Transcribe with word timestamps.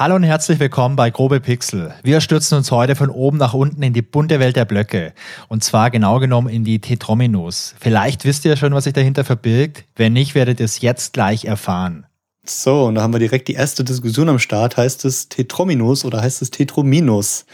Hallo 0.00 0.14
und 0.14 0.22
herzlich 0.22 0.58
willkommen 0.58 0.96
bei 0.96 1.10
Grobe 1.10 1.40
Pixel. 1.40 1.92
Wir 2.02 2.22
stürzen 2.22 2.56
uns 2.56 2.70
heute 2.70 2.96
von 2.96 3.10
oben 3.10 3.36
nach 3.36 3.52
unten 3.52 3.82
in 3.82 3.92
die 3.92 4.00
bunte 4.00 4.40
Welt 4.40 4.56
der 4.56 4.64
Blöcke. 4.64 5.12
Und 5.48 5.62
zwar 5.62 5.90
genau 5.90 6.18
genommen 6.20 6.48
in 6.48 6.64
die 6.64 6.78
Tetrominos. 6.78 7.74
Vielleicht 7.78 8.24
wisst 8.24 8.46
ihr 8.46 8.56
schon, 8.56 8.72
was 8.72 8.84
sich 8.84 8.94
dahinter 8.94 9.24
verbirgt. 9.24 9.84
Wenn 9.96 10.14
nicht, 10.14 10.34
werdet 10.34 10.58
ihr 10.58 10.64
es 10.64 10.80
jetzt 10.80 11.12
gleich 11.12 11.44
erfahren. 11.44 12.06
So, 12.46 12.86
und 12.86 12.94
da 12.94 13.02
haben 13.02 13.12
wir 13.12 13.18
direkt 13.18 13.48
die 13.48 13.52
erste 13.52 13.84
Diskussion 13.84 14.30
am 14.30 14.38
Start. 14.38 14.78
Heißt 14.78 15.04
es 15.04 15.28
Tetrominos 15.28 16.06
oder 16.06 16.22
heißt 16.22 16.40
es 16.40 16.50
Tetrominos? 16.50 17.44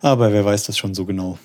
Aber 0.00 0.32
wer 0.32 0.44
weiß 0.44 0.64
das 0.64 0.76
schon 0.76 0.94
so 0.94 1.04
genau? 1.04 1.38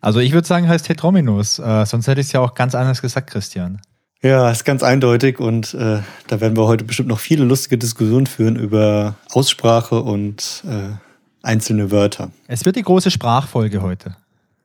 Also 0.00 0.20
ich 0.20 0.30
würde 0.30 0.46
sagen, 0.46 0.68
heißt 0.68 0.86
Tetrominos. 0.86 1.58
Äh, 1.58 1.84
sonst 1.84 2.06
hätte 2.06 2.20
ich 2.20 2.28
es 2.28 2.32
ja 2.32 2.38
auch 2.38 2.54
ganz 2.54 2.76
anders 2.76 3.02
gesagt, 3.02 3.28
Christian. 3.28 3.80
Ja, 4.26 4.50
ist 4.50 4.64
ganz 4.64 4.82
eindeutig 4.82 5.38
und 5.38 5.72
äh, 5.74 6.00
da 6.26 6.40
werden 6.40 6.56
wir 6.56 6.66
heute 6.66 6.82
bestimmt 6.82 7.08
noch 7.08 7.20
viele 7.20 7.44
lustige 7.44 7.78
Diskussionen 7.78 8.26
führen 8.26 8.56
über 8.56 9.14
Aussprache 9.30 10.02
und 10.02 10.64
äh, 10.66 10.96
einzelne 11.42 11.92
Wörter. 11.92 12.32
Es 12.48 12.64
wird 12.64 12.74
die 12.74 12.82
große 12.82 13.12
Sprachfolge 13.12 13.82
heute. 13.82 14.16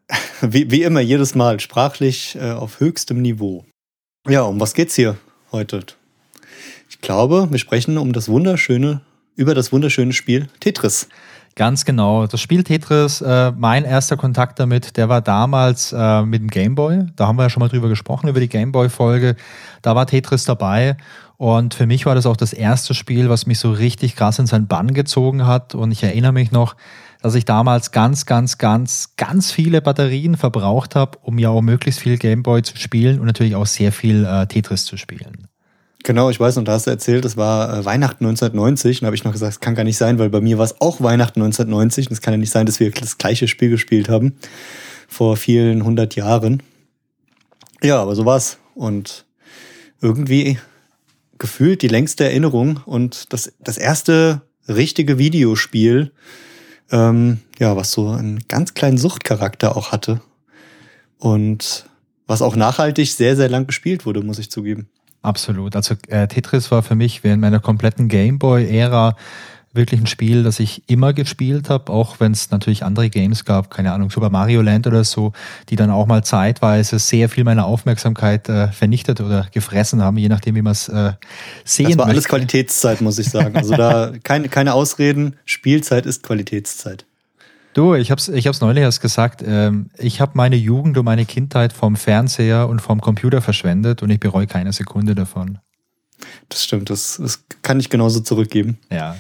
Wie, 0.41 0.71
wie 0.71 0.81
immer, 0.81 0.99
jedes 0.99 1.35
Mal 1.35 1.59
sprachlich 1.59 2.35
äh, 2.41 2.49
auf 2.49 2.79
höchstem 2.79 3.21
Niveau. 3.21 3.63
Ja, 4.27 4.41
um 4.41 4.59
was 4.59 4.73
geht's 4.73 4.95
hier 4.95 5.17
heute? 5.51 5.85
Ich 6.89 6.99
glaube, 6.99 7.47
wir 7.51 7.59
sprechen 7.59 7.99
um 7.99 8.13
das 8.13 8.29
wunderschöne, 8.29 9.01
über 9.35 9.53
das 9.53 9.71
wunderschöne 9.71 10.13
Spiel 10.13 10.49
Tetris. 10.59 11.07
Ganz 11.55 11.83
genau. 11.83 12.27
Das 12.27 12.39
Spiel 12.39 12.63
Tetris, 12.63 13.21
äh, 13.21 13.51
mein 13.51 13.83
erster 13.83 14.15
Kontakt 14.15 14.59
damit, 14.59 14.95
der 14.95 15.09
war 15.09 15.21
damals 15.21 15.91
äh, 15.91 16.21
mit 16.23 16.41
dem 16.41 16.49
Gameboy. 16.49 17.07
Da 17.15 17.27
haben 17.27 17.35
wir 17.35 17.43
ja 17.43 17.49
schon 17.49 17.59
mal 17.59 17.67
drüber 17.67 17.89
gesprochen, 17.89 18.29
über 18.29 18.39
die 18.39 18.47
Gameboy-Folge. 18.47 19.35
Da 19.81 19.95
war 19.95 20.07
Tetris 20.07 20.45
dabei. 20.45 20.95
Und 21.35 21.73
für 21.73 21.87
mich 21.87 22.05
war 22.05 22.15
das 22.15 22.25
auch 22.25 22.37
das 22.37 22.53
erste 22.53 22.93
Spiel, 22.93 23.27
was 23.27 23.47
mich 23.47 23.59
so 23.59 23.71
richtig 23.71 24.15
krass 24.15 24.39
in 24.39 24.47
seinen 24.47 24.67
Bann 24.67 24.93
gezogen 24.93 25.45
hat. 25.45 25.75
Und 25.75 25.91
ich 25.91 26.03
erinnere 26.03 26.31
mich 26.31 26.51
noch, 26.51 26.75
dass 27.21 27.35
ich 27.35 27.45
damals 27.45 27.91
ganz, 27.91 28.25
ganz, 28.25 28.57
ganz, 28.57 29.15
ganz 29.17 29.51
viele 29.51 29.81
Batterien 29.81 30.37
verbraucht 30.37 30.95
habe, 30.95 31.17
um 31.21 31.37
ja 31.37 31.49
auch 31.49 31.61
möglichst 31.61 31.99
viel 31.99 32.17
Gameboy 32.17 32.61
zu 32.61 32.77
spielen 32.77 33.19
und 33.19 33.25
natürlich 33.25 33.55
auch 33.55 33.65
sehr 33.65 33.91
viel 33.91 34.25
äh, 34.25 34.47
Tetris 34.47 34.85
zu 34.85 34.97
spielen. 34.97 35.47
Genau, 36.03 36.29
ich 36.29 36.39
weiß, 36.39 36.57
und 36.57 36.67
da 36.67 36.73
hast 36.73 36.87
du 36.87 36.91
erzählt, 36.91 37.25
es 37.25 37.37
war 37.37 37.77
äh, 37.77 37.85
Weihnachten 37.85 38.25
1990. 38.25 38.97
Und 38.97 39.01
da 39.03 39.07
habe 39.07 39.15
ich 39.15 39.23
noch 39.23 39.33
gesagt, 39.33 39.53
es 39.53 39.59
kann 39.59 39.75
gar 39.75 39.83
nicht 39.83 39.97
sein, 39.97 40.17
weil 40.19 40.29
bei 40.29 40.41
mir 40.41 40.57
war 40.57 40.65
es 40.65 40.81
auch 40.81 41.01
Weihnachten 41.01 41.41
1990. 41.41 42.07
Und 42.07 42.13
es 42.13 42.21
kann 42.21 42.33
ja 42.33 42.37
nicht 42.37 42.51
sein, 42.51 42.65
dass 42.65 42.79
wir 42.79 42.91
das 42.91 43.17
gleiche 43.17 43.47
Spiel 43.47 43.69
gespielt 43.69 44.09
haben 44.09 44.35
vor 45.07 45.37
vielen 45.37 45.83
hundert 45.83 46.15
Jahren. 46.15 46.63
Ja, 47.83 48.01
aber 48.01 48.15
so 48.15 48.25
war's. 48.25 48.57
Und 48.73 49.25
irgendwie 50.01 50.57
gefühlt 51.37 51.81
die 51.81 51.87
längste 51.87 52.23
Erinnerung 52.23 52.79
und 52.85 53.33
das, 53.33 53.53
das 53.59 53.77
erste 53.77 54.41
richtige 54.67 55.17
Videospiel, 55.17 56.11
ähm, 56.91 57.39
ja, 57.59 57.75
was 57.75 57.91
so 57.91 58.09
einen 58.09 58.41
ganz 58.47 58.73
kleinen 58.73 58.97
Suchtcharakter 58.97 59.75
auch 59.75 59.91
hatte. 59.91 60.21
Und 61.17 61.85
was 62.27 62.41
auch 62.41 62.55
nachhaltig 62.55 63.11
sehr, 63.11 63.35
sehr 63.35 63.49
lang 63.49 63.67
gespielt 63.67 64.05
wurde, 64.05 64.21
muss 64.21 64.39
ich 64.39 64.49
zugeben. 64.49 64.87
Absolut. 65.21 65.75
Also 65.75 65.95
äh, 66.07 66.27
Tetris 66.27 66.71
war 66.71 66.81
für 66.81 66.95
mich 66.95 67.23
während 67.23 67.41
meiner 67.41 67.59
kompletten 67.59 68.07
Gameboy-Ära 68.07 69.15
wirklich 69.73 70.01
ein 70.01 70.07
Spiel, 70.07 70.43
das 70.43 70.59
ich 70.59 70.83
immer 70.89 71.13
gespielt 71.13 71.69
habe, 71.69 71.91
auch 71.91 72.19
wenn 72.19 72.33
es 72.33 72.51
natürlich 72.51 72.83
andere 72.83 73.09
Games 73.09 73.45
gab, 73.45 73.69
keine 73.69 73.93
Ahnung, 73.93 74.09
Super 74.09 74.29
Mario 74.29 74.61
Land 74.61 74.85
oder 74.87 75.03
so, 75.03 75.31
die 75.69 75.75
dann 75.75 75.89
auch 75.89 76.07
mal 76.07 76.23
zeitweise 76.23 76.99
sehr 76.99 77.29
viel 77.29 77.43
meiner 77.43 77.65
Aufmerksamkeit 77.65 78.49
äh, 78.49 78.67
vernichtet 78.69 79.21
oder 79.21 79.47
gefressen 79.51 80.01
haben, 80.01 80.17
je 80.17 80.29
nachdem, 80.29 80.55
wie 80.55 80.61
man 80.61 80.73
es 80.73 80.89
äh, 80.89 81.13
sehen 81.63 81.89
Das 81.89 81.97
war 81.97 82.05
möchte. 82.05 82.09
alles 82.09 82.25
Qualitätszeit, 82.25 83.01
muss 83.01 83.17
ich 83.17 83.29
sagen. 83.29 83.55
Also 83.55 83.75
da 83.75 84.11
keine, 84.23 84.49
keine 84.49 84.73
Ausreden, 84.73 85.37
Spielzeit 85.45 86.05
ist 86.05 86.23
Qualitätszeit. 86.23 87.05
Du, 87.73 87.95
ich 87.95 88.11
hab's, 88.11 88.27
ich 88.27 88.47
hab's 88.47 88.61
neulich 88.61 88.83
erst 88.83 89.01
gesagt. 89.01 89.43
Ähm, 89.45 89.89
ich 89.97 90.19
habe 90.19 90.33
meine 90.35 90.55
Jugend 90.57 90.97
und 90.97 91.05
meine 91.05 91.25
Kindheit 91.25 91.71
vom 91.71 91.95
Fernseher 91.95 92.67
und 92.67 92.81
vom 92.81 92.99
Computer 92.99 93.41
verschwendet 93.41 94.03
und 94.03 94.09
ich 94.09 94.19
bereue 94.19 94.47
keine 94.47 94.73
Sekunde 94.73 95.15
davon. 95.15 95.59
Das 96.49 96.63
stimmt, 96.63 96.89
das, 96.89 97.17
das 97.21 97.45
kann 97.61 97.79
ich 97.79 97.89
genauso 97.89 98.19
zurückgeben. 98.19 98.77
Ja. 98.91 99.15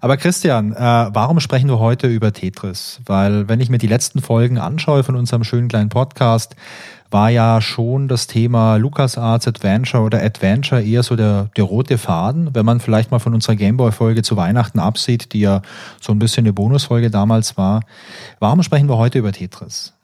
Aber 0.00 0.16
Christian, 0.16 0.72
äh, 0.72 0.76
warum 0.78 1.40
sprechen 1.40 1.68
wir 1.68 1.78
heute 1.78 2.06
über 2.06 2.32
Tetris? 2.32 3.00
Weil 3.06 3.48
wenn 3.48 3.60
ich 3.60 3.68
mir 3.68 3.78
die 3.78 3.86
letzten 3.86 4.20
Folgen 4.20 4.58
anschaue 4.58 5.02
von 5.04 5.16
unserem 5.16 5.44
schönen 5.44 5.68
kleinen 5.68 5.88
Podcast, 5.88 6.54
war 7.10 7.30
ja 7.30 7.60
schon 7.60 8.08
das 8.08 8.26
Thema 8.26 8.76
LucasArts 8.76 9.48
Adventure 9.48 10.02
oder 10.02 10.22
Adventure 10.22 10.82
eher 10.82 11.02
so 11.02 11.16
der, 11.16 11.50
der 11.56 11.64
rote 11.64 11.96
Faden, 11.98 12.54
wenn 12.54 12.66
man 12.66 12.80
vielleicht 12.80 13.10
mal 13.10 13.18
von 13.18 13.34
unserer 13.34 13.56
Gameboy-Folge 13.56 14.22
zu 14.22 14.36
Weihnachten 14.36 14.78
absieht, 14.78 15.32
die 15.32 15.40
ja 15.40 15.62
so 16.00 16.12
ein 16.12 16.18
bisschen 16.18 16.44
eine 16.44 16.52
Bonusfolge 16.52 17.10
damals 17.10 17.56
war. 17.56 17.80
Warum 18.40 18.62
sprechen 18.62 18.88
wir 18.88 18.98
heute 18.98 19.18
über 19.18 19.32
Tetris? 19.32 19.94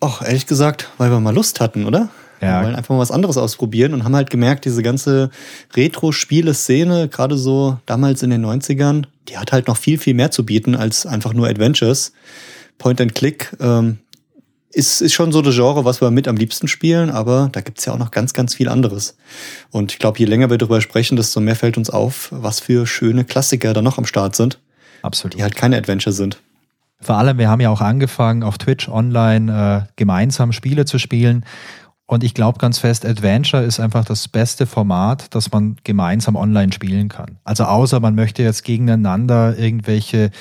Ach, 0.00 0.22
ehrlich 0.22 0.46
gesagt, 0.46 0.88
weil 0.96 1.10
wir 1.10 1.20
mal 1.20 1.34
Lust 1.34 1.60
hatten, 1.60 1.84
oder? 1.84 2.08
Ja. 2.40 2.60
Wir 2.60 2.66
wollen 2.66 2.76
einfach 2.76 2.94
mal 2.94 3.00
was 3.00 3.10
anderes 3.10 3.36
ausprobieren 3.36 3.92
und 3.92 4.04
haben 4.04 4.16
halt 4.16 4.30
gemerkt, 4.30 4.64
diese 4.64 4.82
ganze 4.82 5.30
Retro-Spiele-Szene, 5.74 7.08
gerade 7.08 7.36
so 7.36 7.78
damals 7.86 8.22
in 8.22 8.30
den 8.30 8.44
90ern, 8.44 9.04
die 9.28 9.36
hat 9.36 9.52
halt 9.52 9.68
noch 9.68 9.76
viel, 9.76 9.98
viel 9.98 10.14
mehr 10.14 10.30
zu 10.30 10.46
bieten 10.46 10.74
als 10.74 11.06
einfach 11.06 11.34
nur 11.34 11.48
Adventures. 11.48 12.12
Point 12.78 13.00
and 13.00 13.14
Click 13.14 13.54
ähm, 13.60 13.98
ist, 14.72 15.02
ist 15.02 15.12
schon 15.12 15.32
so 15.32 15.42
das 15.42 15.54
Genre, 15.54 15.84
was 15.84 16.00
wir 16.00 16.10
mit 16.10 16.28
am 16.28 16.36
liebsten 16.36 16.68
spielen, 16.68 17.10
aber 17.10 17.48
da 17.52 17.60
gibt's 17.60 17.84
ja 17.84 17.92
auch 17.92 17.98
noch 17.98 18.10
ganz, 18.10 18.32
ganz 18.32 18.54
viel 18.54 18.68
anderes. 18.68 19.16
Und 19.70 19.92
ich 19.92 19.98
glaube, 19.98 20.18
je 20.18 20.24
länger 20.24 20.48
wir 20.48 20.58
darüber 20.58 20.80
sprechen, 20.80 21.16
desto 21.16 21.40
mehr 21.40 21.56
fällt 21.56 21.76
uns 21.76 21.90
auf, 21.90 22.28
was 22.30 22.60
für 22.60 22.86
schöne 22.86 23.24
Klassiker 23.24 23.74
da 23.74 23.82
noch 23.82 23.98
am 23.98 24.06
Start 24.06 24.36
sind, 24.36 24.58
Absolut. 25.02 25.36
die 25.36 25.42
halt 25.42 25.56
keine 25.56 25.76
Adventure 25.76 26.14
sind. 26.14 26.40
Vor 27.02 27.16
allem, 27.16 27.38
wir 27.38 27.48
haben 27.48 27.60
ja 27.60 27.70
auch 27.70 27.80
angefangen, 27.80 28.42
auf 28.42 28.58
Twitch 28.58 28.88
online 28.88 29.86
äh, 29.88 29.92
gemeinsam 29.96 30.52
Spiele 30.52 30.84
zu 30.84 30.98
spielen. 30.98 31.44
Und 32.10 32.24
ich 32.24 32.34
glaube 32.34 32.58
ganz 32.58 32.80
fest, 32.80 33.06
Adventure 33.06 33.62
ist 33.62 33.78
einfach 33.78 34.04
das 34.04 34.26
beste 34.26 34.66
Format, 34.66 35.32
das 35.32 35.52
man 35.52 35.76
gemeinsam 35.84 36.34
online 36.34 36.72
spielen 36.72 37.08
kann. 37.08 37.38
Also 37.44 37.62
außer 37.62 38.00
man 38.00 38.16
möchte 38.16 38.42
jetzt 38.42 38.64
gegeneinander 38.64 39.56
irgendwelche 39.56 40.32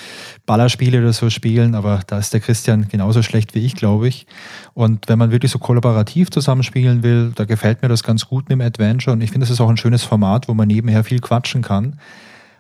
Ballerspiele 0.48 0.98
oder 0.98 1.14
so 1.14 1.30
spielen, 1.30 1.76
aber 1.76 2.02
da 2.08 2.18
ist 2.18 2.34
der 2.34 2.40
Christian 2.40 2.88
genauso 2.88 3.22
schlecht 3.22 3.54
wie 3.54 3.60
ich, 3.60 3.76
glaube 3.76 4.08
ich. 4.08 4.26
Und 4.74 5.10
wenn 5.10 5.20
man 5.20 5.30
wirklich 5.30 5.52
so 5.52 5.60
kollaborativ 5.60 6.32
zusammenspielen 6.32 7.04
will, 7.04 7.34
da 7.36 7.46
gefällt 7.46 7.84
mir 7.84 7.88
das 7.88 8.02
ganz 8.02 8.26
gut 8.26 8.50
mit 8.50 8.54
dem 8.54 8.62
Adventure. 8.62 9.14
Und 9.14 9.22
ich 9.22 9.30
finde, 9.30 9.46
es 9.46 9.52
ist 9.52 9.62
auch 9.62 9.70
ein 9.70 9.78
schönes 9.78 10.04
Format, 10.04 10.48
wo 10.48 10.56
man 10.56 10.68
nebenher 10.68 11.04
viel 11.04 11.20
quatschen 11.20 11.62
kann. 11.62 12.00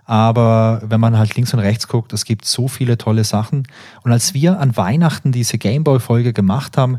Aber 0.09 0.81
wenn 0.83 0.99
man 0.99 1.19
halt 1.19 1.35
links 1.35 1.53
und 1.53 1.59
rechts 1.59 1.87
guckt, 1.87 2.13
es 2.13 2.25
gibt 2.25 2.43
so 2.45 2.67
viele 2.67 2.97
tolle 2.97 3.23
Sachen. 3.23 3.67
Und 4.01 4.11
als 4.11 4.33
wir 4.33 4.59
an 4.59 4.75
Weihnachten 4.75 5.31
diese 5.31 5.59
Gameboy-Folge 5.59 6.33
gemacht 6.33 6.77
haben, 6.77 6.97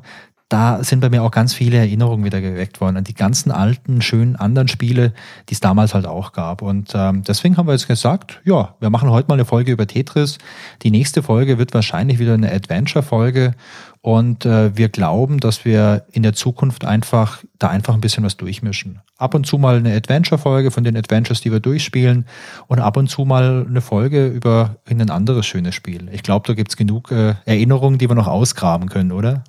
da 0.51 0.83
sind 0.83 0.99
bei 0.99 1.09
mir 1.09 1.23
auch 1.23 1.31
ganz 1.31 1.55
viele 1.55 1.79
Erinnerungen 1.79 2.25
wieder 2.25 2.41
geweckt 2.41 2.81
worden 2.81 2.97
an 2.97 3.05
die 3.05 3.15
ganzen 3.15 3.53
alten, 3.53 4.03
schönen 4.03 4.35
anderen 4.35 4.67
Spiele, 4.67 5.13
die 5.49 5.55
es 5.55 5.61
damals 5.61 5.95
halt 5.95 6.07
auch 6.07 6.33
gab. 6.33 6.61
Und 6.61 6.91
ähm, 6.93 7.23
deswegen 7.23 7.57
haben 7.57 7.69
wir 7.69 7.73
jetzt 7.73 7.87
gesagt, 7.87 8.41
ja, 8.45 8.75
wir 8.81 8.91
machen 8.91 9.11
heute 9.11 9.29
mal 9.29 9.35
eine 9.35 9.45
Folge 9.45 9.71
über 9.71 9.87
Tetris. 9.87 10.39
Die 10.83 10.91
nächste 10.91 11.23
Folge 11.23 11.57
wird 11.59 11.73
wahrscheinlich 11.73 12.19
wieder 12.19 12.35
eine 12.35 12.53
Adventure-Folge. 12.53 13.55
Und 14.03 14.45
äh, 14.45 14.77
wir 14.77 14.89
glauben, 14.89 15.39
dass 15.39 15.65
wir 15.65 16.07
in 16.11 16.25
der 16.25 16.33
Zukunft 16.33 16.85
einfach 16.85 17.45
da 17.61 17.69
einfach 17.69 17.95
ein 17.95 18.01
bisschen 18.01 18.25
was 18.25 18.37
durchmischen. 18.37 18.99
Ab 19.19 19.35
und 19.35 19.47
zu 19.47 19.57
mal 19.57 19.77
eine 19.77 19.95
Adventure-Folge 19.95 20.73
von 20.73 20.83
den 20.83 20.97
Adventures, 20.97 21.43
die 21.43 21.53
wir 21.53 21.61
durchspielen, 21.61 22.27
und 22.67 22.81
ab 22.81 22.97
und 22.97 23.07
zu 23.07 23.25
mal 23.25 23.67
eine 23.69 23.83
Folge 23.83 24.27
über 24.27 24.79
ein 24.85 25.11
anderes 25.11 25.47
schönes 25.47 25.77
Spiel. 25.77 26.09
Ich 26.11 26.25
glaube, 26.25 26.49
da 26.49 26.55
gibt's 26.55 26.77
genug 26.77 27.13
äh, 27.13 27.35
Erinnerungen, 27.45 27.99
die 27.99 28.09
wir 28.09 28.17
noch 28.17 28.27
ausgraben 28.27 28.89
können, 28.89 29.13
oder? 29.13 29.45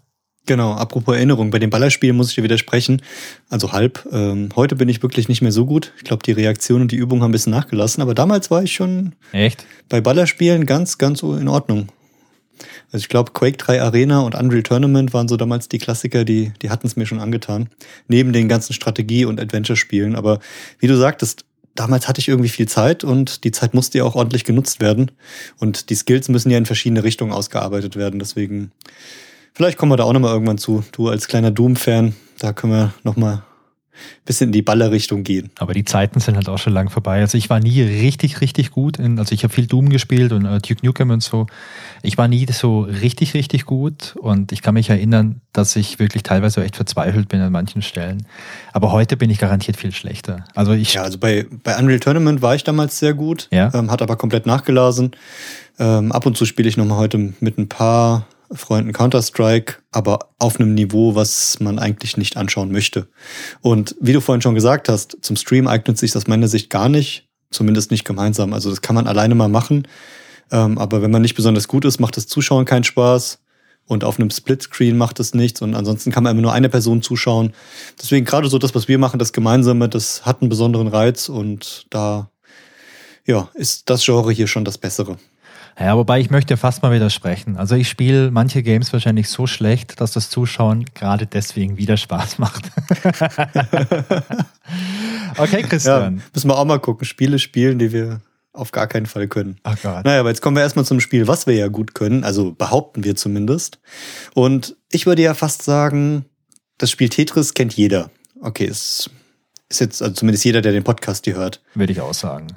Genau, 0.47 0.73
apropos 0.73 1.15
Erinnerung, 1.15 1.51
bei 1.51 1.59
dem 1.59 1.69
Ballerspiel 1.69 2.13
muss 2.13 2.29
ich 2.29 2.35
dir 2.35 2.43
widersprechen, 2.43 3.01
also 3.49 3.71
halb. 3.73 4.07
Ähm, 4.11 4.49
heute 4.55 4.75
bin 4.75 4.89
ich 4.89 5.03
wirklich 5.03 5.29
nicht 5.29 5.41
mehr 5.41 5.51
so 5.51 5.65
gut. 5.65 5.93
Ich 5.97 6.03
glaube, 6.03 6.23
die 6.23 6.31
Reaktion 6.31 6.81
und 6.81 6.91
die 6.91 6.95
Übung 6.95 7.21
haben 7.21 7.29
ein 7.29 7.31
bisschen 7.31 7.51
nachgelassen, 7.51 8.01
aber 8.01 8.15
damals 8.15 8.49
war 8.49 8.63
ich 8.63 8.73
schon 8.73 9.13
Echt? 9.33 9.65
bei 9.87 10.01
Ballerspielen 10.01 10.65
ganz, 10.65 10.97
ganz 10.97 11.21
in 11.21 11.47
Ordnung. 11.47 11.89
Also 12.91 13.03
ich 13.03 13.09
glaube, 13.09 13.31
Quake 13.31 13.57
3 13.57 13.81
Arena 13.81 14.21
und 14.21 14.35
Unreal 14.35 14.63
Tournament 14.63 15.13
waren 15.13 15.27
so 15.27 15.37
damals 15.37 15.69
die 15.69 15.77
Klassiker, 15.77 16.25
die, 16.25 16.51
die 16.61 16.69
hatten 16.69 16.87
es 16.87 16.95
mir 16.95 17.05
schon 17.05 17.19
angetan. 17.19 17.69
Neben 18.07 18.33
den 18.33 18.49
ganzen 18.49 18.73
Strategie- 18.73 19.25
und 19.25 19.39
Adventure-Spielen. 19.39 20.15
Aber 20.15 20.39
wie 20.79 20.87
du 20.87 20.97
sagtest, 20.97 21.45
damals 21.75 22.07
hatte 22.07 22.19
ich 22.19 22.27
irgendwie 22.27 22.49
viel 22.49 22.67
Zeit 22.67 23.03
und 23.03 23.43
die 23.43 23.51
Zeit 23.51 23.73
musste 23.73 23.99
ja 23.99 24.03
auch 24.03 24.15
ordentlich 24.15 24.43
genutzt 24.43 24.81
werden. 24.81 25.11
Und 25.57 25.89
die 25.89 25.95
Skills 25.95 26.27
müssen 26.27 26.51
ja 26.51 26.57
in 26.57 26.65
verschiedene 26.65 27.03
Richtungen 27.03 27.31
ausgearbeitet 27.31 27.95
werden. 27.95 28.19
Deswegen 28.19 28.71
Vielleicht 29.53 29.77
kommen 29.77 29.91
wir 29.91 29.97
da 29.97 30.03
auch 30.03 30.13
nochmal 30.13 30.33
irgendwann 30.33 30.57
zu. 30.57 30.83
Du 30.91 31.09
als 31.09 31.27
kleiner 31.27 31.51
Doom-Fan, 31.51 32.15
da 32.39 32.53
können 32.53 32.73
wir 32.73 32.93
nochmal 33.03 33.43
bisschen 34.25 34.49
in 34.49 34.51
die 34.51 34.61
Ballerrichtung 34.61 35.23
gehen. 35.23 35.51
Aber 35.59 35.73
die 35.73 35.85
Zeiten 35.85 36.19
sind 36.19 36.35
halt 36.35 36.49
auch 36.49 36.57
schon 36.57 36.73
lang 36.73 36.89
vorbei. 36.89 37.19
Also 37.19 37.37
ich 37.37 37.49
war 37.49 37.59
nie 37.59 37.81
richtig, 37.81 38.41
richtig 38.41 38.71
gut. 38.71 38.97
In, 38.97 39.19
also 39.19 39.33
ich 39.33 39.43
habe 39.43 39.53
viel 39.53 39.67
Doom 39.67 39.89
gespielt 39.89 40.31
und 40.31 40.45
äh, 40.45 40.59
Duke 40.59 40.85
Nukem 40.85 41.09
und 41.09 41.23
so. 41.23 41.47
Ich 42.01 42.17
war 42.17 42.27
nie 42.27 42.45
so 42.51 42.81
richtig, 42.81 43.33
richtig 43.33 43.65
gut. 43.65 44.15
Und 44.19 44.51
ich 44.51 44.61
kann 44.61 44.73
mich 44.73 44.89
erinnern, 44.89 45.41
dass 45.53 45.75
ich 45.75 45.99
wirklich 45.99 46.23
teilweise 46.23 46.63
echt 46.63 46.75
verzweifelt 46.75 47.27
bin 47.29 47.41
an 47.41 47.51
manchen 47.51 47.81
Stellen. 47.81 48.25
Aber 48.73 48.91
heute 48.91 49.17
bin 49.17 49.29
ich 49.29 49.39
garantiert 49.39 49.77
viel 49.77 49.91
schlechter. 49.91 50.45
Also 50.55 50.73
ich. 50.73 50.93
Ja, 50.93 51.03
also 51.03 51.17
bei, 51.17 51.45
bei 51.63 51.77
Unreal 51.77 51.99
Tournament 51.99 52.41
war 52.41 52.55
ich 52.55 52.63
damals 52.63 52.99
sehr 52.99 53.13
gut, 53.13 53.47
ja? 53.51 53.71
ähm, 53.73 53.91
hat 53.91 54.01
aber 54.01 54.15
komplett 54.15 54.45
nachgelassen. 54.45 55.11
Ähm, 55.79 56.11
ab 56.11 56.25
und 56.25 56.37
zu 56.37 56.45
spiele 56.45 56.69
ich 56.69 56.77
nochmal 56.77 56.97
heute 56.97 57.33
mit 57.39 57.57
ein 57.57 57.67
paar 57.67 58.25
Freunden 58.53 58.93
Counter-Strike, 58.93 59.75
aber 59.91 60.29
auf 60.39 60.59
einem 60.59 60.73
Niveau, 60.73 61.15
was 61.15 61.59
man 61.59 61.79
eigentlich 61.79 62.17
nicht 62.17 62.37
anschauen 62.37 62.71
möchte. 62.71 63.07
Und 63.61 63.95
wie 63.99 64.13
du 64.13 64.21
vorhin 64.21 64.41
schon 64.41 64.55
gesagt 64.55 64.89
hast, 64.89 65.17
zum 65.21 65.35
Stream 65.35 65.67
eignet 65.67 65.97
sich 65.97 66.11
das 66.11 66.27
meiner 66.27 66.47
Sicht 66.47 66.69
gar 66.69 66.89
nicht, 66.89 67.27
zumindest 67.49 67.91
nicht 67.91 68.05
gemeinsam. 68.05 68.53
Also 68.53 68.69
das 68.69 68.81
kann 68.81 68.95
man 68.95 69.07
alleine 69.07 69.35
mal 69.35 69.49
machen, 69.49 69.87
ähm, 70.51 70.77
aber 70.77 71.01
wenn 71.01 71.11
man 71.11 71.21
nicht 71.21 71.35
besonders 71.35 71.67
gut 71.67 71.85
ist, 71.85 71.99
macht 71.99 72.17
das 72.17 72.27
Zuschauen 72.27 72.65
keinen 72.65 72.83
Spaß. 72.83 73.39
Und 73.87 74.03
auf 74.03 74.19
einem 74.19 74.29
Splitscreen 74.29 74.97
macht 74.97 75.19
das 75.19 75.33
nichts. 75.33 75.61
Und 75.61 75.75
ansonsten 75.75 76.11
kann 76.11 76.23
man 76.23 76.31
immer 76.31 76.43
nur 76.43 76.53
eine 76.53 76.69
Person 76.69 77.01
zuschauen. 77.01 77.53
Deswegen 77.99 78.25
gerade 78.25 78.47
so 78.47 78.57
das, 78.57 78.73
was 78.73 78.87
wir 78.87 78.97
machen, 78.97 79.19
das 79.19 79.33
Gemeinsame, 79.33 79.89
das 79.89 80.25
hat 80.25 80.41
einen 80.41 80.49
besonderen 80.49 80.87
Reiz. 80.87 81.27
Und 81.27 81.87
da, 81.89 82.29
ja, 83.25 83.49
ist 83.53 83.89
das 83.89 84.05
Genre 84.05 84.31
hier 84.31 84.47
schon 84.47 84.63
das 84.63 84.77
Bessere. 84.77 85.17
Ja, 85.79 85.97
wobei 85.97 86.19
ich 86.19 86.29
möchte 86.29 86.57
fast 86.57 86.83
mal 86.83 86.91
widersprechen. 86.91 87.57
Also 87.57 87.75
ich 87.75 87.89
spiele 87.89 88.31
manche 88.31 88.61
Games 88.63 88.91
wahrscheinlich 88.93 89.29
so 89.29 89.47
schlecht, 89.47 89.99
dass 90.01 90.11
das 90.11 90.29
Zuschauen 90.29 90.85
gerade 90.93 91.25
deswegen 91.25 91.77
wieder 91.77 91.97
Spaß 91.97 92.39
macht. 92.39 92.69
okay, 95.37 95.63
Christian. 95.63 96.17
Ja, 96.17 96.23
müssen 96.33 96.49
wir 96.49 96.57
auch 96.57 96.65
mal 96.65 96.79
gucken. 96.79 97.05
Spiele 97.05 97.39
spielen, 97.39 97.79
die 97.79 97.91
wir 97.91 98.21
auf 98.53 98.71
gar 98.71 98.87
keinen 98.87 99.05
Fall 99.05 99.27
können. 99.27 99.57
Ach 99.63 99.77
Gott. 99.81 100.05
Naja, 100.05 100.19
aber 100.19 100.29
jetzt 100.29 100.41
kommen 100.41 100.57
wir 100.57 100.63
erstmal 100.63 100.85
zum 100.85 100.99
Spiel, 100.99 101.27
was 101.27 101.47
wir 101.47 101.55
ja 101.55 101.67
gut 101.67 101.95
können. 101.95 102.23
Also 102.23 102.51
behaupten 102.51 103.03
wir 103.03 103.15
zumindest. 103.15 103.79
Und 104.33 104.75
ich 104.91 105.05
würde 105.05 105.21
ja 105.21 105.33
fast 105.33 105.63
sagen, 105.63 106.25
das 106.77 106.91
Spiel 106.91 107.09
Tetris 107.09 107.53
kennt 107.53 107.73
jeder. 107.73 108.09
Okay, 108.41 108.65
es 108.65 109.09
ist 109.69 109.79
jetzt 109.79 110.01
also 110.01 110.13
zumindest 110.13 110.43
jeder, 110.43 110.61
der 110.61 110.73
den 110.73 110.83
Podcast 110.83 111.25
hier 111.25 111.35
hört. 111.35 111.61
Würde 111.75 111.93
ich 111.93 112.01
auch 112.01 112.13
sagen. 112.13 112.47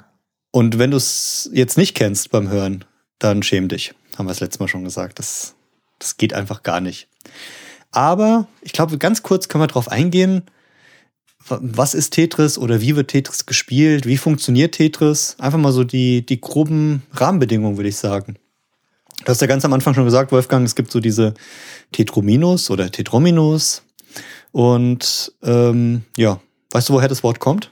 Und 0.51 0.79
wenn 0.79 0.91
du 0.91 0.97
es 0.97 1.49
jetzt 1.53 1.77
nicht 1.77 1.95
kennst 1.95 2.31
beim 2.31 2.49
Hören, 2.49 2.85
dann 3.19 3.43
schäm 3.43 3.67
dich. 3.67 3.93
Haben 4.17 4.25
wir 4.25 4.31
das 4.31 4.39
letzte 4.39 4.59
Mal 4.59 4.67
schon 4.67 4.83
gesagt. 4.83 5.19
Das, 5.19 5.55
das 5.99 6.17
geht 6.17 6.33
einfach 6.33 6.63
gar 6.63 6.81
nicht. 6.81 7.07
Aber 7.91 8.47
ich 8.61 8.73
glaube, 8.73 8.97
ganz 8.97 9.23
kurz 9.23 9.47
können 9.47 9.63
wir 9.63 9.67
darauf 9.67 9.89
eingehen, 9.89 10.43
was 11.47 11.93
ist 11.93 12.11
Tetris 12.11 12.57
oder 12.57 12.81
wie 12.81 12.95
wird 12.95 13.09
Tetris 13.09 13.45
gespielt, 13.45 14.05
wie 14.05 14.17
funktioniert 14.17 14.73
Tetris. 14.73 15.35
Einfach 15.39 15.59
mal 15.59 15.71
so 15.71 15.83
die, 15.83 16.25
die 16.25 16.41
groben 16.41 17.03
Rahmenbedingungen, 17.13 17.77
würde 17.77 17.89
ich 17.89 17.97
sagen. 17.97 18.35
Du 19.23 19.29
hast 19.29 19.41
ja 19.41 19.47
ganz 19.47 19.63
am 19.63 19.73
Anfang 19.73 19.93
schon 19.93 20.05
gesagt, 20.05 20.31
Wolfgang, 20.31 20.65
es 20.65 20.75
gibt 20.75 20.91
so 20.91 20.99
diese 20.99 21.33
Tetrominos 21.91 22.69
oder 22.69 22.91
Tetrominos. 22.91 23.83
Und 24.51 25.33
ähm, 25.43 26.03
ja, 26.17 26.39
weißt 26.71 26.89
du, 26.89 26.93
woher 26.93 27.07
das 27.07 27.23
Wort 27.23 27.39
kommt? 27.39 27.71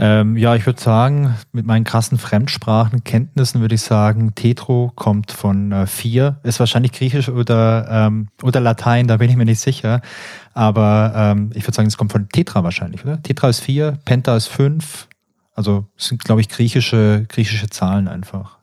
Ähm, 0.00 0.36
ja, 0.36 0.54
ich 0.54 0.64
würde 0.64 0.80
sagen, 0.80 1.34
mit 1.50 1.66
meinen 1.66 1.82
krassen 1.82 2.18
Fremdsprachenkenntnissen 2.18 3.60
würde 3.60 3.74
ich 3.74 3.82
sagen, 3.82 4.32
Tetro 4.36 4.92
kommt 4.94 5.32
von 5.32 5.72
äh, 5.72 5.86
vier, 5.88 6.38
ist 6.44 6.60
wahrscheinlich 6.60 6.92
Griechisch 6.92 7.28
oder, 7.28 7.88
ähm, 7.90 8.28
oder 8.42 8.60
Latein, 8.60 9.08
da 9.08 9.16
bin 9.16 9.28
ich 9.28 9.34
mir 9.34 9.44
nicht 9.44 9.58
sicher. 9.58 10.00
Aber 10.54 11.12
ähm, 11.16 11.50
ich 11.54 11.64
würde 11.64 11.74
sagen, 11.74 11.88
es 11.88 11.96
kommt 11.96 12.12
von 12.12 12.28
Tetra 12.28 12.62
wahrscheinlich, 12.62 13.04
oder? 13.04 13.20
Tetra 13.20 13.48
ist 13.48 13.58
vier, 13.58 13.98
Penta 14.04 14.36
ist 14.36 14.46
fünf. 14.46 15.08
Also 15.54 15.86
sind, 15.96 16.24
glaube 16.24 16.42
ich, 16.42 16.48
griechische, 16.48 17.26
griechische 17.28 17.68
Zahlen 17.68 18.06
einfach. 18.06 18.58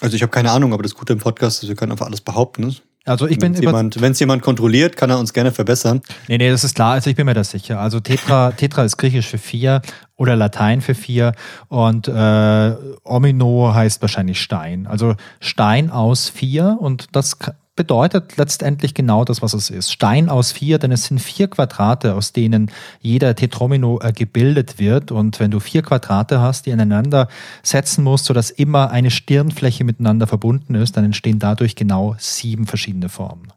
Also 0.00 0.16
ich 0.16 0.22
habe 0.22 0.30
keine 0.30 0.50
Ahnung, 0.50 0.72
aber 0.72 0.82
das 0.82 0.94
Gute 0.94 1.12
im 1.12 1.18
Podcast 1.18 1.62
ist, 1.62 1.68
wir 1.68 1.76
können 1.76 1.92
einfach 1.92 2.06
alles 2.06 2.22
behaupten. 2.22 2.74
Also 3.06 3.28
ich 3.28 3.38
bin 3.38 3.54
wenn 3.54 3.62
jemand, 3.62 4.00
wenn 4.00 4.12
es 4.12 4.20
jemand 4.20 4.42
kontrolliert, 4.42 4.96
kann 4.96 5.10
er 5.10 5.18
uns 5.18 5.32
gerne 5.32 5.52
verbessern. 5.52 6.02
Nee, 6.26 6.38
nee, 6.38 6.50
das 6.50 6.64
ist 6.64 6.74
klar. 6.74 6.92
Also 6.92 7.08
ich 7.08 7.16
bin 7.16 7.24
mir 7.24 7.34
das 7.34 7.52
sicher. 7.52 7.80
Also 7.80 8.00
Tetra, 8.00 8.50
Tetra 8.50 8.84
ist 8.84 8.96
griechisch 8.96 9.28
für 9.28 9.38
vier 9.38 9.80
oder 10.16 10.34
Latein 10.34 10.80
für 10.80 10.94
vier 10.94 11.32
und 11.68 12.08
äh, 12.08 12.72
Omino 13.04 13.72
heißt 13.72 14.02
wahrscheinlich 14.02 14.40
Stein. 14.40 14.86
Also 14.88 15.14
Stein 15.40 15.90
aus 15.90 16.28
vier 16.28 16.78
und 16.80 17.06
das 17.12 17.38
bedeutet 17.76 18.36
letztendlich 18.36 18.94
genau 18.94 19.24
das, 19.24 19.42
was 19.42 19.52
es 19.54 19.70
ist. 19.70 19.92
Stein 19.92 20.28
aus 20.28 20.50
vier, 20.50 20.78
denn 20.78 20.90
es 20.90 21.04
sind 21.04 21.20
vier 21.20 21.48
Quadrate, 21.48 22.14
aus 22.14 22.32
denen 22.32 22.70
jeder 23.00 23.34
Tetromino 23.36 24.00
äh, 24.02 24.12
gebildet 24.12 24.78
wird. 24.78 25.12
Und 25.12 25.38
wenn 25.38 25.50
du 25.50 25.60
vier 25.60 25.82
Quadrate 25.82 26.40
hast, 26.40 26.66
die 26.66 26.72
aneinander 26.72 27.28
setzen 27.62 28.02
musst, 28.02 28.24
sodass 28.24 28.50
immer 28.50 28.90
eine 28.90 29.10
Stirnfläche 29.10 29.84
miteinander 29.84 30.26
verbunden 30.26 30.74
ist, 30.74 30.96
dann 30.96 31.04
entstehen 31.04 31.38
dadurch 31.38 31.76
genau 31.76 32.16
sieben 32.18 32.66
verschiedene 32.66 33.08
Formen. 33.08 33.52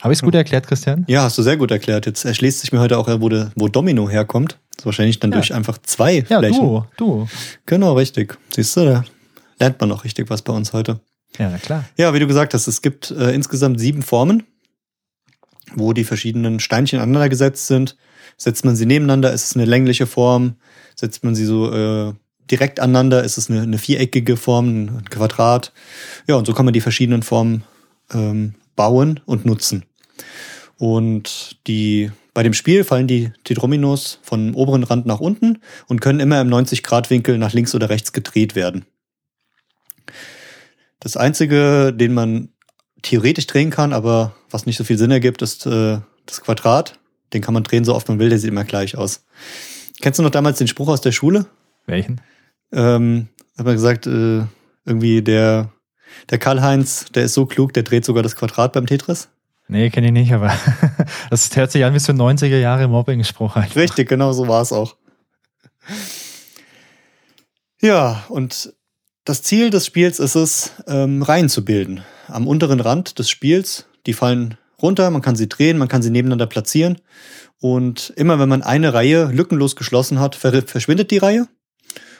Habe 0.00 0.12
ich 0.12 0.18
es 0.18 0.22
gut 0.22 0.34
erklärt, 0.34 0.66
Christian? 0.66 1.04
Ja, 1.08 1.22
hast 1.22 1.38
du 1.38 1.42
sehr 1.42 1.56
gut 1.56 1.70
erklärt. 1.70 2.06
Jetzt 2.06 2.24
erschließt 2.24 2.60
sich 2.60 2.72
mir 2.72 2.80
heute 2.80 2.98
auch, 2.98 3.08
wo, 3.20 3.28
de, 3.28 3.46
wo 3.56 3.68
Domino 3.68 4.08
herkommt. 4.08 4.58
Das 4.70 4.82
ist 4.82 4.86
wahrscheinlich 4.86 5.18
dann 5.18 5.32
ja. 5.32 5.38
durch 5.38 5.52
einfach 5.52 5.78
zwei 5.78 6.24
ja, 6.28 6.38
Flächen. 6.38 6.74
Ja, 6.74 6.86
du, 6.96 7.04
du. 7.04 7.28
Genau, 7.66 7.94
richtig. 7.94 8.38
Siehst 8.54 8.76
du, 8.76 8.84
da 8.84 9.04
lernt 9.58 9.80
man 9.80 9.88
noch 9.88 10.04
richtig 10.04 10.30
was 10.30 10.42
bei 10.42 10.52
uns 10.52 10.72
heute. 10.72 11.00
Ja, 11.36 11.56
klar. 11.58 11.84
Ja, 11.96 12.14
wie 12.14 12.18
du 12.18 12.26
gesagt 12.26 12.54
hast, 12.54 12.66
es 12.66 12.82
gibt 12.82 13.10
äh, 13.10 13.32
insgesamt 13.32 13.78
sieben 13.78 14.02
Formen, 14.02 14.44
wo 15.74 15.92
die 15.92 16.04
verschiedenen 16.04 16.60
Steinchen 16.60 16.98
aneinander 16.98 17.28
gesetzt 17.28 17.66
sind. 17.66 17.96
Setzt 18.36 18.64
man 18.64 18.76
sie 18.76 18.86
nebeneinander, 18.86 19.32
ist 19.32 19.44
es 19.50 19.56
eine 19.56 19.64
längliche 19.64 20.06
Form. 20.06 20.56
Setzt 20.94 21.24
man 21.24 21.34
sie 21.34 21.44
so 21.44 21.72
äh, 21.72 22.14
direkt 22.50 22.80
aneinander, 22.80 23.22
ist 23.24 23.38
es 23.38 23.50
eine, 23.50 23.62
eine 23.62 23.78
viereckige 23.78 24.36
Form, 24.36 24.68
ein 24.68 25.04
Quadrat. 25.10 25.72
Ja, 26.26 26.36
und 26.36 26.46
so 26.46 26.54
kann 26.54 26.64
man 26.64 26.74
die 26.74 26.80
verschiedenen 26.80 27.22
Formen 27.22 27.64
ähm, 28.12 28.54
bauen 28.76 29.20
und 29.26 29.44
nutzen. 29.44 29.84
Und 30.78 31.58
die, 31.66 32.10
bei 32.34 32.42
dem 32.42 32.54
Spiel 32.54 32.84
fallen 32.84 33.08
die 33.08 33.32
Tetrominos 33.44 34.20
vom 34.22 34.54
oberen 34.54 34.84
Rand 34.84 35.06
nach 35.06 35.20
unten 35.20 35.58
und 35.88 36.00
können 36.00 36.20
immer 36.20 36.40
im 36.40 36.48
90-Grad-Winkel 36.48 37.36
nach 37.38 37.52
links 37.52 37.74
oder 37.74 37.90
rechts 37.90 38.12
gedreht 38.12 38.54
werden. 38.54 38.86
Das 41.00 41.16
Einzige, 41.16 41.92
den 41.92 42.14
man 42.14 42.50
theoretisch 43.02 43.46
drehen 43.46 43.70
kann, 43.70 43.92
aber 43.92 44.34
was 44.50 44.66
nicht 44.66 44.76
so 44.76 44.84
viel 44.84 44.98
Sinn 44.98 45.10
ergibt, 45.10 45.42
ist 45.42 45.66
äh, 45.66 45.98
das 46.26 46.40
Quadrat. 46.40 46.98
Den 47.32 47.42
kann 47.42 47.54
man 47.54 47.62
drehen, 47.62 47.84
so 47.84 47.94
oft 47.94 48.08
man 48.08 48.18
will, 48.18 48.30
der 48.30 48.38
sieht 48.38 48.50
immer 48.50 48.64
gleich 48.64 48.96
aus. 48.96 49.24
Kennst 50.00 50.18
du 50.18 50.22
noch 50.22 50.30
damals 50.30 50.58
den 50.58 50.68
Spruch 50.68 50.88
aus 50.88 51.00
der 51.00 51.12
Schule? 51.12 51.46
Welchen? 51.86 52.20
Ähm, 52.72 53.28
hat 53.56 53.66
man 53.66 53.74
gesagt, 53.74 54.06
äh, 54.06 54.42
irgendwie 54.84 55.22
der, 55.22 55.72
der 56.30 56.38
Karl-Heinz, 56.38 57.06
der 57.14 57.24
ist 57.24 57.34
so 57.34 57.46
klug, 57.46 57.72
der 57.72 57.82
dreht 57.82 58.04
sogar 58.04 58.22
das 58.22 58.36
Quadrat 58.36 58.72
beim 58.72 58.86
Tetris. 58.86 59.28
Nee, 59.68 59.90
kenne 59.90 60.06
ich 60.06 60.12
nicht, 60.12 60.32
aber 60.32 60.52
das 61.30 61.54
hört 61.54 61.70
sich 61.70 61.84
an 61.84 61.92
wie 61.94 61.98
so 61.98 62.12
ein 62.12 62.18
90er 62.18 62.58
Jahre 62.58 62.88
Mobbing-Spruch. 62.88 63.56
Richtig, 63.76 64.08
genau 64.08 64.32
so 64.32 64.48
war 64.48 64.62
es 64.62 64.72
auch. 64.72 64.96
Ja, 67.80 68.24
und 68.28 68.72
das 69.28 69.42
Ziel 69.42 69.68
des 69.68 69.84
Spiels 69.84 70.20
ist 70.20 70.36
es, 70.36 70.72
ähm, 70.86 71.22
Reihen 71.22 71.50
zu 71.50 71.62
bilden. 71.62 72.02
Am 72.28 72.46
unteren 72.46 72.80
Rand 72.80 73.18
des 73.18 73.28
Spiels, 73.28 73.84
die 74.06 74.14
fallen 74.14 74.56
runter, 74.80 75.10
man 75.10 75.20
kann 75.20 75.36
sie 75.36 75.50
drehen, 75.50 75.76
man 75.76 75.88
kann 75.88 76.00
sie 76.00 76.08
nebeneinander 76.08 76.46
platzieren. 76.46 76.96
Und 77.60 78.10
immer 78.16 78.38
wenn 78.38 78.48
man 78.48 78.62
eine 78.62 78.94
Reihe 78.94 79.26
lückenlos 79.26 79.76
geschlossen 79.76 80.18
hat, 80.18 80.34
verschwindet 80.34 81.10
die 81.10 81.18
Reihe. 81.18 81.46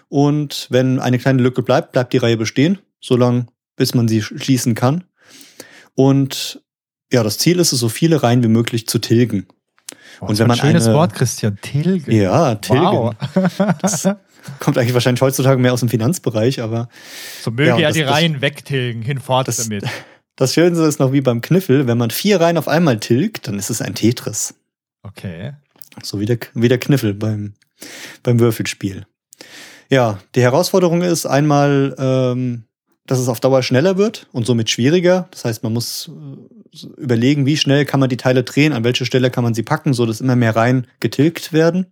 Und 0.09 0.67
wenn 0.69 0.99
eine 0.99 1.19
kleine 1.19 1.43
Lücke 1.43 1.62
bleibt, 1.62 1.93
bleibt 1.93 2.12
die 2.12 2.19
Reihe 2.19 2.37
bestehen, 2.37 2.79
solange 3.00 3.47
bis 3.77 3.95
man 3.95 4.07
sie 4.07 4.21
schließen 4.21 4.75
kann. 4.75 5.05
Und 5.95 6.62
ja, 7.11 7.23
das 7.23 7.38
Ziel 7.38 7.59
ist 7.59 7.73
es, 7.73 7.81
so 7.81 7.88
viele 7.88 8.23
Reihen 8.23 8.43
wie 8.43 8.49
möglich 8.49 8.87
zu 8.87 8.99
tilgen. 8.99 9.47
Oh, 10.21 10.27
und 10.27 10.38
wenn 10.38 10.47
man 10.47 10.59
ein 10.59 10.67
schönes 10.67 10.87
eine, 10.87 10.95
Wort, 10.95 11.15
Christian, 11.15 11.59
tilgen. 11.62 12.12
Ja, 12.12 12.57
tilgen. 12.57 12.85
Wow. 12.85 13.15
Das 13.81 14.09
kommt 14.59 14.78
eigentlich 14.78 14.95
wahrscheinlich 14.95 15.21
heutzutage 15.21 15.61
mehr 15.61 15.73
aus 15.73 15.81
dem 15.81 15.88
Finanzbereich, 15.88 16.61
aber. 16.61 16.88
So 17.43 17.50
möge 17.50 17.69
ja, 17.69 17.78
er 17.78 17.93
die 17.93 18.02
Reihen 18.02 18.40
wegtilgen, 18.40 19.02
hinfort 19.02 19.49
das, 19.49 19.57
damit. 19.57 19.85
Das 20.37 20.55
Schönste 20.55 20.85
ist 20.85 21.00
noch 21.00 21.12
wie 21.12 21.21
beim 21.21 21.40
Kniffel, 21.40 21.88
wenn 21.88 21.99
man 21.99 22.11
vier 22.11 22.40
Reihen 22.40 22.59
auf 22.59 22.69
einmal 22.69 23.00
tilgt, 23.00 23.49
dann 23.49 23.59
ist 23.59 23.71
es 23.71 23.83
ein 23.83 23.97
Tetris. 23.97 24.55
Okay. 25.02 25.55
So 26.00 26.21
wie 26.21 26.26
der, 26.26 26.38
wie 26.55 26.69
der 26.69 26.78
Kniffel 26.78 27.12
beim, 27.12 27.55
beim 28.23 28.38
Würfelspiel. 28.38 29.05
Ja, 29.90 30.21
die 30.37 30.43
Herausforderung 30.43 31.02
ist 31.02 31.26
einmal, 31.26 31.93
ähm, 31.99 32.64
dass 33.07 33.19
es 33.19 33.28
auf 33.28 33.40
Dauer 33.40 33.64
schneller 33.64 33.97
wird 33.97 34.28
und 34.31 34.47
somit 34.47 34.71
schwieriger. 34.71 35.26
Das 35.33 35.45
heißt, 35.45 35.64
man 35.64 35.73
muss 35.73 36.09
äh, 36.09 36.87
überlegen, 37.00 37.45
wie 37.45 37.57
schnell 37.57 37.85
kann 37.85 37.99
man 37.99 38.09
die 38.09 38.17
Teile 38.17 38.45
drehen, 38.45 38.73
an 38.73 38.85
welche 38.85 39.07
Stelle 39.07 39.31
kann 39.31 39.43
man 39.43 39.55
sie 39.55 39.64
packen, 39.64 39.93
so 39.93 40.07
dass 40.07 40.21
immer 40.21 40.37
mehr 40.37 40.55
Reihen 40.55 40.87
getilgt 41.00 41.52
werden. 41.52 41.87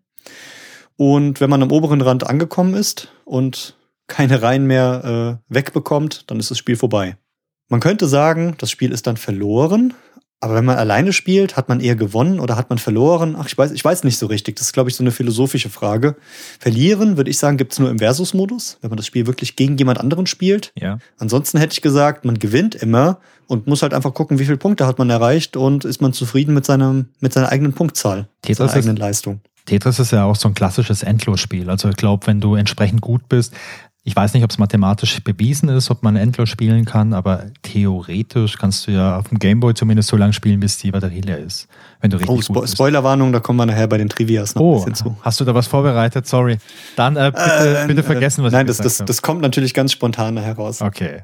Und 0.97 1.41
wenn 1.41 1.51
man 1.51 1.63
am 1.63 1.73
oberen 1.73 2.01
Rand 2.01 2.27
angekommen 2.27 2.75
ist 2.75 3.09
und 3.25 3.77
keine 4.07 4.41
Reihen 4.43 4.67
mehr 4.67 5.39
äh, 5.51 5.53
wegbekommt, 5.55 6.31
dann 6.31 6.39
ist 6.41 6.51
das 6.51 6.59
Spiel 6.59 6.77
vorbei. 6.77 7.17
Man 7.69 7.81
könnte 7.81 8.07
sagen, 8.07 8.55
das 8.59 8.71
Spiel 8.71 8.93
ist 8.93 9.07
dann 9.07 9.17
verloren, 9.17 9.95
Aber 10.39 10.55
wenn 10.55 10.67
man 10.67 10.77
alleine 10.77 11.13
spielt, 11.15 11.57
hat 11.57 11.69
man 11.71 11.81
eher 11.81 11.97
gewonnen 11.97 12.41
oder 12.41 12.57
hat 12.57 12.69
man 12.69 12.79
verloren? 12.79 13.37
Ach, 13.39 13.47
ich 13.47 13.57
weiß, 13.57 13.73
ich 13.73 13.83
weiß 13.83 14.05
nicht 14.05 14.19
so 14.19 14.27
richtig. 14.27 14.57
Das 14.57 14.67
ist, 14.67 14.73
glaube 14.75 14.91
ich, 14.91 14.95
so 14.97 15.03
eine 15.03 15.11
philosophische 15.11 15.71
Frage. 15.71 16.15
Verlieren, 16.61 17.17
würde 17.17 17.31
ich 17.31 17.39
sagen, 17.39 17.57
gibt 17.57 17.73
es 17.73 17.79
nur 17.79 17.91
im 17.91 17.99
Versus-Modus, 17.99 18.77
wenn 18.83 18.91
man 18.91 18.99
das 18.99 19.07
Spiel 19.07 19.27
wirklich 19.27 19.57
gegen 19.57 19.77
jemand 19.79 19.99
anderen 19.99 20.27
spielt. 20.27 20.73
Ja. 20.79 20.99
Ansonsten 21.19 21.59
hätte 21.59 21.73
ich 21.73 21.81
gesagt, 21.81 22.25
man 22.27 22.39
gewinnt 22.39 22.75
immer 22.75 23.19
und 23.47 23.67
muss 23.67 23.83
halt 23.83 23.95
einfach 23.95 24.13
gucken, 24.15 24.39
wie 24.39 24.45
viele 24.45 24.59
Punkte 24.59 24.87
hat 24.87 24.99
man 24.99 25.09
erreicht 25.09 25.57
und 25.57 25.85
ist 25.87 26.01
man 26.03 26.13
zufrieden 26.13 26.53
mit, 26.55 26.67
seinem, 26.67 27.07
mit 27.21 27.33
seiner 27.33 27.49
eigenen 27.49 27.73
Punktzahl, 27.73 28.29
Tetris 28.43 28.59
seiner 28.59 28.73
eigenen 28.75 28.97
ist- 28.97 29.01
Leistung. 29.01 29.41
Tetris 29.67 29.99
ist 29.99 30.13
ja 30.13 30.25
auch 30.25 30.37
so 30.37 30.49
ein 30.49 30.55
klassisches 30.55 31.03
Endlosspiel. 31.03 31.69
Also 31.69 31.89
ich 31.89 31.97
glaube, 31.97 32.27
wenn 32.27 32.41
du 32.41 32.55
entsprechend 32.55 33.01
gut 33.03 33.29
bist, 33.29 33.53
ich 34.09 34.15
weiß 34.15 34.35
nicht, 34.35 34.45
ob 34.45 34.51
es 34.51 34.59
mathematisch 34.59 35.19
bewiesen 35.25 35.69
ist, 35.69 35.91
ob 35.91 36.05
man 36.05 36.15
endlos 36.15 36.49
spielen 36.49 36.85
kann, 36.85 37.13
aber 37.13 37.47
theoretisch 37.63 38.57
kannst 38.57 38.87
du 38.87 38.93
ja 38.93 39.19
auf 39.19 39.29
dem 39.31 39.41
Gameboy 39.41 39.75
zumindest 39.75 40.09
so 40.11 40.17
lange 40.17 40.33
spielen, 40.33 40.61
bis 40.61 40.79
die 40.79 40.93
Batterie 40.93 41.23
leer 41.23 41.39
ist. 41.39 41.67
Wenn 42.01 42.11
du 42.11 42.17
richtig 42.19 42.31
Oh, 42.37 42.41
Spo. 42.41 42.67
Spoilerwarnung, 42.69 43.33
da 43.33 43.41
kommen 43.41 43.59
wir 43.59 43.67
nachher 43.67 43.89
bei 43.89 43.99
den 43.99 44.09
Trivias 44.09 44.55
noch 44.55 44.63
ein 44.63 44.65
Oh, 44.65 44.75
bisschen 44.77 44.95
zu. 44.95 45.17
hast 45.23 45.41
du 45.41 45.45
da 45.45 45.57
was 45.57 45.67
vorbereitet? 45.67 46.29
Sorry. 46.29 46.59
Dann 46.95 47.17
äh, 47.17 47.33
bitte, 47.35 47.79
Äh, 47.83 47.87
bitte 47.89 48.01
äh, 48.03 48.05
vergessen, 48.05 48.45
was 48.45 48.53
Nein, 48.53 48.67
ich 48.67 48.69
das, 48.69 48.77
gesagt 48.79 48.87
das, 48.93 49.01
habe. 49.01 49.07
das 49.09 49.23
kommt 49.23 49.41
natürlich 49.43 49.75
ganz 49.75 49.91
spontan 49.91 50.37
heraus. 50.37 50.81
Okay. 50.83 51.23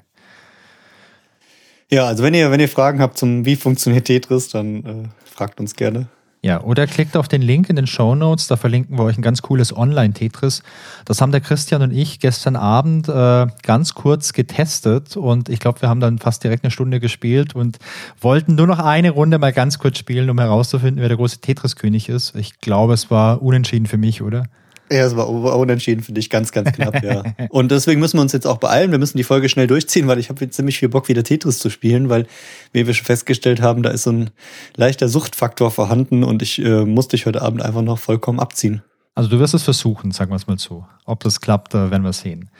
Ja, 1.88 2.06
also 2.06 2.22
wenn 2.24 2.34
ihr, 2.34 2.50
wenn 2.50 2.58
ihr 2.58 2.68
Fragen 2.68 3.00
habt 3.00 3.16
zum, 3.18 3.44
wie 3.44 3.54
funktioniert 3.54 4.06
Tetris, 4.06 4.48
dann 4.48 4.84
äh, 4.84 5.08
fragt 5.24 5.60
uns 5.60 5.76
gerne. 5.76 6.08
Ja, 6.44 6.60
oder 6.60 6.88
klickt 6.88 7.16
auf 7.16 7.28
den 7.28 7.40
Link 7.40 7.70
in 7.70 7.76
den 7.76 7.86
Show 7.86 8.16
Notes, 8.16 8.48
da 8.48 8.56
verlinken 8.56 8.98
wir 8.98 9.04
euch 9.04 9.16
ein 9.16 9.22
ganz 9.22 9.42
cooles 9.42 9.76
Online-Tetris. 9.76 10.64
Das 11.04 11.20
haben 11.20 11.30
der 11.30 11.40
Christian 11.40 11.82
und 11.82 11.92
ich 11.92 12.18
gestern 12.18 12.56
Abend 12.56 13.08
äh, 13.08 13.46
ganz 13.62 13.94
kurz 13.94 14.32
getestet 14.32 15.16
und 15.16 15.48
ich 15.48 15.60
glaube, 15.60 15.82
wir 15.82 15.88
haben 15.88 16.00
dann 16.00 16.18
fast 16.18 16.42
direkt 16.42 16.64
eine 16.64 16.72
Stunde 16.72 16.98
gespielt 16.98 17.54
und 17.54 17.78
wollten 18.20 18.56
nur 18.56 18.66
noch 18.66 18.80
eine 18.80 19.10
Runde 19.10 19.38
mal 19.38 19.52
ganz 19.52 19.78
kurz 19.78 19.98
spielen, 19.98 20.30
um 20.30 20.40
herauszufinden, 20.40 21.00
wer 21.00 21.08
der 21.08 21.16
große 21.16 21.40
Tetris-König 21.40 22.08
ist. 22.08 22.34
Ich 22.34 22.58
glaube, 22.60 22.94
es 22.94 23.08
war 23.08 23.40
unentschieden 23.40 23.86
für 23.86 23.98
mich, 23.98 24.20
oder? 24.20 24.46
Ja, 24.92 25.06
es 25.06 25.16
war 25.16 25.28
unentschieden 25.28 26.02
für 26.02 26.12
dich, 26.12 26.28
ganz, 26.28 26.52
ganz 26.52 26.72
knapp, 26.72 27.02
ja. 27.02 27.22
Und 27.48 27.70
deswegen 27.70 28.00
müssen 28.00 28.18
wir 28.18 28.22
uns 28.22 28.32
jetzt 28.32 28.46
auch 28.46 28.58
beeilen. 28.58 28.90
Wir 28.90 28.98
müssen 28.98 29.16
die 29.16 29.24
Folge 29.24 29.48
schnell 29.48 29.66
durchziehen, 29.66 30.06
weil 30.06 30.18
ich 30.18 30.28
habe 30.28 30.44
jetzt 30.44 30.54
ziemlich 30.54 30.78
viel 30.78 30.88
Bock, 30.88 31.08
wieder 31.08 31.24
Tetris 31.24 31.58
zu 31.58 31.70
spielen, 31.70 32.08
weil, 32.08 32.26
wie 32.72 32.86
wir 32.86 32.94
schon 32.94 33.06
festgestellt 33.06 33.62
haben, 33.62 33.82
da 33.82 33.90
ist 33.90 34.02
so 34.02 34.12
ein 34.12 34.30
leichter 34.76 35.08
Suchtfaktor 35.08 35.70
vorhanden 35.70 36.24
und 36.24 36.42
ich 36.42 36.62
äh, 36.62 36.84
musste 36.84 37.16
dich 37.16 37.26
heute 37.26 37.40
Abend 37.40 37.62
einfach 37.62 37.82
noch 37.82 37.98
vollkommen 37.98 38.38
abziehen. 38.38 38.82
Also 39.14 39.30
du 39.30 39.38
wirst 39.38 39.54
es 39.54 39.62
versuchen, 39.62 40.10
sagen 40.10 40.30
wir 40.30 40.36
es 40.36 40.46
mal 40.46 40.58
so. 40.58 40.84
Ob 41.04 41.22
das 41.24 41.40
klappt, 41.40 41.74
äh, 41.74 41.90
werden 41.90 42.04
wir 42.04 42.12
sehen. 42.12 42.50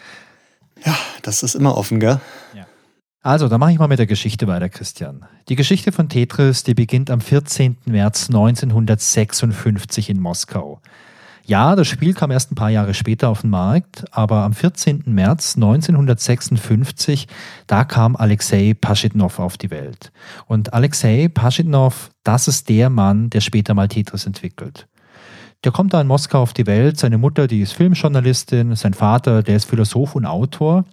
Ja, 0.84 0.96
das 1.22 1.42
ist 1.42 1.54
immer 1.54 1.76
offen, 1.76 2.00
gell? 2.00 2.20
Also, 3.24 3.48
dann 3.48 3.60
mache 3.60 3.70
ich 3.70 3.78
mal 3.78 3.86
mit 3.86 4.00
der 4.00 4.06
Geschichte 4.06 4.48
weiter, 4.48 4.68
Christian. 4.68 5.24
Die 5.48 5.54
Geschichte 5.54 5.92
von 5.92 6.08
Tetris, 6.08 6.64
die 6.64 6.74
beginnt 6.74 7.08
am 7.08 7.20
14. 7.20 7.76
März 7.84 8.26
1956 8.26 10.10
in 10.10 10.18
Moskau. 10.18 10.80
Ja, 11.44 11.74
das 11.74 11.88
Spiel 11.88 12.14
kam 12.14 12.30
erst 12.30 12.52
ein 12.52 12.54
paar 12.54 12.70
Jahre 12.70 12.94
später 12.94 13.28
auf 13.28 13.40
den 13.40 13.50
Markt, 13.50 14.04
aber 14.12 14.42
am 14.42 14.52
14. 14.52 15.02
März 15.06 15.56
1956, 15.56 17.26
da 17.66 17.84
kam 17.84 18.14
Alexei 18.14 18.74
Paschitnov 18.80 19.40
auf 19.40 19.58
die 19.58 19.70
Welt. 19.70 20.12
Und 20.46 20.72
Alexei 20.72 21.28
Paschitnov, 21.28 22.10
das 22.22 22.46
ist 22.46 22.68
der 22.68 22.90
Mann, 22.90 23.28
der 23.28 23.40
später 23.40 23.74
mal 23.74 23.88
Tetris 23.88 24.24
entwickelt. 24.24 24.86
Der 25.64 25.72
kommt 25.72 25.94
da 25.94 26.00
in 26.00 26.06
Moskau 26.06 26.42
auf 26.42 26.52
die 26.52 26.66
Welt. 26.66 26.98
Seine 26.98 27.18
Mutter, 27.18 27.46
die 27.46 27.60
ist 27.60 27.72
Filmjournalistin, 27.72 28.74
sein 28.76 28.94
Vater, 28.94 29.42
der 29.42 29.56
ist 29.56 29.64
Philosoph 29.64 30.14
und 30.14 30.26
Autor. 30.26 30.84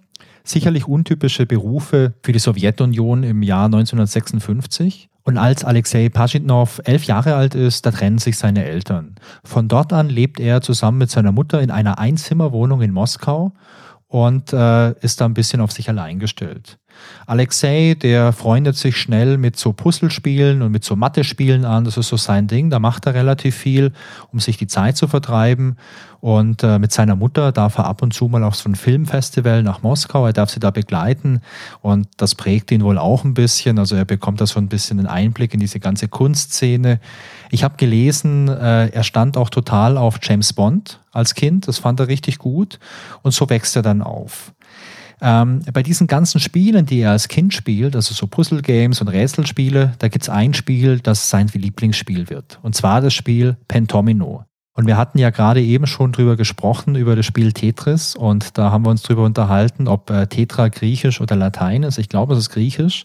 Sicherlich 0.42 0.86
untypische 0.86 1.46
Berufe 1.46 2.14
für 2.22 2.32
die 2.32 2.38
Sowjetunion 2.38 3.22
im 3.22 3.42
Jahr 3.42 3.66
1956. 3.66 5.09
Und 5.22 5.36
als 5.38 5.64
Alexei 5.64 6.08
Paschitnov 6.08 6.80
elf 6.84 7.04
Jahre 7.04 7.34
alt 7.34 7.54
ist, 7.54 7.84
da 7.84 7.90
trennen 7.90 8.18
sich 8.18 8.38
seine 8.38 8.64
Eltern. 8.64 9.16
Von 9.44 9.68
dort 9.68 9.92
an 9.92 10.08
lebt 10.08 10.40
er 10.40 10.60
zusammen 10.62 10.98
mit 10.98 11.10
seiner 11.10 11.32
Mutter 11.32 11.60
in 11.60 11.70
einer 11.70 11.98
Einzimmerwohnung 11.98 12.80
in 12.80 12.92
Moskau 12.92 13.52
und 14.10 14.52
äh, 14.52 14.90
ist 15.02 15.20
da 15.20 15.24
ein 15.24 15.34
bisschen 15.34 15.60
auf 15.60 15.70
sich 15.70 15.88
allein 15.88 16.18
gestellt. 16.18 16.78
Alexei, 17.26 17.94
der 17.94 18.32
freundet 18.32 18.76
sich 18.76 18.96
schnell 18.96 19.38
mit 19.38 19.56
so 19.56 19.72
Puzzlespielen 19.72 20.62
und 20.62 20.72
mit 20.72 20.84
so 20.84 20.96
Mathe-Spielen 20.96 21.64
an. 21.64 21.84
Das 21.84 21.96
ist 21.96 22.08
so 22.08 22.16
sein 22.16 22.48
Ding. 22.48 22.70
Da 22.70 22.80
macht 22.80 23.06
er 23.06 23.14
relativ 23.14 23.54
viel, 23.54 23.92
um 24.32 24.40
sich 24.40 24.56
die 24.56 24.66
Zeit 24.66 24.96
zu 24.96 25.06
vertreiben. 25.06 25.76
Und 26.20 26.64
äh, 26.64 26.80
mit 26.80 26.90
seiner 26.90 27.14
Mutter 27.14 27.52
darf 27.52 27.78
er 27.78 27.86
ab 27.86 28.02
und 28.02 28.12
zu 28.12 28.26
mal 28.26 28.42
auf 28.42 28.56
so 28.56 28.68
ein 28.68 28.74
Filmfestival 28.74 29.62
nach 29.62 29.82
Moskau. 29.82 30.26
Er 30.26 30.32
darf 30.32 30.50
sie 30.50 30.60
da 30.60 30.72
begleiten. 30.72 31.40
Und 31.80 32.08
das 32.16 32.34
prägt 32.34 32.72
ihn 32.72 32.82
wohl 32.82 32.98
auch 32.98 33.22
ein 33.22 33.34
bisschen. 33.34 33.78
Also 33.78 33.94
er 33.94 34.04
bekommt 34.04 34.40
da 34.40 34.46
so 34.46 34.58
ein 34.58 34.68
bisschen 34.68 34.98
einen 34.98 35.08
Einblick 35.08 35.54
in 35.54 35.60
diese 35.60 35.78
ganze 35.78 36.08
Kunstszene. 36.08 36.98
Ich 37.50 37.64
habe 37.64 37.76
gelesen, 37.76 38.48
äh, 38.48 38.88
er 38.88 39.02
stand 39.02 39.36
auch 39.36 39.50
total 39.50 39.96
auf 39.96 40.18
James 40.22 40.52
Bond 40.52 41.00
als 41.12 41.34
Kind. 41.34 41.66
Das 41.68 41.78
fand 41.78 42.00
er 42.00 42.08
richtig 42.08 42.38
gut. 42.38 42.78
Und 43.22 43.32
so 43.32 43.50
wächst 43.50 43.76
er 43.76 43.82
dann 43.82 44.02
auf. 44.02 44.52
Ähm, 45.22 45.62
bei 45.72 45.82
diesen 45.82 46.06
ganzen 46.06 46.40
Spielen, 46.40 46.86
die 46.86 47.00
er 47.00 47.10
als 47.10 47.28
Kind 47.28 47.52
spielt, 47.52 47.94
also 47.94 48.14
so 48.14 48.26
Puzzle-Games 48.26 49.00
und 49.00 49.08
Rätselspiele, 49.08 49.92
da 49.98 50.08
gibt's 50.08 50.28
ein 50.28 50.54
Spiel, 50.54 51.00
das 51.00 51.28
sein 51.28 51.48
Lieblingsspiel 51.52 52.30
wird. 52.30 52.58
Und 52.62 52.74
zwar 52.74 53.00
das 53.00 53.12
Spiel 53.12 53.56
Pentomino. 53.68 54.44
Und 54.80 54.86
wir 54.86 54.96
hatten 54.96 55.18
ja 55.18 55.28
gerade 55.28 55.60
eben 55.60 55.86
schon 55.86 56.10
drüber 56.10 56.36
gesprochen, 56.36 56.94
über 56.94 57.14
das 57.14 57.26
Spiel 57.26 57.52
Tetris. 57.52 58.16
Und 58.16 58.56
da 58.56 58.72
haben 58.72 58.86
wir 58.86 58.88
uns 58.88 59.02
drüber 59.02 59.24
unterhalten, 59.24 59.88
ob 59.88 60.08
äh, 60.08 60.26
Tetra 60.26 60.68
griechisch 60.68 61.20
oder 61.20 61.36
Latein 61.36 61.82
ist. 61.82 61.98
Ich 61.98 62.08
glaube, 62.08 62.32
es 62.32 62.38
ist 62.38 62.48
griechisch. 62.48 63.04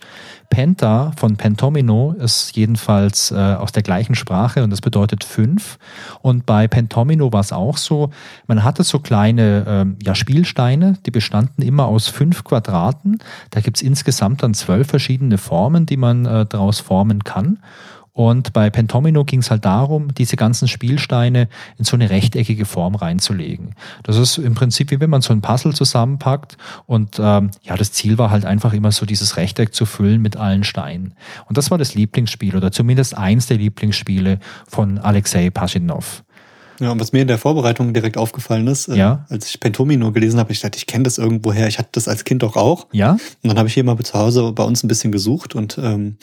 Penta 0.50 1.12
von 1.18 1.36
Pentomino 1.36 2.14
ist 2.14 2.56
jedenfalls 2.56 3.32
äh, 3.32 3.36
aus 3.36 3.74
der 3.74 3.84
gleichen 3.84 4.16
Sprache 4.16 4.64
und 4.64 4.70
das 4.70 4.80
bedeutet 4.80 5.26
fünf. 5.26 5.78
Und 6.22 6.46
bei 6.46 6.70
Pentomino 6.70 7.34
war 7.34 7.42
es 7.42 7.52
auch 7.52 7.76
so, 7.76 8.10
man 8.48 8.64
hatte 8.64 8.86
so 8.86 9.00
kleine 9.00 9.66
ähm, 9.68 9.98
ja, 10.02 10.16
Spielsteine, 10.16 10.98
die 11.06 11.12
bestanden 11.12 11.62
immer 11.62 11.88
aus 11.88 12.08
fünf 12.08 12.46
Quadraten. 12.46 13.20
Da 13.50 13.60
gibt's 13.60 13.82
insgesamt 13.82 14.44
dann 14.44 14.54
zwölf 14.54 14.88
verschiedene 14.88 15.38
Formen, 15.38 15.86
die 15.86 15.98
man 15.98 16.26
äh, 16.26 16.46
daraus 16.46 16.80
formen 16.80 17.26
kann. 17.26 17.60
Und 18.16 18.54
bei 18.54 18.70
Pentomino 18.70 19.26
ging 19.26 19.42
es 19.42 19.52
halt 19.52 19.66
darum, 19.66 20.14
diese 20.14 20.38
ganzen 20.38 20.70
Spielsteine 20.70 21.50
in 21.78 21.84
so 21.84 21.98
eine 21.98 22.10
rechteckige 22.10 22.64
Form 22.64 22.96
reinzulegen. 22.96 23.76
Das 24.04 24.16
ist 24.16 24.38
im 24.38 24.56
Prinzip 24.56 24.90
wie 24.90 25.02
wenn 25.02 25.10
man 25.10 25.22
so 25.22 25.34
ein 25.34 25.42
Puzzle 25.42 25.74
zusammenpackt 25.74 26.56
und 26.86 27.20
ähm, 27.20 27.52
ja, 27.62 27.76
das 27.76 27.92
Ziel 27.92 28.18
war 28.18 28.32
halt 28.32 28.46
einfach 28.46 28.72
immer 28.72 28.94
so 28.94 29.06
dieses 29.06 29.36
Rechteck 29.36 29.76
zu 29.76 29.86
füllen 29.86 30.22
mit 30.22 30.38
allen 30.38 30.64
Steinen. 30.64 31.14
Und 31.50 31.58
das 31.58 31.72
war 31.72 31.78
das 31.78 31.94
Lieblingsspiel 31.94 32.56
oder 32.56 32.72
zumindest 32.72 33.18
eins 33.18 33.48
der 33.48 33.58
Lieblingsspiele 33.58 34.40
von 34.66 34.98
Alexei 34.98 35.50
Paschinov. 35.50 36.24
Ja, 36.80 36.92
und 36.92 37.02
was 37.02 37.12
mir 37.12 37.22
in 37.22 37.28
der 37.28 37.38
Vorbereitung 37.38 37.94
direkt 37.94 38.18
aufgefallen 38.18 38.68
ist, 38.68 38.88
äh, 38.88 38.96
Ja. 38.96 39.26
als 39.28 39.50
ich 39.50 39.60
Pentomino 39.60 40.14
gelesen 40.14 40.40
habe, 40.40 40.54
ich 40.54 40.62
dachte, 40.62 40.78
ich 40.78 40.88
kenne 40.88 41.04
das 41.04 41.18
irgendwoher. 41.18 41.68
Ich 41.68 41.80
hatte 41.80 41.90
das 41.92 42.08
als 42.08 42.24
Kind 42.24 42.44
doch 42.44 42.56
auch. 42.56 42.88
Ja? 42.94 43.12
Und 43.12 43.20
dann 43.44 43.58
habe 43.58 43.68
ich 43.68 43.74
hier 43.74 43.84
mal 43.84 43.98
zu 43.98 44.14
Hause 44.14 44.54
bei 44.54 44.64
uns 44.64 44.84
ein 44.84 44.88
bisschen 44.88 45.12
gesucht 45.12 45.54
und 45.54 45.78
ähm, 45.82 46.16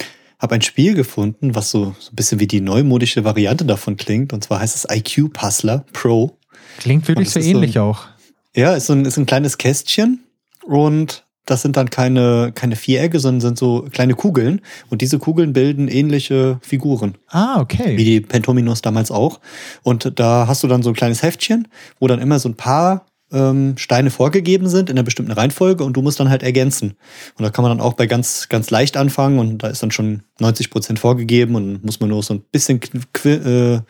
habe 0.42 0.54
ein 0.56 0.62
Spiel 0.62 0.94
gefunden, 0.94 1.54
was 1.54 1.70
so, 1.70 1.94
so 1.98 2.10
ein 2.12 2.16
bisschen 2.16 2.40
wie 2.40 2.46
die 2.48 2.60
neumodische 2.60 3.24
Variante 3.24 3.64
davon 3.64 3.96
klingt. 3.96 4.32
Und 4.32 4.44
zwar 4.44 4.60
heißt 4.60 4.74
es 4.76 4.86
IQ 4.94 5.32
Puzzler 5.32 5.84
Pro. 5.92 6.36
Klingt 6.78 7.06
wirklich 7.08 7.28
Und 7.28 7.32
so 7.32 7.38
ist 7.40 7.46
so 7.46 7.50
ähnlich 7.52 7.78
ein- 7.78 7.82
auch. 7.84 8.06
Ja, 8.54 8.74
ist 8.74 8.86
so 8.86 8.92
ein, 8.92 9.04
ist 9.06 9.16
ein 9.16 9.24
kleines 9.26 9.56
Kästchen 9.56 10.20
und 10.66 11.24
das 11.46 11.62
sind 11.62 11.76
dann 11.76 11.90
keine, 11.90 12.52
keine 12.54 12.76
Vierecke, 12.76 13.18
sondern 13.18 13.40
sind 13.40 13.58
so 13.58 13.88
kleine 13.90 14.14
Kugeln. 14.14 14.60
Und 14.90 15.00
diese 15.02 15.18
Kugeln 15.18 15.52
bilden 15.52 15.88
ähnliche 15.88 16.58
Figuren, 16.62 17.16
Ah, 17.28 17.56
wie 17.56 17.62
okay. 17.62 17.96
die 17.96 18.20
Pentominos 18.20 18.80
damals 18.82 19.10
auch. 19.10 19.40
Und 19.82 20.12
da 20.20 20.46
hast 20.46 20.62
du 20.62 20.68
dann 20.68 20.82
so 20.84 20.90
ein 20.90 20.94
kleines 20.94 21.22
Heftchen, 21.22 21.66
wo 21.98 22.06
dann 22.06 22.20
immer 22.20 22.38
so 22.38 22.48
ein 22.48 22.54
paar 22.54 23.06
ähm, 23.32 23.74
Steine 23.76 24.10
vorgegeben 24.10 24.68
sind 24.68 24.90
in 24.90 24.96
einer 24.96 25.04
bestimmten 25.04 25.32
Reihenfolge 25.32 25.84
und 25.84 25.94
du 25.96 26.02
musst 26.02 26.20
dann 26.20 26.28
halt 26.30 26.42
ergänzen. 26.42 26.94
Und 27.36 27.42
da 27.44 27.50
kann 27.50 27.62
man 27.62 27.70
dann 27.76 27.84
auch 27.84 27.94
bei 27.94 28.06
ganz, 28.06 28.48
ganz 28.48 28.70
leicht 28.70 28.96
anfangen 28.96 29.38
und 29.38 29.58
da 29.62 29.68
ist 29.68 29.82
dann 29.82 29.90
schon 29.90 30.22
90 30.40 30.70
Prozent 30.70 30.98
vorgegeben 30.98 31.54
und 31.54 31.84
muss 31.84 32.00
man 32.00 32.10
nur 32.10 32.22
so 32.22 32.34
ein 32.34 32.40
bisschen 32.52 32.80
äh, 33.24 33.80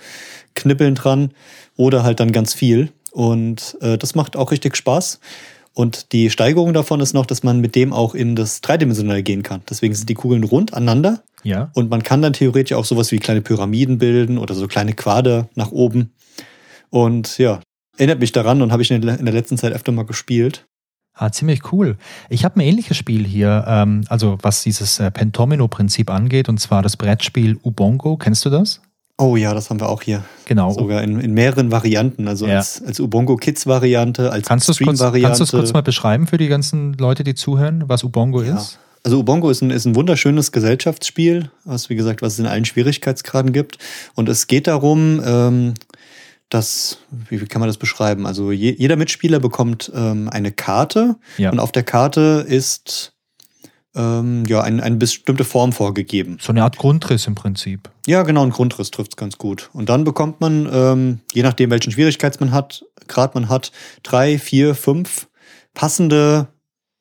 knippeln 0.55 0.95
dran 0.95 1.33
oder 1.77 2.03
halt 2.03 2.21
dann 2.21 2.33
ganz 2.33 2.55
viel. 2.55 2.93
Und 3.11 3.77
äh, 3.81 3.99
das 3.99 4.15
macht 4.15 4.37
auch 4.37 4.51
richtig 4.53 4.77
Spaß. 4.77 5.21
Und 5.75 6.13
die 6.13 6.29
Steigerung 6.29 6.75
davon 6.75 7.01
ist 7.01 7.15
noch, 7.15 7.25
dass 7.25 7.43
man 7.43 7.61
mit 7.61 7.75
dem 7.75 7.93
auch 7.95 8.15
in 8.15 8.37
das 8.37 8.61
Dreidimensionale 8.61 9.23
gehen 9.23 9.43
kann. 9.43 9.63
Deswegen 9.69 9.95
sind 9.95 10.09
die 10.09 10.15
Kugeln 10.15 10.45
rund 10.45 10.75
aneinander 10.75 11.23
Ja. 11.45 11.71
und 11.75 11.89
man 11.91 12.03
kann 12.03 12.21
dann 12.21 12.35
theoretisch 12.35 12.77
auch 12.77 12.85
sowas 12.85 13.11
wie 13.11 13.19
kleine 13.19 13.41
Pyramiden 13.41 13.97
bilden 13.99 14.37
oder 14.37 14.55
so 14.55 14.69
kleine 14.69 14.93
Quader 14.93 15.49
nach 15.55 15.73
oben. 15.73 16.13
Und 16.91 17.39
ja, 17.39 17.61
erinnert 17.97 18.21
mich 18.21 18.33
daran 18.33 18.63
und 18.63 18.73
habe 18.73 18.83
ich 18.83 18.91
in 18.91 19.03
der 19.03 19.19
in 19.19 19.25
der 19.25 19.35
letzten 19.35 19.57
Zeit 19.59 19.73
öfter 19.73 19.93
mal 19.93 20.05
gespielt. 20.05 20.67
Ah, 21.15 21.31
ziemlich 21.31 21.73
cool. 21.73 21.99
Ich 22.31 22.45
habe 22.45 22.57
ein 22.57 22.61
ähnliches 22.61 22.97
Spiel 22.97 23.25
hier, 23.27 23.65
ähm, 23.69 24.05
also 24.09 24.39
was 24.41 24.63
dieses 24.63 24.99
äh, 24.99 25.11
Pentomino-Prinzip 25.11 26.09
angeht, 26.11 26.49
und 26.49 26.59
zwar 26.59 26.83
das 26.83 26.97
Brettspiel 26.97 27.59
Ubongo. 27.63 28.17
Kennst 28.17 28.45
du 28.47 28.51
das? 28.51 28.81
Oh 29.19 29.37
ja, 29.37 29.53
das 29.53 29.69
haben 29.69 29.79
wir 29.79 29.91
auch 29.91 30.01
hier. 30.03 30.25
Genau. 30.47 30.73
Sogar 30.73 31.03
in, 31.03 31.21
in 31.21 31.35
mehreren 31.35 31.71
Varianten. 31.71 32.29
Also 32.29 32.47
Ja. 32.47 32.57
als, 32.57 32.83
als 32.83 32.99
Ubongo 32.99 33.37
Kids 33.37 33.67
Variante, 33.67 34.33
als 34.33 34.49
Kannst 34.49 34.69
du 34.69 34.73
es 34.73 34.79
kurz, 34.79 34.97
Stream-Variante. 34.97 35.27
kannst 35.29 35.41
du's 35.43 35.51
kurz 35.51 35.73
mal 35.75 35.83
beschreiben 35.83 36.27
für 36.27 36.39
die 36.39 36.49
ganzen 36.49 36.95
Leute, 36.95 37.25
die 37.25 37.35
zuhören, 37.35 37.85
was 37.89 38.03
Ubongo 38.05 38.43
Ja. 38.43 38.57
ist? 38.57 38.79
Also 39.05 39.19
Ubongo 39.19 39.51
ist 39.51 39.61
ein, 39.63 39.71
ist 39.71 39.85
ein 39.85 39.95
wunderschönes 39.95 40.51
Gesellschaftsspiel, 40.51 41.51
was 41.65 41.91
wie 41.91 41.95
gesagt, 41.97 42.23
was 42.23 42.35
es 42.35 42.39
in 42.39 42.47
allen 42.47 42.65
Schwierigkeitsgraden 42.65 43.53
gibt. 43.53 43.77
Und 44.15 44.29
es 44.31 44.47
geht 44.47 44.67
darum, 44.67 45.21
ähm, 45.25 45.75
dass, 46.55 46.99
wie, 47.11 47.41
wie 47.41 47.47
kann 47.47 47.61
man 47.61 47.69
das 47.69 47.79
beschreiben? 47.79 48.27
Also 48.27 48.53
je, 48.53 48.75
jeder 48.77 48.97
Mitspieler 48.97 49.41
bekommt 49.41 49.91
ähm, 49.95 50.29
eine 50.29 50.53
Karte 50.53 51.17
Ja. 51.39 51.51
und 51.51 51.61
auf 51.61 51.73
der 51.73 51.83
Karte 51.83 52.45
ist 52.47 53.15
ähm, 53.95 54.45
ja 54.47 54.63
ein, 54.63 54.81
eine 54.81 54.97
bestimmte 54.97 55.45
Form 55.45 55.73
vorgegeben. 55.73 56.39
So 56.41 56.51
eine 56.53 56.63
Art 56.63 56.79
Grundriss 56.79 57.27
im 57.27 57.35
Prinzip. 57.35 57.91
Ja, 58.07 58.23
genau, 58.23 58.43
ein 58.43 58.51
Grundriss 58.51 58.91
trifft 58.91 59.13
es 59.13 59.17
ganz 59.17 59.39
gut. 59.39 59.71
Und 59.73 59.89
dann 59.89 60.05
bekommt 60.05 60.41
man, 60.41 60.69
ähm, 60.73 61.21
je 61.33 61.43
nachdem, 61.43 61.71
welchen 61.71 61.93
Schwierigkeits 61.93 62.41
man 62.41 62.53
hat, 62.53 62.85
Grad 63.09 63.35
man 63.35 63.49
hat, 63.49 63.73
drei, 64.03 64.39
vier, 64.39 64.75
fünf 64.75 65.29
passende 65.75 66.49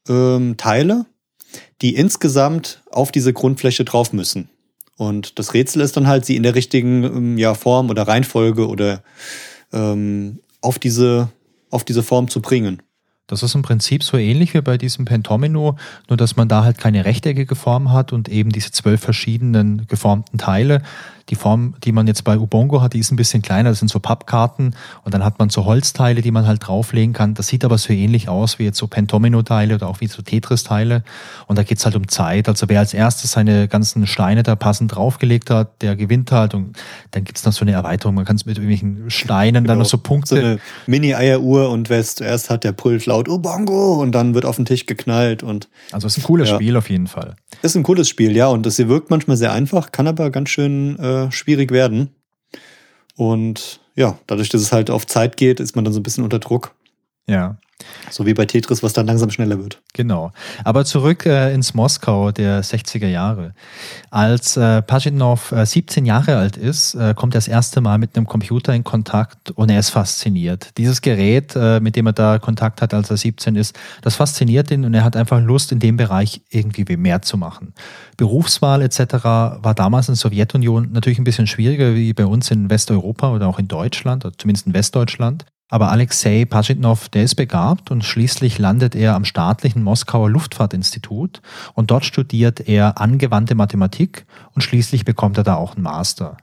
ähm, 0.09 0.57
Teile, 0.57 1.05
die 1.81 1.95
insgesamt 1.95 2.81
auf 2.91 3.11
diese 3.11 3.33
Grundfläche 3.33 3.85
drauf 3.85 4.13
müssen. 4.13 4.49
Und 5.01 5.39
das 5.39 5.55
Rätsel 5.55 5.81
ist 5.81 5.97
dann 5.97 6.05
halt, 6.05 6.25
sie 6.25 6.35
in 6.35 6.43
der 6.43 6.53
richtigen 6.53 7.03
ähm, 7.03 7.37
ja, 7.39 7.55
Form 7.55 7.89
oder 7.89 8.07
Reihenfolge 8.07 8.67
oder 8.67 9.01
ähm, 9.73 10.41
auf, 10.61 10.77
diese, 10.77 11.29
auf 11.71 11.83
diese 11.83 12.03
Form 12.03 12.27
zu 12.27 12.39
bringen. 12.39 12.83
Das 13.25 13.41
ist 13.41 13.55
im 13.55 13.63
Prinzip 13.63 14.03
so 14.03 14.17
ähnlich 14.17 14.53
wie 14.53 14.61
bei 14.61 14.77
diesem 14.77 15.05
Pentomino, 15.05 15.75
nur 16.07 16.17
dass 16.17 16.35
man 16.35 16.47
da 16.47 16.63
halt 16.63 16.77
keine 16.77 17.03
rechteckige 17.03 17.55
Form 17.55 17.91
hat 17.91 18.13
und 18.13 18.29
eben 18.29 18.51
diese 18.51 18.69
zwölf 18.69 19.01
verschiedenen 19.01 19.87
geformten 19.87 20.37
Teile. 20.37 20.83
Die 21.31 21.35
Form, 21.35 21.75
die 21.83 21.93
man 21.93 22.07
jetzt 22.07 22.25
bei 22.25 22.37
Ubongo 22.37 22.81
hat, 22.81 22.93
die 22.93 22.99
ist 22.99 23.09
ein 23.11 23.15
bisschen 23.15 23.41
kleiner, 23.41 23.69
das 23.69 23.79
sind 23.79 23.87
so 23.87 23.99
Pappkarten 23.99 24.75
und 25.05 25.13
dann 25.13 25.23
hat 25.23 25.39
man 25.39 25.49
so 25.49 25.63
Holzteile, 25.63 26.21
die 26.21 26.29
man 26.29 26.45
halt 26.45 26.67
drauflegen 26.67 27.13
kann. 27.13 27.35
Das 27.35 27.47
sieht 27.47 27.63
aber 27.63 27.77
so 27.77 27.93
ähnlich 27.93 28.27
aus 28.27 28.59
wie 28.59 28.65
jetzt 28.65 28.77
so 28.77 28.87
Pentomino-Teile 28.87 29.75
oder 29.75 29.87
auch 29.87 30.01
wie 30.01 30.07
so 30.07 30.21
Tetris-Teile. 30.21 31.03
Und 31.47 31.57
da 31.57 31.63
geht's 31.63 31.85
halt 31.85 31.95
um 31.95 32.09
Zeit. 32.09 32.49
Also 32.49 32.67
wer 32.67 32.79
als 32.79 32.93
erstes 32.93 33.31
seine 33.31 33.69
ganzen 33.69 34.07
Steine 34.07 34.43
da 34.43 34.55
passend 34.57 34.93
draufgelegt 34.93 35.49
hat, 35.49 35.81
der 35.81 35.95
gewinnt 35.95 36.33
halt. 36.33 36.53
Und 36.53 36.77
dann 37.11 37.23
gibt's 37.23 37.45
noch 37.45 37.53
so 37.53 37.63
eine 37.63 37.71
Erweiterung. 37.71 38.15
Man 38.15 38.25
kann 38.25 38.35
es 38.35 38.45
mit 38.45 38.57
irgendwelchen 38.57 39.09
Steinen 39.09 39.63
dann 39.63 39.77
noch 39.77 39.85
so 39.85 39.97
Punkte. 39.97 40.35
Genau. 40.35 40.47
So 40.47 40.51
eine 40.51 40.59
Mini-Eieruhr 40.87 41.69
und 41.69 41.89
wer 41.89 41.99
es 41.99 42.15
zuerst 42.15 42.49
hat, 42.49 42.65
der 42.65 42.73
brüllt 42.73 43.05
laut 43.05 43.29
Ubongo 43.29 44.01
und 44.01 44.11
dann 44.11 44.33
wird 44.33 44.43
auf 44.43 44.57
den 44.57 44.65
Tisch 44.65 44.85
geknallt 44.85 45.43
und 45.43 45.69
also 45.93 46.07
es 46.07 46.17
ist 46.17 46.23
ein 46.23 46.27
cooles 46.27 46.49
Ja. 46.49 46.55
Spiel 46.55 46.75
auf 46.75 46.89
jeden 46.89 47.07
Fall. 47.07 47.35
Ist 47.61 47.75
ein 47.75 47.83
cooles 47.83 48.09
Spiel, 48.09 48.35
ja, 48.35 48.47
und 48.47 48.65
das 48.65 48.77
hier 48.77 48.89
wirkt 48.89 49.09
manchmal 49.09 49.37
sehr 49.37 49.53
einfach, 49.53 49.91
kann 49.91 50.07
aber 50.07 50.29
ganz 50.31 50.49
schön 50.49 50.97
äh, 50.99 51.31
schwierig 51.31 51.71
werden. 51.71 52.15
Und 53.15 53.81
ja, 53.95 54.17
dadurch, 54.27 54.49
dass 54.49 54.61
es 54.61 54.71
halt 54.71 54.89
auf 54.89 55.05
Zeit 55.05 55.37
geht, 55.37 55.59
ist 55.59 55.75
man 55.75 55.85
dann 55.85 55.93
so 55.93 55.99
ein 55.99 56.03
bisschen 56.03 56.23
unter 56.23 56.39
Druck. 56.39 56.73
Ja. 57.27 57.57
So 58.09 58.25
wie 58.25 58.33
bei 58.33 58.45
Tetris, 58.45 58.83
was 58.83 58.93
dann 58.93 59.07
langsam 59.07 59.29
schneller 59.29 59.57
wird. 59.57 59.81
Genau. 59.93 60.31
Aber 60.63 60.85
zurück 60.85 61.25
äh, 61.25 61.53
ins 61.53 61.73
Moskau 61.73 62.31
der 62.31 62.63
60er 62.63 63.07
Jahre. 63.07 63.53
Als 64.09 64.57
äh, 64.57 64.81
Pajitnov 64.81 65.51
äh, 65.51 65.65
17 65.65 66.05
Jahre 66.05 66.37
alt 66.37 66.57
ist, 66.57 66.95
äh, 66.95 67.13
kommt 67.15 67.35
er 67.35 67.37
das 67.37 67.47
erste 67.47 67.81
Mal 67.81 67.97
mit 67.97 68.15
einem 68.15 68.27
Computer 68.27 68.73
in 68.73 68.83
Kontakt 68.83 69.51
und 69.51 69.69
er 69.69 69.79
ist 69.79 69.89
fasziniert. 69.89 70.77
Dieses 70.77 71.01
Gerät, 71.01 71.55
äh, 71.55 71.79
mit 71.79 71.95
dem 71.95 72.07
er 72.07 72.13
da 72.13 72.39
Kontakt 72.39 72.81
hat, 72.81 72.93
als 72.93 73.09
er 73.09 73.17
17 73.17 73.55
ist, 73.55 73.77
das 74.01 74.15
fasziniert 74.15 74.71
ihn 74.71 74.85
und 74.85 74.93
er 74.93 75.03
hat 75.03 75.15
einfach 75.15 75.41
Lust, 75.41 75.71
in 75.71 75.79
dem 75.79 75.97
Bereich 75.97 76.41
irgendwie 76.49 76.97
mehr 76.97 77.21
zu 77.21 77.37
machen. 77.37 77.73
Berufswahl 78.17 78.81
etc. 78.81 79.23
war 79.23 79.73
damals 79.75 80.07
in 80.07 80.13
der 80.13 80.17
Sowjetunion 80.19 80.91
natürlich 80.91 81.19
ein 81.19 81.23
bisschen 81.23 81.47
schwieriger 81.47 81.95
wie 81.95 82.13
bei 82.13 82.25
uns 82.25 82.51
in 82.51 82.69
Westeuropa 82.69 83.31
oder 83.31 83.47
auch 83.47 83.59
in 83.59 83.67
Deutschland, 83.67 84.25
oder 84.25 84.37
zumindest 84.37 84.67
in 84.67 84.73
Westdeutschland. 84.73 85.45
Aber 85.71 85.89
Alexei 85.89 86.43
Pajitnov, 86.43 87.07
der 87.07 87.23
ist 87.23 87.35
begabt 87.35 87.91
und 87.91 88.03
schließlich 88.03 88.59
landet 88.59 88.93
er 88.93 89.15
am 89.15 89.23
staatlichen 89.23 89.81
Moskauer 89.81 90.29
Luftfahrtinstitut 90.29 91.41
und 91.73 91.91
dort 91.91 92.03
studiert 92.03 92.67
er 92.67 92.99
angewandte 92.99 93.55
Mathematik 93.55 94.25
und 94.53 94.63
schließlich 94.63 95.05
bekommt 95.05 95.37
er 95.37 95.45
da 95.45 95.55
auch 95.55 95.75
einen 95.75 95.83
Master. 95.83 96.35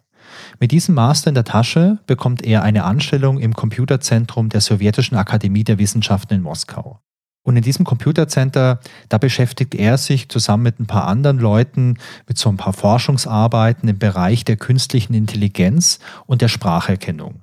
Mit 0.60 0.72
diesem 0.72 0.94
Master 0.94 1.28
in 1.28 1.34
der 1.34 1.44
Tasche 1.44 1.98
bekommt 2.06 2.42
er 2.42 2.62
eine 2.62 2.84
Anstellung 2.84 3.38
im 3.38 3.52
Computerzentrum 3.52 4.48
der 4.48 4.62
Sowjetischen 4.62 5.18
Akademie 5.18 5.64
der 5.64 5.78
Wissenschaften 5.78 6.32
in 6.32 6.42
Moskau. 6.42 6.98
Und 7.42 7.56
in 7.56 7.62
diesem 7.62 7.84
Computercenter, 7.84 8.80
da 9.10 9.18
beschäftigt 9.18 9.74
er 9.74 9.98
sich 9.98 10.30
zusammen 10.30 10.62
mit 10.62 10.80
ein 10.80 10.86
paar 10.86 11.06
anderen 11.06 11.38
Leuten 11.38 11.98
mit 12.26 12.38
so 12.38 12.48
ein 12.48 12.56
paar 12.56 12.72
Forschungsarbeiten 12.72 13.90
im 13.90 13.98
Bereich 13.98 14.46
der 14.46 14.56
künstlichen 14.56 15.12
Intelligenz 15.12 15.98
und 16.24 16.40
der 16.40 16.48
Spracherkennung. 16.48 17.42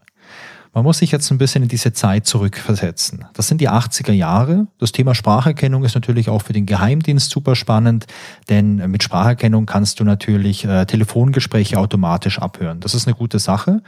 Man 0.76 0.84
muss 0.84 0.98
sich 0.98 1.10
jetzt 1.12 1.32
ein 1.32 1.38
bisschen 1.38 1.64
in 1.64 1.70
diese 1.70 1.94
Zeit 1.94 2.28
zurückversetzen. 2.28 3.24
Das 3.34 3.48
sind 3.48 3.62
die 3.62 3.70
80er 3.70 4.12
Jahre. 4.12 4.68
Das 4.78 4.92
Thema 4.92 5.16
Spracherkennung 5.16 5.86
ist 5.86 5.96
natürlich 5.96 6.28
auch 6.28 6.42
für 6.42 6.52
den 6.52 6.66
Geheimdienst 6.66 7.32
super 7.32 7.56
spannend, 7.56 8.08
denn 8.50 8.76
mit 8.92 9.02
Spracherkennung 9.02 9.68
kannst 9.68 10.02
du 10.02 10.04
natürlich 10.04 10.66
äh, 10.66 10.86
Telefongespräche 10.86 11.80
automatisch 11.80 12.40
abhören. 12.40 12.82
Das 12.82 12.94
ist 12.94 13.08
eine 13.08 13.16
gute 13.16 13.40
Sache. 13.40 13.84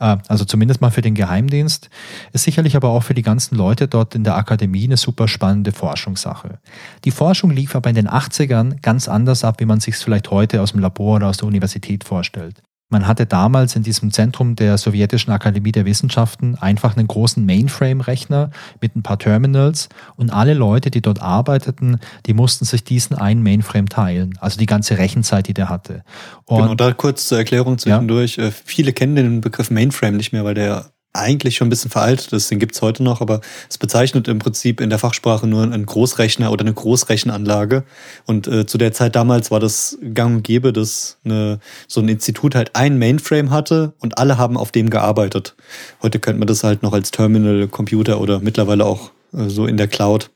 Äh, 0.00 0.16
also 0.26 0.44
zumindest 0.44 0.80
mal 0.80 0.90
für 0.90 1.00
den 1.00 1.14
Geheimdienst. 1.14 1.90
Ist 2.32 2.42
sicherlich 2.42 2.74
aber 2.74 2.88
auch 2.88 3.04
für 3.04 3.14
die 3.14 3.22
ganzen 3.22 3.54
Leute 3.54 3.86
dort 3.86 4.16
in 4.16 4.24
der 4.24 4.34
Akademie 4.34 4.86
eine 4.86 4.96
super 4.96 5.28
spannende 5.28 5.70
Forschungssache. 5.70 6.58
Die 7.04 7.12
Forschung 7.12 7.52
lief 7.52 7.76
aber 7.76 7.88
in 7.88 7.94
den 7.94 8.08
80ern 8.08 8.82
ganz 8.82 9.06
anders 9.06 9.44
ab, 9.44 9.60
wie 9.60 9.64
man 9.64 9.78
sich 9.78 9.94
es 9.94 10.02
vielleicht 10.02 10.32
heute 10.32 10.60
aus 10.60 10.72
dem 10.72 10.80
Labor 10.80 11.14
oder 11.18 11.28
aus 11.28 11.36
der 11.36 11.46
Universität 11.46 12.02
vorstellt. 12.02 12.64
Man 12.92 13.06
hatte 13.06 13.24
damals 13.24 13.74
in 13.74 13.82
diesem 13.82 14.12
Zentrum 14.12 14.54
der 14.54 14.76
Sowjetischen 14.76 15.32
Akademie 15.32 15.72
der 15.72 15.86
Wissenschaften 15.86 16.56
einfach 16.56 16.94
einen 16.94 17.08
großen 17.08 17.42
Mainframe-Rechner 17.46 18.50
mit 18.82 18.94
ein 18.94 19.02
paar 19.02 19.18
Terminals 19.18 19.88
und 20.16 20.30
alle 20.30 20.52
Leute, 20.52 20.90
die 20.90 21.00
dort 21.00 21.22
arbeiteten, 21.22 22.00
die 22.26 22.34
mussten 22.34 22.66
sich 22.66 22.84
diesen 22.84 23.16
einen 23.16 23.42
Mainframe 23.42 23.88
teilen, 23.88 24.36
also 24.42 24.58
die 24.58 24.66
ganze 24.66 24.98
Rechenzeit, 24.98 25.48
die 25.48 25.54
der 25.54 25.70
hatte. 25.70 26.04
Und 26.44 26.64
genau, 26.64 26.74
da 26.74 26.92
kurz 26.92 27.28
zur 27.28 27.38
Erklärung 27.38 27.78
zwischendurch. 27.78 28.36
Äh, 28.36 28.52
Viele 28.52 28.92
kennen 28.92 29.16
den 29.16 29.40
Begriff 29.40 29.70
Mainframe 29.70 30.18
nicht 30.18 30.34
mehr, 30.34 30.44
weil 30.44 30.54
der 30.54 30.91
eigentlich 31.12 31.56
schon 31.56 31.66
ein 31.66 31.70
bisschen 31.70 31.90
veraltet 31.90 32.32
ist, 32.32 32.50
den 32.50 32.58
gibt's 32.58 32.80
heute 32.80 33.02
noch, 33.02 33.20
aber 33.20 33.40
es 33.68 33.76
bezeichnet 33.76 34.28
im 34.28 34.38
Prinzip 34.38 34.80
in 34.80 34.88
der 34.88 34.98
Fachsprache 34.98 35.46
nur 35.46 35.62
einen 35.62 35.84
Großrechner 35.84 36.50
oder 36.50 36.62
eine 36.62 36.72
Großrechenanlage. 36.72 37.84
Und 38.26 38.46
äh, 38.46 38.66
zu 38.66 38.78
der 38.78 38.92
Zeit 38.92 39.14
damals 39.14 39.50
war 39.50 39.60
das 39.60 39.98
gang 40.14 40.36
und 40.36 40.42
gäbe, 40.42 40.72
dass 40.72 41.18
eine, 41.24 41.60
so 41.86 42.00
ein 42.00 42.08
Institut 42.08 42.54
halt 42.54 42.74
ein 42.74 42.98
Mainframe 42.98 43.50
hatte 43.50 43.92
und 44.00 44.18
alle 44.18 44.38
haben 44.38 44.56
auf 44.56 44.72
dem 44.72 44.88
gearbeitet. 44.88 45.54
Heute 46.02 46.18
könnte 46.18 46.38
man 46.38 46.48
das 46.48 46.64
halt 46.64 46.82
noch 46.82 46.94
als 46.94 47.10
Terminal-Computer 47.10 48.20
oder 48.20 48.40
mittlerweile 48.40 48.86
auch 48.86 49.10
äh, 49.34 49.48
so 49.48 49.66
in 49.66 49.76
der 49.76 49.88
Cloud. 49.88 50.30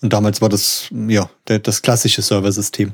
Und 0.00 0.12
damals 0.12 0.42
war 0.42 0.48
das, 0.48 0.88
ja, 1.08 1.28
der, 1.48 1.58
das 1.58 1.82
klassische 1.82 2.22
Serversystem. 2.22 2.92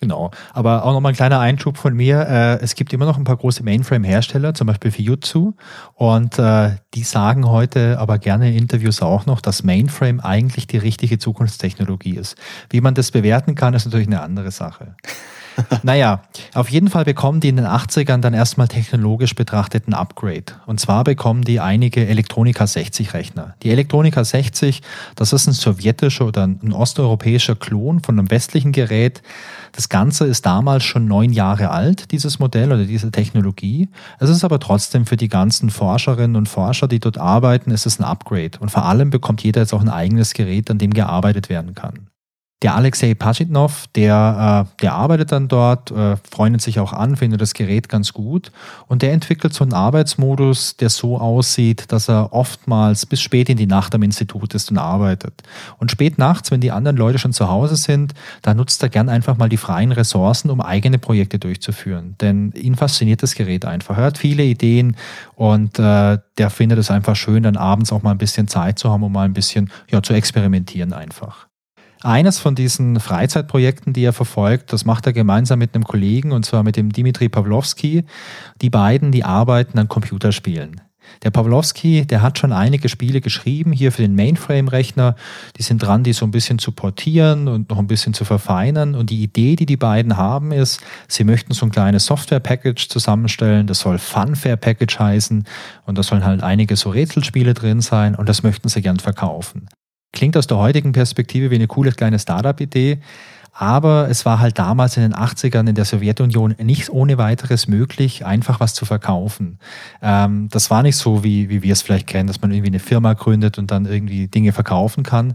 Genau. 0.00 0.30
Aber 0.52 0.84
auch 0.84 0.92
nochmal 0.92 1.12
ein 1.12 1.16
kleiner 1.16 1.40
Einschub 1.40 1.78
von 1.78 1.94
mir. 1.94 2.20
Äh, 2.28 2.60
es 2.60 2.74
gibt 2.74 2.92
immer 2.92 3.06
noch 3.06 3.16
ein 3.16 3.24
paar 3.24 3.36
große 3.36 3.62
Mainframe-Hersteller, 3.62 4.52
zum 4.54 4.66
Beispiel 4.66 4.90
Fujitsu. 4.90 5.52
Und 5.94 6.38
äh, 6.38 6.72
die 6.94 7.04
sagen 7.04 7.48
heute 7.48 7.98
aber 7.98 8.18
gerne 8.18 8.50
in 8.50 8.56
Interviews 8.56 9.02
auch 9.02 9.26
noch, 9.26 9.40
dass 9.40 9.62
Mainframe 9.62 10.20
eigentlich 10.20 10.66
die 10.66 10.78
richtige 10.78 11.18
Zukunftstechnologie 11.18 12.16
ist. 12.16 12.36
Wie 12.70 12.80
man 12.80 12.94
das 12.94 13.12
bewerten 13.12 13.54
kann, 13.54 13.74
ist 13.74 13.84
natürlich 13.84 14.08
eine 14.08 14.20
andere 14.20 14.50
Sache. 14.50 14.96
naja, 15.82 16.22
auf 16.54 16.70
jeden 16.70 16.88
Fall 16.88 17.04
bekommen 17.04 17.40
die 17.40 17.48
in 17.48 17.56
den 17.56 17.66
80ern 17.66 18.18
dann 18.18 18.34
erstmal 18.34 18.68
technologisch 18.68 19.34
betrachtet 19.34 19.88
ein 19.88 19.94
Upgrade. 19.94 20.44
Und 20.66 20.80
zwar 20.80 21.04
bekommen 21.04 21.42
die 21.42 21.60
einige 21.60 22.06
Elektronika 22.06 22.66
60 22.66 23.14
Rechner. 23.14 23.54
Die 23.62 23.70
Elektronika 23.70 24.24
60, 24.24 24.82
das 25.16 25.32
ist 25.32 25.46
ein 25.46 25.52
sowjetischer 25.52 26.26
oder 26.26 26.46
ein 26.46 26.72
osteuropäischer 26.72 27.54
Klon 27.56 28.00
von 28.00 28.18
einem 28.18 28.30
westlichen 28.30 28.72
Gerät. 28.72 29.22
Das 29.72 29.88
Ganze 29.88 30.26
ist 30.26 30.46
damals 30.46 30.84
schon 30.84 31.06
neun 31.06 31.32
Jahre 31.32 31.70
alt, 31.70 32.12
dieses 32.12 32.38
Modell 32.38 32.72
oder 32.72 32.84
diese 32.84 33.10
Technologie. 33.10 33.88
Es 34.20 34.30
ist 34.30 34.44
aber 34.44 34.60
trotzdem 34.60 35.06
für 35.06 35.16
die 35.16 35.28
ganzen 35.28 35.70
Forscherinnen 35.70 36.36
und 36.36 36.48
Forscher, 36.48 36.88
die 36.88 37.00
dort 37.00 37.18
arbeiten, 37.18 37.70
ist 37.70 37.86
es 37.86 37.98
ein 37.98 38.04
Upgrade. 38.04 38.58
Und 38.60 38.70
vor 38.70 38.84
allem 38.84 39.10
bekommt 39.10 39.42
jeder 39.42 39.62
jetzt 39.62 39.74
auch 39.74 39.82
ein 39.82 39.88
eigenes 39.88 40.34
Gerät, 40.34 40.70
an 40.70 40.78
dem 40.78 40.94
gearbeitet 40.94 41.48
werden 41.48 41.74
kann. 41.74 42.08
Der 42.64 42.76
Alexei 42.76 43.12
Pajitnov, 43.12 43.88
der, 43.94 44.66
äh, 44.72 44.80
der 44.80 44.94
arbeitet 44.94 45.32
dann 45.32 45.48
dort, 45.48 45.90
äh, 45.90 46.16
freundet 46.30 46.62
sich 46.62 46.80
auch 46.80 46.94
an, 46.94 47.18
findet 47.18 47.42
das 47.42 47.52
Gerät 47.52 47.90
ganz 47.90 48.14
gut 48.14 48.52
und 48.88 49.02
der 49.02 49.12
entwickelt 49.12 49.52
so 49.52 49.64
einen 49.64 49.74
Arbeitsmodus, 49.74 50.78
der 50.78 50.88
so 50.88 51.18
aussieht, 51.18 51.92
dass 51.92 52.08
er 52.08 52.32
oftmals 52.32 53.04
bis 53.04 53.20
spät 53.20 53.50
in 53.50 53.58
die 53.58 53.66
Nacht 53.66 53.94
am 53.94 54.02
Institut 54.02 54.54
ist 54.54 54.70
und 54.70 54.78
arbeitet. 54.78 55.42
Und 55.78 55.90
spät 55.90 56.16
nachts, 56.16 56.50
wenn 56.50 56.62
die 56.62 56.72
anderen 56.72 56.96
Leute 56.96 57.18
schon 57.18 57.34
zu 57.34 57.50
Hause 57.50 57.76
sind, 57.76 58.14
da 58.40 58.54
nutzt 58.54 58.82
er 58.82 58.88
gern 58.88 59.10
einfach 59.10 59.36
mal 59.36 59.50
die 59.50 59.58
freien 59.58 59.92
Ressourcen, 59.92 60.48
um 60.48 60.62
eigene 60.62 60.96
Projekte 60.96 61.38
durchzuführen. 61.38 62.14
Denn 62.22 62.50
ihn 62.52 62.76
fasziniert 62.76 63.22
das 63.22 63.34
Gerät 63.34 63.66
einfach. 63.66 63.98
Er 63.98 64.04
hat 64.04 64.16
viele 64.16 64.42
Ideen 64.42 64.96
und 65.34 65.78
äh, 65.78 66.16
der 66.38 66.48
findet 66.48 66.78
es 66.78 66.90
einfach 66.90 67.14
schön, 67.14 67.42
dann 67.42 67.58
abends 67.58 67.92
auch 67.92 68.02
mal 68.02 68.12
ein 68.12 68.18
bisschen 68.18 68.48
Zeit 68.48 68.78
zu 68.78 68.90
haben, 68.90 69.02
um 69.02 69.12
mal 69.12 69.26
ein 69.26 69.34
bisschen 69.34 69.70
ja, 69.90 70.02
zu 70.02 70.14
experimentieren 70.14 70.94
einfach. 70.94 71.46
Eines 72.04 72.38
von 72.38 72.54
diesen 72.54 73.00
Freizeitprojekten, 73.00 73.94
die 73.94 74.04
er 74.04 74.12
verfolgt, 74.12 74.74
das 74.74 74.84
macht 74.84 75.06
er 75.06 75.14
gemeinsam 75.14 75.58
mit 75.58 75.74
einem 75.74 75.84
Kollegen, 75.84 76.32
und 76.32 76.44
zwar 76.44 76.62
mit 76.62 76.76
dem 76.76 76.92
Dimitri 76.92 77.30
Pawlowski. 77.30 78.04
Die 78.60 78.68
beiden, 78.68 79.10
die 79.10 79.24
arbeiten 79.24 79.78
an 79.78 79.88
Computerspielen. 79.88 80.82
Der 81.22 81.30
Pawlowski, 81.30 82.06
der 82.06 82.20
hat 82.20 82.38
schon 82.38 82.52
einige 82.52 82.90
Spiele 82.90 83.22
geschrieben, 83.22 83.72
hier 83.72 83.90
für 83.90 84.02
den 84.02 84.14
Mainframe-Rechner. 84.16 85.16
Die 85.56 85.62
sind 85.62 85.78
dran, 85.78 86.02
die 86.02 86.12
so 86.12 86.26
ein 86.26 86.30
bisschen 86.30 86.58
zu 86.58 86.72
portieren 86.72 87.48
und 87.48 87.70
noch 87.70 87.78
ein 87.78 87.86
bisschen 87.86 88.12
zu 88.12 88.26
verfeinern. 88.26 88.94
Und 88.94 89.08
die 89.08 89.22
Idee, 89.22 89.56
die 89.56 89.64
die 89.64 89.78
beiden 89.78 90.18
haben, 90.18 90.52
ist, 90.52 90.82
sie 91.08 91.24
möchten 91.24 91.54
so 91.54 91.64
ein 91.64 91.72
kleines 91.72 92.04
Software-Package 92.04 92.90
zusammenstellen. 92.90 93.66
Das 93.66 93.80
soll 93.80 93.98
Funfair-Package 93.98 94.98
heißen. 94.98 95.44
Und 95.86 95.96
da 95.96 96.02
sollen 96.02 96.26
halt 96.26 96.42
einige 96.42 96.76
so 96.76 96.90
Rätselspiele 96.90 97.54
drin 97.54 97.80
sein. 97.80 98.14
Und 98.14 98.28
das 98.28 98.42
möchten 98.42 98.68
sie 98.68 98.82
gern 98.82 98.98
verkaufen. 98.98 99.68
Klingt 100.14 100.36
aus 100.36 100.46
der 100.46 100.56
heutigen 100.56 100.92
Perspektive 100.92 101.50
wie 101.50 101.56
eine 101.56 101.66
coole 101.66 101.92
kleine 101.92 102.18
Startup-Idee. 102.18 103.00
Aber 103.56 104.08
es 104.10 104.26
war 104.26 104.40
halt 104.40 104.58
damals 104.58 104.96
in 104.96 105.04
den 105.04 105.14
80ern 105.14 105.68
in 105.68 105.76
der 105.76 105.84
Sowjetunion 105.84 106.56
nicht 106.60 106.90
ohne 106.90 107.18
weiteres 107.18 107.68
möglich, 107.68 108.26
einfach 108.26 108.58
was 108.58 108.74
zu 108.74 108.84
verkaufen. 108.84 109.58
Ähm, 110.02 110.48
das 110.50 110.70
war 110.70 110.82
nicht 110.82 110.96
so, 110.96 111.22
wie, 111.22 111.48
wie 111.50 111.62
wir 111.62 111.72
es 111.72 111.82
vielleicht 111.82 112.08
kennen, 112.08 112.26
dass 112.26 112.40
man 112.40 112.50
irgendwie 112.50 112.70
eine 112.70 112.80
Firma 112.80 113.12
gründet 113.12 113.56
und 113.56 113.70
dann 113.70 113.86
irgendwie 113.86 114.26
Dinge 114.26 114.52
verkaufen 114.52 115.04
kann. 115.04 115.34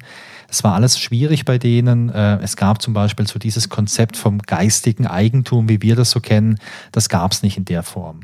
Es 0.52 0.64
war 0.64 0.74
alles 0.74 1.00
schwierig 1.00 1.46
bei 1.46 1.58
denen. 1.58 2.10
Äh, 2.10 2.40
es 2.42 2.56
gab 2.56 2.82
zum 2.82 2.94
Beispiel 2.94 3.28
so 3.28 3.40
dieses 3.40 3.70
Konzept 3.70 4.18
vom 4.18 4.40
geistigen 4.40 5.06
Eigentum, 5.06 5.70
wie 5.70 5.82
wir 5.82 5.96
das 5.96 6.12
so 6.12 6.20
kennen. 6.20 6.58
Das 6.92 7.10
gab 7.10 7.32
es 7.32 7.44
nicht 7.44 7.58
in 7.58 7.66
der 7.66 7.84
Form. 7.84 8.22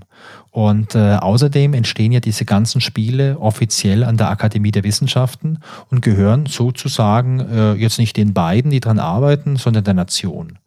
Und 0.51 0.95
äh, 0.95 1.15
außerdem 1.15 1.73
entstehen 1.73 2.11
ja 2.11 2.19
diese 2.19 2.45
ganzen 2.45 2.81
Spiele 2.81 3.38
offiziell 3.39 4.03
an 4.03 4.17
der 4.17 4.29
Akademie 4.29 4.71
der 4.71 4.83
Wissenschaften 4.83 5.59
und 5.91 6.01
gehören 6.01 6.45
sozusagen 6.45 7.41
äh, 7.41 7.73
jetzt 7.73 7.99
nicht 7.99 8.17
den 8.17 8.33
beiden, 8.33 8.71
die 8.71 8.79
dran 8.79 8.99
arbeiten, 8.99 9.57
sondern 9.57 9.83
der 9.83 9.93
Nation. 9.93 10.57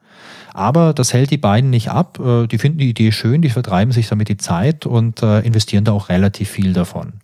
Aber 0.52 0.92
das 0.92 1.12
hält 1.12 1.30
die 1.30 1.38
beiden 1.38 1.70
nicht 1.70 1.90
ab. 1.90 2.20
Äh, 2.20 2.46
die 2.46 2.58
finden 2.58 2.78
die 2.78 2.90
Idee 2.90 3.12
schön, 3.12 3.42
die 3.42 3.50
vertreiben 3.50 3.92
sich 3.92 4.08
damit 4.08 4.28
die 4.28 4.36
Zeit 4.36 4.86
und 4.86 5.22
äh, 5.22 5.40
investieren 5.40 5.84
da 5.84 5.92
auch 5.92 6.08
relativ 6.08 6.50
viel 6.50 6.72
davon. 6.72 7.14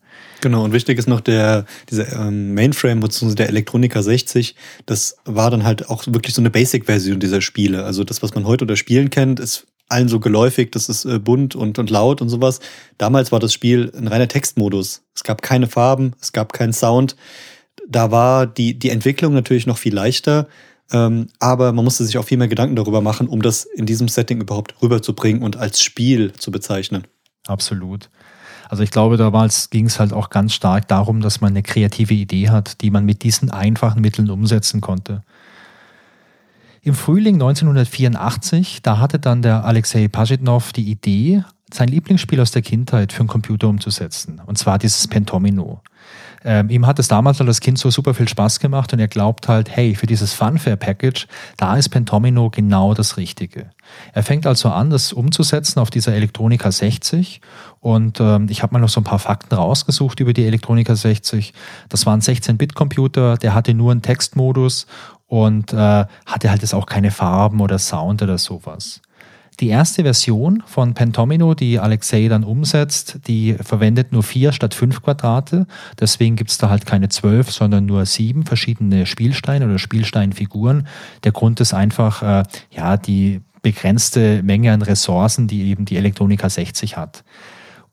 Genau, 0.44 0.62
und 0.62 0.74
wichtig 0.74 0.98
ist 0.98 1.08
noch 1.08 1.22
der, 1.22 1.64
dieser 1.88 2.12
ähm, 2.20 2.52
Mainframe 2.52 3.00
bzw. 3.00 3.34
der 3.34 3.48
Elektronika 3.48 4.02
60, 4.02 4.54
das 4.84 5.16
war 5.24 5.50
dann 5.50 5.64
halt 5.64 5.88
auch 5.88 6.04
wirklich 6.06 6.34
so 6.34 6.42
eine 6.42 6.50
Basic-Version 6.50 7.18
dieser 7.18 7.40
Spiele. 7.40 7.86
Also 7.86 8.04
das, 8.04 8.22
was 8.22 8.34
man 8.34 8.44
heute 8.44 8.64
unter 8.64 8.76
Spielen 8.76 9.08
kennt, 9.08 9.40
ist 9.40 9.66
allen 9.88 10.08
so 10.08 10.20
geläufig, 10.20 10.70
das 10.70 10.90
ist 10.90 11.06
äh, 11.06 11.18
bunt 11.18 11.56
und, 11.56 11.78
und 11.78 11.88
laut 11.88 12.20
und 12.20 12.28
sowas. 12.28 12.60
Damals 12.98 13.32
war 13.32 13.40
das 13.40 13.54
Spiel 13.54 13.90
ein 13.96 14.06
reiner 14.06 14.28
Textmodus. 14.28 15.00
Es 15.14 15.24
gab 15.24 15.40
keine 15.40 15.66
Farben, 15.66 16.12
es 16.20 16.32
gab 16.32 16.52
keinen 16.52 16.74
Sound. 16.74 17.16
Da 17.88 18.10
war 18.10 18.46
die, 18.46 18.78
die 18.78 18.90
Entwicklung 18.90 19.32
natürlich 19.32 19.66
noch 19.66 19.78
viel 19.78 19.94
leichter, 19.94 20.46
ähm, 20.92 21.28
aber 21.38 21.72
man 21.72 21.86
musste 21.86 22.04
sich 22.04 22.18
auch 22.18 22.26
viel 22.26 22.36
mehr 22.36 22.48
Gedanken 22.48 22.76
darüber 22.76 23.00
machen, 23.00 23.28
um 23.28 23.40
das 23.40 23.64
in 23.64 23.86
diesem 23.86 24.08
Setting 24.08 24.42
überhaupt 24.42 24.74
rüberzubringen 24.82 25.42
und 25.42 25.56
als 25.56 25.80
Spiel 25.80 26.34
zu 26.34 26.50
bezeichnen. 26.50 27.06
Absolut. 27.46 28.10
Also 28.68 28.82
ich 28.82 28.90
glaube, 28.90 29.16
damals 29.16 29.70
ging 29.70 29.86
es 29.86 30.00
halt 30.00 30.12
auch 30.12 30.30
ganz 30.30 30.52
stark 30.54 30.88
darum, 30.88 31.20
dass 31.20 31.40
man 31.40 31.50
eine 31.50 31.62
kreative 31.62 32.14
Idee 32.14 32.50
hat, 32.50 32.80
die 32.80 32.90
man 32.90 33.04
mit 33.04 33.22
diesen 33.22 33.50
einfachen 33.50 34.00
Mitteln 34.00 34.30
umsetzen 34.30 34.80
konnte. 34.80 35.22
Im 36.82 36.94
Frühling 36.94 37.36
1984, 37.36 38.82
da 38.82 38.98
hatte 38.98 39.18
dann 39.18 39.40
der 39.40 39.64
Alexei 39.64 40.08
Pajitnov 40.08 40.72
die 40.72 40.90
Idee, 40.90 41.42
sein 41.72 41.88
Lieblingsspiel 41.88 42.40
aus 42.40 42.50
der 42.50 42.62
Kindheit 42.62 43.12
für 43.12 43.20
einen 43.20 43.28
Computer 43.28 43.68
umzusetzen. 43.68 44.40
Und 44.44 44.58
zwar 44.58 44.78
dieses 44.78 45.08
Pentomino. 45.08 45.80
Ähm, 46.44 46.68
ihm 46.68 46.86
hat 46.86 46.98
es 46.98 47.08
damals 47.08 47.40
als 47.40 47.60
Kind 47.60 47.78
so 47.78 47.90
super 47.90 48.12
viel 48.14 48.28
Spaß 48.28 48.60
gemacht 48.60 48.92
und 48.92 48.98
er 48.98 49.08
glaubt 49.08 49.48
halt, 49.48 49.74
hey, 49.74 49.94
für 49.94 50.06
dieses 50.06 50.34
Funfair-Package, 50.34 51.26
da 51.56 51.76
ist 51.76 51.88
Pentomino 51.88 52.50
genau 52.50 52.92
das 52.92 53.16
Richtige. 53.16 53.70
Er 54.12 54.22
fängt 54.22 54.46
also 54.46 54.68
an, 54.68 54.90
das 54.90 55.12
umzusetzen 55.12 55.80
auf 55.80 55.90
dieser 55.90 56.14
Elektronika 56.14 56.70
60 56.70 57.40
und 57.80 58.20
ähm, 58.20 58.48
ich 58.50 58.62
habe 58.62 58.74
mal 58.74 58.80
noch 58.80 58.88
so 58.88 59.00
ein 59.00 59.04
paar 59.04 59.18
Fakten 59.18 59.54
rausgesucht 59.54 60.20
über 60.20 60.32
die 60.32 60.44
Elektronika 60.44 60.94
60. 60.94 61.54
Das 61.88 62.04
war 62.04 62.14
ein 62.14 62.20
16-Bit-Computer, 62.20 63.36
der 63.38 63.54
hatte 63.54 63.72
nur 63.72 63.92
einen 63.92 64.02
Textmodus 64.02 64.86
und 65.26 65.72
äh, 65.72 65.76
hatte 66.26 66.50
halt 66.50 66.62
jetzt 66.62 66.74
auch 66.74 66.86
keine 66.86 67.10
Farben 67.10 67.60
oder 67.60 67.78
Sound 67.78 68.22
oder 68.22 68.38
sowas. 68.38 69.00
Die 69.60 69.68
erste 69.68 70.02
Version 70.02 70.62
von 70.66 70.94
Pentomino, 70.94 71.54
die 71.54 71.78
Alexei 71.78 72.26
dann 72.28 72.42
umsetzt, 72.42 73.20
die 73.28 73.54
verwendet 73.54 74.12
nur 74.12 74.22
vier 74.22 74.52
statt 74.52 74.74
fünf 74.74 75.02
Quadrate. 75.02 75.66
Deswegen 76.00 76.34
gibt 76.34 76.50
es 76.50 76.58
da 76.58 76.70
halt 76.70 76.86
keine 76.86 77.08
zwölf, 77.08 77.52
sondern 77.52 77.86
nur 77.86 78.04
sieben 78.04 78.44
verschiedene 78.44 79.06
Spielsteine 79.06 79.66
oder 79.66 79.78
Spielsteinfiguren. 79.78 80.88
Der 81.22 81.32
Grund 81.32 81.60
ist 81.60 81.72
einfach, 81.72 82.22
äh, 82.22 82.42
ja, 82.72 82.96
die 82.96 83.42
begrenzte 83.62 84.42
Menge 84.42 84.72
an 84.72 84.82
Ressourcen, 84.82 85.46
die 85.46 85.62
eben 85.70 85.84
die 85.84 85.96
Elektronika 85.96 86.50
60 86.50 86.96
hat. 86.96 87.24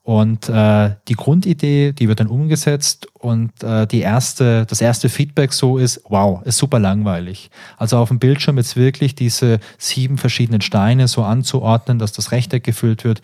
Und 0.04 0.48
äh, 0.48 0.96
die 1.06 1.14
Grundidee, 1.14 1.92
die 1.92 2.08
wird 2.08 2.18
dann 2.18 2.26
umgesetzt 2.26 3.06
und 3.14 3.62
äh, 3.62 3.86
die 3.86 4.00
erste, 4.00 4.66
das 4.66 4.80
erste 4.80 5.08
Feedback 5.08 5.52
so 5.52 5.78
ist, 5.78 6.02
wow, 6.08 6.42
ist 6.44 6.58
super 6.58 6.80
langweilig. 6.80 7.50
Also 7.76 7.98
auf 7.98 8.08
dem 8.08 8.18
Bildschirm 8.18 8.56
jetzt 8.56 8.74
wirklich 8.74 9.14
diese 9.14 9.60
sieben 9.78 10.18
verschiedenen 10.18 10.60
Steine 10.60 11.06
so 11.06 11.22
anzuordnen, 11.22 12.00
dass 12.00 12.10
das 12.10 12.32
Rechteck 12.32 12.64
gefüllt 12.64 13.04
wird, 13.04 13.22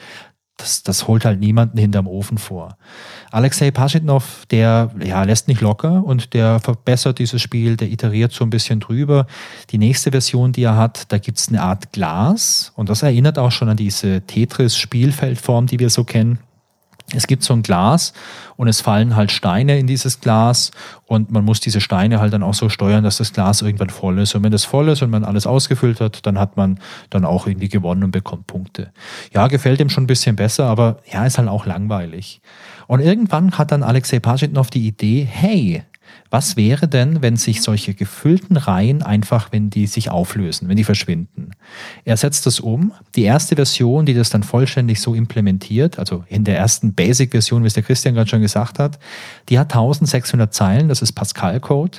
das, 0.57 0.83
das 0.85 1.09
holt 1.09 1.25
halt 1.25 1.41
niemanden 1.41 1.79
hinterm 1.79 2.07
Ofen 2.07 2.39
vor. 2.39 2.77
Alexei 3.31 3.71
Paschitnov, 3.71 4.45
der 4.51 4.91
ja, 5.03 5.23
lässt 5.23 5.49
nicht 5.49 5.61
locker 5.61 6.05
und 6.05 6.33
der 6.33 6.61
verbessert 6.61 7.19
dieses 7.19 7.41
Spiel, 7.41 7.77
der 7.77 7.91
iteriert 7.91 8.33
so 8.33 8.45
ein 8.45 8.51
bisschen 8.51 8.79
drüber. 8.79 9.27
Die 9.71 9.79
nächste 9.79 10.13
Version, 10.13 10.53
die 10.53 10.63
er 10.63 10.77
hat, 10.77 11.11
da 11.13 11.19
gibt's 11.19 11.49
eine 11.49 11.63
Art 11.63 11.93
Glas 11.93 12.73
und 12.77 12.89
das 12.89 13.03
erinnert 13.03 13.39
auch 13.39 13.53
schon 13.53 13.69
an 13.69 13.77
diese 13.77 14.21
Tetris-Spielfeldform, 14.23 15.67
die 15.67 15.79
wir 15.79 15.91
so 15.91 16.05
kennen 16.05 16.39
es 17.15 17.27
gibt 17.27 17.43
so 17.43 17.55
ein 17.55 17.63
Glas 17.63 18.13
und 18.57 18.69
es 18.69 18.83
fallen 18.83 19.17
halt 19.17 19.33
Steine 19.33 19.79
in 19.79 19.87
dieses 19.87 20.21
Glas 20.21 20.73
und 21.07 21.31
man 21.31 21.45
muss 21.45 21.61
diese 21.61 21.81
Steine 21.81 22.21
halt 22.21 22.35
dann 22.35 22.43
auch 22.43 22.53
so 22.53 22.69
steuern, 22.69 23.03
dass 23.03 23.17
das 23.17 23.33
Glas 23.33 23.63
irgendwann 23.63 23.89
voll 23.89 24.19
ist. 24.19 24.35
Und 24.35 24.43
wenn 24.43 24.53
das 24.53 24.65
voll 24.65 24.89
ist 24.89 25.01
und 25.01 25.11
man 25.11 25.25
alles 25.25 25.47
ausgefüllt 25.47 26.01
hat, 26.01 26.27
dann 26.27 26.39
hat 26.39 26.59
man 26.59 26.79
dann 27.09 27.25
auch 27.25 27.47
irgendwie 27.47 27.71
gewonnen 27.71 28.05
und 28.05 28.11
bekommt 28.11 28.47
Punkte. 28.47 28.93
Ja, 29.33 29.47
gefällt 29.47 29.81
ihm 29.81 29.89
schon 29.89 30.05
ein 30.05 30.09
bisschen 30.09 30.37
besser, 30.37 30.67
aber 30.67 30.99
ja, 31.11 31.25
ist 31.25 31.39
halt 31.39 31.49
auch 31.49 31.65
langweilig. 31.65 32.43
Und 32.87 33.01
irgendwann 33.01 33.57
hat 33.57 33.73
dann 33.73 33.83
Alexei 33.83 34.19
Pajitnov 34.19 34.69
die 34.69 34.87
Idee, 34.87 35.27
hey, 35.31 35.85
was 36.31 36.57
wäre 36.57 36.89
denn, 36.89 37.23
wenn 37.23 37.37
sich 37.37 37.63
solche 37.63 37.95
gefüllten 37.95 38.57
Reihen 38.57 39.03
einfach, 39.03 39.51
wenn 39.51 39.71
die 39.71 39.87
sich 39.87 40.11
auflösen, 40.11 40.69
wenn 40.69 40.77
die 40.77 40.85
verschwinden? 40.85 41.53
Er 42.05 42.17
setzt 42.17 42.47
das 42.47 42.61
um. 42.61 42.93
Die 43.17 43.23
erste 43.23 43.57
Version, 43.57 44.05
die 44.05 44.15
das 44.15 44.29
dann 44.31 44.43
vollständig 44.43 45.01
so 45.01 45.15
implementiert, 45.15 45.99
also 45.99 46.25
in 46.29 46.45
der 46.45 46.59
ersten 46.59 46.95
Basic-Version, 46.95 47.63
wie 47.63 47.67
es 47.67 47.75
der 47.75 47.83
Christian 47.83 48.15
gerade 48.15 48.29
schon 48.29 48.43
gesagt 48.43 48.79
hat, 48.79 48.99
die 49.49 49.59
hat 49.59 49.73
1600 49.73 50.53
Zeilen, 50.53 50.89
das 50.89 51.01
ist 51.03 51.13
Pascal-Code. 51.13 51.99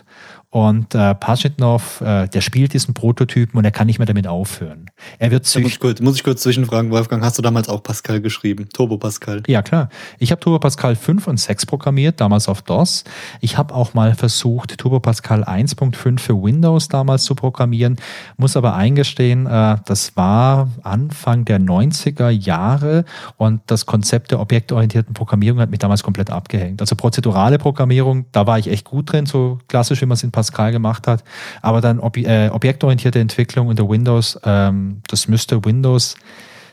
Und 0.51 0.95
äh, 0.95 1.13
Pajitnov, 1.13 2.01
äh, 2.01 2.27
der 2.27 2.41
spielt 2.41 2.73
diesen 2.73 2.95
Prototypen 2.95 3.55
und 3.59 3.65
er 3.65 3.71
kann 3.71 3.85
nicht 3.85 3.99
mehr 3.99 4.07
damit 4.07 4.25
aufhören. 4.25 4.89
Er 5.19 5.29
wird 5.29 5.53
ja, 5.53 5.61
muss, 5.61 5.73
ich 5.73 5.79
kurz, 5.79 6.01
muss 6.01 6.15
ich 6.15 6.23
kurz 6.23 6.41
zwischenfragen, 6.41 6.89
Wolfgang, 6.89 7.23
hast 7.23 7.37
du 7.37 7.43
damals 7.43 7.69
auch 7.69 7.83
Pascal 7.83 8.19
geschrieben? 8.19 8.67
Turbo 8.73 8.97
Pascal? 8.97 9.43
Ja, 9.45 9.61
klar. 9.61 9.89
Ich 10.17 10.31
habe 10.31 10.41
Turbo 10.41 10.57
Pascal 10.57 10.95
5 10.95 11.27
und 11.27 11.39
6 11.39 11.67
programmiert, 11.67 12.19
damals 12.19 12.49
auf 12.49 12.63
DOS. 12.63 13.03
Ich 13.41 13.59
habe 13.59 13.75
auch 13.75 13.93
mal 13.93 14.15
versucht, 14.15 14.75
Turbo 14.79 14.99
Pascal 14.99 15.43
1.5 15.43 16.19
für 16.19 16.41
Windows 16.41 16.87
damals 16.87 17.25
zu 17.25 17.35
programmieren, 17.35 17.97
muss 18.37 18.57
aber 18.57 18.73
eingestehen, 18.73 19.45
äh, 19.45 19.77
das 19.85 20.17
war 20.17 20.69
Anfang 20.81 21.45
der 21.45 21.59
90er 21.59 22.29
Jahre 22.29 23.05
und 23.37 23.61
das 23.67 23.85
Konzept 23.85 24.31
der 24.31 24.39
objektorientierten 24.39 25.13
Programmierung 25.13 25.59
hat 25.59 25.69
mich 25.69 25.79
damals 25.79 26.01
komplett 26.01 26.31
abgehängt. 26.31 26.81
Also 26.81 26.95
prozedurale 26.95 27.59
Programmierung, 27.59 28.25
da 28.31 28.47
war 28.47 28.57
ich 28.57 28.67
echt 28.67 28.85
gut 28.85 29.11
drin, 29.11 29.27
so 29.27 29.59
klassisch, 29.67 30.01
wie 30.01 30.07
man 30.07 30.15
es 30.15 30.23
in 30.23 30.31
Pascal 30.39 30.71
gemacht 30.71 31.07
hat. 31.07 31.23
Aber 31.61 31.81
dann 31.81 31.99
ob, 31.99 32.17
äh, 32.17 32.49
objektorientierte 32.49 33.19
Entwicklung 33.19 33.67
unter 33.67 33.89
Windows, 33.89 34.39
ähm, 34.43 35.01
das 35.07 35.27
müsste 35.27 35.65
Windows 35.65 36.15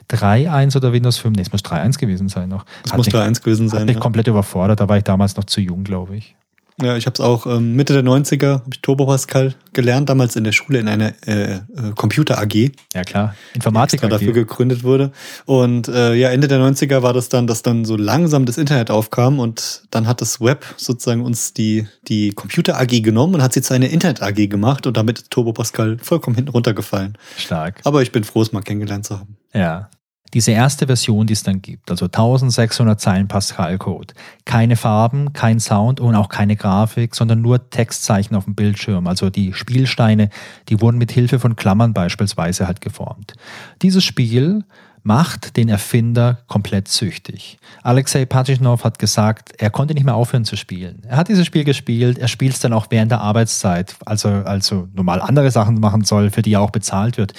3.1 0.08 0.76
oder 0.76 0.92
Windows 0.92 1.18
5, 1.18 1.36
nee, 1.36 1.42
es 1.42 1.50
muss 1.50 1.62
3.1 1.62 1.98
gewesen 1.98 2.28
sein 2.28 2.48
noch. 2.48 2.64
Es 2.84 2.96
muss 2.96 3.08
3.1 3.08 3.42
gewesen 3.42 3.68
sein. 3.68 3.80
Hat 3.80 3.86
mich 3.86 3.96
ja. 3.96 4.00
komplett 4.00 4.28
überfordert, 4.28 4.78
da 4.80 4.88
war 4.88 4.96
ich 4.98 5.04
damals 5.04 5.36
noch 5.36 5.44
zu 5.44 5.60
jung, 5.60 5.82
glaube 5.82 6.16
ich. 6.16 6.36
Ja, 6.80 6.96
ich 6.96 7.06
habe 7.06 7.14
es 7.14 7.20
auch 7.20 7.46
ähm, 7.46 7.74
Mitte 7.74 7.94
der 7.94 8.04
90er, 8.04 8.52
habe 8.60 8.70
ich 8.70 8.82
Turbo 8.82 9.06
Pascal 9.06 9.54
gelernt, 9.72 10.10
damals 10.10 10.36
in 10.36 10.44
der 10.44 10.52
Schule 10.52 10.78
in 10.78 10.88
einer 10.88 11.14
äh, 11.26 11.54
äh, 11.54 11.60
Computer 11.94 12.38
AG. 12.38 12.72
Ja 12.94 13.02
klar, 13.02 13.34
Informatik 13.54 14.04
AG. 14.04 14.10
dafür 14.10 14.34
gegründet 14.34 14.84
wurde. 14.84 15.10
Und 15.46 15.88
äh, 15.88 16.14
ja, 16.14 16.28
Ende 16.28 16.48
der 16.48 16.58
90er 16.60 17.02
war 17.02 17.14
das 17.14 17.30
dann, 17.30 17.46
dass 17.46 17.62
dann 17.62 17.86
so 17.86 17.96
langsam 17.96 18.44
das 18.44 18.58
Internet 18.58 18.90
aufkam 18.90 19.38
und 19.38 19.84
dann 19.90 20.06
hat 20.06 20.20
das 20.20 20.38
Web 20.40 20.66
sozusagen 20.76 21.22
uns 21.22 21.54
die, 21.54 21.86
die 22.08 22.32
Computer 22.32 22.78
AG 22.78 23.00
genommen 23.00 23.36
und 23.36 23.42
hat 23.42 23.54
sie 23.54 23.62
zu 23.62 23.72
einer 23.72 23.88
Internet 23.88 24.22
AG 24.22 24.48
gemacht 24.48 24.86
und 24.86 24.98
damit 24.98 25.18
ist 25.18 25.30
Turbo 25.30 25.54
Pascal 25.54 25.96
vollkommen 26.02 26.36
hinten 26.36 26.50
runtergefallen. 26.50 27.16
Stark. 27.38 27.80
Aber 27.84 28.02
ich 28.02 28.12
bin 28.12 28.22
froh, 28.22 28.42
es 28.42 28.52
mal 28.52 28.60
kennengelernt 28.60 29.06
zu 29.06 29.18
haben. 29.18 29.38
Ja, 29.54 29.88
diese 30.36 30.50
erste 30.50 30.84
Version, 30.86 31.26
die 31.26 31.32
es 31.32 31.44
dann 31.44 31.62
gibt, 31.62 31.90
also 31.90 32.04
1600 32.04 33.00
Zeilen 33.00 33.26
Pascal-Code. 33.26 34.12
Keine 34.44 34.76
Farben, 34.76 35.32
kein 35.32 35.60
Sound 35.60 35.98
und 35.98 36.14
auch 36.14 36.28
keine 36.28 36.56
Grafik, 36.56 37.14
sondern 37.14 37.40
nur 37.40 37.70
Textzeichen 37.70 38.36
auf 38.36 38.44
dem 38.44 38.54
Bildschirm. 38.54 39.06
Also 39.06 39.30
die 39.30 39.54
Spielsteine, 39.54 40.28
die 40.68 40.82
wurden 40.82 40.98
mit 40.98 41.10
Hilfe 41.10 41.38
von 41.38 41.56
Klammern 41.56 41.94
beispielsweise 41.94 42.66
halt 42.66 42.82
geformt. 42.82 43.32
Dieses 43.80 44.04
Spiel 44.04 44.64
macht 45.06 45.56
den 45.56 45.68
Erfinder 45.68 46.38
komplett 46.48 46.88
süchtig. 46.88 47.58
Alexei 47.84 48.26
Pajitnov 48.26 48.82
hat 48.82 48.98
gesagt, 48.98 49.52
er 49.56 49.70
konnte 49.70 49.94
nicht 49.94 50.02
mehr 50.02 50.16
aufhören 50.16 50.44
zu 50.44 50.56
spielen. 50.56 51.02
Er 51.06 51.16
hat 51.16 51.28
dieses 51.28 51.46
Spiel 51.46 51.62
gespielt, 51.62 52.18
er 52.18 52.26
spielt 52.26 52.54
es 52.54 52.60
dann 52.60 52.72
auch 52.72 52.86
während 52.90 53.12
der 53.12 53.20
Arbeitszeit, 53.20 53.94
also, 54.04 54.28
also 54.28 54.88
normal 54.94 55.22
andere 55.22 55.52
Sachen 55.52 55.78
machen 55.78 56.02
soll, 56.02 56.30
für 56.30 56.42
die 56.42 56.54
er 56.54 56.60
auch 56.60 56.72
bezahlt 56.72 57.18
wird. 57.18 57.34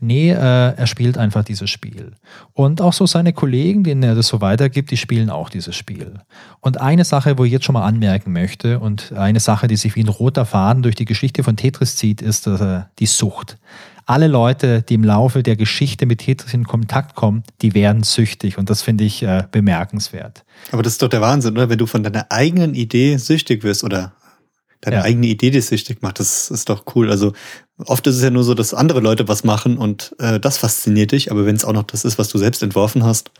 Nee, 0.00 0.32
äh, 0.32 0.34
er 0.34 0.86
spielt 0.88 1.16
einfach 1.16 1.44
dieses 1.44 1.70
Spiel. 1.70 2.10
Und 2.54 2.80
auch 2.80 2.92
so 2.92 3.06
seine 3.06 3.32
Kollegen, 3.32 3.84
denen 3.84 4.02
er 4.02 4.16
das 4.16 4.26
so 4.26 4.40
weitergibt, 4.40 4.90
die 4.90 4.96
spielen 4.96 5.30
auch 5.30 5.48
dieses 5.48 5.76
Spiel. 5.76 6.14
Und 6.60 6.80
eine 6.80 7.04
Sache, 7.04 7.38
wo 7.38 7.44
ich 7.44 7.52
jetzt 7.52 7.64
schon 7.64 7.74
mal 7.74 7.86
anmerken 7.86 8.32
möchte 8.32 8.80
und 8.80 9.12
eine 9.12 9.38
Sache, 9.38 9.68
die 9.68 9.76
sich 9.76 9.94
wie 9.94 10.02
ein 10.02 10.08
roter 10.08 10.44
Faden 10.44 10.82
durch 10.82 10.96
die 10.96 11.04
Geschichte 11.04 11.44
von 11.44 11.56
Tetris 11.56 11.94
zieht, 11.94 12.20
ist 12.20 12.48
äh, 12.48 12.80
die 12.98 13.06
Sucht 13.06 13.58
alle 14.06 14.28
Leute, 14.28 14.82
die 14.82 14.94
im 14.94 15.04
Laufe 15.04 15.42
der 15.42 15.56
Geschichte 15.56 16.06
mit 16.06 16.20
Tetris 16.20 16.54
in 16.54 16.64
Kontakt 16.64 17.16
kommen, 17.16 17.42
die 17.60 17.74
werden 17.74 18.04
süchtig 18.04 18.56
und 18.56 18.70
das 18.70 18.80
finde 18.80 19.04
ich 19.04 19.22
äh, 19.22 19.44
bemerkenswert. 19.50 20.44
Aber 20.70 20.82
das 20.82 20.94
ist 20.94 21.02
doch 21.02 21.08
der 21.08 21.20
Wahnsinn, 21.20 21.54
oder? 21.54 21.68
Wenn 21.68 21.78
du 21.78 21.86
von 21.86 22.04
deiner 22.04 22.30
eigenen 22.30 22.74
Idee 22.74 23.16
süchtig 23.16 23.64
wirst 23.64 23.82
oder 23.82 24.12
deine 24.80 24.96
ja. 24.98 25.02
eigene 25.02 25.26
Idee 25.26 25.50
dich 25.50 25.66
süchtig 25.66 26.02
macht, 26.02 26.20
das 26.20 26.50
ist 26.50 26.68
doch 26.68 26.84
cool. 26.94 27.10
Also 27.10 27.32
oft 27.78 28.06
ist 28.06 28.16
es 28.16 28.22
ja 28.22 28.30
nur 28.30 28.44
so, 28.44 28.54
dass 28.54 28.74
andere 28.74 29.00
Leute 29.00 29.26
was 29.26 29.42
machen 29.42 29.76
und 29.76 30.14
äh, 30.20 30.38
das 30.38 30.58
fasziniert 30.58 31.10
dich, 31.10 31.32
aber 31.32 31.44
wenn 31.44 31.56
es 31.56 31.64
auch 31.64 31.72
noch 31.72 31.82
das 31.82 32.04
ist, 32.04 32.16
was 32.16 32.28
du 32.28 32.38
selbst 32.38 32.62
entworfen 32.62 33.04
hast, 33.04 33.32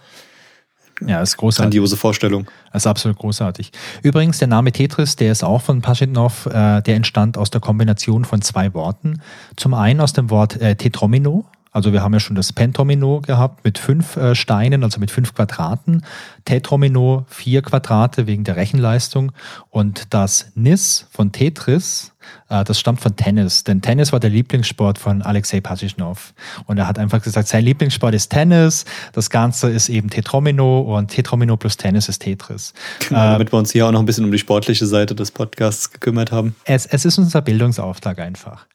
ja, 1.04 1.20
ist 1.20 1.36
großartig. 1.36 1.64
Grandiose 1.64 1.96
Vorstellung. 1.96 2.46
Das 2.72 2.82
ist 2.82 2.86
absolut 2.86 3.18
großartig. 3.18 3.72
Übrigens, 4.02 4.38
der 4.38 4.48
Name 4.48 4.72
Tetris, 4.72 5.16
der 5.16 5.32
ist 5.32 5.44
auch 5.44 5.62
von 5.62 5.82
Paschetnov, 5.82 6.46
äh, 6.46 6.80
der 6.82 6.96
entstand 6.96 7.36
aus 7.36 7.50
der 7.50 7.60
Kombination 7.60 8.24
von 8.24 8.42
zwei 8.42 8.72
Worten. 8.74 9.20
Zum 9.56 9.74
einen 9.74 10.00
aus 10.00 10.12
dem 10.12 10.30
Wort 10.30 10.60
äh, 10.60 10.76
Tetromino, 10.76 11.44
also 11.76 11.92
wir 11.92 12.02
haben 12.02 12.14
ja 12.14 12.20
schon 12.20 12.36
das 12.36 12.54
Pentomino 12.54 13.20
gehabt 13.20 13.62
mit 13.62 13.76
fünf 13.76 14.16
äh, 14.16 14.34
Steinen, 14.34 14.82
also 14.82 14.98
mit 14.98 15.10
fünf 15.10 15.34
Quadraten. 15.34 16.06
Tetromino 16.46 17.26
vier 17.28 17.60
Quadrate 17.60 18.26
wegen 18.26 18.44
der 18.44 18.56
Rechenleistung. 18.56 19.32
Und 19.68 20.14
das 20.14 20.52
Nis 20.54 21.06
von 21.10 21.32
Tetris, 21.32 22.14
das 22.48 22.78
stammt 22.78 23.00
von 23.00 23.16
Tennis. 23.16 23.64
Denn 23.64 23.82
Tennis 23.82 24.12
war 24.12 24.20
der 24.20 24.30
Lieblingssport 24.30 24.98
von 24.98 25.22
Alexei 25.22 25.60
Pajitnov. 25.60 26.34
Und 26.66 26.78
er 26.78 26.86
hat 26.86 26.98
einfach 26.98 27.22
gesagt, 27.22 27.48
sein 27.48 27.64
Lieblingssport 27.64 28.14
ist 28.14 28.28
Tennis. 28.28 28.84
Das 29.12 29.30
Ganze 29.30 29.70
ist 29.70 29.88
eben 29.88 30.10
Tetromino 30.10 30.80
und 30.80 31.08
Tetromino 31.08 31.56
plus 31.56 31.76
Tennis 31.76 32.08
ist 32.08 32.20
Tetris. 32.20 32.72
Genau, 33.08 33.20
äh, 33.20 33.32
damit 33.32 33.52
wir 33.52 33.58
uns 33.58 33.72
hier 33.72 33.86
auch 33.86 33.92
noch 33.92 34.00
ein 34.00 34.06
bisschen 34.06 34.24
um 34.24 34.32
die 34.32 34.38
sportliche 34.38 34.86
Seite 34.86 35.14
des 35.14 35.30
Podcasts 35.30 35.90
gekümmert 35.90 36.32
haben. 36.32 36.54
Es, 36.64 36.86
es 36.86 37.04
ist 37.04 37.18
unser 37.18 37.42
Bildungsauftrag 37.42 38.18
einfach. 38.18 38.66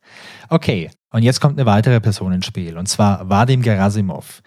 Okay, 0.49 0.89
und 1.11 1.23
jetzt 1.23 1.39
kommt 1.39 1.57
eine 1.57 1.65
weitere 1.65 1.99
Person 1.99 2.33
ins 2.33 2.45
Spiel, 2.45 2.77
und 2.77 2.87
zwar 2.87 3.29
Vadim 3.29 3.61
Gerasimov. 3.61 4.41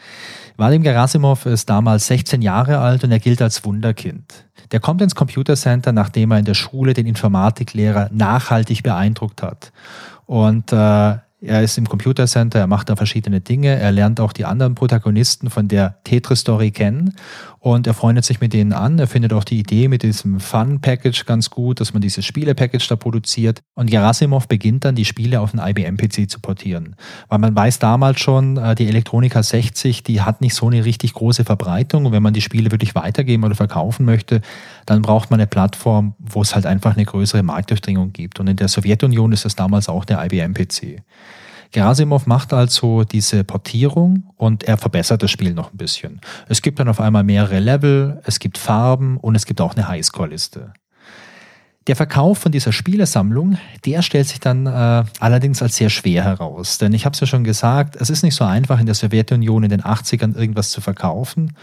Vadim 0.57 0.83
Gerasimov 0.83 1.47
ist 1.47 1.69
damals 1.69 2.07
16 2.07 2.41
Jahre 2.41 2.79
alt 2.79 3.03
und 3.03 3.11
er 3.11 3.19
gilt 3.19 3.43
als 3.43 3.65
Wunderkind. 3.65 4.45
Der 4.71 4.79
kommt 4.79 5.03
ins 5.03 5.17
Computercenter, 5.17 5.93
nachdem 5.93 6.31
er 6.31 6.39
in 6.39 6.45
der 6.45 6.55
Schule 6.55 6.95
den 6.95 7.07
Informatiklehrer 7.07 8.09
nachhaltig 8.13 8.85
beeindruckt 8.85 9.43
hat. 9.43 9.73
Und 10.27 10.73
äh, 10.73 10.77
er 10.77 11.63
ist 11.63 11.77
im 11.77 11.89
Computer 11.89 12.27
Center, 12.27 12.61
er 12.61 12.67
macht 12.67 12.89
da 12.89 12.97
verschiedene 12.97 13.41
Dinge, 13.41 13.79
er 13.79 13.93
lernt 13.93 14.21
auch 14.21 14.33
die 14.33 14.45
anderen 14.45 14.75
Protagonisten 14.75 15.51
von 15.51 15.69
der 15.69 15.97
Tetris-Story 16.05 16.71
kennen 16.71 17.15
und 17.65 17.87
er 17.87 17.95
freundet 17.95 18.27
sich 18.27 18.43
mit 18.43 18.53
denen 18.53 18.75
an. 18.75 18.99
Er 18.99 19.07
findet 19.07 19.33
auch 19.33 19.43
die 19.43 19.59
Idee 19.59 19.89
mit 19.89 20.03
diesem 20.03 20.39
Fun-Package 20.39 21.25
ganz 21.25 21.49
gut, 21.49 21.81
dass 21.81 21.95
man 21.95 22.03
dieses 22.03 22.23
Spiele-Package 22.27 22.87
da 22.89 22.97
produziert. 22.97 23.63
Und 23.75 23.91
Gerasimov 23.91 24.49
beginnt 24.49 24.85
dann, 24.85 24.95
die 24.95 25.07
Spiele 25.07 25.41
auf 25.41 25.55
einen 25.55 25.67
IBM-PC 25.67 26.29
zu 26.29 26.41
portieren. 26.41 26.95
Weil 27.31 27.39
man 27.39 27.57
weiß 27.57 27.79
damals 27.79 28.21
schon, 28.21 28.59
äh, 28.59 28.75
die 28.75 28.87
Elektronika 28.87 29.43
60, 29.43 30.03
die 30.03 30.21
hat 30.21 30.43
nicht 30.43 30.55
so 30.55 30.67
eine 30.67 30.85
richtig 30.85 31.15
große 31.15 31.47
Verbreitung. 31.47 32.05
Und 32.05 32.13
wenn 32.13 32.23
man 32.23 32.35
die 32.35 32.43
Spiele 32.43 32.71
wirklich 32.71 32.95
weitergeben 32.95 33.45
oder 33.45 33.55
verkaufen 33.55 34.05
möchte, 34.05 34.43
dann 34.85 35.01
braucht 35.01 35.31
man 35.31 35.41
eine 35.41 35.47
Plattform, 35.47 36.13
wo 36.19 36.43
es 36.43 36.55
halt 36.55 36.67
einfach 36.67 36.97
eine 36.97 37.07
größere 37.07 37.43
Marktdurchdringung 37.43 38.13
gibt. 38.13 38.41
Und 38.41 38.47
in 38.47 38.57
der 38.57 38.69
Sowjetunion 38.69 39.33
ist 39.33 39.47
das 39.47 39.57
damals 39.57 39.89
auch 39.89 40.05
der 40.05 40.23
IBM-PC. 40.23 41.01
Gerasimov 41.75 42.29
macht 42.29 42.53
also 42.53 43.03
diese 43.03 43.43
Portierung 43.43 44.31
und 44.37 44.63
er 44.63 44.79
verbessert 44.79 45.25
das 45.25 45.33
Spiel 45.33 45.55
noch 45.55 45.73
ein 45.73 45.77
bisschen. 45.77 46.21
Es 46.49 46.63
gibt 46.63 46.79
dann 46.79 46.87
auf 46.87 47.01
einmal 47.01 47.25
mehrere 47.25 47.59
Level, 47.59 48.23
es 48.25 48.39
gibt 48.39 48.59
Farben 48.59 49.17
und 49.17 49.35
es 49.35 49.45
gibt 49.45 49.61
auch 49.61 49.75
eine 49.75 49.89
Highscore-Liste. 49.89 50.73
Der 51.89 51.97
Verkauf 51.97 52.39
von 52.39 52.53
dieser 52.53 52.71
Spielesammlung, 52.71 53.59
der 53.85 54.03
stellt 54.03 54.29
sich 54.29 54.39
dann 54.39 54.67
äh, 54.67 55.05
allerdings 55.19 55.63
als 55.63 55.75
sehr 55.75 55.91
schwer 55.91 56.23
heraus. 56.23 56.79
Denn 56.79 56.93
ich 56.93 57.07
habe 57.07 57.15
es 57.15 57.21
ja 57.21 57.27
schon 57.27 57.43
gesagt, 57.43 57.97
es 57.97 58.09
ist 58.09 58.23
nicht 58.23 58.37
so 58.37 58.45
einfach 58.45 58.79
in 58.79 58.87
der 58.87 58.95
Sowjetunion 58.95 59.65
in 59.65 59.71
den 59.71 59.83
80ern 59.83 60.37
irgendwas 60.37 60.71
zu 60.71 60.81
verkaufen. 60.81 61.57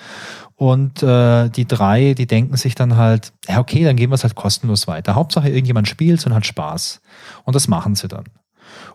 Und 0.58 1.02
äh, 1.04 1.48
die 1.48 1.66
drei, 1.66 2.16
die 2.16 2.28
denken 2.28 2.58
sich 2.58 2.76
dann 2.76 2.98
halt, 2.98 3.32
ja 3.48 3.60
okay, 3.60 3.86
dann 3.86 3.96
geben 3.96 4.12
wir 4.12 4.16
es 4.16 4.24
halt 4.24 4.36
kostenlos 4.36 4.88
weiter. 4.88 5.16
Hauptsache 5.16 5.48
irgendjemand 5.48 5.88
spielt 5.88 6.24
und 6.26 6.36
hat 6.36 6.46
Spaß. 6.46 7.02
Und 7.46 7.56
das 7.56 7.70
machen 7.70 7.96
sie 7.96 8.10
dann. 8.10 8.26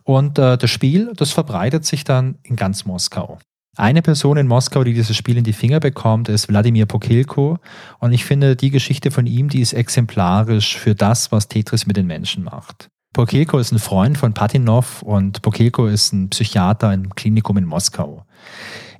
Und 0.02 0.38
äh, 0.38 0.56
das 0.58 0.70
Spiel, 0.70 1.12
das 1.16 1.32
verbreitet 1.32 1.84
sich 1.84 2.04
dann 2.04 2.38
in 2.42 2.56
ganz 2.56 2.84
Moskau. 2.84 3.38
Eine 3.78 4.00
Person 4.00 4.38
in 4.38 4.46
Moskau, 4.46 4.84
die 4.84 4.94
dieses 4.94 5.16
Spiel 5.16 5.36
in 5.36 5.44
die 5.44 5.52
Finger 5.52 5.80
bekommt, 5.80 6.30
ist 6.30 6.48
Wladimir 6.48 6.86
Pokilko. 6.86 7.58
Und 7.98 8.12
ich 8.12 8.24
finde, 8.24 8.56
die 8.56 8.70
Geschichte 8.70 9.10
von 9.10 9.26
ihm, 9.26 9.50
die 9.50 9.60
ist 9.60 9.74
exemplarisch 9.74 10.78
für 10.78 10.94
das, 10.94 11.30
was 11.30 11.48
Tetris 11.48 11.86
mit 11.86 11.96
den 11.96 12.06
Menschen 12.06 12.44
macht. 12.44 12.88
Pokilko 13.16 13.58
ist 13.58 13.72
ein 13.72 13.78
Freund 13.78 14.18
von 14.18 14.34
Patinov 14.34 15.00
und 15.02 15.40
Pokilko 15.40 15.86
ist 15.86 16.12
ein 16.12 16.28
Psychiater 16.28 16.92
im 16.92 17.14
Klinikum 17.14 17.56
in 17.56 17.64
Moskau. 17.64 18.25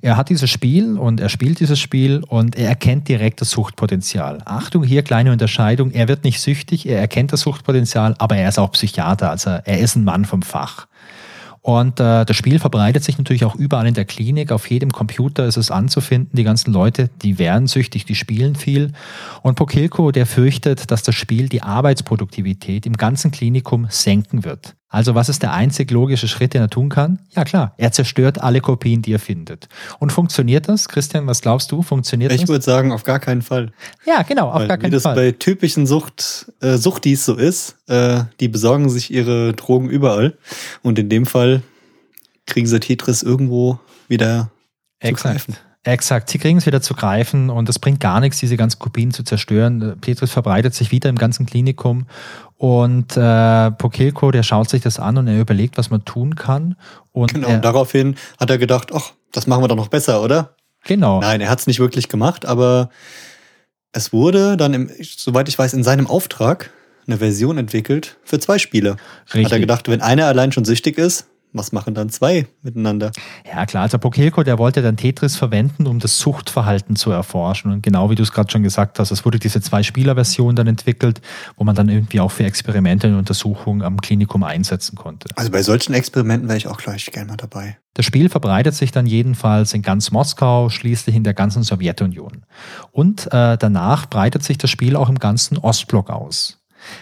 Er 0.01 0.15
hat 0.15 0.29
dieses 0.29 0.49
Spiel 0.49 0.97
und 0.97 1.19
er 1.19 1.29
spielt 1.29 1.59
dieses 1.59 1.79
Spiel 1.79 2.23
und 2.27 2.55
er 2.55 2.69
erkennt 2.69 3.07
direkt 3.07 3.41
das 3.41 3.49
Suchtpotenzial. 3.49 4.39
Achtung, 4.45 4.83
hier 4.83 5.01
kleine 5.01 5.31
Unterscheidung. 5.31 5.91
Er 5.91 6.07
wird 6.07 6.23
nicht 6.23 6.39
süchtig, 6.39 6.87
er 6.87 6.99
erkennt 6.99 7.33
das 7.33 7.41
Suchtpotenzial, 7.41 8.15
aber 8.19 8.37
er 8.37 8.49
ist 8.49 8.59
auch 8.59 8.71
Psychiater, 8.71 9.31
also 9.31 9.49
er 9.49 9.79
ist 9.79 9.95
ein 9.95 10.03
Mann 10.03 10.25
vom 10.25 10.43
Fach. 10.43 10.87
Und 11.67 11.99
äh, 11.99 12.23
das 12.23 12.37
Spiel 12.37 12.59
verbreitet 12.59 13.03
sich 13.03 13.17
natürlich 13.17 13.43
auch 13.43 13.55
überall 13.55 13.87
in 13.87 13.93
der 13.93 14.05
Klinik. 14.05 14.53
Auf 14.53 14.69
jedem 14.69 14.93
Computer 14.93 15.45
ist 15.45 15.57
es 15.57 15.69
anzufinden. 15.69 16.29
Die 16.31 16.45
ganzen 16.45 16.71
Leute, 16.71 17.09
die 17.21 17.39
werden 17.39 17.67
süchtig, 17.67 18.05
die 18.05 18.15
spielen 18.15 18.55
viel. 18.55 18.93
Und 19.41 19.55
Pokilko, 19.55 20.11
der 20.13 20.25
fürchtet, 20.25 20.91
dass 20.91 21.03
das 21.03 21.15
Spiel 21.15 21.49
die 21.49 21.63
Arbeitsproduktivität 21.63 22.85
im 22.85 22.93
ganzen 22.93 23.31
Klinikum 23.31 23.87
senken 23.89 24.45
wird. 24.45 24.76
Also 24.89 25.15
was 25.15 25.27
ist 25.27 25.43
der 25.43 25.51
einzig 25.51 25.91
logische 25.91 26.29
Schritt, 26.29 26.53
den 26.53 26.61
er 26.61 26.69
tun 26.69 26.87
kann? 26.87 27.19
Ja 27.35 27.43
klar, 27.43 27.73
er 27.77 27.91
zerstört 27.91 28.41
alle 28.41 28.61
Kopien, 28.61 29.01
die 29.01 29.13
er 29.13 29.19
findet. 29.19 29.67
Und 29.99 30.11
funktioniert 30.13 30.69
das? 30.69 30.87
Christian, 30.87 31.27
was 31.27 31.41
glaubst 31.41 31.71
du? 31.73 31.81
Funktioniert 31.81 32.31
ich 32.31 32.37
das? 32.37 32.43
Ich 32.43 32.49
würde 32.49 32.63
sagen, 32.63 32.93
auf 32.93 33.03
gar 33.03 33.19
keinen 33.19 33.41
Fall. 33.41 33.73
Ja, 34.05 34.21
genau, 34.21 34.49
auf 34.49 34.61
Weil, 34.61 34.67
gar 34.69 34.77
keinen 34.77 34.91
Fall. 34.93 35.01
Fall. 35.01 35.15
Wie 35.15 35.31
das 35.31 35.33
bei 35.33 35.37
typischen 35.37 35.87
Sucht, 35.87 36.53
äh, 36.61 36.77
Suchtis 36.77 37.25
so 37.25 37.35
ist, 37.35 37.75
äh, 37.87 38.23
die 38.39 38.47
besorgen 38.47 38.89
sich 38.89 39.11
ihre 39.11 39.53
Drogen 39.53 39.89
überall. 39.89 40.37
Und 40.83 40.97
in 40.99 41.09
dem 41.09 41.25
Fall 41.25 41.63
kriegen 42.45 42.67
sie 42.67 42.79
Tetris 42.79 43.23
irgendwo 43.23 43.79
wieder 44.07 44.51
Exakt. 44.99 45.41
zu 45.41 45.47
greifen. 45.51 45.66
Exakt, 45.87 46.29
sie 46.29 46.37
kriegen 46.37 46.57
es 46.57 46.65
wieder 46.65 46.81
zu 46.81 46.93
greifen 46.95 47.49
und 47.49 47.69
es 47.69 47.79
bringt 47.79 48.01
gar 48.01 48.19
nichts, 48.19 48.39
diese 48.39 48.57
ganzen 48.57 48.77
Kopien 48.77 49.11
zu 49.11 49.23
zerstören. 49.23 49.95
Tetris 50.01 50.31
verbreitet 50.31 50.73
sich 50.73 50.91
wieder 50.91 51.09
im 51.09 51.15
ganzen 51.15 51.45
Klinikum 51.45 52.07
und 52.57 53.15
äh, 53.15 53.71
Pokilko, 53.71 54.31
der 54.31 54.43
schaut 54.43 54.69
sich 54.69 54.81
das 54.81 54.99
an 54.99 55.17
und 55.17 55.27
er 55.27 55.39
überlegt, 55.39 55.77
was 55.77 55.89
man 55.89 56.03
tun 56.03 56.35
kann. 56.35 56.75
Und 57.13 57.33
genau, 57.33 57.47
und 57.47 57.63
daraufhin 57.63 58.17
hat 58.37 58.49
er 58.49 58.57
gedacht, 58.57 58.89
ach, 58.93 59.13
das 59.31 59.47
machen 59.47 59.63
wir 59.63 59.69
doch 59.69 59.77
noch 59.77 59.87
besser, 59.87 60.21
oder? 60.21 60.55
Genau. 60.83 61.21
Nein, 61.21 61.39
er 61.39 61.49
hat 61.49 61.59
es 61.59 61.67
nicht 61.67 61.79
wirklich 61.79 62.09
gemacht, 62.09 62.45
aber 62.45 62.89
es 63.93 64.11
wurde 64.11 64.57
dann, 64.57 64.73
im, 64.73 64.91
soweit 65.01 65.47
ich 65.47 65.57
weiß, 65.57 65.73
in 65.73 65.83
seinem 65.83 66.07
Auftrag 66.07 66.71
eine 67.07 67.17
Version 67.19 67.57
entwickelt 67.57 68.17
für 68.25 68.39
zwei 68.39 68.57
Spiele. 68.57 68.97
Richtig. 69.27 69.45
Hat 69.45 69.51
er 69.53 69.59
gedacht, 69.59 69.87
wenn 69.87 70.01
einer 70.01 70.25
allein 70.25 70.51
schon 70.51 70.65
süchtig 70.65 70.97
ist, 70.97 71.27
was 71.57 71.71
machen 71.71 71.93
dann 71.93 72.09
zwei 72.09 72.47
miteinander? 72.61 73.11
Ja, 73.45 73.65
klar. 73.65 73.83
Also 73.83 73.97
Pokilko, 73.97 74.43
der 74.43 74.57
wollte 74.57 74.81
dann 74.81 74.97
Tetris 74.97 75.35
verwenden, 75.35 75.87
um 75.87 75.99
das 75.99 76.19
Suchtverhalten 76.19 76.95
zu 76.95 77.11
erforschen. 77.11 77.71
Und 77.71 77.81
genau 77.81 78.09
wie 78.09 78.15
du 78.15 78.23
es 78.23 78.31
gerade 78.31 78.51
schon 78.51 78.63
gesagt 78.63 78.99
hast, 78.99 79.11
es 79.11 79.25
wurde 79.25 79.39
diese 79.39 79.61
Zwei-Spieler-Version 79.61 80.55
dann 80.55 80.67
entwickelt, 80.67 81.21
wo 81.55 81.63
man 81.63 81.75
dann 81.75 81.89
irgendwie 81.89 82.19
auch 82.19 82.31
für 82.31 82.43
Experimente 82.43 83.07
und 83.07 83.15
Untersuchungen 83.15 83.81
am 83.81 83.99
Klinikum 83.99 84.43
einsetzen 84.43 84.95
konnte. 84.95 85.29
Also 85.35 85.51
bei 85.51 85.63
solchen 85.63 85.93
Experimenten 85.93 86.47
wäre 86.47 86.57
ich 86.57 86.67
auch 86.67 86.77
gleich 86.77 87.05
gerne 87.07 87.29
mal 87.31 87.37
dabei. 87.37 87.77
Das 87.93 88.05
Spiel 88.05 88.29
verbreitet 88.29 88.75
sich 88.75 88.91
dann 88.91 89.07
jedenfalls 89.07 89.73
in 89.73 89.81
ganz 89.81 90.11
Moskau, 90.11 90.69
schließlich 90.69 91.15
in 91.15 91.23
der 91.23 91.33
ganzen 91.33 91.63
Sowjetunion. 91.63 92.45
Und 92.91 93.25
äh, 93.33 93.57
danach 93.57 94.05
breitet 94.05 94.43
sich 94.43 94.59
das 94.59 94.69
Spiel 94.69 94.95
auch 94.95 95.09
im 95.09 95.17
ganzen 95.17 95.57
Ostblock 95.57 96.11
aus. 96.11 96.59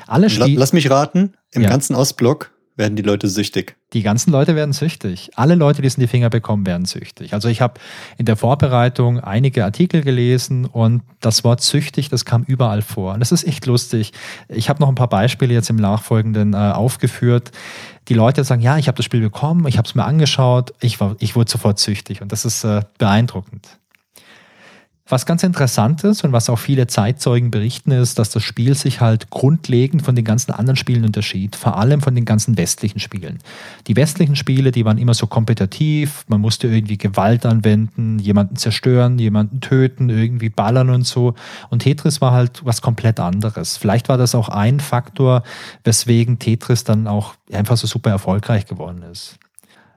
Alle 0.08 0.28
Lass 0.28 0.74
mich 0.74 0.90
raten, 0.90 1.34
im 1.52 1.64
ja. 1.64 1.70
ganzen 1.70 1.96
Ostblock 1.96 2.55
werden 2.76 2.96
die 2.96 3.02
Leute 3.02 3.28
süchtig. 3.28 3.78
Die 3.94 4.04
ganzen 4.04 4.32
Leute 4.32 4.56
werden 4.56 4.74
süchtig. 4.74 5.32
Alle 5.36 5.56
Leute, 5.56 5.82
die 5.82 5.88
es 5.88 5.96
in 5.96 6.02
die 6.02 6.08
Finger 6.08 6.30
bekommen, 6.30 6.66
werden 6.66 6.86
süchtig. 6.86 7.34
Also 7.34 7.48
ich 7.48 7.62
habe 7.62 7.80
in 8.18 8.26
der 8.26 8.36
Vorbereitung 8.36 9.20
einige 9.20 9.64
Artikel 9.64 10.02
gelesen 10.02 10.66
und 10.66 11.02
das 11.22 11.44
Wort 11.44 11.62
süchtig, 11.62 12.10
das 12.10 12.26
kam 12.26 12.44
überall 12.44 12.82
vor. 12.82 13.14
Und 13.14 13.22
das 13.22 13.32
ist 13.32 13.46
echt 13.46 13.66
lustig. 13.66 14.12
Ich 14.50 14.70
habe 14.70 14.82
noch 14.82 14.90
ein 14.90 14.96
paar 14.96 15.10
Beispiele 15.10 15.54
jetzt 15.54 15.70
im 15.70 15.78
Nachfolgenden 15.78 16.54
äh, 16.54 16.58
aufgeführt. 16.58 17.52
Die 18.10 18.14
Leute 18.14 18.44
sagen, 18.44 18.62
ja, 18.62 18.78
ich 18.78 18.88
habe 18.88 18.98
das 18.98 19.06
Spiel 19.06 19.22
bekommen, 19.22 19.66
ich 19.68 19.78
habe 19.78 19.88
es 19.88 19.96
mir 19.96 20.04
angeschaut, 20.04 20.74
ich, 20.82 21.00
war, 21.00 21.16
ich 21.20 21.36
wurde 21.36 21.50
sofort 21.50 21.80
süchtig. 21.80 22.22
Und 22.22 22.32
das 22.32 22.46
ist 22.46 22.64
äh, 22.64 22.82
beeindruckend. 22.98 23.80
Was 25.08 25.28
ganz 25.28 25.44
interessant 25.44 26.04
ist 26.04 26.24
und 26.24 26.32
was 26.32 26.50
auch 26.50 26.58
viele 26.58 26.88
Zeitzeugen 26.88 27.52
berichten, 27.52 27.92
ist, 27.92 28.18
dass 28.18 28.32
das 28.32 28.42
Spiel 28.42 28.74
sich 28.74 29.02
halt 29.02 29.30
grundlegend 29.30 30.02
von 30.02 30.16
den 30.16 30.26
ganzen 30.26 30.52
anderen 30.52 30.78
Spielen 30.78 31.06
unterschied, 31.06 31.56
vor 31.56 31.78
allem 31.78 32.02
von 32.02 32.16
den 32.16 32.26
ganzen 32.26 32.58
westlichen 32.58 33.00
Spielen. 33.00 33.38
Die 33.86 33.96
westlichen 33.96 34.36
Spiele, 34.36 34.72
die 34.72 34.84
waren 34.84 34.98
immer 34.98 35.14
so 35.14 35.28
kompetitiv, 35.28 36.26
man 36.28 36.42
musste 36.42 36.70
irgendwie 36.70 36.98
Gewalt 36.98 37.46
anwenden, 37.46 38.18
jemanden 38.18 38.56
zerstören, 38.56 39.20
jemanden 39.20 39.62
töten, 39.62 40.10
irgendwie 40.10 40.50
ballern 40.50 40.90
und 40.90 41.06
so. 41.06 41.36
Und 41.70 41.84
Tetris 41.84 42.20
war 42.20 42.32
halt 42.32 42.66
was 42.66 42.82
komplett 42.82 43.20
anderes. 43.20 43.78
Vielleicht 43.78 44.10
war 44.10 44.18
das 44.18 44.34
auch 44.34 44.50
ein 44.50 44.80
Faktor, 44.80 45.44
weswegen 45.84 46.40
Tetris 46.40 46.84
dann 46.84 47.06
auch 47.06 47.36
einfach 47.54 47.78
so 47.78 47.86
super 47.86 48.10
erfolgreich 48.10 48.66
geworden 48.66 49.04
ist. 49.04 49.38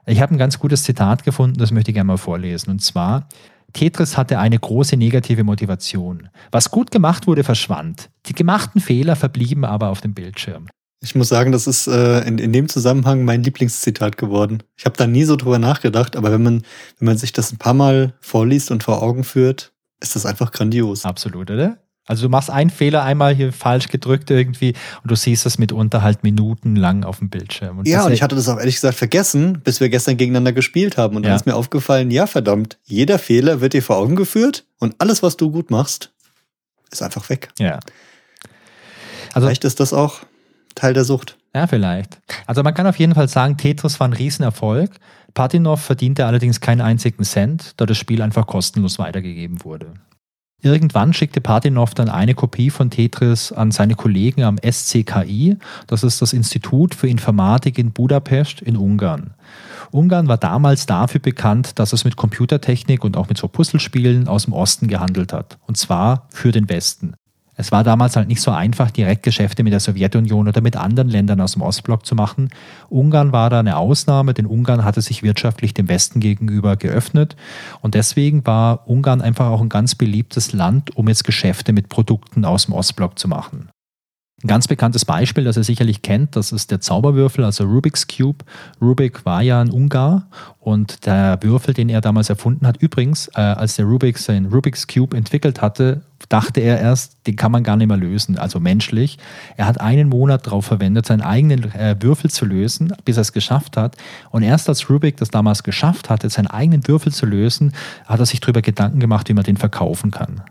Ich 0.05 0.21
habe 0.21 0.35
ein 0.35 0.37
ganz 0.37 0.59
gutes 0.59 0.83
Zitat 0.83 1.23
gefunden, 1.23 1.57
das 1.57 1.71
möchte 1.71 1.89
ich 1.89 1.95
gerne 1.95 2.07
mal 2.07 2.17
vorlesen. 2.17 2.69
Und 2.69 2.83
zwar, 2.83 3.27
Tetris 3.73 4.17
hatte 4.17 4.39
eine 4.39 4.59
große 4.59 4.97
negative 4.97 5.43
Motivation. 5.43 6.29
Was 6.51 6.71
gut 6.71 6.91
gemacht 6.91 7.27
wurde, 7.27 7.43
verschwand. 7.43 8.09
Die 8.25 8.33
gemachten 8.33 8.81
Fehler 8.81 9.15
verblieben 9.15 9.65
aber 9.65 9.89
auf 9.89 10.01
dem 10.01 10.13
Bildschirm. 10.13 10.67
Ich 11.01 11.15
muss 11.15 11.29
sagen, 11.29 11.51
das 11.51 11.65
ist 11.65 11.87
äh, 11.87 12.21
in, 12.27 12.39
in 12.39 12.51
dem 12.51 12.67
Zusammenhang 12.67 13.23
mein 13.23 13.43
Lieblingszitat 13.43 14.17
geworden. 14.17 14.63
Ich 14.75 14.85
habe 14.85 14.97
da 14.97 15.07
nie 15.07 15.23
so 15.23 15.37
drüber 15.37 15.57
nachgedacht, 15.57 16.17
aber 16.17 16.31
wenn 16.31 16.43
man, 16.43 16.63
wenn 16.97 17.05
man 17.05 17.17
sich 17.17 17.31
das 17.31 17.53
ein 17.53 17.57
paar 17.57 17.73
Mal 17.73 18.13
vorliest 18.19 18.69
und 18.69 18.83
vor 18.83 19.01
Augen 19.01 19.23
führt, 19.23 19.71
ist 20.01 20.15
das 20.15 20.25
einfach 20.25 20.51
grandios. 20.51 21.05
Absolut, 21.05 21.51
oder? 21.51 21.77
Also 22.09 22.23
du 22.23 22.29
machst 22.29 22.49
einen 22.49 22.71
Fehler 22.71 23.03
einmal 23.03 23.35
hier 23.35 23.53
falsch 23.53 23.87
gedrückt 23.87 24.31
irgendwie 24.31 24.73
und 25.03 25.11
du 25.11 25.15
siehst 25.15 25.45
das 25.45 25.59
mitunter 25.59 26.01
halt 26.01 26.23
minutenlang 26.23 27.03
auf 27.03 27.19
dem 27.19 27.29
Bildschirm. 27.29 27.77
Und 27.77 27.87
ja, 27.87 28.03
und 28.03 28.11
ich 28.11 28.23
hatte 28.23 28.35
das 28.35 28.49
auch 28.49 28.57
ehrlich 28.57 28.75
gesagt 28.75 28.97
vergessen, 28.97 29.61
bis 29.63 29.79
wir 29.79 29.89
gestern 29.89 30.17
gegeneinander 30.17 30.51
gespielt 30.51 30.97
haben. 30.97 31.15
Und 31.15 31.21
dann 31.21 31.33
ja. 31.33 31.35
ist 31.35 31.45
mir 31.45 31.55
aufgefallen, 31.55 32.09
ja 32.09 32.25
verdammt, 32.25 32.79
jeder 32.83 33.19
Fehler 33.19 33.61
wird 33.61 33.73
dir 33.73 33.83
vor 33.83 33.97
Augen 33.97 34.15
geführt 34.15 34.65
und 34.79 34.95
alles, 34.97 35.21
was 35.21 35.37
du 35.37 35.51
gut 35.51 35.69
machst, 35.69 36.11
ist 36.91 37.03
einfach 37.03 37.29
weg. 37.29 37.49
Ja. 37.59 37.79
Also, 39.33 39.45
vielleicht 39.47 39.63
ist 39.63 39.79
das 39.79 39.93
auch 39.93 40.21
Teil 40.73 40.95
der 40.95 41.03
Sucht. 41.03 41.37
Ja, 41.53 41.67
vielleicht. 41.67 42.19
Also 42.47 42.63
man 42.63 42.73
kann 42.73 42.87
auf 42.87 42.97
jeden 42.97 43.13
Fall 43.13 43.27
sagen, 43.27 43.55
Tetris 43.57 43.99
war 43.99 44.07
ein 44.07 44.13
Riesenerfolg. 44.13 44.89
Patinov 45.35 45.81
verdiente 45.81 46.25
allerdings 46.25 46.59
keinen 46.59 46.81
einzigen 46.81 47.23
Cent, 47.23 47.73
da 47.77 47.85
das 47.85 47.97
Spiel 47.97 48.23
einfach 48.23 48.47
kostenlos 48.47 48.97
weitergegeben 48.97 49.63
wurde. 49.63 49.93
Irgendwann 50.61 51.13
schickte 51.13 51.39
Patinov 51.39 51.93
dann 51.93 52.09
eine 52.09 52.35
Kopie 52.35 52.69
von 52.69 52.89
Tetris 52.89 53.51
an 53.51 53.71
seine 53.71 53.95
Kollegen 53.95 54.43
am 54.43 54.57
SCKI, 54.57 55.57
das 55.87 56.03
ist 56.03 56.21
das 56.21 56.33
Institut 56.33 56.93
für 56.93 57.07
Informatik 57.07 57.77
in 57.77 57.91
Budapest 57.91 58.61
in 58.61 58.75
Ungarn. 58.75 59.33
Ungarn 59.91 60.27
war 60.27 60.37
damals 60.37 60.85
dafür 60.85 61.21
bekannt, 61.21 61.79
dass 61.79 61.93
es 61.93 62.03
mit 62.03 62.15
Computertechnik 62.15 63.03
und 63.03 63.15
auch 63.15 63.29
mit 63.29 63.37
so 63.37 63.47
Puzzlespielen 63.47 64.27
aus 64.27 64.45
dem 64.45 64.53
Osten 64.53 64.87
gehandelt 64.87 65.33
hat, 65.33 65.57
und 65.65 65.77
zwar 65.77 66.27
für 66.29 66.51
den 66.51 66.67
Westen. 66.67 67.15
Es 67.59 67.73
war 67.73 67.83
damals 67.83 68.15
halt 68.15 68.29
nicht 68.29 68.39
so 68.39 68.51
einfach, 68.51 68.89
direkt 68.89 69.21
Geschäfte 69.21 69.63
mit 69.63 69.73
der 69.73 69.81
Sowjetunion 69.81 70.47
oder 70.47 70.61
mit 70.61 70.77
anderen 70.77 71.09
Ländern 71.09 71.41
aus 71.41 71.51
dem 71.51 71.61
Ostblock 71.61 72.05
zu 72.05 72.15
machen. 72.15 72.51
Ungarn 72.87 73.33
war 73.33 73.49
da 73.49 73.59
eine 73.59 73.75
Ausnahme, 73.75 74.33
denn 74.33 74.45
Ungarn 74.45 74.85
hatte 74.85 75.01
sich 75.01 75.23
wirtschaftlich 75.23 75.73
dem 75.73 75.89
Westen 75.89 76.21
gegenüber 76.21 76.77
geöffnet. 76.77 77.35
Und 77.81 77.95
deswegen 77.95 78.47
war 78.47 78.87
Ungarn 78.87 79.19
einfach 79.19 79.47
auch 79.47 79.59
ein 79.59 79.67
ganz 79.67 79.95
beliebtes 79.95 80.53
Land, 80.53 80.95
um 80.95 81.09
jetzt 81.09 81.25
Geschäfte 81.25 81.73
mit 81.73 81.89
Produkten 81.89 82.45
aus 82.45 82.67
dem 82.67 82.75
Ostblock 82.75 83.19
zu 83.19 83.27
machen. 83.27 83.67
Ein 84.41 84.47
ganz 84.47 84.69
bekanntes 84.69 85.03
Beispiel, 85.03 85.43
das 85.43 85.57
ihr 85.57 85.65
sicherlich 85.65 86.01
kennt, 86.01 86.37
das 86.37 86.53
ist 86.53 86.71
der 86.71 86.79
Zauberwürfel, 86.79 87.43
also 87.43 87.65
Rubik's 87.65 88.07
Cube. 88.07 88.45
Rubik 88.81 89.25
war 89.25 89.41
ja 89.41 89.59
ein 89.59 89.69
Ungar 89.69 90.29
und 90.59 91.05
der 91.05 91.37
Würfel, 91.41 91.73
den 91.73 91.89
er 91.89 91.99
damals 91.99 92.29
erfunden 92.29 92.65
hat, 92.65 92.77
übrigens, 92.77 93.27
äh, 93.35 93.41
als 93.41 93.75
der 93.75 93.83
Rubik 93.83 94.17
seinen 94.17 94.45
Rubik's 94.45 94.87
Cube 94.87 95.17
entwickelt 95.17 95.61
hatte, 95.61 96.03
dachte 96.27 96.59
er 96.59 96.79
erst, 96.79 97.25
den 97.27 97.35
kann 97.35 97.51
man 97.51 97.63
gar 97.63 97.77
nicht 97.77 97.87
mehr 97.87 97.97
lösen, 97.97 98.37
also 98.37 98.59
menschlich. 98.59 99.17
Er 99.55 99.65
hat 99.65 99.79
einen 99.79 100.09
Monat 100.09 100.45
darauf 100.45 100.65
verwendet, 100.65 101.05
seinen 101.05 101.21
eigenen 101.21 101.71
äh, 101.73 101.95
Würfel 101.99 102.29
zu 102.29 102.45
lösen, 102.45 102.93
bis 103.05 103.17
er 103.17 103.21
es 103.21 103.31
geschafft 103.31 103.77
hat. 103.77 103.95
Und 104.31 104.43
erst 104.43 104.67
als 104.67 104.89
Rubik 104.89 105.17
das 105.17 105.29
damals 105.29 105.63
geschafft 105.63 106.09
hatte, 106.09 106.29
seinen 106.29 106.47
eigenen 106.47 106.87
Würfel 106.87 107.13
zu 107.13 107.25
lösen, 107.25 107.73
hat 108.05 108.19
er 108.19 108.25
sich 108.25 108.41
darüber 108.41 108.61
Gedanken 108.61 108.99
gemacht, 108.99 109.29
wie 109.29 109.33
man 109.33 109.43
den 109.43 109.57
verkaufen 109.57 110.11
kann. 110.11 110.41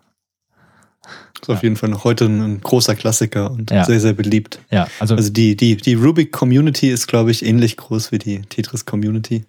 Ist 1.41 1.49
auf 1.49 1.63
jeden 1.63 1.77
Fall 1.77 1.89
noch 1.89 2.05
heute 2.05 2.27
ein 2.27 2.61
großer 2.61 2.95
Klassiker 2.95 3.51
und 3.51 3.71
ja. 3.71 3.85
sehr, 3.85 4.01
sehr 4.01 4.13
beliebt. 4.13 4.61
Ja, 4.71 4.89
also, 4.99 5.15
also 5.15 5.31
die, 5.31 5.57
die, 5.57 5.77
die 5.77 5.95
Rubik-Community 5.95 6.91
ist, 6.91 7.07
glaube 7.07 7.31
ich, 7.31 7.45
ähnlich 7.45 7.77
groß 7.77 8.13
wie 8.13 8.19
die 8.19 8.41
Tetris-Community. 8.43 9.45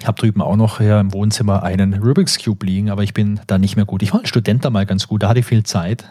Ich 0.00 0.06
habe 0.06 0.18
drüben 0.18 0.40
auch 0.40 0.56
noch 0.56 0.78
hier 0.78 0.98
im 0.98 1.12
Wohnzimmer 1.12 1.62
einen 1.62 1.92
Rubik's 1.94 2.42
Cube 2.42 2.64
liegen, 2.64 2.88
aber 2.88 3.02
ich 3.02 3.12
bin 3.12 3.38
da 3.46 3.58
nicht 3.58 3.76
mehr 3.76 3.84
gut. 3.84 4.02
Ich 4.02 4.14
war 4.14 4.20
ein 4.20 4.26
Student 4.26 4.64
da 4.64 4.70
mal 4.70 4.86
ganz 4.86 5.06
gut, 5.06 5.22
da 5.22 5.28
hatte 5.28 5.40
ich 5.40 5.46
viel 5.46 5.62
Zeit 5.62 6.04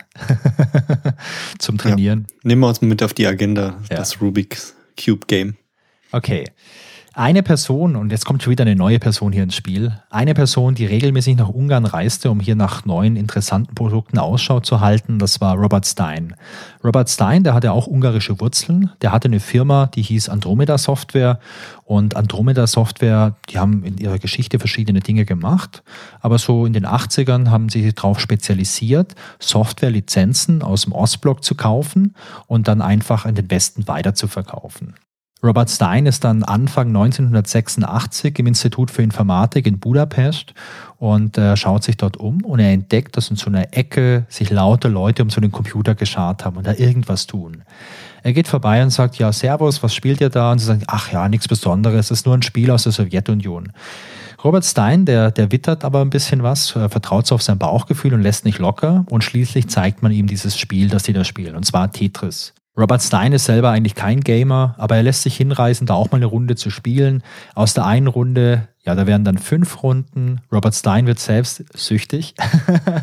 zum 1.58 1.80
Trainieren. 1.80 2.28
Ja. 2.30 2.36
Nehmen 2.44 2.62
wir 2.62 2.68
uns 2.68 2.82
mal 2.82 2.88
mit 2.88 3.02
auf 3.02 3.16
die 3.16 3.26
Agenda, 3.26 3.78
ja. 3.90 3.98
das 3.98 4.22
Rubik's 4.22 4.76
Cube 5.04 5.26
Game. 5.26 5.56
Okay. 6.12 6.46
Eine 7.16 7.42
Person, 7.42 7.96
und 7.96 8.12
jetzt 8.12 8.26
kommt 8.26 8.44
schon 8.44 8.52
wieder 8.52 8.64
eine 8.64 8.76
neue 8.76 9.00
Person 9.00 9.32
hier 9.32 9.42
ins 9.42 9.56
Spiel, 9.56 10.00
eine 10.12 10.36
Person, 10.36 10.76
die 10.76 10.86
regelmäßig 10.86 11.38
nach 11.38 11.50
Ungarn 11.50 11.86
reiste, 11.86 12.30
um 12.30 12.40
hier 12.40 12.56
nach 12.56 12.86
neuen 12.86 13.16
interessanten 13.16 13.74
Produkten 13.74 14.20
Ausschau 14.20 14.60
zu 14.60 14.80
halten, 14.80 15.18
das 15.18 15.42
war 15.42 15.56
Robert 15.56 15.88
Stein. 15.88 16.36
Robert 16.84 17.10
Stein, 17.10 17.44
der 17.44 17.56
hatte 17.56 17.72
auch 17.72 17.88
ungarische 17.88 18.40
Wurzeln, 18.40 18.92
der 19.02 19.12
hatte 19.12 19.28
eine 19.28 19.40
Firma, 19.40 19.88
die 19.88 20.04
hieß 20.04 20.30
Andromeda 20.30 20.78
Software 20.78 21.40
und 21.84 22.16
Andromeda 22.16 22.68
Software, 22.68 23.36
die 23.50 23.58
haben 23.58 23.84
in 23.84 23.98
ihrer 23.98 24.20
Geschichte 24.20 24.60
verschiedene 24.60 25.00
Dinge 25.00 25.26
gemacht, 25.26 25.82
aber 26.22 26.38
so 26.38 26.68
in 26.68 26.74
den 26.74 26.86
80ern 26.86 27.50
haben 27.50 27.70
sie 27.70 27.82
sich 27.82 27.96
darauf 27.96 28.20
spezialisiert, 28.20 29.16
Softwarelizenzen 29.40 30.62
aus 30.62 30.84
dem 30.84 30.94
Ostblock 30.94 31.44
zu 31.44 31.56
kaufen 31.56 32.16
und 32.46 32.68
dann 32.68 32.84
einfach 32.84 33.26
in 33.26 33.34
den 33.34 33.50
Westen 33.50 33.88
weiter 33.88 34.14
zu 34.14 34.28
verkaufen. 34.28 34.94
Robert 35.42 35.70
Stein 35.70 36.06
ist 36.06 36.26
dann 36.26 36.44
Anfang 36.44 36.88
1986 36.88 38.38
im 38.40 38.48
Institut 38.48 38.92
für 38.92 39.04
Informatik 39.04 39.68
in 39.68 39.80
Budapest 39.80 40.54
und 40.98 41.38
äh, 41.38 41.56
schaut 41.56 41.84
sich 41.84 41.96
dort 41.96 42.18
um 42.18 42.44
und 42.44 42.60
er 42.60 42.74
entdeckt, 42.74 43.16
dass 43.16 43.30
in 43.30 43.38
so 43.38 43.48
einer 43.48 43.74
Ecke 43.74 44.26
sich 44.28 44.50
lauter 44.50 44.90
Leute 44.90 45.24
um 45.24 45.30
so 45.30 45.40
einen 45.40 45.54
Computer 45.54 45.96
geschart 45.96 46.44
haben 46.44 46.58
und 46.58 46.68
da 46.68 46.74
irgendwas 46.74 47.26
tun. 47.26 47.64
Er 48.22 48.34
geht 48.34 48.50
vorbei 48.50 48.84
und 48.84 48.90
sagt, 48.90 49.18
ja, 49.18 49.32
Servus, 49.32 49.82
was 49.82 49.96
spielt 49.96 50.20
ihr 50.20 50.30
da? 50.30 50.52
Und 50.52 50.60
sie 50.60 50.66
sagen, 50.66 50.84
ach 50.88 51.10
ja, 51.14 51.30
nichts 51.30 51.48
Besonderes, 51.48 52.08
es 52.08 52.20
ist 52.20 52.26
nur 52.26 52.36
ein 52.36 52.42
Spiel 52.42 52.70
aus 52.70 52.84
der 52.84 52.92
Sowjetunion. 52.92 53.72
Robert 54.44 54.66
Stein, 54.66 55.06
der, 55.06 55.32
der 55.32 55.54
wittert 55.54 55.86
aber 55.86 56.02
ein 56.02 56.10
bisschen 56.10 56.44
was, 56.44 56.72
vertraut 56.72 57.28
so 57.28 57.36
auf 57.36 57.42
sein 57.42 57.58
Bauchgefühl 57.58 58.14
und 58.14 58.22
lässt 58.22 58.44
nicht 58.44 58.60
locker 58.60 59.06
und 59.10 59.24
schließlich 59.24 59.70
zeigt 59.70 60.04
man 60.04 60.12
ihm 60.12 60.28
dieses 60.28 60.58
Spiel, 60.58 60.90
das 60.90 61.06
sie 61.06 61.14
da 61.14 61.24
spielen, 61.24 61.56
und 61.56 61.66
zwar 61.66 61.92
Tetris. 61.92 62.54
Robert 62.80 63.02
Stein 63.04 63.34
ist 63.34 63.44
selber 63.44 63.72
eigentlich 63.72 63.94
kein 63.96 64.22
Gamer, 64.22 64.74
aber 64.78 64.96
er 64.96 65.04
lässt 65.04 65.24
sich 65.24 65.36
hinreißen, 65.36 65.86
da 65.86 65.96
auch 65.96 66.12
mal 66.12 66.18
eine 66.18 66.28
Runde 66.28 66.56
zu 66.56 66.70
spielen. 66.70 67.24
Aus 67.54 67.74
der 67.74 67.86
einen 67.86 68.08
Runde 68.08 68.70
ja, 68.86 68.96
da 68.96 69.06
werden 69.06 69.26
dann 69.26 69.38
fünf 69.38 69.84
Runden. 69.84 70.40
Robert 70.52 70.74
Stein 70.74 71.06
wird 71.06 71.20
selbst 71.20 71.66
süchtig 71.78 72.34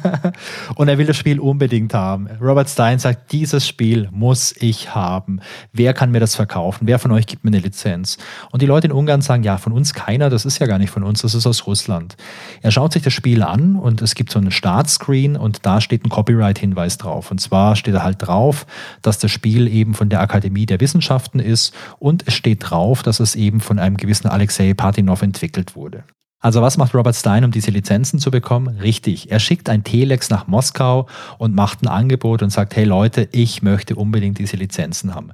und 0.74 0.88
er 0.88 0.96
will 0.96 1.04
das 1.04 1.18
Spiel 1.18 1.38
unbedingt 1.38 1.92
haben. 1.92 2.28
Robert 2.40 2.70
Stein 2.70 2.98
sagt, 2.98 3.30
dieses 3.30 3.68
Spiel 3.68 4.08
muss 4.10 4.54
ich 4.58 4.94
haben. 4.94 5.40
Wer 5.74 5.92
kann 5.92 6.12
mir 6.12 6.20
das 6.20 6.34
verkaufen? 6.34 6.86
Wer 6.86 6.98
von 6.98 7.12
euch 7.12 7.26
gibt 7.26 7.44
mir 7.44 7.50
eine 7.50 7.58
Lizenz? 7.58 8.16
Und 8.50 8.62
die 8.62 8.66
Leute 8.66 8.86
in 8.86 8.92
Ungarn 8.92 9.20
sagen, 9.20 9.42
ja, 9.42 9.58
von 9.58 9.74
uns 9.74 9.92
keiner, 9.92 10.30
das 10.30 10.46
ist 10.46 10.58
ja 10.60 10.66
gar 10.66 10.78
nicht 10.78 10.88
von 10.88 11.02
uns, 11.02 11.20
das 11.20 11.34
ist 11.34 11.46
aus 11.46 11.66
Russland. 11.66 12.16
Er 12.62 12.70
schaut 12.70 12.94
sich 12.94 13.02
das 13.02 13.12
Spiel 13.12 13.42
an 13.42 13.76
und 13.76 14.00
es 14.00 14.14
gibt 14.14 14.32
so 14.32 14.38
einen 14.38 14.52
Startscreen 14.52 15.36
und 15.36 15.66
da 15.66 15.82
steht 15.82 16.06
ein 16.06 16.08
Copyright-Hinweis 16.08 16.96
drauf. 16.96 17.30
Und 17.30 17.38
zwar 17.38 17.76
steht 17.76 17.94
da 17.94 18.02
halt 18.02 18.26
drauf, 18.26 18.66
dass 19.02 19.18
das 19.18 19.30
Spiel 19.30 19.68
eben 19.68 19.92
von 19.92 20.08
der 20.08 20.22
Akademie 20.22 20.64
der 20.64 20.80
Wissenschaften 20.80 21.38
ist 21.38 21.74
und 21.98 22.26
es 22.26 22.32
steht 22.32 22.70
drauf, 22.70 23.02
dass 23.02 23.20
es 23.20 23.34
eben 23.34 23.60
von 23.60 23.78
einem 23.78 23.98
gewissen 23.98 24.28
Alexei 24.28 24.72
Patinov 24.72 25.20
entwickelt 25.20 25.65
entwickelt 25.66 25.76
wurde. 25.76 26.04
Also 26.38 26.62
was 26.62 26.76
macht 26.76 26.94
Robert 26.94 27.16
Stein, 27.16 27.44
um 27.44 27.50
diese 27.50 27.70
Lizenzen 27.70 28.18
zu 28.18 28.30
bekommen? 28.30 28.78
Richtig, 28.78 29.30
er 29.30 29.40
schickt 29.40 29.68
ein 29.68 29.84
Telex 29.84 30.30
nach 30.30 30.46
Moskau 30.46 31.08
und 31.38 31.54
macht 31.54 31.82
ein 31.82 31.88
Angebot 31.88 32.42
und 32.42 32.50
sagt, 32.50 32.76
hey 32.76 32.84
Leute, 32.84 33.28
ich 33.32 33.62
möchte 33.62 33.96
unbedingt 33.96 34.38
diese 34.38 34.56
Lizenzen 34.56 35.14
haben. 35.14 35.32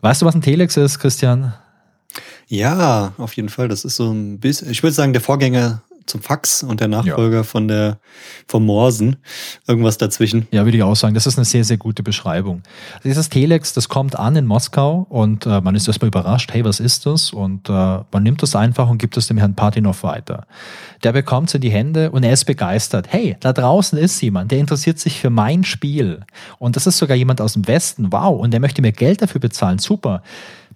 Weißt 0.00 0.22
du, 0.22 0.26
was 0.26 0.34
ein 0.34 0.40
Telex 0.40 0.76
ist, 0.76 0.98
Christian? 0.98 1.54
Ja, 2.48 3.12
auf 3.18 3.34
jeden 3.34 3.50
Fall. 3.50 3.68
Das 3.68 3.84
ist 3.84 3.96
so 3.96 4.10
ein 4.10 4.40
bisschen, 4.40 4.70
ich 4.70 4.82
würde 4.82 4.94
sagen, 4.94 5.12
der 5.12 5.22
Vorgänger 5.22 5.82
zum 6.06 6.22
Fax 6.22 6.62
und 6.62 6.80
der 6.80 6.88
Nachfolger 6.88 7.38
ja. 7.38 7.42
von 7.42 7.68
der 7.68 7.98
vom 8.46 8.66
Morsen. 8.66 9.16
Irgendwas 9.66 9.98
dazwischen. 9.98 10.46
Ja, 10.50 10.64
würde 10.64 10.76
ich 10.76 10.82
auch 10.82 10.96
sagen. 10.96 11.14
Das 11.14 11.26
ist 11.26 11.38
eine 11.38 11.44
sehr, 11.44 11.64
sehr 11.64 11.76
gute 11.76 12.02
Beschreibung. 12.02 12.62
Dieses 13.04 13.28
Telex, 13.28 13.72
das 13.72 13.88
kommt 13.88 14.18
an 14.18 14.36
in 14.36 14.46
Moskau 14.46 15.06
und 15.08 15.46
äh, 15.46 15.60
man 15.60 15.74
ist 15.74 15.88
erstmal 15.88 16.08
überrascht, 16.08 16.52
hey, 16.52 16.64
was 16.64 16.80
ist 16.80 17.06
das? 17.06 17.32
Und 17.32 17.68
äh, 17.68 17.72
man 17.72 18.22
nimmt 18.22 18.42
das 18.42 18.54
einfach 18.56 18.88
und 18.88 18.98
gibt 18.98 19.16
es 19.16 19.26
dem 19.26 19.38
Herrn 19.38 19.54
Patinov 19.54 20.02
weiter. 20.02 20.46
Der 21.02 21.12
bekommt 21.12 21.48
es 21.48 21.54
in 21.54 21.60
die 21.60 21.70
Hände 21.70 22.10
und 22.10 22.22
er 22.22 22.32
ist 22.32 22.44
begeistert. 22.44 23.06
Hey, 23.10 23.36
da 23.40 23.52
draußen 23.52 23.98
ist 23.98 24.20
jemand, 24.20 24.50
der 24.50 24.58
interessiert 24.58 24.98
sich 24.98 25.20
für 25.20 25.30
mein 25.30 25.64
Spiel. 25.64 26.20
Und 26.58 26.76
das 26.76 26.86
ist 26.86 26.98
sogar 26.98 27.16
jemand 27.16 27.40
aus 27.40 27.54
dem 27.54 27.66
Westen. 27.66 28.12
Wow. 28.12 28.40
Und 28.40 28.52
der 28.52 28.60
möchte 28.60 28.82
mir 28.82 28.92
Geld 28.92 29.22
dafür 29.22 29.40
bezahlen. 29.40 29.78
Super. 29.78 30.22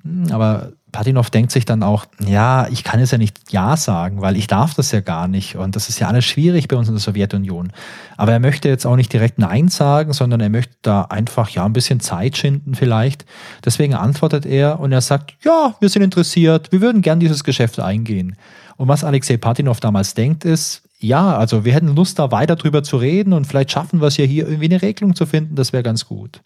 Hm, 0.03 0.33
aber 0.33 0.73
Patinov 0.93 1.31
denkt 1.31 1.51
sich 1.51 1.65
dann 1.65 1.83
auch, 1.83 2.07
ja, 2.25 2.69
ich 2.69 2.85
kann 2.85 3.01
jetzt 3.01 3.11
ja 3.11 3.19
nicht 3.19 3.53
Ja 3.53 3.77
sagen, 3.77 4.23
weil 4.23 4.37
ich 4.37 4.47
darf 4.47 4.75
das 4.75 4.93
ja 4.93 5.01
gar 5.01 5.29
nicht. 5.29 5.57
Und 5.57 5.77
das 5.77 5.89
ist 5.89 5.99
ja 5.99 6.09
alles 6.09 6.25
schwierig 6.25 6.69
bei 6.69 6.77
uns 6.77 6.89
in 6.89 6.95
der 6.95 7.01
Sowjetunion. 7.01 7.73
Aber 8.17 8.33
er 8.33 8.41
möchte 8.41 8.69
jetzt 8.69 8.87
auch 8.87 8.97
nicht 8.97 9.13
direkt 9.13 9.39
Nein 9.39 9.69
sagen, 9.69 10.13
sondern 10.13 10.41
er 10.41 10.49
möchte 10.49 10.75
da 10.83 11.03
einfach 11.03 11.51
ja 11.51 11.65
ein 11.65 11.73
bisschen 11.73 12.01
Zeit 12.01 12.37
schinden 12.37 12.75
vielleicht. 12.75 13.27
Deswegen 13.65 13.95
antwortet 13.95 14.47
er 14.47 14.81
und 14.81 14.93
er 14.93 15.01
sagt, 15.01 15.35
ja, 15.45 15.75
wir 15.81 15.89
sind 15.89 16.03
interessiert, 16.03 16.73
wir 16.73 16.81
würden 16.81 17.03
gern 17.03 17.21
dieses 17.21 17.45
Geschäft 17.45 17.79
eingehen. 17.81 18.37
Und 18.77 18.89
was 18.89 19.05
Alexei 19.05 19.37
Patinov 19.37 19.81
damals 19.81 20.15
denkt, 20.15 20.45
ist, 20.45 20.83
ja, 20.99 21.37
also 21.37 21.65
wir 21.65 21.75
hätten 21.75 21.95
Lust, 21.95 22.19
da 22.19 22.31
weiter 22.31 22.57
drüber 22.57 22.83
zu 22.83 22.97
reden 22.97 23.33
und 23.33 23.47
vielleicht 23.47 23.71
schaffen 23.71 24.01
wir 24.01 24.07
es 24.07 24.17
ja 24.17 24.25
hier 24.25 24.47
irgendwie 24.47 24.67
eine 24.67 24.81
Regelung 24.81 25.15
zu 25.15 25.27
finden, 25.27 25.55
das 25.57 25.73
wäre 25.73 25.83
ganz 25.83 26.07
gut. 26.07 26.41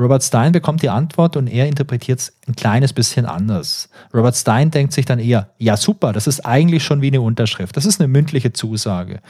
Robert 0.00 0.24
Stein 0.24 0.52
bekommt 0.52 0.82
die 0.82 0.88
Antwort 0.88 1.36
und 1.36 1.46
er 1.46 1.68
interpretiert 1.68 2.20
es 2.20 2.32
ein 2.48 2.56
kleines 2.56 2.92
bisschen 2.92 3.26
anders. 3.26 3.90
Robert 4.14 4.34
Stein 4.34 4.70
denkt 4.70 4.94
sich 4.94 5.04
dann 5.04 5.18
eher, 5.18 5.50
ja 5.58 5.76
super, 5.76 6.12
das 6.12 6.26
ist 6.26 6.40
eigentlich 6.46 6.82
schon 6.82 7.02
wie 7.02 7.08
eine 7.08 7.20
Unterschrift. 7.20 7.76
Das 7.76 7.84
ist 7.84 8.00
eine 8.00 8.08
mündliche 8.08 8.52
Zusage. 8.52 9.20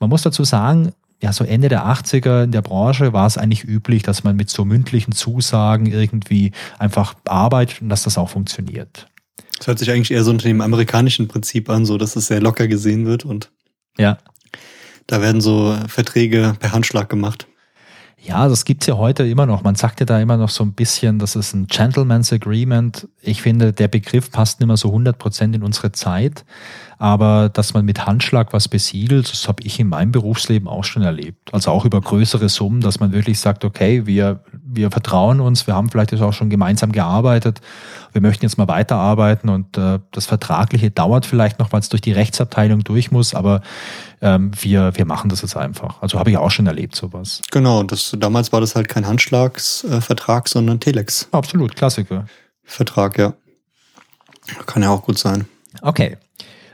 Man 0.00 0.08
muss 0.08 0.22
dazu 0.22 0.42
sagen, 0.42 0.92
ja, 1.22 1.32
so 1.32 1.44
Ende 1.44 1.68
der 1.68 1.86
80er 1.86 2.44
in 2.44 2.52
der 2.52 2.62
Branche 2.62 3.12
war 3.12 3.26
es 3.26 3.38
eigentlich 3.38 3.64
üblich, 3.64 4.02
dass 4.02 4.24
man 4.24 4.36
mit 4.36 4.50
so 4.50 4.64
mündlichen 4.64 5.12
Zusagen 5.12 5.86
irgendwie 5.86 6.52
einfach 6.78 7.14
arbeitet 7.24 7.82
und 7.82 7.88
dass 7.88 8.02
das 8.02 8.18
auch 8.18 8.30
funktioniert. 8.30 9.08
Das 9.58 9.66
hört 9.66 9.78
sich 9.78 9.90
eigentlich 9.90 10.10
eher 10.10 10.24
so 10.24 10.30
unter 10.30 10.48
dem 10.48 10.60
amerikanischen 10.60 11.28
Prinzip 11.28 11.70
an, 11.70 11.86
so 11.86 11.96
dass 11.98 12.16
es 12.16 12.26
sehr 12.26 12.40
locker 12.40 12.68
gesehen 12.68 13.06
wird 13.06 13.24
und 13.24 13.50
ja. 13.98 14.18
Da 15.06 15.22
werden 15.22 15.40
so 15.40 15.76
Verträge 15.88 16.54
per 16.58 16.72
Handschlag 16.72 17.08
gemacht. 17.08 17.46
Ja, 18.26 18.48
das 18.48 18.64
gibt's 18.64 18.86
ja 18.86 18.96
heute 18.96 19.24
immer 19.24 19.46
noch. 19.46 19.62
Man 19.62 19.76
sagt 19.76 20.00
ja 20.00 20.06
da 20.06 20.18
immer 20.18 20.36
noch 20.36 20.48
so 20.48 20.64
ein 20.64 20.72
bisschen, 20.72 21.20
das 21.20 21.36
ist 21.36 21.54
ein 21.54 21.68
Gentleman's 21.68 22.32
Agreement. 22.32 23.06
Ich 23.22 23.40
finde, 23.40 23.72
der 23.72 23.86
Begriff 23.86 24.32
passt 24.32 24.58
nicht 24.58 24.66
mehr 24.66 24.76
so 24.76 24.88
100 24.88 25.16
Prozent 25.16 25.54
in 25.54 25.62
unsere 25.62 25.92
Zeit. 25.92 26.44
Aber 26.98 27.48
dass 27.48 27.72
man 27.72 27.84
mit 27.84 28.04
Handschlag 28.04 28.52
was 28.52 28.66
besiegelt, 28.66 29.30
das 29.30 29.46
habe 29.46 29.62
ich 29.62 29.78
in 29.78 29.88
meinem 29.88 30.10
Berufsleben 30.10 30.66
auch 30.66 30.82
schon 30.82 31.02
erlebt. 31.02 31.52
Also 31.52 31.70
auch 31.70 31.84
über 31.84 32.00
größere 32.00 32.48
Summen, 32.48 32.80
dass 32.80 32.98
man 32.98 33.12
wirklich 33.12 33.38
sagt, 33.38 33.64
okay, 33.64 34.06
wir, 34.06 34.40
wir 34.76 34.90
vertrauen 34.90 35.40
uns, 35.40 35.66
wir 35.66 35.74
haben 35.74 35.90
vielleicht 35.90 36.14
auch 36.14 36.32
schon 36.32 36.50
gemeinsam 36.50 36.92
gearbeitet, 36.92 37.60
wir 38.12 38.20
möchten 38.20 38.44
jetzt 38.44 38.58
mal 38.58 38.68
weiterarbeiten 38.68 39.48
und 39.48 39.76
äh, 39.76 39.98
das 40.12 40.26
Vertragliche 40.26 40.90
dauert 40.90 41.26
vielleicht 41.26 41.58
noch, 41.58 41.72
weil 41.72 41.80
es 41.80 41.88
durch 41.88 42.02
die 42.02 42.12
Rechtsabteilung 42.12 42.84
durch 42.84 43.10
muss, 43.10 43.34
aber 43.34 43.62
ähm, 44.20 44.52
wir, 44.60 44.96
wir 44.96 45.04
machen 45.04 45.28
das 45.28 45.42
jetzt 45.42 45.56
einfach. 45.56 46.02
Also 46.02 46.18
habe 46.18 46.30
ich 46.30 46.36
auch 46.36 46.50
schon 46.50 46.66
erlebt, 46.66 46.94
sowas. 46.94 47.42
Genau, 47.50 47.82
das, 47.82 48.16
damals 48.18 48.52
war 48.52 48.60
das 48.60 48.76
halt 48.76 48.88
kein 48.88 49.06
Handschlagsvertrag, 49.06 50.48
sondern 50.48 50.80
Telex. 50.80 51.28
Absolut, 51.32 51.74
Klassiker. 51.76 52.26
Vertrag, 52.62 53.18
ja. 53.18 53.34
Kann 54.66 54.82
ja 54.82 54.90
auch 54.90 55.02
gut 55.02 55.18
sein. 55.18 55.46
Okay. 55.82 56.16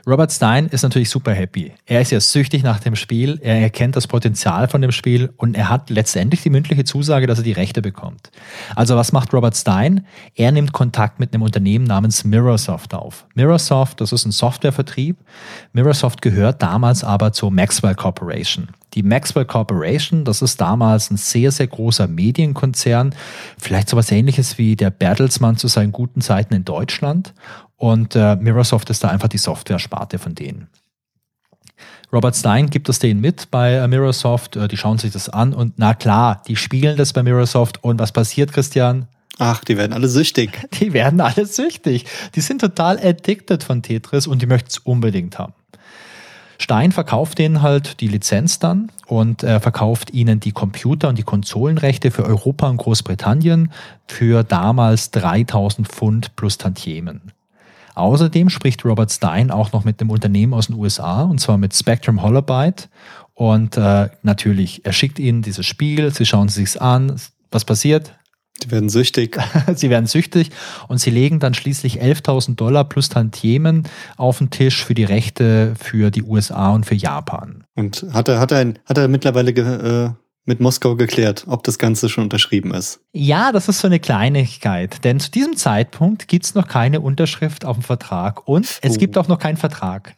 Robert 0.05 0.33
Stein 0.33 0.67
ist 0.67 0.83
natürlich 0.83 1.09
super 1.09 1.31
happy. 1.31 1.71
Er 1.85 2.01
ist 2.01 2.11
ja 2.11 2.19
süchtig 2.19 2.61
nach 2.61 2.79
dem 2.79 2.93
Spiel, 2.93 3.39
er 3.41 3.61
erkennt 3.61 3.95
das 3.95 4.05
Potenzial 4.05 4.67
von 4.67 4.81
dem 4.81 4.91
Spiel 4.91 5.31
und 5.37 5.55
er 5.55 5.69
hat 5.69 5.89
letztendlich 5.89 6.41
die 6.41 6.49
mündliche 6.49 6.83
Zusage, 6.83 7.25
dass 7.25 7.37
er 7.37 7.45
die 7.45 7.53
Rechte 7.53 7.81
bekommt. 7.81 8.29
Also 8.75 8.97
was 8.97 9.13
macht 9.13 9.33
Robert 9.33 9.55
Stein? 9.55 10.05
Er 10.35 10.51
nimmt 10.51 10.73
Kontakt 10.73 11.21
mit 11.21 11.33
einem 11.33 11.43
Unternehmen 11.43 11.85
namens 11.85 12.25
Mirrorsoft 12.25 12.93
auf. 12.93 13.25
Mirrorsoft, 13.33 14.01
das 14.01 14.11
ist 14.11 14.25
ein 14.25 14.31
Softwarevertrieb. 14.31 15.15
Mirrorsoft 15.71 16.21
gehört 16.21 16.61
damals 16.61 17.05
aber 17.05 17.31
zur 17.31 17.51
Maxwell 17.51 17.95
Corporation. 17.95 18.67
Die 18.95 19.03
Maxwell 19.03 19.45
Corporation, 19.45 20.25
das 20.25 20.41
ist 20.41 20.59
damals 20.59 21.09
ein 21.11 21.17
sehr, 21.17 21.51
sehr 21.51 21.67
großer 21.67 22.07
Medienkonzern, 22.07 23.15
vielleicht 23.57 23.89
sowas 23.89 24.11
ähnliches 24.11 24.57
wie 24.57 24.75
der 24.75 24.91
Bertelsmann 24.91 25.57
zu 25.57 25.67
seinen 25.67 25.93
guten 25.93 26.21
Zeiten 26.21 26.53
in 26.53 26.65
Deutschland. 26.65 27.33
Und 27.83 28.15
äh, 28.15 28.37
Mirrorsoft 28.37 28.89
ist 28.91 29.03
da 29.03 29.09
einfach 29.09 29.27
die 29.27 29.37
Software-Sparte 29.37 30.17
von 30.17 30.33
denen. 30.35 30.69
Robert 32.13 32.33
Stein 32.33 32.69
gibt 32.69 32.87
das 32.87 32.99
denen 32.99 33.19
mit 33.19 33.51
bei 33.51 33.73
äh, 33.73 33.85
Mirrorsoft, 33.89 34.55
äh, 34.55 34.69
die 34.69 34.77
schauen 34.77 34.99
sich 34.99 35.11
das 35.11 35.27
an 35.27 35.53
und 35.53 35.73
na 35.75 35.93
klar, 35.93 36.41
die 36.47 36.55
spielen 36.55 36.95
das 36.95 37.11
bei 37.11 37.23
Mirrorsoft 37.23 37.83
und 37.83 37.99
was 37.99 38.13
passiert, 38.13 38.53
Christian? 38.53 39.09
Ach, 39.37 39.65
die 39.65 39.75
werden 39.75 39.91
alle 39.91 40.07
süchtig. 40.07 40.65
Die 40.79 40.93
werden 40.93 41.19
alle 41.19 41.45
süchtig. 41.45 42.05
Die 42.35 42.39
sind 42.39 42.61
total 42.61 43.05
addicted 43.05 43.63
von 43.65 43.81
Tetris 43.81 44.27
und 44.27 44.41
die 44.41 44.45
möchten 44.45 44.69
es 44.69 44.77
unbedingt 44.77 45.37
haben. 45.37 45.53
Stein 46.59 46.93
verkauft 46.93 47.37
denen 47.37 47.61
halt 47.61 47.99
die 47.99 48.07
Lizenz 48.07 48.59
dann 48.59 48.93
und 49.07 49.43
er 49.43 49.59
verkauft 49.59 50.13
ihnen 50.13 50.39
die 50.39 50.53
Computer 50.53 51.09
und 51.09 51.17
die 51.17 51.23
Konsolenrechte 51.23 52.11
für 52.11 52.23
Europa 52.23 52.69
und 52.69 52.77
Großbritannien 52.77 53.73
für 54.07 54.45
damals 54.45 55.11
3000 55.11 55.85
Pfund 55.85 56.33
plus 56.37 56.57
Tantiemen. 56.57 57.33
Außerdem 57.95 58.49
spricht 58.49 58.83
Robert 58.85 59.11
Stein 59.11 59.51
auch 59.51 59.71
noch 59.71 59.83
mit 59.83 60.01
einem 60.01 60.09
Unternehmen 60.09 60.53
aus 60.53 60.67
den 60.67 60.75
USA 60.75 61.23
und 61.23 61.39
zwar 61.39 61.57
mit 61.57 61.75
Spectrum 61.75 62.21
Holobyte 62.21 62.89
und 63.33 63.77
äh, 63.77 64.09
natürlich, 64.21 64.85
er 64.85 64.93
schickt 64.93 65.19
ihnen 65.19 65.41
dieses 65.41 65.65
Spiel, 65.65 66.13
sie 66.13 66.25
schauen 66.25 66.47
es 66.47 66.55
sich 66.55 66.81
an. 66.81 67.19
Was 67.51 67.65
passiert? 67.65 68.15
Sie 68.61 68.71
werden 68.71 68.89
süchtig. 68.89 69.37
sie 69.75 69.89
werden 69.89 70.05
süchtig 70.05 70.51
und 70.87 70.99
sie 70.99 71.09
legen 71.09 71.39
dann 71.39 71.53
schließlich 71.53 72.01
11.000 72.01 72.55
Dollar 72.55 72.87
plus 72.87 73.09
Tantiemen 73.09 73.83
auf 74.17 74.37
den 74.37 74.51
Tisch 74.51 74.85
für 74.85 74.93
die 74.93 75.03
Rechte 75.03 75.73
für 75.79 76.11
die 76.11 76.23
USA 76.23 76.71
und 76.71 76.85
für 76.85 76.95
Japan. 76.95 77.63
Und 77.75 78.05
hat 78.13 78.27
er, 78.27 78.39
hat 78.39 78.51
er, 78.51 78.73
hat 78.85 78.97
er 78.97 79.07
mittlerweile 79.07 79.51
äh, 79.51 80.09
mit 80.45 80.59
Moskau 80.59 80.95
geklärt, 80.95 81.45
ob 81.47 81.63
das 81.63 81.79
Ganze 81.79 82.09
schon 82.09 82.25
unterschrieben 82.25 82.73
ist? 82.73 82.99
Ja, 83.13 83.51
das 83.51 83.69
ist 83.69 83.79
so 83.79 83.87
eine 83.87 83.99
Kleinigkeit, 83.99 85.03
denn 85.03 85.19
zu 85.19 85.31
diesem 85.31 85.55
Zeitpunkt 85.55 86.27
gibt 86.27 86.45
es 86.45 86.55
noch 86.55 86.67
keine 86.67 87.01
Unterschrift 87.01 87.65
auf 87.65 87.77
dem 87.77 87.83
Vertrag 87.83 88.47
und 88.47 88.79
es 88.81 88.95
oh. 88.95 88.99
gibt 88.99 89.17
auch 89.17 89.27
noch 89.27 89.39
keinen 89.39 89.57
Vertrag 89.57 90.15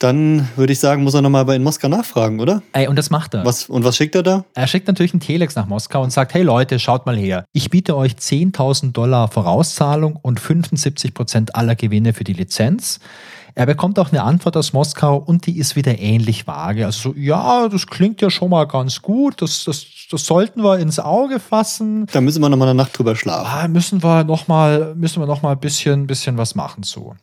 dann 0.00 0.48
würde 0.56 0.72
ich 0.72 0.80
sagen, 0.80 1.04
muss 1.04 1.12
er 1.12 1.20
nochmal 1.20 1.44
bei 1.44 1.54
in 1.54 1.62
Moskau 1.62 1.88
nachfragen, 1.88 2.40
oder? 2.40 2.62
Ey, 2.72 2.88
und 2.88 2.96
das 2.96 3.10
macht 3.10 3.34
er. 3.34 3.44
Was, 3.44 3.68
und 3.68 3.84
was 3.84 3.96
schickt 3.96 4.14
er 4.14 4.22
da? 4.22 4.44
Er 4.54 4.66
schickt 4.66 4.88
natürlich 4.88 5.12
einen 5.12 5.20
Telex 5.20 5.54
nach 5.56 5.66
Moskau 5.66 6.02
und 6.02 6.10
sagt, 6.10 6.32
hey 6.32 6.42
Leute, 6.42 6.78
schaut 6.78 7.04
mal 7.04 7.16
her. 7.16 7.44
Ich 7.52 7.68
biete 7.68 7.96
euch 7.96 8.12
10.000 8.14 8.92
Dollar 8.92 9.28
Vorauszahlung 9.28 10.16
und 10.16 10.40
75 10.40 11.12
Prozent 11.12 11.54
aller 11.54 11.74
Gewinne 11.74 12.14
für 12.14 12.24
die 12.24 12.32
Lizenz. 12.32 12.98
Er 13.54 13.66
bekommt 13.66 13.98
auch 13.98 14.10
eine 14.10 14.22
Antwort 14.22 14.56
aus 14.56 14.72
Moskau 14.72 15.16
und 15.16 15.46
die 15.46 15.58
ist 15.58 15.76
wieder 15.76 15.98
ähnlich 15.98 16.46
vage. 16.46 16.86
Also 16.86 17.10
so, 17.10 17.14
ja, 17.18 17.68
das 17.68 17.86
klingt 17.86 18.20
ja 18.20 18.30
schon 18.30 18.50
mal 18.50 18.64
ganz 18.64 19.02
gut, 19.02 19.42
das, 19.42 19.64
das, 19.64 19.84
das 20.10 20.24
sollten 20.24 20.62
wir 20.62 20.78
ins 20.78 20.98
Auge 20.98 21.40
fassen. 21.40 22.06
Da 22.12 22.20
müssen 22.20 22.40
wir 22.40 22.48
nochmal 22.48 22.68
eine 22.68 22.76
Nacht 22.76 22.98
drüber 22.98 23.16
schlafen. 23.16 23.50
Ah, 23.50 23.68
müssen 23.68 24.02
wir 24.02 24.24
nochmal, 24.24 24.94
müssen 24.94 25.20
wir 25.20 25.26
noch 25.26 25.42
mal 25.42 25.52
ein 25.52 25.60
bisschen, 25.60 26.06
bisschen 26.06 26.36
was 26.38 26.54
machen 26.54 26.82
so. 26.82 27.14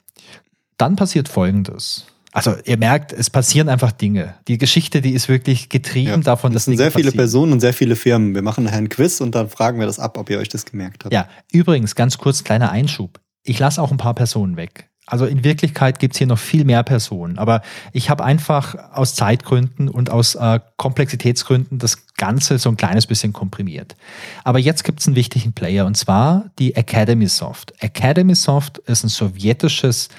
Dann 0.78 0.96
passiert 0.96 1.28
Folgendes. 1.28 2.06
Also 2.38 2.54
ihr 2.66 2.78
merkt, 2.78 3.14
es 3.14 3.32
passieren 3.32 3.68
einfach 3.68 3.92
Dinge. 3.92 4.36
Die 4.48 4.60
Geschichte, 4.60 5.02
die 5.02 5.14
ist 5.14 5.28
wirklich 5.28 5.70
getrieben 5.70 6.10
ja, 6.10 6.18
davon, 6.18 6.54
dass 6.54 6.64
es 6.64 6.66
sind 6.66 6.78
sehr 6.78 6.92
viele 6.92 7.06
passieren. 7.06 7.18
Personen 7.18 7.52
und 7.54 7.60
sehr 7.62 7.74
viele 7.74 7.96
Firmen. 7.96 8.36
Wir 8.36 8.44
machen 8.44 8.66
nachher 8.66 8.78
einen 8.78 8.90
Quiz 8.90 9.22
und 9.22 9.34
dann 9.34 9.50
fragen 9.50 9.80
wir 9.80 9.88
das 9.88 9.98
ab, 9.98 10.20
ob 10.20 10.30
ihr 10.30 10.38
euch 10.38 10.50
das 10.50 10.66
gemerkt 10.66 11.06
habt. 11.06 11.14
Ja, 11.14 11.28
übrigens, 11.52 11.96
ganz 11.96 12.20
kurz, 12.20 12.44
kleiner 12.44 12.70
Einschub. 12.70 13.20
Ich 13.44 13.58
lasse 13.58 13.82
auch 13.82 13.92
ein 13.92 13.98
paar 13.98 14.14
Personen 14.14 14.56
weg. 14.56 14.87
Also 15.10 15.26
in 15.26 15.46
Wirklichkeit 15.46 16.00
gibt's 16.00 16.18
hier 16.18 16.28
noch 16.28 16.38
viel 16.38 16.66
mehr 16.66 16.84
Personen. 16.84 17.38
Aber 17.38 17.62
ich 17.94 18.10
habe 18.10 18.26
einfach 18.26 18.76
aus 18.94 19.16
Zeitgründen 19.16 19.88
und 19.88 20.10
aus 20.10 20.36
äh, 20.36 20.60
Komplexitätsgründen 20.76 21.80
das 21.80 22.06
Ganze 22.18 22.60
so 22.60 22.70
ein 22.70 22.76
kleines 22.76 23.08
bisschen 23.08 23.32
komprimiert. 23.32 23.96
Aber 24.44 24.60
jetzt 24.60 24.84
gibt's 24.84 25.08
einen 25.08 25.16
wichtigen 25.16 25.54
Player 25.54 25.86
und 25.86 25.96
zwar 25.96 26.52
die 26.60 26.76
Academy 26.76 27.28
Soft. 27.28 27.74
Academy 27.80 28.36
Soft 28.36 28.80
ist 28.80 29.06
ein 29.06 29.10
sowjetisches 29.10 30.10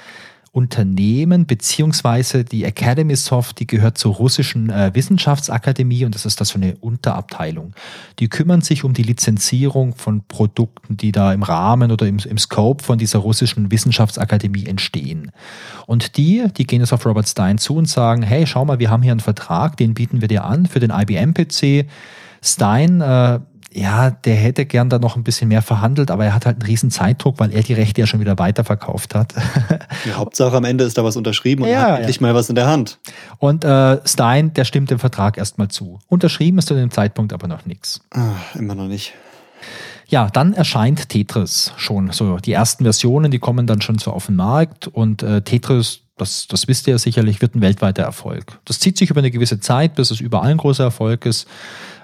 Unternehmen, 0.59 1.46
beziehungsweise 1.46 2.44
die 2.44 2.64
Academy 2.64 3.14
Soft, 3.14 3.61
die 3.61 3.66
gehört 3.68 3.96
zur 3.96 4.16
russischen 4.16 4.70
äh, 4.70 4.90
Wissenschaftsakademie 4.92 6.04
und 6.04 6.16
das 6.16 6.26
ist 6.26 6.40
da 6.40 6.44
so 6.44 6.56
eine 6.56 6.74
Unterabteilung. 6.80 7.74
Die 8.18 8.28
kümmern 8.28 8.61
sich 8.61 8.82
um 8.82 8.92
die 8.92 9.04
Lizenzierung 9.04 9.94
von 9.94 10.24
Produkten, 10.26 10.96
die 10.96 11.12
da 11.12 11.32
im 11.32 11.44
Rahmen 11.44 11.92
oder 11.92 12.09
im, 12.09 12.18
im 12.18 12.38
Scope 12.38 12.82
von 12.82 12.98
dieser 12.98 13.20
russischen 13.20 13.70
Wissenschaftsakademie 13.70 14.66
entstehen. 14.66 15.30
Und 15.86 16.16
die, 16.16 16.46
die 16.56 16.66
gehen 16.66 16.80
jetzt 16.80 16.92
auf 16.92 17.06
Robert 17.06 17.28
Stein 17.28 17.59
zu 17.59 17.76
und 17.76 17.88
sagen, 17.88 18.22
hey, 18.22 18.44
schau 18.44 18.64
mal, 18.64 18.80
wir 18.80 18.90
haben 18.90 19.04
hier 19.04 19.12
einen 19.12 19.20
Vertrag, 19.20 19.76
den 19.76 19.94
bieten 19.94 20.20
wir 20.20 20.28
dir 20.28 20.44
an 20.44 20.66
für 20.66 20.80
den 20.80 20.90
IBM-PC. 20.90 21.86
Stein 22.42 23.00
äh, 23.00 23.38
ja, 23.70 24.10
der 24.10 24.34
hätte 24.34 24.64
gern 24.64 24.88
da 24.88 24.98
noch 24.98 25.16
ein 25.16 25.24
bisschen 25.24 25.48
mehr 25.48 25.60
verhandelt, 25.60 26.10
aber 26.10 26.24
er 26.24 26.34
hat 26.34 26.46
halt 26.46 26.56
einen 26.56 26.66
riesen 26.66 26.90
Zeitdruck, 26.90 27.38
weil 27.38 27.52
er 27.52 27.62
die 27.62 27.74
Rechte 27.74 28.00
ja 28.00 28.06
schon 28.06 28.20
wieder 28.20 28.38
weiterverkauft 28.38 29.14
hat. 29.14 29.34
Die 30.06 30.12
Hauptsache 30.12 30.56
am 30.56 30.64
Ende 30.64 30.84
ist 30.84 30.96
da 30.96 31.04
was 31.04 31.16
unterschrieben 31.16 31.64
und 31.64 31.70
ja, 31.70 31.82
hat 31.82 31.98
endlich 32.00 32.16
ja. 32.16 32.22
mal 32.22 32.34
was 32.34 32.48
in 32.48 32.54
der 32.54 32.66
Hand. 32.66 32.98
Und 33.38 33.64
äh, 33.64 33.98
Stein, 34.06 34.54
der 34.54 34.64
stimmt 34.64 34.90
dem 34.90 34.98
Vertrag 34.98 35.36
erstmal 35.36 35.68
zu. 35.68 35.98
Unterschrieben 36.08 36.58
ist 36.58 36.68
zu 36.68 36.74
dem 36.74 36.90
Zeitpunkt 36.90 37.32
aber 37.32 37.46
noch 37.46 37.66
nichts. 37.66 38.00
Ah, 38.10 38.32
immer 38.54 38.74
noch 38.74 38.88
nicht. 38.88 39.12
Ja, 40.06 40.30
dann 40.30 40.54
erscheint 40.54 41.10
Tetris 41.10 41.74
schon. 41.76 42.10
So 42.12 42.38
die 42.38 42.52
ersten 42.52 42.84
Versionen, 42.84 43.30
die 43.30 43.38
kommen 43.38 43.66
dann 43.66 43.82
schon 43.82 43.98
so 43.98 44.12
auf 44.12 44.26
den 44.26 44.36
Markt 44.36 44.86
und 44.86 45.22
äh, 45.22 45.42
Tetris 45.42 46.00
das, 46.18 46.48
das 46.48 46.68
wisst 46.68 46.86
ihr 46.86 46.92
ja 46.92 46.98
sicherlich, 46.98 47.40
wird 47.40 47.54
ein 47.54 47.60
weltweiter 47.60 48.02
Erfolg. 48.02 48.58
Das 48.64 48.80
zieht 48.80 48.98
sich 48.98 49.10
über 49.10 49.20
eine 49.20 49.30
gewisse 49.30 49.60
Zeit, 49.60 49.94
bis 49.94 50.10
es 50.10 50.20
überall 50.20 50.50
ein 50.50 50.56
großer 50.56 50.84
Erfolg 50.84 51.24
ist. 51.26 51.46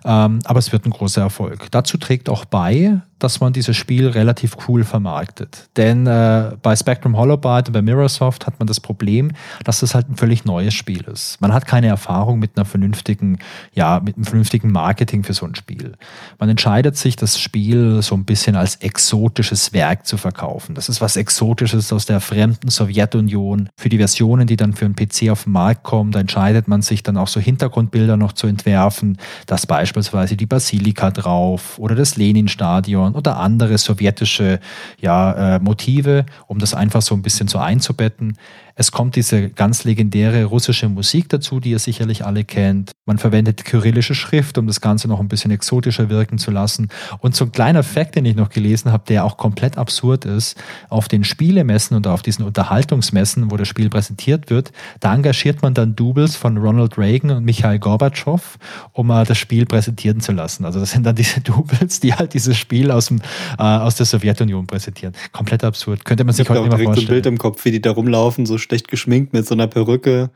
Ähm, 0.05 0.41
aber 0.45 0.59
es 0.59 0.73
wird 0.73 0.87
ein 0.87 0.91
großer 0.91 1.23
Erfolg. 1.23 1.71
Dazu 1.71 1.97
trägt 1.99 2.29
auch 2.29 2.45
bei, 2.45 3.01
dass 3.19 3.41
man 3.41 3.53
dieses 3.53 3.77
Spiel 3.77 4.09
relativ 4.09 4.57
cool 4.69 4.85
vermarktet. 4.85 5.69
Denn 5.77 6.07
äh, 6.07 6.53
bei 6.63 6.75
Spectrum 6.77 7.17
Holobyte 7.17 7.69
und 7.69 7.73
bei 7.73 7.83
Mirrorsoft 7.83 8.47
hat 8.47 8.59
man 8.59 8.67
das 8.67 8.81
Problem, 8.81 9.33
dass 9.65 9.81
das 9.81 9.95
halt 9.95 10.09
ein 10.11 10.17
völlig 10.17 10.45
neues 10.45 10.75
Spiel 10.75 11.03
ist. 11.03 11.41
Man 11.41 11.53
hat 11.53 11.67
keine 11.67 11.87
Erfahrung 11.87 12.39
mit 12.39 12.57
einer 12.57 12.65
vernünftigen, 12.65 13.39
ja, 13.73 14.01
mit 14.05 14.17
einem 14.17 14.25
vernünftigen 14.25 14.73
Marketing 14.73 15.25
für 15.25 15.33
so 15.33 15.47
ein 15.47 15.55
Spiel. 15.55 15.93
Man 16.39 16.49
entscheidet 16.49 16.97
sich, 16.97 17.17
das 17.17 17.39
Spiel 17.39 18.03
so 18.03 18.15
ein 18.15 18.25
bisschen 18.25 18.57
als 18.57 18.77
exotisches 18.77 19.73
Werk 19.73 20.07
zu 20.07 20.17
verkaufen. 20.17 20.75
Das 20.75 20.89
ist 20.89 21.01
was 21.01 21.17
Exotisches 21.17 21.93
aus 21.93 22.07
der 22.07 22.21
fremden 22.21 22.69
Sowjetunion. 22.69 23.69
Für 23.77 23.89
die 23.89 23.99
Versionen, 23.99 24.47
die 24.47 24.57
dann 24.57 24.73
für 24.73 24.85
einen 24.85 24.97
PC 24.97 25.31
auf 25.31 25.45
den 25.45 25.53
Markt 25.53 25.85
kommen, 25.85 26.11
da 26.11 26.21
entscheidet 26.21 26.69
man 26.69 26.83
sich 26.83 27.03
dann 27.03 27.17
auch 27.17 27.29
so 27.29 27.41
Hintergrundbilder 27.41 28.17
noch 28.17 28.33
zu 28.33 28.47
entwerfen. 28.47 29.19
Das 29.47 29.67
beispielsweise 29.67 30.37
die 30.37 30.47
Basilika 30.47 31.11
drauf 31.11 31.79
oder 31.79 31.95
das 31.95 32.17
Lenin-Stadion 32.17 33.04
oder 33.13 33.37
andere 33.37 33.77
sowjetische 33.77 34.61
ja, 35.01 35.57
äh, 35.57 35.59
Motive, 35.59 36.25
um 36.47 36.59
das 36.59 36.73
einfach 36.73 37.03
so 37.03 37.15
ein 37.15 37.23
bisschen 37.23 37.49
so 37.49 37.59
einzubetten. 37.59 38.39
Es 38.77 38.91
kommt 38.91 39.15
diese 39.15 39.51
ganz 39.51 39.85
legendäre 39.85 40.45
russische 40.45 40.89
Musik 40.89 41.29
dazu, 41.29 41.61
die 41.61 41.71
ihr 41.71 41.79
sicherlich 41.79 42.25
alle 42.25 42.45
kennt. 42.45 42.91
Man 43.07 43.19
verwendet 43.19 43.65
kyrillische 43.65 44.17
Schrift, 44.17 44.59
um 44.59 44.67
das 44.67 44.81
Ganze 44.81 45.07
noch 45.07 45.21
ein 45.21 45.29
bisschen 45.29 45.53
exotischer 45.53 46.09
wirken 46.09 46.39
zu 46.39 46.51
lassen. 46.51 46.89
Und 47.21 47.37
so 47.37 47.45
ein 47.45 47.53
kleiner 47.53 47.85
Fakt, 47.85 48.17
den 48.17 48.25
ich 48.25 48.35
noch 48.35 48.51
gelesen 48.51 48.91
habe, 48.91 49.05
der 49.07 49.25
auch 49.25 49.37
komplett 49.37 49.79
absurd 49.79 50.25
ist, 50.25 50.61
auf 50.89 51.07
den 51.07 51.23
Spielemessen 51.23 51.97
und 51.97 52.09
auf 52.09 52.23
diesen 52.23 52.45
Unterhaltungsmessen, 52.45 53.53
wo 53.53 53.57
das 53.57 53.69
Spiel 53.69 53.91
präsentiert 53.91 54.51
wird, 54.51 54.73
da 54.99 55.15
engagiert 55.15 55.63
man 55.63 55.75
dann 55.75 55.95
Doubles 55.95 56.35
von 56.35 56.57
Ronald 56.57 56.99
Reagan 56.99 57.31
und 57.31 57.45
Michael 57.45 57.79
Gorbatschow, 57.79 58.59
um 58.93 59.11
äh, 59.11 59.25
das 59.25 59.39
Spiel 59.39 59.67
präsentieren 59.67 60.21
zu 60.21 60.33
lassen. 60.33 60.65
Also 60.65 60.81
das 60.81 60.91
sind 60.91 61.05
dann 61.05 61.15
diese 61.15 61.41
Doubles, 61.43 62.01
die 62.01 62.15
halt 62.15 62.35
dieses 62.35 62.57
Spiel 62.57 62.91
aus, 62.91 63.07
dem, 63.07 63.21
äh, 63.59 63.63
aus 63.63 63.95
der 63.95 64.07
Sowjetunion 64.07 64.67
präsentieren. 64.67 65.15
Komplett 65.31 65.63
absurd. 65.63 66.05
Könnte 66.05 66.25
man 66.25 66.35
sich 66.35 66.49
heute 66.49 66.63
nicht 66.63 66.71
mehr 66.71 66.79
vorstellen. 66.79 67.07
so 67.07 67.13
ein 67.13 67.15
Bild 67.15 67.27
im 67.27 67.39
Kopf, 67.39 67.65
wie 67.65 67.71
die 67.71 67.81
da 67.81 67.93
rumlaufen, 67.93 68.47
so 68.47 68.59
schlecht 68.65 68.89
geschminkt 68.89 69.33
mit 69.33 69.47
so 69.47 69.55
einer 69.55 69.69
Perücke 69.69 70.31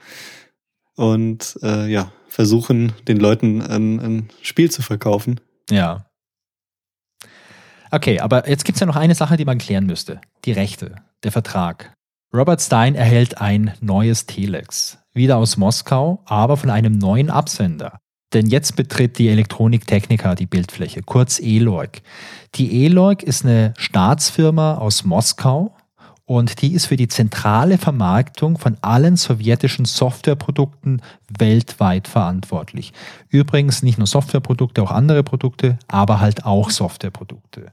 und 0.95 1.59
äh, 1.63 1.91
ja, 1.91 2.13
versuchen 2.29 2.93
den 3.09 3.19
Leuten 3.19 3.63
ein, 3.63 3.99
ein 3.99 4.29
Spiel 4.43 4.71
zu 4.71 4.83
verkaufen. 4.83 5.41
Ja. 5.71 6.07
Okay, 7.91 8.21
aber 8.21 8.49
jetzt 8.49 8.65
gibt 8.65 8.77
es 8.77 8.81
ja 8.81 8.87
noch 8.87 8.97
eine 8.97 9.15
Sache, 9.15 9.37
die 9.37 9.45
man 9.45 9.59
klären 9.59 9.87
müsste. 9.87 10.21
Die 10.45 10.53
Rechte, 10.53 10.97
der 11.25 11.33
Vertrag. 11.33 11.95
Robert 12.35 12.61
Stein 12.61 12.95
erhält 12.95 13.41
ein 13.41 13.73
neues 13.81 14.27
Telex. 14.27 14.99
Wieder 15.15 15.39
aus 15.39 15.57
Moskau, 15.57 16.23
aber 16.27 16.59
von 16.59 16.69
einem 16.69 16.93
neuen 16.93 17.31
Absender. 17.31 17.99
Denn 18.35 18.47
jetzt 18.47 18.77
betritt 18.77 19.19
die 19.19 19.29
Elektroniktechnika 19.29 20.35
die 20.35 20.47
Bildfläche, 20.47 21.01
kurz 21.03 21.41
ELOIC. 21.41 22.03
Die 22.57 22.85
ELOIC 22.85 23.23
ist 23.23 23.45
eine 23.45 23.73
Staatsfirma 23.79 24.75
aus 24.75 25.05
Moskau, 25.05 25.75
und 26.29 26.61
die 26.61 26.75
ist 26.75 26.85
für 26.85 26.99
die 26.99 27.09
zentrale 27.09 27.79
Vermarktung 27.79 28.59
von 28.59 28.77
allen 28.83 29.17
sowjetischen 29.17 29.87
Softwareprodukten 29.87 31.01
weltweit 31.39 32.07
verantwortlich. 32.07 32.93
Übrigens 33.31 33.83
nicht 33.83 33.97
nur 33.97 34.07
Softwareprodukte, 34.07 34.83
auch 34.83 34.91
andere 34.91 35.23
Produkte, 35.23 35.79
aber 35.89 36.21
halt 36.21 36.45
auch 36.45 36.69
Softwareprodukte. 36.69 37.73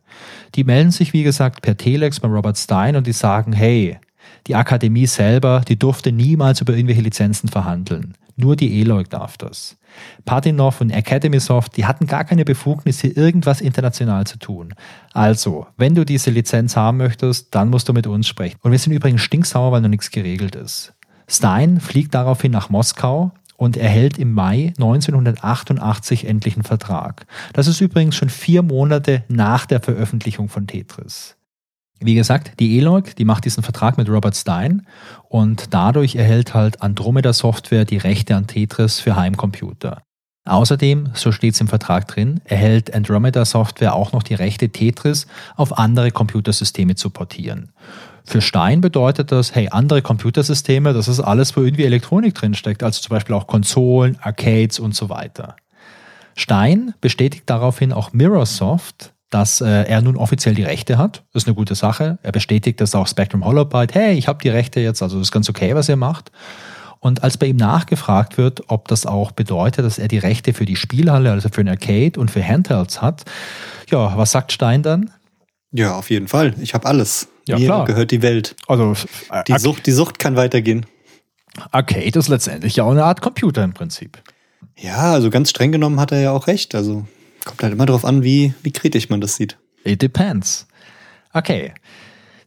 Die 0.56 0.64
melden 0.64 0.92
sich, 0.92 1.12
wie 1.12 1.24
gesagt, 1.24 1.64
per 1.64 1.76
Telex 1.76 2.22
bei 2.22 2.30
Robert 2.30 2.58
Stein 2.58 2.96
und 2.96 3.08
die 3.08 3.12
sagen, 3.12 3.52
hey, 3.52 4.00
die 4.48 4.56
Akademie 4.56 5.08
selber, 5.08 5.62
die 5.68 5.78
durfte 5.78 6.14
niemals 6.14 6.62
über 6.62 6.74
irgendwelche 6.76 7.02
Lizenzen 7.02 7.50
verhandeln. 7.50 8.14
Nur 8.38 8.56
die 8.56 8.82
ELOG 8.82 9.10
darf 9.10 9.38
das. 9.38 9.78
Patinov 10.26 10.82
und 10.82 10.92
Academy 10.92 11.40
Soft, 11.40 11.78
die 11.78 11.86
hatten 11.86 12.06
gar 12.06 12.26
keine 12.26 12.44
Befugnis, 12.44 13.00
hier 13.00 13.16
irgendwas 13.16 13.62
international 13.62 14.28
zu 14.28 14.38
tun. 14.38 14.74
Also, 15.14 15.68
wenn 15.78 15.96
du 15.96 16.06
diese 16.06 16.32
Lizenz 16.32 16.76
haben 16.76 16.98
möchtest, 16.98 17.56
dann 17.56 17.70
musst 17.70 17.88
du 17.88 17.94
mit 17.94 18.08
uns 18.08 18.28
sprechen. 18.28 18.58
Und 18.62 18.72
wir 18.72 18.80
sind 18.80 18.92
übrigens 18.92 19.22
stinksauer, 19.22 19.72
weil 19.72 19.82
noch 19.82 19.90
nichts 19.90 20.12
geregelt 20.12 20.56
ist. 20.56 20.94
Stein 21.28 21.80
fliegt 21.80 22.14
daraufhin 22.14 22.52
nach 22.52 22.70
Moskau 22.70 23.32
und 23.58 23.78
erhält 23.78 24.18
im 24.18 24.34
Mai 24.34 24.74
1988 24.78 26.28
endlich 26.28 26.56
einen 26.56 26.64
Vertrag. 26.64 27.26
Das 27.54 27.68
ist 27.68 27.80
übrigens 27.80 28.16
schon 28.16 28.30
vier 28.30 28.64
Monate 28.64 29.24
nach 29.30 29.66
der 29.66 29.80
Veröffentlichung 29.80 30.50
von 30.50 30.68
Tetris. 30.68 31.38
Wie 32.00 32.16
gesagt, 32.16 32.60
die 32.60 32.78
Eloy, 32.78 33.04
die 33.18 33.26
macht 33.26 33.46
diesen 33.46 33.64
Vertrag 33.64 33.98
mit 33.98 34.10
Robert 34.10 34.36
Stein 34.36 34.86
und 35.30 35.74
dadurch 35.74 36.16
erhält 36.16 36.54
halt 36.54 36.82
Andromeda 36.82 37.32
Software 37.32 37.86
die 37.86 37.98
Rechte 37.98 38.36
an 38.36 38.48
Tetris 38.48 39.00
für 39.00 39.16
Heimcomputer. 39.16 40.02
Außerdem, 40.48 41.10
so 41.16 41.32
steht 41.32 41.56
es 41.56 41.62
im 41.62 41.68
Vertrag 41.68 42.08
drin, 42.08 42.40
erhält 42.44 42.94
Andromeda 42.94 43.46
Software 43.46 43.96
auch 43.96 44.12
noch 44.12 44.22
die 44.22 44.36
Rechte 44.36 44.70
Tetris 44.70 45.26
auf 45.56 45.80
andere 45.80 46.12
Computersysteme 46.12 46.94
zu 46.94 47.10
portieren. 47.10 47.72
Für 48.26 48.42
Stein 48.42 48.82
bedeutet 48.82 49.32
das, 49.32 49.56
hey, 49.56 49.70
andere 49.72 50.04
Computersysteme, 50.04 50.94
das 50.94 51.08
ist 51.08 51.20
alles, 51.20 51.58
wo 51.58 51.62
irgendwie 51.62 51.86
Elektronik 51.86 52.36
drinsteckt, 52.36 52.84
also 52.84 53.02
zum 53.02 53.10
Beispiel 53.10 53.36
auch 53.36 53.48
Konsolen, 53.48 54.18
Arcades 54.22 54.80
und 54.80 54.96
so 54.96 55.10
weiter. 55.10 55.56
Stein 56.36 56.94
bestätigt 57.02 57.44
daraufhin 57.48 57.92
auch 57.92 58.14
Mirrorsoft, 58.14 59.15
dass 59.30 59.62
äh, 59.62 59.84
er 59.84 60.02
nun 60.02 60.18
offiziell 60.18 60.56
die 60.56 60.64
Rechte 60.64 60.98
hat. 60.98 61.24
Das 61.34 61.44
ist 61.44 61.48
eine 61.48 61.56
gute 61.56 61.76
Sache. 61.76 62.20
Er 62.24 62.32
bestätigt 62.32 62.80
das 62.80 62.96
auch 62.96 63.08
Spectrum 63.08 63.44
Holobyte. 63.46 63.94
Hey, 63.94 64.18
ich 64.18 64.28
habe 64.28 64.40
die 64.42 64.50
Rechte 64.50 64.80
jetzt, 64.80 65.02
also 65.02 65.18
das 65.18 65.28
ist 65.28 65.32
ganz 65.32 65.50
okay, 65.50 65.76
was 65.76 65.90
ihr 65.90 65.96
macht. 65.96 66.32
Und 67.00 67.24
als 67.24 67.38
bei 67.38 67.48
ihm 67.48 67.58
nachgefragt 67.58 68.38
wird, 68.38 68.64
ob 68.70 68.88
das 68.88 69.06
auch 69.06 69.32
bedeutet, 69.32 69.86
dass 69.86 70.00
er 70.00 70.08
die 70.08 70.18
Rechte 70.18 70.54
für 70.54 70.66
die 70.66 70.76
Spielhalle, 70.76 71.32
also 71.32 71.50
für 71.50 71.62
ein 71.62 71.70
Arcade 71.70 72.20
und 72.20 72.32
für 72.32 72.44
Handhelds 72.44 73.02
hat, 73.02 73.26
ja, 73.90 74.18
was 74.18 74.32
sagt 74.32 74.52
Stein 74.52 74.82
dann? 74.82 75.12
Ja, 75.72 75.96
auf 75.96 76.10
jeden 76.10 76.28
Fall. 76.28 76.56
Ich 76.62 76.74
habe 76.74 76.88
alles. 76.88 77.28
Ja, 77.48 77.60
Mir 77.60 77.66
klar. 77.66 77.86
gehört 77.86 78.12
die 78.12 78.22
Welt. 78.22 78.56
Also 78.68 78.94
äh, 79.30 79.44
die 79.44 79.58
Sucht, 79.60 79.86
die 79.86 79.92
Sucht 79.92 80.18
kann 80.18 80.36
weitergehen. 80.36 80.86
Arcade 81.72 82.18
ist 82.18 82.28
letztendlich 82.28 82.78
ja 82.78 82.84
auch 82.86 82.92
eine 82.92 83.04
Art 83.04 83.22
Computer 83.22 83.64
im 83.64 83.74
Prinzip. 83.74 84.22
Ja, 84.78 85.14
also 85.14 85.30
ganz 85.30 85.52
streng 85.52 85.72
genommen 85.72 86.00
hat 86.00 86.12
er 86.12 86.22
ja 86.22 86.32
auch 86.32 86.48
recht. 86.48 86.76
Also 86.76 87.06
Kommt 87.46 87.64
halt 87.64 87.74
immer 87.74 87.86
darauf 87.86 88.04
an, 88.04 88.24
wie, 88.24 88.54
wie 88.64 88.72
kritisch 88.72 89.10
man 89.10 89.22
das 89.22 89.36
sieht. 89.36 89.58
It 89.86 90.02
depends. 90.02 90.68
Okay. 91.32 91.74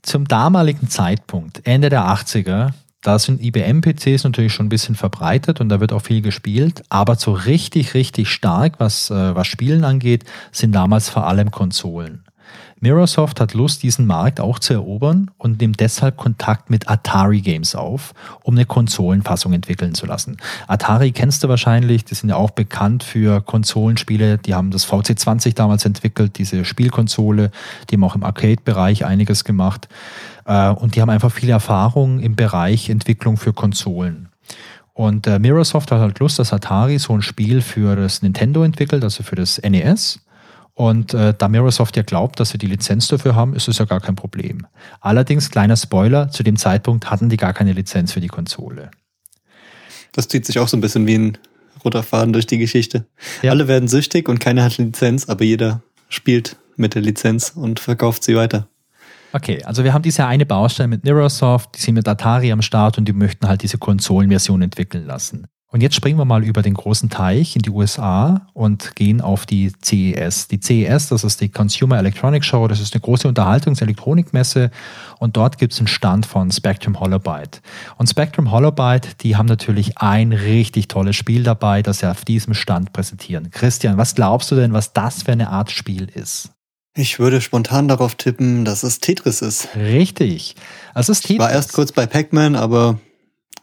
Zum 0.02 0.26
damaligen 0.26 0.88
Zeitpunkt, 0.88 1.66
Ende 1.66 1.88
der 1.88 2.02
80er, 2.02 2.72
da 3.02 3.18
sind 3.18 3.40
IBM-PCs 3.40 4.24
natürlich 4.24 4.52
schon 4.52 4.66
ein 4.66 4.70
bisschen 4.70 4.96
verbreitet 4.96 5.60
und 5.60 5.68
da 5.68 5.80
wird 5.80 5.92
auch 5.92 6.02
viel 6.02 6.20
gespielt, 6.20 6.82
aber 6.88 7.14
so 7.14 7.32
richtig, 7.32 7.94
richtig 7.94 8.30
stark, 8.30 8.80
was, 8.80 9.10
äh, 9.10 9.34
was 9.34 9.46
Spielen 9.46 9.84
angeht, 9.84 10.24
sind 10.50 10.72
damals 10.72 11.08
vor 11.08 11.26
allem 11.26 11.50
Konsolen. 11.50 12.24
Mirrorsoft 12.80 13.40
hat 13.40 13.54
Lust, 13.54 13.82
diesen 13.82 14.06
Markt 14.06 14.40
auch 14.40 14.58
zu 14.58 14.72
erobern 14.72 15.30
und 15.36 15.60
nimmt 15.60 15.80
deshalb 15.80 16.16
Kontakt 16.16 16.70
mit 16.70 16.88
Atari 16.88 17.40
Games 17.40 17.74
auf, 17.74 18.14
um 18.42 18.54
eine 18.54 18.66
Konsolenfassung 18.66 19.52
entwickeln 19.52 19.94
zu 19.94 20.06
lassen. 20.06 20.36
Atari 20.66 21.12
kennst 21.12 21.42
du 21.42 21.48
wahrscheinlich, 21.48 22.04
die 22.04 22.14
sind 22.14 22.28
ja 22.28 22.36
auch 22.36 22.50
bekannt 22.50 23.02
für 23.02 23.40
Konsolenspiele. 23.40 24.38
Die 24.38 24.54
haben 24.54 24.70
das 24.70 24.86
VC20 24.86 25.54
damals 25.54 25.84
entwickelt, 25.84 26.38
diese 26.38 26.64
Spielkonsole. 26.64 27.50
Die 27.90 27.96
haben 27.96 28.04
auch 28.04 28.14
im 28.14 28.24
Arcade-Bereich 28.24 29.04
einiges 29.04 29.44
gemacht. 29.44 29.88
Äh, 30.44 30.70
und 30.70 30.94
die 30.94 31.00
haben 31.00 31.10
einfach 31.10 31.32
viel 31.32 31.50
Erfahrung 31.50 32.20
im 32.20 32.36
Bereich 32.36 32.90
Entwicklung 32.90 33.36
für 33.36 33.52
Konsolen. 33.52 34.28
Und 34.94 35.28
äh, 35.28 35.38
Mirrorsoft 35.38 35.92
hat 35.92 36.00
halt 36.00 36.18
Lust, 36.18 36.40
dass 36.40 36.52
Atari 36.52 36.98
so 36.98 37.12
ein 37.12 37.22
Spiel 37.22 37.60
für 37.60 37.94
das 37.94 38.22
Nintendo 38.22 38.64
entwickelt, 38.64 39.04
also 39.04 39.22
für 39.22 39.36
das 39.36 39.62
NES. 39.62 40.20
Und 40.78 41.12
äh, 41.12 41.34
da 41.36 41.48
Microsoft 41.48 41.96
ja 41.96 42.04
glaubt, 42.04 42.38
dass 42.38 42.50
sie 42.50 42.58
die 42.58 42.68
Lizenz 42.68 43.08
dafür 43.08 43.34
haben, 43.34 43.52
ist 43.56 43.66
es 43.66 43.78
ja 43.78 43.84
gar 43.84 43.98
kein 43.98 44.14
Problem. 44.14 44.64
Allerdings, 45.00 45.50
kleiner 45.50 45.76
Spoiler, 45.76 46.30
zu 46.30 46.44
dem 46.44 46.54
Zeitpunkt 46.54 47.10
hatten 47.10 47.28
die 47.28 47.36
gar 47.36 47.52
keine 47.52 47.72
Lizenz 47.72 48.12
für 48.12 48.20
die 48.20 48.28
Konsole. 48.28 48.92
Das 50.12 50.28
zieht 50.28 50.46
sich 50.46 50.60
auch 50.60 50.68
so 50.68 50.76
ein 50.76 50.80
bisschen 50.80 51.08
wie 51.08 51.18
ein 51.18 51.38
roter 51.84 52.04
Faden 52.04 52.32
durch 52.32 52.46
die 52.46 52.58
Geschichte. 52.58 53.06
Ja. 53.42 53.50
Alle 53.50 53.66
werden 53.66 53.88
süchtig 53.88 54.28
und 54.28 54.38
keiner 54.38 54.62
hat 54.62 54.78
Lizenz, 54.78 55.28
aber 55.28 55.42
jeder 55.42 55.82
spielt 56.08 56.54
mit 56.76 56.94
der 56.94 57.02
Lizenz 57.02 57.54
und 57.56 57.80
verkauft 57.80 58.22
sie 58.22 58.36
weiter. 58.36 58.68
Okay, 59.32 59.64
also 59.64 59.82
wir 59.82 59.92
haben 59.92 60.02
diese 60.02 60.26
eine 60.26 60.46
Baustelle 60.46 60.86
mit 60.86 61.02
Neurosoft, 61.04 61.70
die 61.74 61.80
sind 61.80 61.94
mit 61.94 62.06
Atari 62.06 62.52
am 62.52 62.62
Start 62.62 62.98
und 62.98 63.06
die 63.06 63.12
möchten 63.12 63.48
halt 63.48 63.64
diese 63.64 63.78
Konsolenversion 63.78 64.62
entwickeln 64.62 65.06
lassen. 65.06 65.48
Und 65.70 65.82
jetzt 65.82 65.96
springen 65.96 66.16
wir 66.16 66.24
mal 66.24 66.44
über 66.44 66.62
den 66.62 66.72
großen 66.72 67.10
Teich 67.10 67.54
in 67.54 67.60
die 67.60 67.68
USA 67.68 68.46
und 68.54 68.96
gehen 68.96 69.20
auf 69.20 69.44
die 69.44 69.70
CES. 69.82 70.48
Die 70.48 70.60
CES, 70.60 71.08
das 71.08 71.24
ist 71.24 71.42
die 71.42 71.50
Consumer 71.50 71.98
Electronics 71.98 72.46
Show, 72.46 72.66
das 72.68 72.80
ist 72.80 72.94
eine 72.94 73.02
große 73.02 73.28
Unterhaltungselektronikmesse 73.28 74.70
und 75.18 75.36
dort 75.36 75.58
gibt 75.58 75.74
es 75.74 75.78
einen 75.78 75.88
Stand 75.88 76.24
von 76.24 76.50
Spectrum 76.50 76.98
Holobyte. 76.98 77.60
Und 77.98 78.08
Spectrum 78.08 78.50
Holobyte, 78.50 79.22
die 79.22 79.36
haben 79.36 79.44
natürlich 79.44 79.98
ein 79.98 80.32
richtig 80.32 80.88
tolles 80.88 81.16
Spiel 81.16 81.42
dabei, 81.42 81.82
das 81.82 81.98
sie 81.98 82.10
auf 82.10 82.24
diesem 82.24 82.54
Stand 82.54 82.94
präsentieren. 82.94 83.50
Christian, 83.50 83.98
was 83.98 84.14
glaubst 84.14 84.50
du 84.50 84.54
denn, 84.54 84.72
was 84.72 84.94
das 84.94 85.24
für 85.24 85.32
eine 85.32 85.50
Art 85.50 85.70
Spiel 85.70 86.08
ist? 86.14 86.50
Ich 86.94 87.18
würde 87.18 87.42
spontan 87.42 87.88
darauf 87.88 88.14
tippen, 88.14 88.64
dass 88.64 88.82
es 88.82 89.00
Tetris 89.00 89.42
ist. 89.42 89.68
Richtig. 89.76 90.56
Also 90.94 91.12
es 91.12 91.18
ist 91.18 91.26
Tetris. 91.26 91.34
Ich 91.34 91.40
war 91.40 91.52
erst 91.52 91.74
kurz 91.74 91.92
bei 91.92 92.06
Pac-Man, 92.06 92.56
aber 92.56 92.98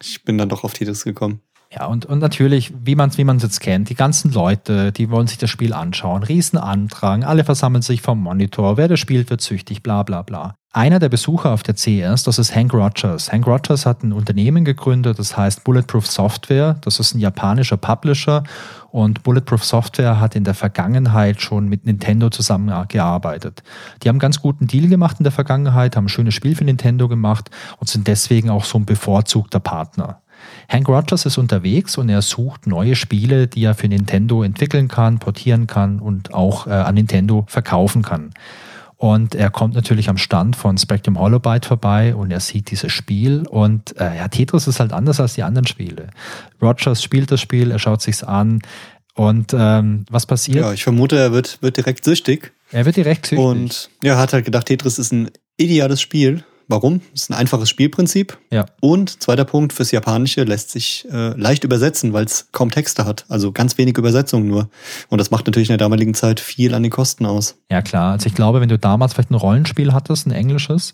ich 0.02 0.24
bin 0.24 0.38
dann 0.38 0.50
doch 0.50 0.64
auf 0.64 0.74
Tetris 0.74 1.04
gekommen. 1.04 1.42
Ja, 1.72 1.88
und, 1.88 2.06
und 2.06 2.20
natürlich, 2.20 2.74
wie 2.84 2.96
man 2.96 3.10
es 3.10 3.18
wie 3.18 3.24
jetzt 3.24 3.60
kennt, 3.60 3.90
die 3.90 3.96
ganzen 3.96 4.32
Leute, 4.32 4.92
die 4.92 5.10
wollen 5.10 5.28
sich 5.28 5.38
das 5.38 5.50
Spiel 5.50 5.74
anschauen, 5.74 6.24
Riesenantrag, 6.24 7.26
alle 7.26 7.44
versammeln 7.44 7.82
sich 7.82 8.02
vom 8.02 8.22
Monitor, 8.22 8.78
wer 8.78 8.88
das 8.88 9.00
spielt, 9.00 9.30
wird 9.30 9.42
süchtig, 9.42 9.84
bla 9.84 10.04
bla 10.04 10.22
bla. 10.22 10.56
Einer 10.76 11.00
der 11.00 11.08
Besucher 11.08 11.52
auf 11.52 11.64
der 11.64 11.78
CES, 11.78 12.24
das 12.24 12.38
ist 12.38 12.54
Hank 12.54 12.74
Rogers. 12.74 13.32
Hank 13.32 13.48
Rogers 13.48 13.86
hat 13.86 14.04
ein 14.04 14.12
Unternehmen 14.12 14.66
gegründet, 14.66 15.18
das 15.18 15.38
heißt 15.38 15.64
Bulletproof 15.64 16.06
Software. 16.06 16.76
Das 16.82 17.00
ist 17.00 17.16
ein 17.16 17.20
japanischer 17.20 17.78
Publisher 17.78 18.44
und 18.92 19.24
Bulletproof 19.24 19.64
Software 19.64 20.20
hat 20.20 20.36
in 20.36 20.44
der 20.44 20.54
Vergangenheit 20.54 21.42
schon 21.42 21.70
mit 21.70 21.86
Nintendo 21.86 22.30
zusammengearbeitet. 22.30 23.64
Die 24.04 24.10
haben 24.10 24.20
ganz 24.20 24.42
guten 24.42 24.68
Deal 24.68 24.90
gemacht 24.90 25.16
in 25.18 25.24
der 25.24 25.32
Vergangenheit, 25.32 25.96
haben 25.96 26.08
ein 26.08 26.10
schönes 26.10 26.34
Spiel 26.34 26.58
für 26.58 26.66
Nintendo 26.66 27.08
gemacht 27.08 27.50
und 27.78 27.88
sind 27.88 28.06
deswegen 28.08 28.50
auch 28.50 28.66
so 28.66 28.78
ein 28.78 28.86
bevorzugter 28.86 29.62
Partner. 29.62 30.24
Hank 30.70 30.88
Rogers 30.88 31.26
ist 31.26 31.38
unterwegs 31.38 31.98
und 31.98 32.10
er 32.10 32.22
sucht 32.22 32.68
neue 32.68 32.96
Spiele, 32.96 33.48
die 33.48 33.64
er 33.64 33.76
für 33.76 33.88
Nintendo 33.88 34.44
entwickeln 34.44 34.88
kann, 34.88 35.20
portieren 35.20 35.68
kann 35.68 36.00
und 36.00 36.34
auch 36.34 36.68
äh, 36.68 36.72
an 36.72 36.96
Nintendo 36.96 37.46
verkaufen 37.48 38.02
kann. 38.02 38.32
Und 38.98 39.36
er 39.36 39.50
kommt 39.50 39.76
natürlich 39.76 40.10
am 40.10 40.18
Stand 40.18 40.56
von 40.56 40.78
Spectrum 40.78 41.20
Holobyte 41.20 41.66
vorbei 41.66 42.16
und 42.16 42.32
er 42.32 42.40
sieht 42.40 42.72
dieses 42.72 42.92
Spiel. 42.92 43.46
Und 43.48 44.00
äh, 44.00 44.18
ja, 44.18 44.28
Tetris 44.30 44.68
ist 44.68 44.80
halt 44.80 44.94
anders 44.94 45.20
als 45.20 45.34
die 45.34 45.44
anderen 45.44 45.68
Spiele. 45.68 46.10
Rogers 46.62 47.04
spielt 47.04 47.30
das 47.32 47.42
Spiel, 47.42 47.72
er 47.72 47.80
schaut 47.80 48.02
sich's 48.02 48.24
an. 48.24 48.62
Und 49.14 49.54
ähm, 49.58 50.06
was 50.10 50.26
passiert? 50.26 50.58
Ja, 50.58 50.74
ich 50.74 50.84
vermute, 50.84 51.18
er 51.18 51.32
wird, 51.32 51.62
wird 51.62 51.78
direkt 51.78 52.06
süchtig. 52.06 52.54
Er 52.72 52.86
wird 52.86 52.96
direkt 52.96 53.28
süchtig. 53.28 53.46
Und 53.46 53.90
er 54.02 54.18
hat 54.18 54.34
halt 54.34 54.46
gedacht, 54.46 54.68
Tetris 54.68 54.98
ist 54.98 55.12
ein 55.12 55.30
ideales 55.58 56.02
Spiel 56.02 56.44
Warum? 56.68 57.02
Das 57.12 57.24
ist 57.24 57.30
ein 57.30 57.36
einfaches 57.36 57.70
Spielprinzip. 57.70 58.38
Ja. 58.52 58.66
Und 58.82 59.22
zweiter 59.22 59.46
Punkt, 59.46 59.74
fürs 59.74 59.92
Japanische 59.92 60.44
lässt 60.44 60.72
sich 60.72 61.08
äh, 61.12 61.30
leicht 61.40 61.64
übersetzen, 61.64 62.14
weil 62.14 62.26
es 62.26 62.50
kaum 62.52 62.72
Texte 62.72 63.06
hat. 63.06 63.26
Also 63.30 63.52
ganz 63.52 63.78
wenig 63.78 63.98
Übersetzung 63.98 64.48
nur. 64.48 64.70
Und 65.10 65.20
das 65.20 65.30
macht 65.30 65.46
natürlich 65.46 65.70
in 65.70 65.74
der 65.74 65.86
damaligen 65.86 66.16
Zeit 66.16 66.40
viel 66.40 66.74
an 66.74 66.82
den 66.82 66.92
Kosten 66.92 67.26
aus. 67.26 67.56
Ja, 67.70 67.82
klar. 67.82 68.14
Also 68.14 68.28
ich 68.28 68.34
glaube, 68.34 68.62
wenn 68.62 68.70
du 68.70 68.80
damals 68.80 69.14
vielleicht 69.14 69.32
ein 69.32 69.36
Rollenspiel 69.36 69.94
hattest, 69.94 70.26
ein 70.26 70.32
englisches, 70.32 70.94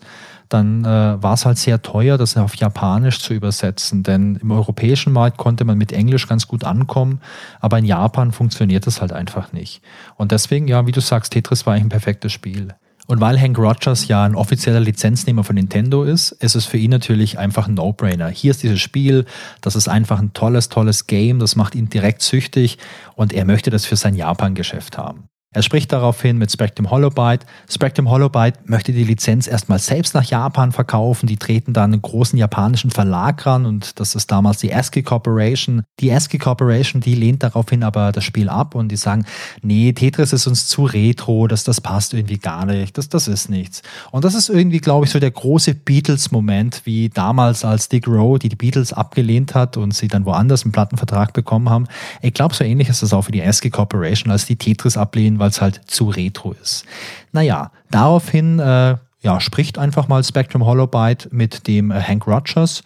dann 0.52 0.84
äh, 0.84 1.22
war 1.22 1.34
es 1.34 1.46
halt 1.46 1.56
sehr 1.56 1.80
teuer, 1.80 2.18
das 2.18 2.36
auf 2.36 2.54
Japanisch 2.56 3.20
zu 3.20 3.32
übersetzen. 3.32 4.02
Denn 4.02 4.36
im 4.36 4.50
europäischen 4.50 5.12
Markt 5.12 5.38
konnte 5.38 5.64
man 5.64 5.78
mit 5.78 5.92
Englisch 5.92 6.28
ganz 6.28 6.46
gut 6.46 6.64
ankommen, 6.64 7.20
aber 7.60 7.78
in 7.78 7.84
Japan 7.86 8.32
funktioniert 8.32 8.86
das 8.86 9.00
halt 9.00 9.12
einfach 9.12 9.52
nicht. 9.52 9.80
Und 10.16 10.32
deswegen, 10.32 10.68
ja, 10.68 10.86
wie 10.86 10.92
du 10.92 11.00
sagst, 11.00 11.32
Tetris 11.32 11.64
war 11.64 11.72
eigentlich 11.72 11.84
ein 11.84 11.88
perfektes 11.90 12.32
Spiel. 12.32 12.68
Und 13.12 13.20
weil 13.20 13.38
Hank 13.38 13.58
Rogers 13.58 14.08
ja 14.08 14.24
ein 14.24 14.34
offizieller 14.34 14.80
Lizenznehmer 14.80 15.44
von 15.44 15.54
Nintendo 15.54 16.02
ist, 16.02 16.32
ist 16.32 16.54
es 16.54 16.64
für 16.64 16.78
ihn 16.78 16.90
natürlich 16.90 17.38
einfach 17.38 17.68
ein 17.68 17.74
No-Brainer. 17.74 18.30
Hier 18.30 18.52
ist 18.52 18.62
dieses 18.62 18.80
Spiel, 18.80 19.26
das 19.60 19.76
ist 19.76 19.86
einfach 19.86 20.18
ein 20.18 20.32
tolles, 20.32 20.70
tolles 20.70 21.06
Game, 21.06 21.38
das 21.38 21.54
macht 21.54 21.74
ihn 21.74 21.90
direkt 21.90 22.22
süchtig 22.22 22.78
und 23.14 23.34
er 23.34 23.44
möchte 23.44 23.68
das 23.68 23.84
für 23.84 23.96
sein 23.96 24.14
Japan-Geschäft 24.14 24.96
haben. 24.96 25.28
Er 25.54 25.62
spricht 25.62 25.92
daraufhin 25.92 26.38
mit 26.38 26.50
Spectrum 26.50 26.90
Holobyte. 26.90 27.44
Spectrum 27.68 28.10
Holobyte 28.10 28.68
möchte 28.68 28.92
die 28.92 29.04
Lizenz 29.04 29.46
erstmal 29.46 29.78
selbst 29.78 30.14
nach 30.14 30.24
Japan 30.24 30.72
verkaufen. 30.72 31.26
Die 31.26 31.36
treten 31.36 31.74
dann 31.74 31.92
einen 31.92 32.00
großen 32.00 32.38
japanischen 32.38 32.90
Verlag 32.90 33.44
ran 33.44 33.66
und 33.66 34.00
das 34.00 34.14
ist 34.14 34.30
damals 34.30 34.58
die 34.58 34.72
ASCII 34.72 35.02
Corporation. 35.02 35.82
Die 36.00 36.10
ASCII 36.10 36.38
Corporation, 36.38 37.02
die 37.02 37.14
lehnt 37.14 37.42
daraufhin 37.42 37.82
aber 37.82 38.12
das 38.12 38.24
Spiel 38.24 38.48
ab 38.48 38.74
und 38.74 38.88
die 38.88 38.96
sagen, 38.96 39.26
nee, 39.60 39.92
Tetris 39.92 40.32
ist 40.32 40.46
uns 40.46 40.66
zu 40.68 40.84
retro, 40.84 41.46
das, 41.48 41.64
das 41.64 41.82
passt 41.82 42.14
irgendwie 42.14 42.38
gar 42.38 42.64
nicht, 42.64 42.96
das, 42.96 43.10
das 43.10 43.28
ist 43.28 43.50
nichts. 43.50 43.82
Und 44.10 44.24
das 44.24 44.34
ist 44.34 44.48
irgendwie, 44.48 44.78
glaube 44.78 45.04
ich, 45.04 45.12
so 45.12 45.20
der 45.20 45.30
große 45.30 45.74
Beatles-Moment, 45.74 46.82
wie 46.84 47.10
damals 47.10 47.62
als 47.62 47.90
Dick 47.90 48.08
Rowe, 48.08 48.38
die 48.38 48.48
die 48.48 48.56
Beatles 48.56 48.94
abgelehnt 48.94 49.54
hat 49.54 49.76
und 49.76 49.92
sie 49.92 50.08
dann 50.08 50.24
woanders 50.24 50.64
einen 50.64 50.72
Plattenvertrag 50.72 51.34
bekommen 51.34 51.68
haben. 51.68 51.88
Ich 52.22 52.32
glaube, 52.32 52.54
so 52.54 52.64
ähnlich 52.64 52.88
ist 52.88 53.02
das 53.02 53.12
auch 53.12 53.22
für 53.22 53.32
die 53.32 53.42
ASCII 53.42 53.68
Corporation, 53.68 54.32
als 54.32 54.46
die 54.46 54.56
Tetris 54.56 54.96
ablehnen, 54.96 55.41
weil 55.42 55.50
es 55.50 55.60
halt 55.60 55.80
zu 55.86 56.08
retro 56.08 56.52
ist. 56.62 56.84
Naja, 57.32 57.72
daraufhin 57.90 58.60
äh, 58.60 58.96
ja, 59.20 59.40
spricht 59.40 59.76
einfach 59.76 60.06
mal 60.06 60.22
Spectrum 60.22 60.64
Holobyte 60.64 61.32
mit 61.32 61.66
dem 61.66 61.90
äh, 61.90 62.00
Hank 62.00 62.28
Rogers 62.28 62.84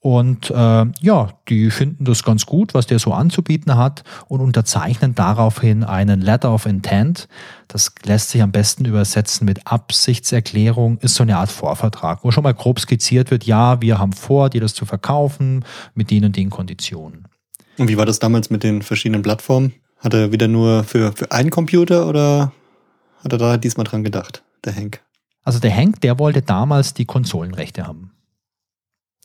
und 0.00 0.50
äh, 0.50 0.84
ja, 1.00 1.28
die 1.48 1.70
finden 1.70 2.04
das 2.04 2.24
ganz 2.24 2.44
gut, 2.44 2.74
was 2.74 2.88
der 2.88 2.98
so 2.98 3.12
anzubieten 3.12 3.76
hat 3.76 4.02
und 4.26 4.40
unterzeichnen 4.40 5.14
daraufhin 5.14 5.84
einen 5.84 6.20
Letter 6.20 6.52
of 6.52 6.66
Intent. 6.66 7.28
Das 7.68 7.94
lässt 8.02 8.30
sich 8.30 8.42
am 8.42 8.50
besten 8.50 8.84
übersetzen 8.84 9.44
mit 9.44 9.64
Absichtserklärung, 9.68 10.98
ist 10.98 11.14
so 11.14 11.22
eine 11.22 11.36
Art 11.36 11.52
Vorvertrag, 11.52 12.24
wo 12.24 12.32
schon 12.32 12.42
mal 12.42 12.52
grob 12.52 12.80
skizziert 12.80 13.30
wird, 13.30 13.44
ja, 13.44 13.80
wir 13.80 14.00
haben 14.00 14.12
vor, 14.12 14.50
dir 14.50 14.60
das 14.60 14.74
zu 14.74 14.86
verkaufen 14.86 15.64
mit 15.94 16.10
den 16.10 16.24
und 16.24 16.34
den 16.34 16.50
Konditionen. 16.50 17.28
Und 17.78 17.86
wie 17.86 17.96
war 17.96 18.04
das 18.04 18.18
damals 18.18 18.50
mit 18.50 18.64
den 18.64 18.82
verschiedenen 18.82 19.22
Plattformen? 19.22 19.72
Hat 20.02 20.14
er 20.14 20.32
wieder 20.32 20.48
nur 20.48 20.82
für, 20.84 21.12
für 21.12 21.30
einen 21.30 21.50
Computer 21.50 22.08
oder 22.08 22.52
hat 23.22 23.32
er 23.32 23.38
da 23.38 23.56
diesmal 23.56 23.84
dran 23.84 24.02
gedacht, 24.02 24.42
der 24.64 24.74
Hank? 24.74 25.00
Also 25.44 25.60
der 25.60 25.74
Hank, 25.74 26.00
der 26.00 26.18
wollte 26.18 26.42
damals 26.42 26.94
die 26.94 27.04
Konsolenrechte 27.04 27.86
haben. 27.86 28.12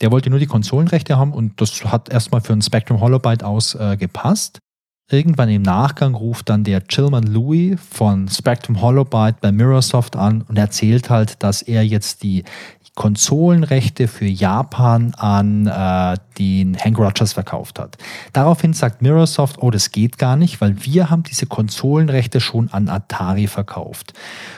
Der 0.00 0.12
wollte 0.12 0.30
nur 0.30 0.38
die 0.38 0.46
Konsolenrechte 0.46 1.16
haben 1.16 1.32
und 1.32 1.60
das 1.60 1.84
hat 1.84 2.08
erstmal 2.08 2.40
für 2.40 2.52
ein 2.52 2.62
Spectrum 2.62 3.00
Holobyte 3.00 3.42
aus 3.42 3.74
äh, 3.74 3.96
gepasst. 3.96 4.60
Irgendwann 5.10 5.48
im 5.48 5.62
Nachgang 5.62 6.14
ruft 6.14 6.50
dann 6.50 6.64
der 6.64 6.86
Chillman 6.86 7.24
Louis 7.24 7.80
von 7.90 8.28
Spectrum 8.28 8.82
Holobyte 8.82 9.40
bei 9.40 9.50
Mirrorsoft 9.50 10.16
an 10.16 10.42
und 10.42 10.58
erzählt 10.58 11.08
halt, 11.08 11.42
dass 11.42 11.62
er 11.62 11.82
jetzt 11.82 12.22
die 12.22 12.44
Konsolenrechte 12.98 14.08
für 14.08 14.26
Japan 14.26 15.14
an 15.14 15.68
äh, 15.68 16.16
den 16.36 16.76
Hank 16.76 16.98
Rogers 16.98 17.32
verkauft 17.32 17.78
hat. 17.78 17.96
Daraufhin 18.32 18.72
sagt 18.72 19.02
Mirrorsoft, 19.02 19.62
oh, 19.62 19.70
das 19.70 19.92
geht 19.92 20.18
gar 20.18 20.34
nicht, 20.34 20.60
weil 20.60 20.84
wir 20.84 21.08
haben 21.08 21.22
diese 21.22 21.46
Konsolenrechte 21.46 22.40
schon 22.40 22.72
an 22.72 22.88
Atari 22.88 23.46
verkauft. 23.46 24.14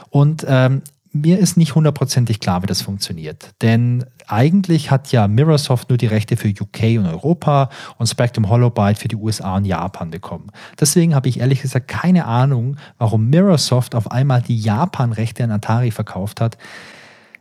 Und 0.09 0.47
ähm, 0.49 0.80
mir 1.12 1.38
ist 1.38 1.59
nicht 1.59 1.74
hundertprozentig 1.74 2.41
klar, 2.41 2.62
wie 2.62 2.66
das 2.66 2.80
funktioniert. 2.80 3.51
Denn 3.61 4.07
eigentlich 4.26 4.91
hat 4.91 5.12
ja 5.12 5.28
Mirrorsoft 5.28 5.91
nur 5.91 5.99
die 5.99 6.07
Rechte 6.07 6.38
für 6.38 6.49
UK 6.49 6.99
und 6.99 7.07
Europa 7.07 7.68
und 7.99 8.07
Spectrum 8.07 8.49
Holobyte 8.49 8.97
für 8.97 9.09
die 9.09 9.16
USA 9.16 9.57
und 9.57 9.66
Japan 9.66 10.11
bekommen. 10.11 10.51
Deswegen 10.80 11.14
habe 11.14 11.28
ich 11.28 11.41
ehrlich 11.41 11.61
gesagt 11.61 11.88
keine 11.88 12.24
Ahnung, 12.24 12.78
warum 12.97 13.28
Mirrorsoft 13.28 13.95
auf 13.95 14.11
einmal 14.11 14.41
die 14.41 14.59
Japan-Rechte 14.59 15.45
an 15.45 15.51
Atari 15.51 15.91
verkauft 15.91 16.41
hat. 16.41 16.57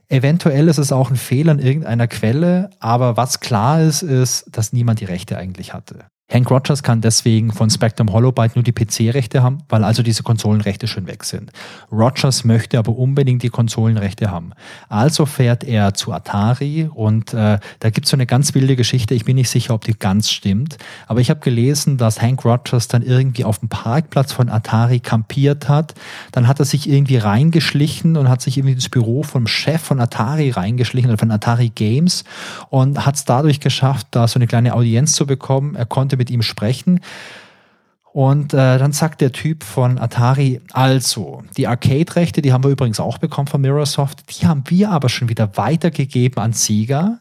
Eventuell 0.10 0.68
ist 0.68 0.80
es 0.80 0.91
auch 0.91 1.12
ein 1.12 1.16
Fehler 1.16 1.51
in 1.51 1.60
irgendeiner 1.60 2.07
Quelle, 2.07 2.72
aber 2.80 3.16
was 3.16 3.39
klar 3.39 3.82
ist, 3.82 4.01
ist, 4.01 4.45
dass 4.51 4.74
niemand 4.74 4.99
die 4.99 5.05
Rechte 5.05 5.38
eigentlich 5.38 5.74
hatte. 5.74 6.05
Hank 6.32 6.51
Rogers 6.51 6.84
kann 6.84 7.01
deswegen 7.01 7.51
von 7.51 7.71
Spectrum 7.71 8.13
Holobyte 8.13 8.55
nur 8.55 8.63
die 8.63 8.71
PC-Rechte 8.71 9.41
haben, 9.41 9.59
weil 9.67 9.84
also 9.84 10.03
diese 10.03 10.21
Konsolenrechte 10.21 10.88
schon 10.88 11.07
weg 11.07 11.23
sind. 11.23 11.51
Rogers 11.91 12.43
möchte 12.43 12.77
aber 12.77 12.95
unbedingt 12.95 13.41
die 13.41 13.49
Konsolenrechte 13.49 14.30
haben. 14.30 14.51
Also 14.89 15.25
fährt 15.25 15.63
er 15.63 15.95
zu 15.95 16.13
Atari 16.13 16.88
und 16.93 17.34
äh, 17.34 17.57
da 17.80 17.89
gibt 17.89 18.05
es 18.05 18.11
so 18.11 18.17
eine 18.17 18.27
ganz 18.27 18.53
wilde 18.53 18.75
Geschichte. 18.75 19.15
Ich 19.15 19.25
bin 19.25 19.38
nicht 19.38 19.49
sicher, 19.49 19.73
ob 19.73 19.84
die 19.84 19.97
ganz 19.97 20.30
stimmt, 20.30 20.77
aber 21.07 21.19
ich 21.19 21.32
habe 21.32 21.39
gelesen, 21.39 21.97
dass 21.97 22.21
Hank 22.21 22.45
Rogers 22.45 22.88
dann 22.88 23.01
irgendwie 23.01 23.43
auf 23.43 23.57
dem 23.57 23.69
Parkplatz 23.69 24.32
von 24.32 24.49
Atari 24.49 24.99
kampiert 24.99 25.67
hat. 25.67 25.95
Dann 26.32 26.47
hat 26.47 26.59
er 26.59 26.65
sich 26.65 26.88
irgendwie 26.88 27.17
reingeschlichen 27.17 28.17
und 28.17 28.30
hat 28.30 28.41
sich 28.41 28.57
irgendwie 28.57 28.73
ins 28.73 28.89
Büro 28.89 29.23
vom 29.23 29.47
Chef 29.47 29.82
von 29.82 29.99
Atari 29.99 30.51
reingeschlichen 30.51 31.09
oder 31.09 31.17
von 31.17 31.32
Atari 31.32 31.69
Games 31.69 32.23
und 32.69 33.03
hat 33.07 33.15
es 33.15 33.25
dadurch 33.25 33.59
geschafft, 33.59 34.07
da 34.11 34.27
so 34.27 34.38
eine 34.38 34.45
kleine 34.45 34.75
Audienz 34.75 35.13
zu 35.13 35.25
bekommen. 35.25 35.73
Er 35.73 35.88
konnte 35.88 36.18
mit 36.20 36.30
ihm 36.30 36.43
sprechen. 36.43 36.99
Und 38.11 38.53
äh, 38.53 38.80
dann 38.80 38.91
sagt 38.91 39.22
der 39.22 39.32
Typ 39.32 39.63
von 39.63 39.99
Atari, 39.99 40.61
also, 40.74 41.43
die 41.57 41.67
Arcade-Rechte, 41.67 42.41
die 42.41 42.51
haben 42.51 42.63
wir 42.63 42.72
übrigens 42.72 42.99
auch 42.99 43.20
bekommen 43.20 43.47
von 43.47 43.61
Mirrorsoft, 43.61 44.24
die 44.30 44.47
haben 44.47 44.63
wir 44.67 44.89
aber 44.89 45.09
schon 45.09 45.30
wieder 45.30 45.55
weitergegeben 45.57 46.41
an 46.41 46.53
Sega. 46.53 47.20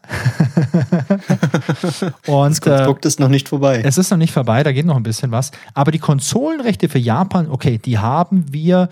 Und, 2.25 2.49
das 2.49 2.61
Konstrukt 2.61 3.05
äh, 3.05 3.07
ist 3.07 3.19
noch 3.19 3.29
nicht 3.29 3.49
vorbei. 3.49 3.81
Es 3.83 3.99
ist 3.99 4.09
noch 4.09 4.17
nicht 4.17 4.33
vorbei, 4.33 4.63
da 4.63 4.71
geht 4.71 4.87
noch 4.87 4.95
ein 4.95 5.03
bisschen 5.03 5.31
was. 5.31 5.51
Aber 5.75 5.91
die 5.91 5.99
Konsolenrechte 5.99 6.89
für 6.89 6.99
Japan, 6.99 7.49
okay, 7.51 7.77
die 7.77 7.99
haben 7.99 8.51
wir 8.51 8.89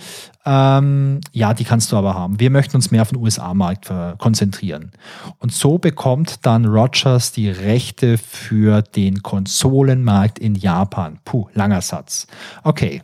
Ähm, 0.50 1.20
ja, 1.34 1.54
die 1.54 1.66
kannst 1.66 1.92
du 1.92 1.98
aber 1.98 2.14
haben. 2.14 2.40
Wir 2.40 2.50
möchten 2.50 2.78
uns 2.78 2.90
mehr 2.90 3.02
auf 3.02 3.10
den 3.10 3.18
USA-Markt 3.18 3.92
konzentrieren. 4.18 4.92
Und 5.40 5.52
so 5.52 5.78
bekommt 5.78 6.46
dann 6.46 6.66
Rogers 6.66 7.34
die 7.34 7.50
Rechte 7.50 8.18
für 8.18 8.82
den 8.82 9.24
Konsolenmarkt 9.24 10.40
in 10.40 10.56
Japan. 10.56 11.20
Puh, 11.26 11.50
langer 11.54 11.82
Satz. 11.82 12.28
Okay, 12.64 13.02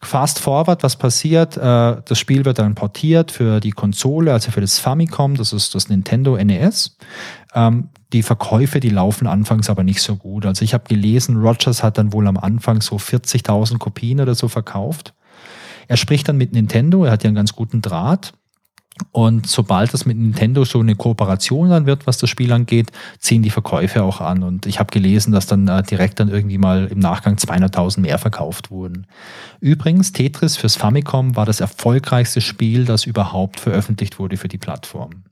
Fast 0.00 0.38
forward, 0.38 0.84
was 0.84 0.94
passiert? 0.94 1.56
Äh, 1.56 1.96
das 2.04 2.18
Spiel 2.18 2.44
wird 2.44 2.60
dann 2.60 2.76
portiert 2.76 3.32
für 3.32 3.58
die 3.58 3.72
Konsole, 3.72 4.32
also 4.32 4.52
für 4.52 4.60
das 4.60 4.78
Famicom, 4.78 5.34
das 5.34 5.52
ist 5.52 5.74
das 5.74 5.88
Nintendo 5.88 6.36
NES. 6.36 6.96
Ähm, 7.52 7.88
die 8.12 8.22
Verkäufe, 8.22 8.78
die 8.78 8.90
laufen 8.90 9.26
anfangs 9.26 9.68
aber 9.68 9.82
nicht 9.82 10.00
so 10.00 10.14
gut. 10.14 10.46
Also 10.46 10.64
ich 10.64 10.72
habe 10.72 10.84
gelesen, 10.88 11.36
Rogers 11.36 11.82
hat 11.82 11.98
dann 11.98 12.12
wohl 12.12 12.28
am 12.28 12.36
Anfang 12.36 12.80
so 12.80 12.96
40.000 12.96 13.78
Kopien 13.78 14.20
oder 14.20 14.36
so 14.36 14.46
verkauft. 14.46 15.14
Er 15.88 15.96
spricht 15.96 16.28
dann 16.28 16.36
mit 16.36 16.52
Nintendo, 16.52 17.04
er 17.04 17.12
hat 17.12 17.24
ja 17.24 17.28
einen 17.28 17.36
ganz 17.36 17.54
guten 17.54 17.82
Draht. 17.82 18.34
Und 19.12 19.46
sobald 19.46 19.94
es 19.94 20.06
mit 20.06 20.16
Nintendo 20.16 20.64
so 20.64 20.80
eine 20.80 20.96
Kooperation 20.96 21.70
dann 21.70 21.86
wird, 21.86 22.06
was 22.06 22.18
das 22.18 22.28
Spiel 22.30 22.52
angeht, 22.52 22.90
ziehen 23.18 23.42
die 23.42 23.50
Verkäufe 23.50 24.02
auch 24.02 24.20
an. 24.20 24.42
Und 24.42 24.66
ich 24.66 24.80
habe 24.80 24.90
gelesen, 24.90 25.32
dass 25.32 25.46
dann 25.46 25.68
äh, 25.68 25.82
direkt 25.82 26.20
dann 26.20 26.28
irgendwie 26.28 26.58
mal 26.58 26.88
im 26.88 26.98
Nachgang 26.98 27.36
200.000 27.36 28.00
mehr 28.00 28.18
verkauft 28.18 28.70
wurden. 28.70 29.06
Übrigens, 29.60 30.12
Tetris 30.12 30.56
fürs 30.56 30.76
Famicom 30.76 31.36
war 31.36 31.46
das 31.46 31.60
erfolgreichste 31.60 32.40
Spiel, 32.40 32.84
das 32.84 33.06
überhaupt 33.06 33.60
veröffentlicht 33.60 34.18
wurde 34.18 34.36
für 34.36 34.48
die 34.48 34.58
Plattform. 34.58 35.24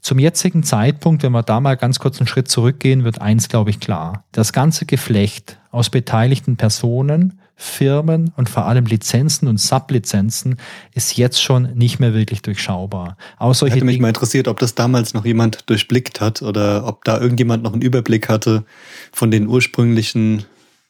Zum 0.00 0.18
jetzigen 0.18 0.62
Zeitpunkt, 0.62 1.22
wenn 1.22 1.32
wir 1.32 1.42
da 1.42 1.60
mal 1.60 1.76
ganz 1.76 1.98
kurz 1.98 2.18
einen 2.18 2.26
Schritt 2.26 2.48
zurückgehen, 2.48 3.04
wird 3.04 3.22
eins, 3.22 3.48
glaube 3.48 3.70
ich, 3.70 3.80
klar. 3.80 4.24
Das 4.32 4.52
ganze 4.52 4.84
Geflecht 4.84 5.58
aus 5.74 5.90
beteiligten 5.90 6.56
Personen, 6.56 7.40
Firmen 7.56 8.32
und 8.36 8.48
vor 8.48 8.66
allem 8.66 8.86
Lizenzen 8.86 9.46
und 9.46 9.58
Sublizenzen 9.60 10.56
ist 10.92 11.16
jetzt 11.16 11.40
schon 11.40 11.74
nicht 11.74 12.00
mehr 12.00 12.12
wirklich 12.14 12.42
durchschaubar. 12.42 13.16
Auch 13.38 13.54
solche 13.54 13.76
Hätte 13.76 13.84
mich 13.84 14.00
mal 14.00 14.08
interessiert, 14.08 14.48
ob 14.48 14.58
das 14.58 14.74
damals 14.74 15.14
noch 15.14 15.24
jemand 15.24 15.68
durchblickt 15.70 16.20
hat 16.20 16.42
oder 16.42 16.86
ob 16.86 17.04
da 17.04 17.20
irgendjemand 17.20 17.62
noch 17.62 17.72
einen 17.72 17.82
Überblick 17.82 18.28
hatte 18.28 18.64
von 19.12 19.30
den 19.30 19.46
ursprünglichen 19.46 20.44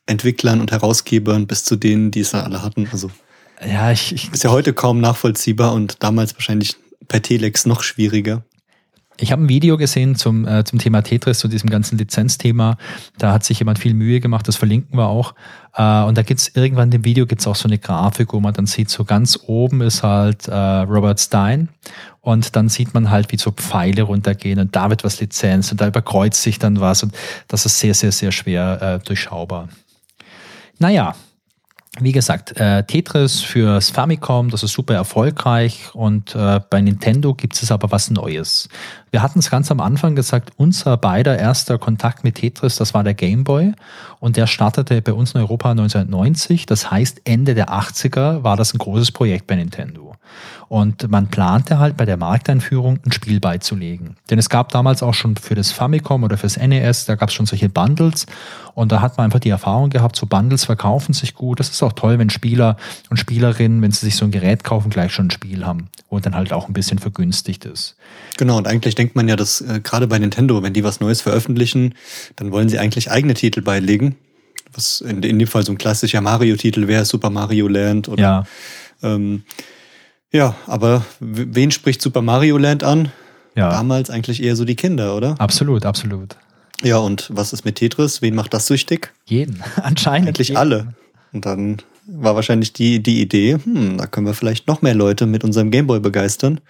Entwicklern 0.06 0.60
und 0.60 0.70
Herausgebern 0.70 1.46
bis 1.46 1.64
zu 1.64 1.76
denen, 1.76 2.10
die 2.10 2.20
es 2.20 2.30
da 2.30 2.42
alle 2.42 2.62
hatten. 2.62 2.88
Also 2.92 3.10
ja, 3.66 3.90
ich, 3.90 4.12
ich 4.12 4.32
ist 4.32 4.44
ja 4.44 4.50
heute 4.50 4.72
kaum 4.72 5.00
nachvollziehbar 5.00 5.74
und 5.74 6.02
damals 6.02 6.34
wahrscheinlich 6.34 6.76
per 7.08 7.22
Telex 7.22 7.66
noch 7.66 7.82
schwieriger. 7.82 8.42
Ich 9.16 9.30
habe 9.30 9.44
ein 9.44 9.48
Video 9.48 9.76
gesehen 9.76 10.16
zum, 10.16 10.46
äh, 10.46 10.64
zum 10.64 10.80
Thema 10.80 11.02
Tetris, 11.02 11.38
zu 11.38 11.46
diesem 11.46 11.70
ganzen 11.70 11.96
Lizenzthema. 11.98 12.76
Da 13.16 13.32
hat 13.32 13.44
sich 13.44 13.60
jemand 13.60 13.78
viel 13.78 13.94
Mühe 13.94 14.18
gemacht, 14.18 14.48
das 14.48 14.56
verlinken 14.56 14.98
wir 14.98 15.06
auch. 15.06 15.34
Äh, 15.76 16.02
und 16.02 16.18
da 16.18 16.22
gibt's 16.22 16.50
irgendwann 16.54 16.90
im 16.90 17.04
Video 17.04 17.24
gibt's 17.24 17.46
auch 17.46 17.54
so 17.54 17.68
eine 17.68 17.78
Grafik, 17.78 18.32
wo 18.32 18.40
man 18.40 18.54
dann 18.54 18.66
sieht, 18.66 18.90
so 18.90 19.04
ganz 19.04 19.38
oben 19.46 19.82
ist 19.82 20.02
halt 20.02 20.48
äh, 20.48 20.54
Robert 20.54 21.20
Stein 21.20 21.68
und 22.22 22.56
dann 22.56 22.68
sieht 22.68 22.92
man 22.94 23.10
halt, 23.10 23.30
wie 23.30 23.38
so 23.38 23.52
Pfeile 23.52 24.02
runtergehen 24.02 24.58
und 24.58 24.74
da 24.74 24.90
wird 24.90 25.04
was 25.04 25.20
Lizenz 25.20 25.70
und 25.70 25.80
da 25.80 25.86
überkreuzt 25.86 26.42
sich 26.42 26.58
dann 26.58 26.80
was 26.80 27.02
und 27.04 27.14
das 27.46 27.66
ist 27.66 27.78
sehr, 27.78 27.94
sehr, 27.94 28.10
sehr 28.10 28.32
schwer 28.32 28.82
äh, 28.82 29.06
durchschaubar. 29.06 29.68
Naja, 30.78 31.14
wie 32.00 32.12
gesagt, 32.12 32.58
äh, 32.58 32.82
Tetris 32.82 33.40
fürs 33.40 33.90
Famicom, 33.90 34.50
das 34.50 34.62
ist 34.64 34.72
super 34.72 34.94
erfolgreich 34.94 35.94
und 35.94 36.34
äh, 36.34 36.60
bei 36.68 36.80
Nintendo 36.80 37.34
gibt 37.34 37.60
es 37.62 37.70
aber 37.70 37.92
was 37.92 38.10
Neues. 38.10 38.68
Wir 39.12 39.22
hatten 39.22 39.38
es 39.38 39.48
ganz 39.48 39.70
am 39.70 39.78
Anfang 39.80 40.16
gesagt, 40.16 40.50
unser 40.56 40.96
beider 40.96 41.38
erster 41.38 41.78
Kontakt 41.78 42.24
mit 42.24 42.34
Tetris, 42.36 42.76
das 42.76 42.94
war 42.94 43.04
der 43.04 43.14
Game 43.14 43.44
Boy 43.44 43.72
und 44.18 44.36
der 44.36 44.48
startete 44.48 45.02
bei 45.02 45.12
uns 45.12 45.32
in 45.32 45.40
Europa 45.40 45.70
1990. 45.70 46.66
Das 46.66 46.90
heißt, 46.90 47.22
Ende 47.24 47.54
der 47.54 47.70
80er 47.70 48.42
war 48.42 48.56
das 48.56 48.74
ein 48.74 48.78
großes 48.78 49.12
Projekt 49.12 49.46
bei 49.46 49.54
Nintendo. 49.54 50.03
Und 50.68 51.10
man 51.10 51.28
plante 51.28 51.78
halt 51.78 51.96
bei 51.96 52.04
der 52.04 52.16
Markteinführung 52.16 52.98
ein 53.04 53.12
Spiel 53.12 53.38
beizulegen. 53.38 54.16
Denn 54.30 54.38
es 54.38 54.48
gab 54.48 54.70
damals 54.70 55.02
auch 55.02 55.14
schon 55.14 55.36
für 55.36 55.54
das 55.54 55.72
Famicom 55.72 56.24
oder 56.24 56.38
fürs 56.38 56.56
NES, 56.56 57.04
da 57.04 57.14
gab 57.16 57.28
es 57.28 57.34
schon 57.34 57.46
solche 57.46 57.68
Bundles. 57.68 58.26
Und 58.74 58.90
da 58.90 59.00
hat 59.00 59.16
man 59.16 59.26
einfach 59.26 59.38
die 59.38 59.50
Erfahrung 59.50 59.90
gehabt, 59.90 60.16
so 60.16 60.26
Bundles 60.26 60.64
verkaufen 60.64 61.12
sich 61.12 61.34
gut. 61.34 61.60
Das 61.60 61.68
ist 61.70 61.82
auch 61.82 61.92
toll, 61.92 62.18
wenn 62.18 62.30
Spieler 62.30 62.76
und 63.10 63.18
Spielerinnen, 63.18 63.82
wenn 63.82 63.92
sie 63.92 64.06
sich 64.06 64.16
so 64.16 64.24
ein 64.24 64.30
Gerät 64.30 64.64
kaufen, 64.64 64.90
gleich 64.90 65.12
schon 65.12 65.26
ein 65.26 65.30
Spiel 65.30 65.64
haben, 65.64 65.88
wo 66.10 66.18
dann 66.18 66.34
halt 66.34 66.52
auch 66.52 66.66
ein 66.66 66.72
bisschen 66.72 66.98
vergünstigt 66.98 67.64
ist. 67.66 67.96
Genau, 68.36 68.56
und 68.56 68.66
eigentlich 68.66 68.94
denkt 68.94 69.14
man 69.14 69.28
ja, 69.28 69.36
dass 69.36 69.60
äh, 69.60 69.80
gerade 69.80 70.06
bei 70.06 70.18
Nintendo, 70.18 70.62
wenn 70.62 70.72
die 70.72 70.82
was 70.82 71.00
Neues 71.00 71.20
veröffentlichen, 71.20 71.94
dann 72.36 72.50
wollen 72.50 72.68
sie 72.68 72.78
eigentlich 72.78 73.10
eigene 73.10 73.34
Titel 73.34 73.62
beilegen. 73.62 74.16
Was 74.72 75.00
in, 75.02 75.22
in 75.22 75.38
dem 75.38 75.46
Fall 75.46 75.64
so 75.64 75.70
ein 75.70 75.78
klassischer 75.78 76.20
Mario-Titel 76.20 76.88
wäre, 76.88 77.04
Super 77.04 77.30
Mario 77.30 77.68
Land 77.68 78.08
oder 78.08 78.22
ja. 78.22 78.44
ähm, 79.02 79.44
ja, 80.34 80.56
aber 80.66 81.04
wen 81.20 81.70
spricht 81.70 82.02
Super 82.02 82.20
Mario 82.20 82.58
Land 82.58 82.82
an? 82.82 83.12
Ja. 83.54 83.70
Damals 83.70 84.10
eigentlich 84.10 84.42
eher 84.42 84.56
so 84.56 84.64
die 84.64 84.74
Kinder, 84.74 85.16
oder? 85.16 85.36
Absolut, 85.38 85.86
absolut. 85.86 86.36
Ja, 86.82 86.98
und 86.98 87.30
was 87.32 87.52
ist 87.52 87.64
mit 87.64 87.76
Tetris? 87.76 88.20
Wen 88.20 88.34
macht 88.34 88.52
das 88.52 88.66
süchtig? 88.66 89.12
Jeden, 89.26 89.62
anscheinend. 89.76 90.28
Eigentlich 90.28 90.48
jeden. 90.48 90.58
alle. 90.58 90.94
Und 91.32 91.46
dann 91.46 91.76
war 92.06 92.34
wahrscheinlich 92.34 92.72
die, 92.72 93.00
die 93.00 93.22
Idee, 93.22 93.58
hm, 93.62 93.96
da 93.96 94.06
können 94.06 94.26
wir 94.26 94.34
vielleicht 94.34 94.66
noch 94.66 94.82
mehr 94.82 94.94
Leute 94.94 95.26
mit 95.26 95.44
unserem 95.44 95.70
Gameboy 95.70 96.00
begeistern, 96.00 96.60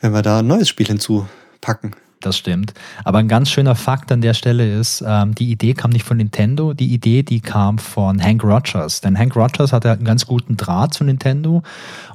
wenn 0.00 0.12
wir 0.12 0.22
da 0.22 0.40
ein 0.40 0.46
neues 0.48 0.68
Spiel 0.68 0.86
hinzupacken 0.86 1.94
das 2.20 2.36
stimmt. 2.36 2.72
Aber 3.04 3.18
ein 3.18 3.28
ganz 3.28 3.50
schöner 3.50 3.74
Fakt 3.74 4.10
an 4.10 4.20
der 4.20 4.34
Stelle 4.34 4.72
ist, 4.72 5.04
ähm, 5.06 5.34
die 5.34 5.50
Idee 5.50 5.74
kam 5.74 5.90
nicht 5.90 6.04
von 6.04 6.16
Nintendo, 6.16 6.72
die 6.72 6.92
Idee, 6.92 7.22
die 7.22 7.40
kam 7.40 7.78
von 7.78 8.22
Hank 8.22 8.42
Rogers. 8.42 9.00
Denn 9.00 9.18
Hank 9.18 9.36
Rogers 9.36 9.72
hatte 9.72 9.90
einen 9.92 10.04
ganz 10.04 10.26
guten 10.26 10.56
Draht 10.56 10.94
zu 10.94 11.04
Nintendo 11.04 11.62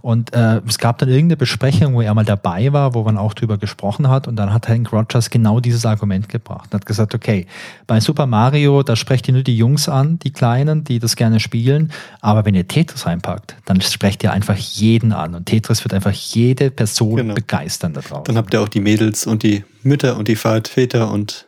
und 0.01 0.33
äh, 0.33 0.61
es 0.67 0.79
gab 0.79 0.97
dann 0.97 1.09
irgendeine 1.09 1.37
Besprechung, 1.37 1.93
wo 1.93 2.01
er 2.01 2.13
mal 2.13 2.25
dabei 2.25 2.73
war, 2.73 2.93
wo 2.93 3.03
man 3.03 3.17
auch 3.17 3.33
drüber 3.33 3.57
gesprochen 3.57 4.09
hat 4.09 4.27
und 4.27 4.35
dann 4.35 4.53
hat 4.53 4.67
Hank 4.67 4.91
Rogers 4.91 5.29
genau 5.29 5.59
dieses 5.59 5.85
Argument 5.85 6.29
gebracht 6.29 6.69
und 6.71 6.79
hat 6.79 6.85
gesagt, 6.85 7.13
okay, 7.13 7.45
bei 7.87 7.99
Super 7.99 8.25
Mario, 8.25 8.83
da 8.83 8.95
sprecht 8.95 9.27
ihr 9.27 9.33
nur 9.33 9.43
die 9.43 9.57
Jungs 9.57 9.87
an, 9.87 10.19
die 10.19 10.31
Kleinen, 10.31 10.83
die 10.83 10.99
das 10.99 11.15
gerne 11.15 11.39
spielen, 11.39 11.91
aber 12.21 12.45
wenn 12.45 12.55
ihr 12.55 12.67
Tetris 12.67 13.05
reinpackt, 13.05 13.55
dann 13.65 13.81
sprecht 13.81 14.23
ihr 14.23 14.31
einfach 14.31 14.57
jeden 14.57 15.13
an 15.13 15.35
und 15.35 15.45
Tetris 15.45 15.83
wird 15.83 15.93
einfach 15.93 16.11
jede 16.11 16.71
Person 16.71 17.15
genau. 17.17 17.33
begeistern 17.35 17.93
da 17.93 18.01
draußen. 18.01 18.23
Dann 18.25 18.37
habt 18.37 18.53
ihr 18.53 18.61
auch 18.61 18.69
die 18.69 18.79
Mädels 18.79 19.27
und 19.27 19.43
die 19.43 19.63
Mütter 19.83 20.17
und 20.17 20.27
die 20.27 20.35
Väter 20.35 21.11
und 21.11 21.45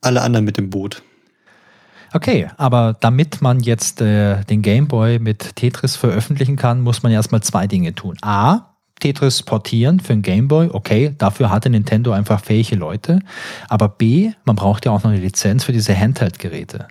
alle 0.00 0.22
anderen 0.22 0.44
mit 0.44 0.56
dem 0.56 0.70
Boot. 0.70 1.02
Okay, 2.14 2.48
aber 2.58 2.94
damit 3.00 3.40
man 3.40 3.60
jetzt 3.60 4.02
äh, 4.02 4.44
den 4.44 4.60
Game 4.60 4.86
Boy 4.86 5.18
mit 5.18 5.56
Tetris 5.56 5.96
veröffentlichen 5.96 6.56
kann, 6.56 6.82
muss 6.82 7.02
man 7.02 7.10
erstmal 7.10 7.42
zwei 7.42 7.66
Dinge 7.66 7.94
tun. 7.94 8.18
A, 8.20 8.74
Tetris 9.00 9.42
portieren 9.42 9.98
für 9.98 10.12
den 10.12 10.22
Game 10.22 10.46
Boy, 10.46 10.68
okay, 10.70 11.14
dafür 11.16 11.50
hatte 11.50 11.70
Nintendo 11.70 12.12
einfach 12.12 12.44
fähige 12.44 12.76
Leute. 12.76 13.20
Aber 13.68 13.88
B, 13.88 14.32
man 14.44 14.56
braucht 14.56 14.84
ja 14.84 14.92
auch 14.92 15.02
noch 15.02 15.10
eine 15.10 15.20
Lizenz 15.20 15.64
für 15.64 15.72
diese 15.72 15.98
Handheld-Geräte. 15.98 16.86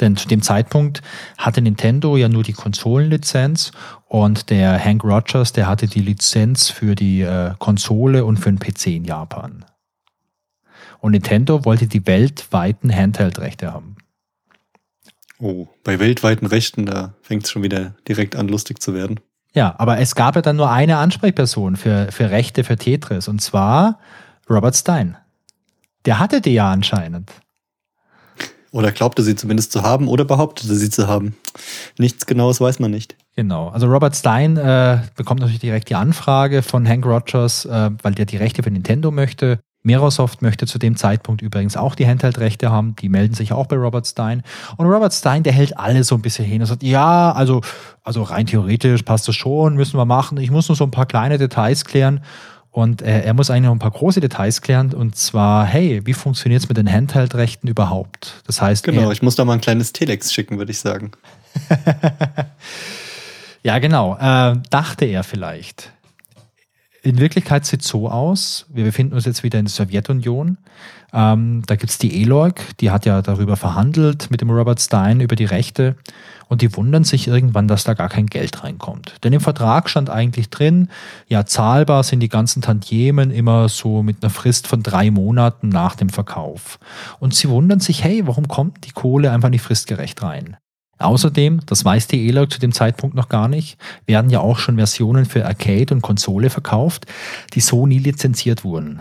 Denn 0.00 0.16
zu 0.16 0.28
dem 0.28 0.42
Zeitpunkt 0.42 1.02
hatte 1.36 1.60
Nintendo 1.60 2.16
ja 2.16 2.28
nur 2.28 2.44
die 2.44 2.52
Konsolenlizenz 2.52 3.72
und 4.06 4.50
der 4.50 4.82
Hank 4.82 5.02
Rogers, 5.02 5.52
der 5.52 5.66
hatte 5.66 5.88
die 5.88 6.00
Lizenz 6.00 6.70
für 6.70 6.94
die 6.94 7.22
äh, 7.22 7.54
Konsole 7.58 8.24
und 8.24 8.36
für 8.36 8.52
den 8.52 8.60
PC 8.60 8.88
in 8.88 9.04
Japan. 9.04 9.64
Und 11.00 11.12
Nintendo 11.12 11.64
wollte 11.64 11.86
die 11.86 12.06
weltweiten 12.06 12.94
Handheld-Rechte 12.94 13.72
haben. 13.72 13.96
Oh, 15.40 15.68
bei 15.84 16.00
weltweiten 16.00 16.46
Rechten, 16.46 16.86
da 16.86 17.14
fängt 17.22 17.44
es 17.44 17.50
schon 17.50 17.62
wieder 17.62 17.94
direkt 18.08 18.34
an, 18.34 18.48
lustig 18.48 18.82
zu 18.82 18.94
werden. 18.94 19.20
Ja, 19.54 19.74
aber 19.78 19.98
es 19.98 20.14
gab 20.14 20.34
ja 20.36 20.42
dann 20.42 20.56
nur 20.56 20.70
eine 20.70 20.98
Ansprechperson 20.98 21.76
für, 21.76 22.10
für 22.10 22.30
Rechte 22.30 22.64
für 22.64 22.76
Tetris 22.76 23.28
und 23.28 23.40
zwar 23.40 23.98
Robert 24.50 24.76
Stein. 24.76 25.16
Der 26.04 26.18
hatte 26.18 26.40
die 26.40 26.54
ja 26.54 26.70
anscheinend. 26.70 27.32
Oder 28.70 28.92
glaubte 28.92 29.22
sie 29.22 29.34
zumindest 29.34 29.72
zu 29.72 29.82
haben 29.82 30.08
oder 30.08 30.24
behauptete 30.24 30.74
sie 30.74 30.90
zu 30.90 31.08
haben. 31.08 31.36
Nichts 31.98 32.26
Genaues 32.26 32.60
weiß 32.60 32.80
man 32.80 32.90
nicht. 32.90 33.16
Genau. 33.34 33.68
Also 33.68 33.86
Robert 33.86 34.14
Stein 34.14 34.56
äh, 34.56 34.98
bekommt 35.16 35.40
natürlich 35.40 35.60
direkt 35.60 35.88
die 35.88 35.94
Anfrage 35.94 36.62
von 36.62 36.86
Hank 36.86 37.06
Rogers, 37.06 37.64
äh, 37.64 37.90
weil 38.02 38.14
der 38.14 38.26
die 38.26 38.36
Rechte 38.36 38.62
für 38.62 38.70
Nintendo 38.70 39.10
möchte. 39.10 39.60
Microsoft 39.82 40.42
möchte 40.42 40.66
zu 40.66 40.78
dem 40.78 40.96
Zeitpunkt 40.96 41.40
übrigens 41.40 41.76
auch 41.76 41.94
die 41.94 42.06
Handheld-Rechte 42.06 42.70
haben. 42.70 42.96
Die 42.96 43.08
melden 43.08 43.34
sich 43.34 43.52
auch 43.52 43.66
bei 43.66 43.76
Robert 43.76 44.06
Stein. 44.06 44.42
Und 44.76 44.86
Robert 44.86 45.14
Stein, 45.14 45.42
der 45.42 45.52
hält 45.52 45.78
alles 45.78 46.08
so 46.08 46.14
ein 46.16 46.22
bisschen 46.22 46.44
hin 46.44 46.60
und 46.60 46.66
sagt, 46.66 46.82
ja, 46.82 47.32
also, 47.32 47.62
also 48.02 48.22
rein 48.22 48.46
theoretisch 48.46 49.02
passt 49.02 49.28
das 49.28 49.36
schon, 49.36 49.76
müssen 49.76 49.96
wir 49.96 50.04
machen. 50.04 50.38
Ich 50.38 50.50
muss 50.50 50.68
nur 50.68 50.76
so 50.76 50.84
ein 50.84 50.90
paar 50.90 51.06
kleine 51.06 51.38
Details 51.38 51.84
klären. 51.84 52.20
Und 52.70 53.02
äh, 53.02 53.22
er 53.22 53.34
muss 53.34 53.50
eigentlich 53.50 53.64
noch 53.64 53.72
ein 53.72 53.78
paar 53.78 53.90
große 53.90 54.20
Details 54.20 54.60
klären. 54.60 54.92
Und 54.92 55.16
zwar, 55.16 55.64
hey, 55.64 56.02
wie 56.04 56.14
funktioniert 56.14 56.62
es 56.62 56.68
mit 56.68 56.76
den 56.76 56.90
Handheld-Rechten 56.90 57.66
überhaupt? 57.66 58.42
Das 58.46 58.60
heißt. 58.60 58.84
Genau, 58.84 59.10
ich 59.10 59.22
muss 59.22 59.36
da 59.36 59.44
mal 59.44 59.54
ein 59.54 59.60
kleines 59.60 59.92
Telex 59.92 60.32
schicken, 60.32 60.58
würde 60.58 60.72
ich 60.72 60.78
sagen. 60.78 61.12
ja, 63.62 63.78
genau. 63.78 64.16
Äh, 64.20 64.56
dachte 64.70 65.06
er 65.06 65.24
vielleicht 65.24 65.92
in 67.02 67.18
Wirklichkeit 67.18 67.64
sieht 67.64 67.82
es 67.82 67.88
so 67.88 68.08
aus, 68.08 68.66
wir 68.68 68.84
befinden 68.84 69.14
uns 69.14 69.24
jetzt 69.24 69.42
wieder 69.42 69.58
in 69.58 69.66
der 69.66 69.72
Sowjetunion. 69.72 70.58
Ähm, 71.12 71.62
da 71.66 71.76
gibt 71.76 71.90
es 71.90 71.98
die 71.98 72.22
ELOG, 72.22 72.60
die 72.80 72.90
hat 72.90 73.06
ja 73.06 73.22
darüber 73.22 73.56
verhandelt 73.56 74.30
mit 74.30 74.40
dem 74.40 74.50
Robert 74.50 74.80
Stein 74.80 75.20
über 75.20 75.36
die 75.36 75.44
Rechte 75.44 75.96
und 76.48 76.60
die 76.60 76.74
wundern 76.76 77.04
sich 77.04 77.28
irgendwann, 77.28 77.68
dass 77.68 77.84
da 77.84 77.94
gar 77.94 78.08
kein 78.08 78.26
Geld 78.26 78.62
reinkommt. 78.62 79.14
Denn 79.22 79.32
im 79.32 79.40
Vertrag 79.40 79.88
stand 79.88 80.10
eigentlich 80.10 80.50
drin, 80.50 80.88
ja, 81.28 81.46
zahlbar 81.46 82.02
sind 82.02 82.20
die 82.20 82.28
ganzen 82.28 82.62
Tantiemen 82.62 83.30
immer 83.30 83.68
so 83.68 84.02
mit 84.02 84.22
einer 84.22 84.30
Frist 84.30 84.66
von 84.66 84.82
drei 84.82 85.10
Monaten 85.10 85.68
nach 85.68 85.94
dem 85.94 86.08
Verkauf. 86.08 86.78
Und 87.20 87.34
sie 87.34 87.48
wundern 87.48 87.80
sich, 87.80 88.04
hey, 88.04 88.26
warum 88.26 88.48
kommt 88.48 88.86
die 88.86 88.92
Kohle 88.92 89.30
einfach 89.30 89.50
nicht 89.50 89.62
fristgerecht 89.62 90.22
rein? 90.22 90.56
Außerdem, 90.98 91.60
das 91.66 91.84
weiß 91.84 92.08
die 92.08 92.28
ELOG 92.28 92.52
zu 92.52 92.58
dem 92.58 92.72
Zeitpunkt 92.72 93.14
noch 93.14 93.28
gar 93.28 93.48
nicht, 93.48 93.78
werden 94.06 94.30
ja 94.30 94.40
auch 94.40 94.58
schon 94.58 94.76
Versionen 94.76 95.26
für 95.26 95.46
Arcade 95.46 95.94
und 95.94 96.02
Konsole 96.02 96.50
verkauft, 96.50 97.06
die 97.54 97.60
so 97.60 97.86
nie 97.86 97.98
lizenziert 97.98 98.64
wurden. 98.64 99.00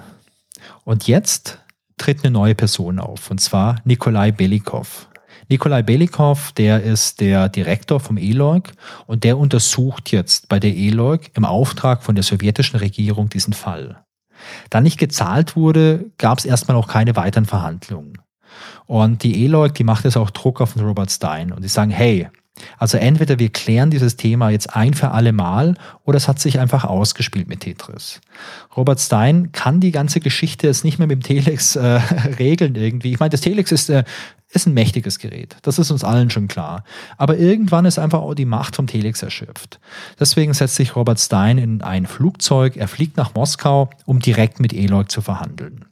Und 0.84 1.08
jetzt 1.08 1.60
tritt 1.98 2.24
eine 2.24 2.32
neue 2.32 2.56
Person 2.56 3.00
auf, 3.00 3.32
und 3.32 3.42
zwar 3.42 3.82
Nikolai 3.84 4.32
Belikov. 4.32 5.08
Nikolai 5.50 5.82
Belikov, 5.82 6.52
der 6.52 6.84
ist 6.84 7.22
der 7.22 7.50
Direktor 7.50 8.00
vom 8.00 8.18
ELOG 8.18 8.72
und 9.06 9.24
der 9.24 9.38
untersucht 9.38 10.12
jetzt 10.12 10.50
bei 10.50 10.60
der 10.60 10.76
ELOG 10.76 11.22
im 11.36 11.46
Auftrag 11.46 12.04
von 12.04 12.16
der 12.16 12.24
sowjetischen 12.24 12.80
Regierung 12.80 13.30
diesen 13.30 13.54
Fall. 13.54 14.04
Da 14.70 14.82
nicht 14.82 15.00
gezahlt 15.00 15.56
wurde, 15.56 16.12
gab 16.18 16.38
es 16.38 16.46
erstmal 16.46 16.78
auch 16.78 16.88
keine 16.88 17.16
weiteren 17.16 17.46
Verhandlungen. 17.46 18.18
Und 18.86 19.24
die 19.24 19.44
E-Leute, 19.44 19.76
die 19.76 19.84
macht 19.84 20.06
jetzt 20.06 20.18
auch 20.18 20.30
Druck 20.30 20.62
auf 20.62 20.74
den 20.74 20.84
Robert 20.84 21.12
Stein 21.12 21.52
und 21.52 21.64
die 21.64 21.70
sagen, 21.70 21.92
hey, 21.92 22.28
also 22.78 22.98
entweder 22.98 23.40
wir 23.40 23.50
klären 23.50 23.90
dieses 23.90 24.16
Thema 24.16 24.50
jetzt 24.50 24.76
ein 24.76 24.94
für 24.94 25.12
alle 25.12 25.32
Mal 25.32 25.76
oder 26.04 26.18
es 26.18 26.28
hat 26.28 26.40
sich 26.40 26.60
einfach 26.60 26.84
ausgespielt 26.86 27.48
mit 27.48 27.62
Tetris. 27.62 28.22
Robert 28.76 29.00
Stein 29.00 29.52
kann 29.52 29.80
die 29.80 29.92
ganze 29.92 30.20
Geschichte 30.20 30.68
jetzt 30.68 30.84
nicht 30.84 31.00
mehr 31.00 31.08
mit 31.08 31.18
dem 31.18 31.24
Telex 31.24 31.76
äh, 31.76 32.00
regeln 32.40 32.76
irgendwie. 32.76 33.12
Ich 33.12 33.20
meine, 33.20 33.30
das 33.30 33.42
Telex 33.42 33.72
ist, 33.72 33.90
äh, 33.90 34.04
ist 34.52 34.68
ein 34.68 34.74
mächtiges 34.74 35.20
Gerät. 35.20 35.58
Das 35.62 35.80
ist 35.80 35.92
uns 35.92 36.04
allen 36.04 36.30
schon 36.30 36.48
klar. 36.48 36.84
Aber 37.18 37.38
irgendwann 37.38 37.86
ist 37.86 38.00
einfach 38.00 38.22
auch 38.22 38.34
die 38.34 38.46
Macht 38.46 38.76
vom 38.76 38.88
Telex 38.88 39.22
erschöpft. 39.22 39.80
Deswegen 40.20 40.54
setzt 40.54 40.76
sich 40.76 40.96
Robert 40.96 41.20
Stein 41.20 41.58
in 41.58 41.82
ein 41.82 42.06
Flugzeug, 42.06 42.78
er 42.78 42.88
fliegt 42.88 43.18
nach 43.18 43.34
Moskau, 43.34 43.90
um 44.06 44.20
direkt 44.20 44.60
mit 44.60 44.74
Eloy 44.74 45.06
zu 45.06 45.22
verhandeln. 45.22 45.87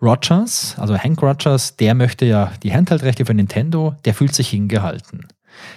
Rogers, 0.00 0.76
also 0.78 0.96
Hank 0.96 1.20
Rogers, 1.22 1.76
der 1.76 1.94
möchte 1.94 2.24
ja 2.24 2.52
die 2.62 2.72
Handheld-Rechte 2.72 3.26
für 3.26 3.34
Nintendo, 3.34 3.96
der 4.04 4.14
fühlt 4.14 4.34
sich 4.34 4.48
hingehalten. 4.48 5.26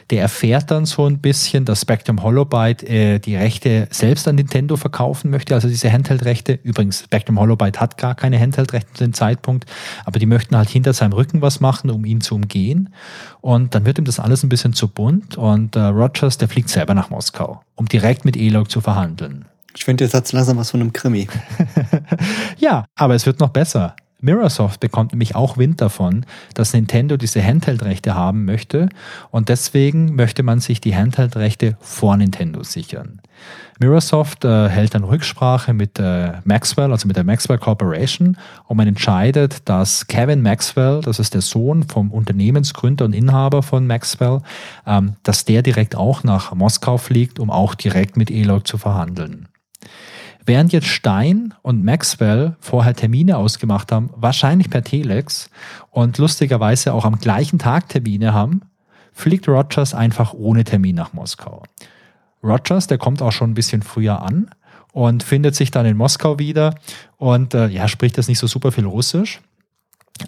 Der 0.09 0.22
erfährt 0.22 0.69
dann 0.69 0.86
so 0.86 1.05
ein 1.05 1.19
bisschen, 1.19 1.65
dass 1.65 1.82
Spectrum 1.82 2.22
Holobyte 2.22 2.84
äh, 2.84 3.19
die 3.19 3.36
Rechte 3.36 3.88
selbst 3.91 4.28
an 4.28 4.36
Nintendo 4.36 4.76
verkaufen 4.78 5.32
möchte, 5.32 5.55
also 5.55 5.67
diese 5.67 5.91
Handheld-Rechte. 5.91 6.59
Übrigens, 6.63 7.03
Spectrum 7.03 7.39
Holobyte 7.39 7.80
hat 7.80 7.97
gar 7.97 8.15
keine 8.15 8.39
Handheld-Rechte 8.39 8.93
zu 8.93 9.03
dem 9.03 9.13
Zeitpunkt, 9.13 9.65
aber 10.05 10.19
die 10.19 10.26
möchten 10.26 10.55
halt 10.55 10.69
hinter 10.69 10.93
seinem 10.93 11.13
Rücken 11.13 11.41
was 11.41 11.59
machen, 11.59 11.89
um 11.89 12.05
ihn 12.05 12.22
zu 12.22 12.36
umgehen. 12.36 12.93
Und 13.41 13.74
dann 13.74 13.86
wird 13.86 13.97
ihm 13.97 14.05
das 14.05 14.19
alles 14.19 14.43
ein 14.43 14.49
bisschen 14.49 14.74
zu 14.74 14.88
bunt 14.88 15.38
und 15.38 15.76
äh, 15.76 15.80
Rogers, 15.80 16.38
der 16.38 16.47
fliegt 16.47 16.69
selber 16.69 16.93
nach 16.93 17.09
Moskau, 17.09 17.61
um 17.76 17.88
direkt 17.88 18.26
mit 18.26 18.38
Elog 18.38 18.69
zu 18.69 18.82
verhandeln. 18.82 19.45
Ich 19.76 19.86
finde, 19.86 20.03
jetzt 20.03 20.13
hat 20.13 20.30
langsam 20.34 20.57
was 20.57 20.72
von 20.72 20.82
einem 20.82 20.91
Krimi. 20.91 21.28
ja, 22.57 22.86
aber 22.95 23.15
es 23.15 23.26
wird 23.26 23.39
noch 23.39 23.49
besser. 23.49 23.95
Mirrorsoft 24.22 24.80
bekommt 24.80 25.11
nämlich 25.11 25.36
auch 25.36 25.57
Wind 25.57 25.82
davon, 25.82 26.26
dass 26.53 26.74
Nintendo 26.74 27.17
diese 27.17 27.43
Handheld-Rechte 27.43 28.15
haben 28.15 28.45
möchte 28.45 28.89
und 29.32 29.49
deswegen 29.49 30.15
möchte 30.15 30.43
man 30.43 30.59
sich 30.59 30.80
die 30.80 30.95
Handheld-Rechte 30.95 31.76
vor 31.80 32.15
Nintendo 32.17 32.63
sichern. 32.63 33.19
Mirrorsoft 33.80 34.45
äh, 34.45 34.69
hält 34.69 34.93
dann 34.93 35.03
Rücksprache 35.03 35.74
mit 35.74 35.97
äh, 35.97 36.34
Maxwell, 36.43 36.91
also 36.91 37.07
mit 37.07 37.17
der 37.17 37.24
Maxwell 37.24 37.57
Corporation, 37.57 38.38
und 38.67 38.78
man 38.78 38.88
entscheidet, 38.88 39.67
dass 39.67 40.05
Kevin 40.05 40.43
Maxwell, 40.43 41.01
das 41.01 41.17
ist 41.17 41.34
der 41.34 41.41
Sohn 41.41 41.84
vom 41.84 42.11
Unternehmensgründer 42.11 43.05
und 43.05 43.13
Inhaber 43.13 43.63
von 43.63 43.88
Maxwell, 43.88 44.41
ähm, 44.86 45.15
dass 45.24 45.45
der 45.45 45.63
direkt 45.63 45.95
auch 45.95 46.24
nach 46.24 46.53
Moskau 46.53 46.97
fliegt, 46.97 47.39
um 47.39 47.49
auch 47.49 47.74
direkt 47.74 48.17
mit 48.17 48.30
Elog 48.30 48.67
zu 48.67 48.78
verhandeln. 48.78 49.47
Während 50.46 50.74
jetzt 50.74 50.88
Stein 50.88 51.54
und 51.62 51.84
Maxwell 51.84 52.56
vorher 52.60 52.96
Termine 52.96 53.38
ausgemacht 53.38 53.92
haben, 53.92 54.10
wahrscheinlich 54.16 54.70
per 54.70 54.84
Telex 54.84 55.50
und 55.92 56.18
lustigerweise 56.18 56.94
auch 56.94 57.06
am 57.06 57.20
gleichen 57.20 57.60
Tag 57.60 57.89
Termine 57.89 58.34
haben, 58.34 58.62
fliegt 59.14 59.48
Rogers 59.48 59.94
einfach 59.94 60.34
ohne 60.34 60.64
Termin 60.64 60.96
nach 60.96 61.14
Moskau. 61.14 61.64
Rogers, 62.44 62.88
der 62.88 62.98
kommt 62.98 63.22
auch 63.22 63.32
schon 63.32 63.52
ein 63.52 63.56
bisschen 63.56 63.84
früher 63.84 64.22
an 64.22 64.50
und 64.94 65.24
findet 65.24 65.56
sich 65.56 65.72
dann 65.72 65.86
in 65.86 65.98
Moskau 65.98 66.39
wieder 66.39 66.76
und 67.18 67.54
äh, 67.54 67.68
ja, 67.68 67.88
spricht 67.88 68.18
das 68.18 68.28
nicht 68.28 68.39
so 68.39 68.48
super 68.48 68.72
viel 68.72 68.86
Russisch, 68.86 69.42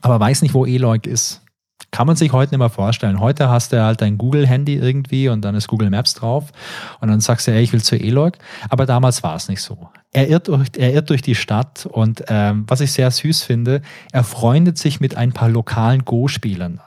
aber 0.02 0.20
weiß 0.20 0.42
nicht, 0.42 0.54
wo 0.54 0.66
Eloy 0.66 1.00
ist. 1.04 1.43
Kann 1.92 2.08
man 2.08 2.16
sich 2.16 2.32
heute 2.32 2.54
nicht 2.54 2.60
mehr 2.60 2.70
vorstellen. 2.70 3.20
Heute 3.20 3.50
hast 3.50 3.74
du 3.74 3.84
halt 3.84 4.02
dein 4.02 4.18
Google-Handy 4.18 4.76
irgendwie 4.76 5.30
und 5.30 5.42
dann 5.42 5.56
ist 5.56 5.68
Google 5.68 5.90
Maps 5.90 6.14
drauf 6.14 6.52
und 7.00 7.10
dann 7.10 7.20
sagst 7.20 7.48
du, 7.48 7.52
ey, 7.52 7.62
ich 7.62 7.74
will 7.74 7.84
zu 7.84 7.96
Elog. 7.96 8.34
Aber 8.70 8.86
damals 8.86 9.24
war 9.24 9.36
es 9.36 9.48
nicht 9.50 9.62
so. 9.62 9.90
Er 10.12 10.30
irrt 10.30 10.48
durch, 10.48 10.70
er 10.78 10.94
irrt 10.94 11.10
durch 11.10 11.22
die 11.22 11.36
Stadt 11.36 11.86
und 11.86 12.24
ähm, 12.28 12.66
was 12.68 12.82
ich 12.82 12.92
sehr 12.92 13.10
süß 13.10 13.44
finde, 13.44 13.82
er 14.12 14.24
freundet 14.24 14.78
sich 14.78 15.00
mit 15.00 15.18
ein 15.18 15.34
paar 15.34 15.50
lokalen 15.50 16.06
Go-Spielern. 16.06 16.82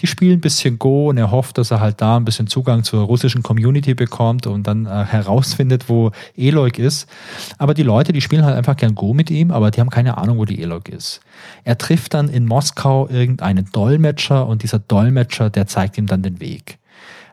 Die 0.00 0.06
spielen 0.06 0.38
ein 0.38 0.40
bisschen 0.40 0.78
Go 0.78 1.08
und 1.10 1.18
er 1.18 1.30
hofft, 1.30 1.58
dass 1.58 1.70
er 1.70 1.80
halt 1.80 2.00
da 2.00 2.16
ein 2.16 2.24
bisschen 2.24 2.46
Zugang 2.46 2.84
zur 2.84 3.04
russischen 3.04 3.42
Community 3.42 3.94
bekommt 3.94 4.46
und 4.46 4.66
dann 4.66 4.86
äh, 4.86 5.04
herausfindet, 5.04 5.88
wo 5.88 6.10
Eloy 6.36 6.70
ist. 6.76 7.08
Aber 7.58 7.74
die 7.74 7.82
Leute, 7.82 8.12
die 8.12 8.20
spielen 8.20 8.44
halt 8.44 8.56
einfach 8.56 8.76
gern 8.76 8.94
Go 8.94 9.14
mit 9.14 9.30
ihm, 9.30 9.50
aber 9.50 9.70
die 9.70 9.80
haben 9.80 9.90
keine 9.90 10.18
Ahnung, 10.18 10.38
wo 10.38 10.44
die 10.44 10.60
Eloy 10.62 10.80
ist. 10.90 11.20
Er 11.64 11.78
trifft 11.78 12.14
dann 12.14 12.28
in 12.28 12.46
Moskau 12.46 13.08
irgendeinen 13.08 13.70
Dolmetscher 13.72 14.46
und 14.46 14.62
dieser 14.62 14.78
Dolmetscher, 14.78 15.50
der 15.50 15.66
zeigt 15.66 15.98
ihm 15.98 16.06
dann 16.06 16.22
den 16.22 16.40
Weg. 16.40 16.79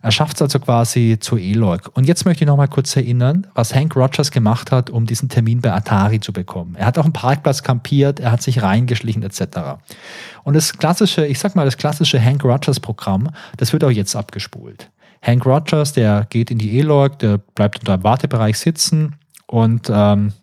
Er 0.01 0.11
schafft 0.11 0.35
es 0.35 0.41
also 0.41 0.59
quasi 0.59 1.17
zu 1.19 1.37
Eloy. 1.37 1.79
Und 1.93 2.07
jetzt 2.07 2.25
möchte 2.25 2.43
ich 2.43 2.47
noch 2.47 2.57
mal 2.57 2.67
kurz 2.67 2.95
erinnern, 2.95 3.47
was 3.55 3.73
Hank 3.73 3.95
Rogers 3.95 4.31
gemacht 4.31 4.71
hat, 4.71 4.89
um 4.89 5.05
diesen 5.05 5.27
Termin 5.27 5.61
bei 5.61 5.73
Atari 5.73 6.19
zu 6.19 6.31
bekommen. 6.31 6.75
Er 6.75 6.85
hat 6.85 6.97
auf 6.97 7.05
dem 7.05 7.13
Parkplatz 7.13 7.63
kampiert, 7.63 8.19
er 8.19 8.31
hat 8.31 8.41
sich 8.41 8.61
reingeschlichen 8.61 9.23
etc. 9.23 9.41
Und 10.43 10.53
das 10.53 10.77
klassische, 10.77 11.25
ich 11.25 11.39
sag 11.39 11.55
mal, 11.55 11.65
das 11.65 11.77
klassische 11.77 12.23
Hank 12.23 12.43
Rogers 12.43 12.79
Programm, 12.79 13.29
das 13.57 13.73
wird 13.73 13.83
auch 13.83 13.91
jetzt 13.91 14.15
abgespult. 14.15 14.89
Hank 15.21 15.45
Rogers, 15.45 15.93
der 15.93 16.25
geht 16.29 16.51
in 16.51 16.57
die 16.57 16.79
Eloy, 16.79 17.09
der 17.09 17.39
bleibt 17.39 17.79
unter 17.79 17.97
dem 17.97 18.03
Wartebereich 18.03 18.57
sitzen 18.57 19.15
und 19.47 19.89
ähm, 19.91 20.33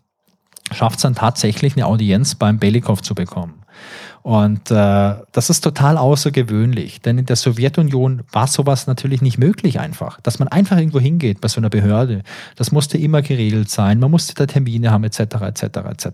schafft 0.72 0.96
es 0.96 1.02
dann 1.02 1.14
tatsächlich 1.14 1.74
eine 1.76 1.86
Audienz 1.86 2.34
beim 2.34 2.58
Belikov 2.58 3.02
zu 3.02 3.14
bekommen. 3.14 3.63
Und 4.24 4.70
äh, 4.70 5.14
das 5.32 5.50
ist 5.50 5.60
total 5.60 5.98
außergewöhnlich, 5.98 7.02
denn 7.02 7.18
in 7.18 7.26
der 7.26 7.36
Sowjetunion 7.36 8.22
war 8.32 8.46
sowas 8.46 8.86
natürlich 8.86 9.20
nicht 9.20 9.36
möglich 9.36 9.78
einfach, 9.78 10.18
dass 10.22 10.38
man 10.38 10.48
einfach 10.48 10.78
irgendwo 10.78 10.98
hingeht 10.98 11.42
bei 11.42 11.48
so 11.48 11.60
einer 11.60 11.68
Behörde. 11.68 12.22
Das 12.56 12.72
musste 12.72 12.96
immer 12.96 13.20
geregelt 13.20 13.68
sein, 13.68 13.98
man 13.98 14.10
musste 14.10 14.32
da 14.32 14.46
Termine 14.46 14.90
haben 14.90 15.04
etc. 15.04 15.20
etc. 15.20 15.62
etc. 15.62 16.08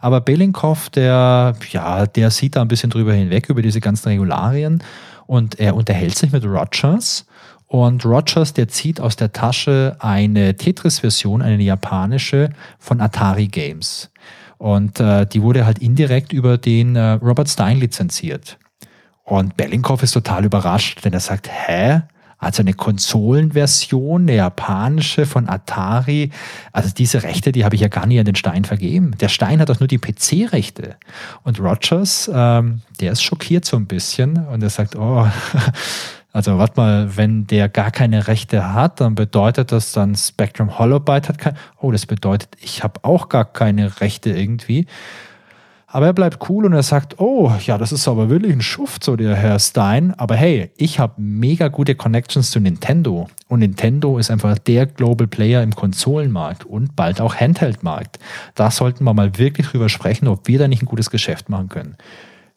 Aber 0.00 0.22
Belinkov, 0.22 0.88
der 0.88 1.54
ja, 1.70 2.06
der 2.06 2.30
sieht 2.30 2.56
da 2.56 2.62
ein 2.62 2.68
bisschen 2.68 2.88
drüber 2.88 3.12
hinweg 3.12 3.50
über 3.50 3.60
diese 3.60 3.80
ganzen 3.80 4.08
Regularien 4.08 4.82
und 5.26 5.60
er 5.60 5.76
unterhält 5.76 6.16
sich 6.16 6.32
mit 6.32 6.46
Rogers. 6.46 7.26
Und 7.66 8.06
Rogers, 8.06 8.54
der 8.54 8.68
zieht 8.68 9.02
aus 9.02 9.16
der 9.16 9.32
Tasche 9.32 9.96
eine 9.98 10.56
Tetris-Version, 10.56 11.42
eine 11.42 11.62
japanische 11.62 12.48
von 12.78 13.02
Atari 13.02 13.48
Games. 13.48 14.10
Und 14.64 14.98
äh, 14.98 15.26
die 15.26 15.42
wurde 15.42 15.66
halt 15.66 15.80
indirekt 15.80 16.32
über 16.32 16.56
den 16.56 16.96
äh, 16.96 17.10
Robert 17.20 17.50
Stein 17.50 17.76
lizenziert. 17.76 18.58
Und 19.22 19.58
Bellinghoff 19.58 20.02
ist 20.02 20.12
total 20.12 20.46
überrascht, 20.46 21.04
denn 21.04 21.12
er 21.12 21.20
sagt, 21.20 21.50
hä? 21.52 22.00
Also 22.38 22.62
eine 22.62 22.72
Konsolenversion, 22.72 24.22
eine 24.22 24.36
japanische 24.36 25.26
von 25.26 25.50
Atari. 25.50 26.30
Also 26.72 26.88
diese 26.96 27.24
Rechte, 27.24 27.52
die 27.52 27.66
habe 27.66 27.74
ich 27.74 27.82
ja 27.82 27.88
gar 27.88 28.06
nie 28.06 28.18
an 28.18 28.24
den 28.24 28.36
Stein 28.36 28.64
vergeben. 28.64 29.14
Der 29.20 29.28
Stein 29.28 29.60
hat 29.60 29.68
doch 29.68 29.80
nur 29.80 29.86
die 29.86 29.98
PC-Rechte. 29.98 30.96
Und 31.42 31.60
Rogers, 31.60 32.30
ähm, 32.32 32.80
der 33.00 33.12
ist 33.12 33.22
schockiert 33.22 33.66
so 33.66 33.76
ein 33.76 33.86
bisschen 33.86 34.46
und 34.46 34.62
er 34.62 34.70
sagt, 34.70 34.96
oh, 34.96 35.28
Also 36.34 36.58
warte 36.58 36.80
mal, 36.80 37.16
wenn 37.16 37.46
der 37.46 37.68
gar 37.68 37.92
keine 37.92 38.26
Rechte 38.26 38.74
hat, 38.74 39.00
dann 39.00 39.14
bedeutet 39.14 39.70
das 39.70 39.92
dann 39.92 40.16
Spectrum 40.16 40.80
Holobyte 40.80 41.28
hat 41.28 41.38
kein. 41.38 41.56
Oh, 41.80 41.92
das 41.92 42.06
bedeutet, 42.06 42.48
ich 42.60 42.82
habe 42.82 43.04
auch 43.04 43.28
gar 43.28 43.44
keine 43.44 44.00
Rechte 44.00 44.30
irgendwie. 44.30 44.86
Aber 45.86 46.06
er 46.06 46.12
bleibt 46.12 46.50
cool 46.50 46.64
und 46.64 46.72
er 46.72 46.82
sagt, 46.82 47.20
oh, 47.20 47.52
ja, 47.64 47.78
das 47.78 47.92
ist 47.92 48.08
aber 48.08 48.30
wirklich 48.30 48.52
ein 48.52 48.62
Schuft, 48.62 49.04
so 49.04 49.14
der 49.14 49.36
Herr 49.36 49.60
Stein. 49.60 50.12
Aber 50.18 50.34
hey, 50.34 50.72
ich 50.76 50.98
habe 50.98 51.22
mega 51.22 51.68
gute 51.68 51.94
Connections 51.94 52.50
zu 52.50 52.58
Nintendo. 52.58 53.28
Und 53.46 53.60
Nintendo 53.60 54.18
ist 54.18 54.32
einfach 54.32 54.58
der 54.58 54.86
Global 54.86 55.28
Player 55.28 55.62
im 55.62 55.76
Konsolenmarkt 55.76 56.64
und 56.64 56.96
bald 56.96 57.20
auch 57.20 57.36
Handheld-Markt. 57.36 58.18
Da 58.56 58.72
sollten 58.72 59.04
wir 59.04 59.14
mal 59.14 59.38
wirklich 59.38 59.68
drüber 59.68 59.88
sprechen, 59.88 60.26
ob 60.26 60.48
wir 60.48 60.58
da 60.58 60.66
nicht 60.66 60.82
ein 60.82 60.86
gutes 60.86 61.10
Geschäft 61.10 61.48
machen 61.48 61.68
können. 61.68 61.96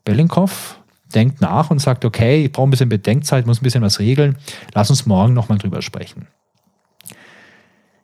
Bellinkov 0.03 0.79
denkt 1.13 1.41
nach 1.41 1.69
und 1.69 1.79
sagt, 1.79 2.05
okay, 2.05 2.45
ich 2.45 2.51
brauche 2.51 2.67
ein 2.67 2.71
bisschen 2.71 2.89
Bedenkzeit, 2.89 3.45
muss 3.45 3.61
ein 3.61 3.63
bisschen 3.63 3.83
was 3.83 3.99
regeln. 3.99 4.37
Lass 4.73 4.89
uns 4.89 5.05
morgen 5.05 5.33
nochmal 5.33 5.57
drüber 5.57 5.81
sprechen. 5.81 6.27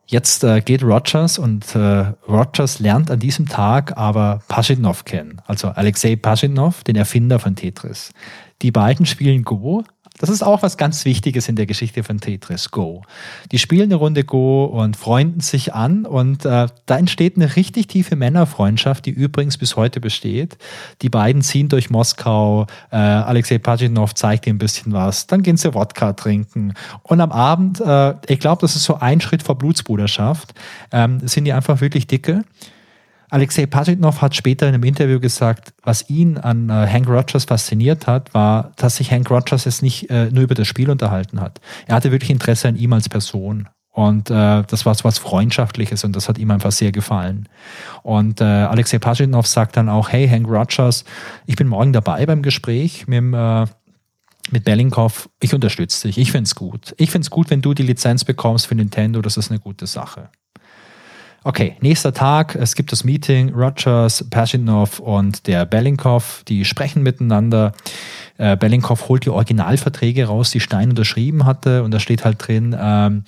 Jetzt 0.06 0.43
äh, 0.43 0.62
geht 0.62 0.84
Rogers 0.84 1.39
und 1.39 1.76
äh, 1.76 2.14
Rogers 2.28 2.80
lernt 2.80 3.10
an 3.10 3.20
diesem 3.20 3.47
Tag 3.47 3.97
aber 3.97 4.41
Pashidnov 4.47 5.06
kennen, 5.06 5.41
also 5.47 5.70
Alexei 5.70 6.16
Pashidnov, 6.16 6.84
den 6.84 6.97
Erfinder 6.97 7.39
von 7.39 7.56
Tetris. 7.56 8.12
Die 8.62 8.72
beiden 8.72 9.06
spielen 9.06 9.43
Go, 9.43 9.84
das 10.24 10.30
ist 10.30 10.41
auch 10.41 10.63
was 10.63 10.78
ganz 10.78 11.03
Wichtiges 11.03 11.49
in 11.49 11.57
der 11.57 11.65
Geschichte 11.65 12.01
von 12.01 12.21
Tetris 12.21 12.71
Go. 12.71 13.01
Die 13.51 13.59
spielen 13.59 13.91
eine 13.91 13.95
Runde 13.95 14.24
Go 14.24 14.63
und 14.63 14.95
freunden 14.95 15.41
sich 15.41 15.74
an 15.74 16.05
und 16.05 16.45
äh, 16.45 16.67
da 16.86 16.97
entsteht 16.97 17.36
eine 17.36 17.57
richtig 17.57 17.88
tiefe 17.88 18.15
Männerfreundschaft, 18.15 19.05
die 19.05 19.09
übrigens 19.09 19.57
bis 19.57 19.76
heute 19.76 19.99
besteht. 19.99 20.57
Die 21.01 21.09
beiden 21.09 21.41
ziehen 21.41 21.67
durch 21.67 21.89
Moskau, 21.89 22.67
äh, 22.89 22.95
Alexei 22.95 23.57
Pajinov 23.57 24.15
zeigt 24.15 24.47
ihnen 24.47 24.55
ein 24.55 24.59
bisschen 24.59 24.93
was, 24.93 25.28
dann 25.28 25.43
gehen 25.43 25.57
sie 25.57 25.74
Wodka 25.74 26.13
trinken 26.13 26.74
und 27.01 27.19
am 27.19 27.34
Abend, 27.34 27.82
äh, 27.82 28.13
ich 28.28 28.39
glaube, 28.39 28.61
das 28.61 28.78
ist 28.78 28.86
so 28.86 28.99
ein 29.01 29.19
Schritt 29.19 29.43
vor 29.43 29.57
Blutsbruderschaft, 29.57 30.53
ähm, 30.93 31.19
sind 31.28 31.43
die 31.43 31.51
einfach 31.51 31.82
wirklich 31.82 32.07
dicke. 32.07 32.45
Alexei 33.34 33.66
Pajitnov 33.66 34.22
hat 34.22 34.36
später 34.36 34.68
in 34.68 34.76
einem 34.76 34.84
Interview 34.84 35.20
gesagt, 35.20 35.74
was 35.82 36.08
ihn 36.08 36.38
an 36.38 36.70
äh, 36.70 36.74
Hank 36.88 37.08
Rogers 37.08 37.46
fasziniert 37.46 38.06
hat, 38.06 38.32
war, 38.36 38.74
dass 38.76 38.98
sich 38.98 39.12
Hank 39.12 39.32
Rogers 39.32 39.66
jetzt 39.66 39.82
nicht 39.82 40.08
äh, 40.12 40.30
nur 40.30 40.44
über 40.44 40.54
das 40.54 40.68
Spiel 40.68 40.88
unterhalten 40.92 41.42
hat. 41.42 41.60
Er 41.88 41.96
hatte 41.96 42.12
wirklich 42.12 42.30
Interesse 42.30 42.68
an 42.68 42.76
ihm 42.76 42.94
als 42.94 43.10
Person. 43.10 43.68
Und 43.90 44.30
äh, 44.30 44.62
das 44.68 44.86
war 44.86 44.94
so 44.94 45.04
was 45.06 45.18
Freundschaftliches 45.18 46.04
und 46.04 46.16
das 46.16 46.30
hat 46.30 46.38
ihm 46.38 46.52
einfach 46.52 46.72
sehr 46.72 46.92
gefallen. 46.92 47.50
Und 48.04 48.40
äh, 48.40 48.44
Alexei 48.44 49.00
Pajitnov 49.00 49.48
sagt 49.48 49.78
dann 49.78 49.90
auch, 49.90 50.10
hey 50.10 50.30
Hank 50.30 50.48
Rogers, 50.48 51.04
ich 51.48 51.56
bin 51.56 51.68
morgen 51.68 51.92
dabei 51.92 52.28
beim 52.28 52.44
Gespräch 52.44 53.08
mit 53.08 53.18
dem 53.18 53.34
äh, 53.34 53.66
mit 54.52 54.64
Bellinghoff, 54.64 55.28
ich 55.42 55.56
unterstütze 55.56 56.08
dich, 56.08 56.20
ich 56.20 56.32
finde 56.32 56.44
es 56.44 56.54
gut. 56.54 56.94
Ich 57.00 57.10
finde 57.10 57.26
es 57.26 57.32
gut, 57.32 57.50
wenn 57.50 57.64
du 57.64 57.74
die 57.74 57.82
Lizenz 57.82 58.26
bekommst 58.26 58.68
für 58.68 58.76
Nintendo, 58.76 59.24
das 59.24 59.38
ist 59.38 59.50
eine 59.50 59.60
gute 59.60 59.88
Sache. 59.88 60.30
Okay, 61.46 61.76
nächster 61.82 62.14
Tag, 62.14 62.56
es 62.56 62.74
gibt 62.74 62.94
das 62.94 63.04
Meeting, 63.04 63.54
Rogers, 63.54 64.26
Pashidnov 64.30 65.00
und 65.00 65.46
der 65.46 65.66
Bellinkov, 65.66 66.44
die 66.48 66.64
sprechen 66.64 67.04
miteinander. 67.04 67.74
Äh, 68.38 68.56
Bellinkov 68.56 69.10
holt 69.10 69.26
die 69.26 69.30
Originalverträge 69.30 70.26
raus, 70.26 70.52
die 70.52 70.62
Stein 70.62 70.91
unterschrieben 70.91 71.46
hatte 71.46 71.84
und 71.84 71.91
da 71.91 72.00
steht 72.00 72.24
halt 72.24 72.48
drin, 72.48 72.74
ähm, 72.80 73.26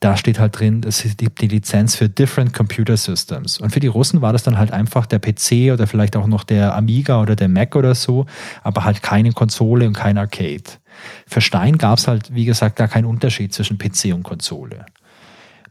da 0.00 0.16
steht 0.16 0.38
halt 0.38 0.58
drin, 0.58 0.80
es 0.86 1.06
gibt 1.18 1.42
die 1.42 1.48
Lizenz 1.48 1.94
für 1.94 2.08
Different 2.08 2.54
Computer 2.54 2.96
Systems. 2.96 3.58
Und 3.58 3.70
für 3.70 3.80
die 3.80 3.86
Russen 3.86 4.22
war 4.22 4.32
das 4.32 4.44
dann 4.44 4.56
halt 4.56 4.72
einfach 4.72 5.04
der 5.04 5.18
PC 5.18 5.74
oder 5.74 5.86
vielleicht 5.86 6.16
auch 6.16 6.26
noch 6.26 6.44
der 6.44 6.74
Amiga 6.74 7.20
oder 7.20 7.36
der 7.36 7.48
Mac 7.48 7.76
oder 7.76 7.94
so, 7.94 8.24
aber 8.62 8.84
halt 8.84 9.02
keine 9.02 9.32
Konsole 9.32 9.86
und 9.86 9.92
kein 9.92 10.16
Arcade. 10.16 10.64
Für 11.26 11.42
Stein 11.42 11.76
gab 11.76 11.98
es 11.98 12.08
halt, 12.08 12.34
wie 12.34 12.46
gesagt, 12.46 12.76
gar 12.76 12.88
keinen 12.88 13.04
Unterschied 13.04 13.52
zwischen 13.52 13.76
PC 13.76 14.14
und 14.14 14.22
Konsole. 14.22 14.86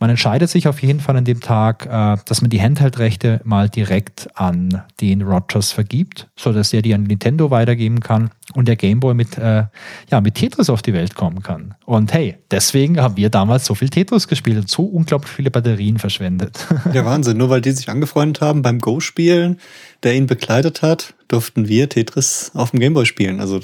Man 0.01 0.09
entscheidet 0.09 0.49
sich 0.49 0.67
auf 0.67 0.81
jeden 0.81 0.99
Fall 0.99 1.15
an 1.15 1.25
dem 1.25 1.41
Tag, 1.41 1.85
äh, 1.85 2.17
dass 2.25 2.41
man 2.41 2.49
die 2.49 2.59
Handheld-Rechte 2.59 3.39
mal 3.43 3.69
direkt 3.69 4.29
an 4.33 4.81
den 4.99 5.21
Rogers 5.21 5.71
vergibt, 5.73 6.27
sodass 6.35 6.73
er 6.73 6.81
die 6.81 6.95
an 6.95 7.03
Nintendo 7.03 7.51
weitergeben 7.51 7.99
kann 7.99 8.31
und 8.55 8.67
der 8.67 8.77
Gameboy 8.77 9.13
mit, 9.13 9.37
äh, 9.37 9.65
ja, 10.09 10.21
mit 10.21 10.33
Tetris 10.33 10.71
auf 10.71 10.81
die 10.81 10.93
Welt 10.93 11.13
kommen 11.13 11.43
kann. 11.43 11.75
Und 11.85 12.13
hey, 12.13 12.35
deswegen 12.49 12.99
haben 12.99 13.15
wir 13.15 13.29
damals 13.29 13.65
so 13.65 13.75
viel 13.75 13.89
Tetris 13.89 14.27
gespielt 14.27 14.57
und 14.57 14.69
so 14.71 14.85
unglaublich 14.85 15.31
viele 15.31 15.51
Batterien 15.51 15.99
verschwendet. 15.99 16.65
Der 16.95 17.05
Wahnsinn, 17.05 17.37
nur 17.37 17.51
weil 17.51 17.61
die 17.61 17.69
sich 17.69 17.87
angefreundet 17.87 18.41
haben 18.41 18.63
beim 18.63 18.79
Go-Spielen, 18.79 19.59
der 20.01 20.15
ihn 20.15 20.25
begleitet 20.25 20.81
hat, 20.81 21.13
durften 21.27 21.67
wir 21.67 21.89
Tetris 21.89 22.49
auf 22.55 22.71
dem 22.71 22.79
Gameboy 22.79 23.05
spielen. 23.05 23.39
Also 23.39 23.59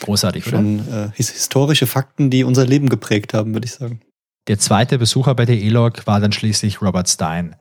Großartig, 0.00 0.44
schon 0.44 0.80
äh, 0.80 1.08
historische 1.14 1.86
Fakten, 1.86 2.28
die 2.28 2.44
unser 2.44 2.66
Leben 2.66 2.90
geprägt 2.90 3.32
haben, 3.32 3.54
würde 3.54 3.64
ich 3.64 3.72
sagen. 3.72 4.02
Der 4.48 4.58
zweite 4.58 4.98
Besucher 4.98 5.36
bei 5.36 5.44
der 5.44 5.62
ELOG 5.62 6.04
war 6.08 6.18
dann 6.18 6.32
schließlich 6.32 6.82
Robert 6.82 7.08
Stein. 7.08 7.54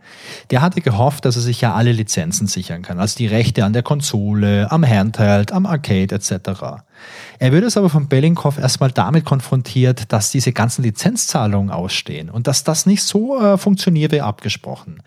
Der 0.50 0.64
hatte 0.64 0.82
gehofft, 0.82 1.26
dass 1.26 1.36
er 1.36 1.44
sich 1.44 1.62
ja 1.62 1.76
alle 1.76 1.92
Lizenzen 1.92 2.48
sichern 2.48 2.82
kann, 2.82 3.00
also 3.00 3.16
die 3.18 3.28
Rechte 3.28 3.64
an 3.66 3.74
der 3.74 3.84
Konsole, 3.84 4.72
am 4.72 4.84
Handheld, 4.84 5.52
am 5.52 5.68
Arcade 5.68 6.16
etc. 6.16 6.82
Er 7.38 7.52
wird 7.52 7.66
es 7.66 7.78
aber 7.78 7.92
von 7.92 8.08
Bellinghoff 8.08 8.58
erstmal 8.58 8.90
damit 8.90 9.26
konfrontiert, 9.26 10.12
dass 10.12 10.32
diese 10.32 10.54
ganzen 10.54 10.82
Lizenzzahlungen 10.82 11.70
ausstehen 11.70 12.32
und 12.32 12.48
dass 12.48 12.64
das 12.64 12.88
nicht 12.88 13.04
so 13.04 13.40
äh, 13.40 13.60
funktioniert 13.60 14.12
wie 14.12 14.22
abgesprochen. 14.22 15.04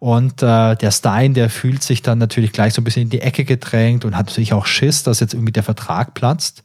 Und 0.00 0.42
äh, 0.42 0.76
der 0.76 0.90
Stein, 0.90 1.32
der 1.32 1.48
fühlt 1.48 1.82
sich 1.82 2.02
dann 2.02 2.18
natürlich 2.18 2.52
gleich 2.52 2.74
so 2.74 2.82
ein 2.82 2.84
bisschen 2.84 3.04
in 3.04 3.10
die 3.10 3.22
Ecke 3.22 3.46
gedrängt 3.46 4.04
und 4.04 4.14
hat 4.14 4.26
natürlich 4.26 4.52
auch 4.52 4.66
Schiss, 4.66 5.04
dass 5.04 5.20
jetzt 5.20 5.32
irgendwie 5.32 5.52
der 5.52 5.62
Vertrag 5.62 6.12
platzt. 6.12 6.62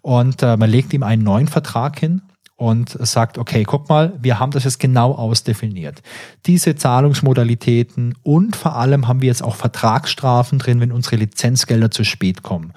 Und 0.00 0.44
äh, 0.44 0.56
man 0.56 0.70
legt 0.70 0.92
ihm 0.92 1.02
einen 1.02 1.24
neuen 1.24 1.48
Vertrag 1.48 1.98
hin 1.98 2.22
und 2.56 2.96
sagt, 3.06 3.36
okay, 3.36 3.64
guck 3.64 3.88
mal, 3.88 4.14
wir 4.20 4.38
haben 4.38 4.50
das 4.50 4.64
jetzt 4.64 4.80
genau 4.80 5.12
ausdefiniert. 5.12 6.02
Diese 6.46 6.74
Zahlungsmodalitäten 6.74 8.14
und 8.22 8.56
vor 8.56 8.76
allem 8.76 9.06
haben 9.06 9.20
wir 9.20 9.28
jetzt 9.28 9.44
auch 9.44 9.56
Vertragsstrafen 9.56 10.58
drin, 10.58 10.80
wenn 10.80 10.92
unsere 10.92 11.16
Lizenzgelder 11.16 11.90
zu 11.90 12.02
spät 12.02 12.42
kommen. 12.42 12.72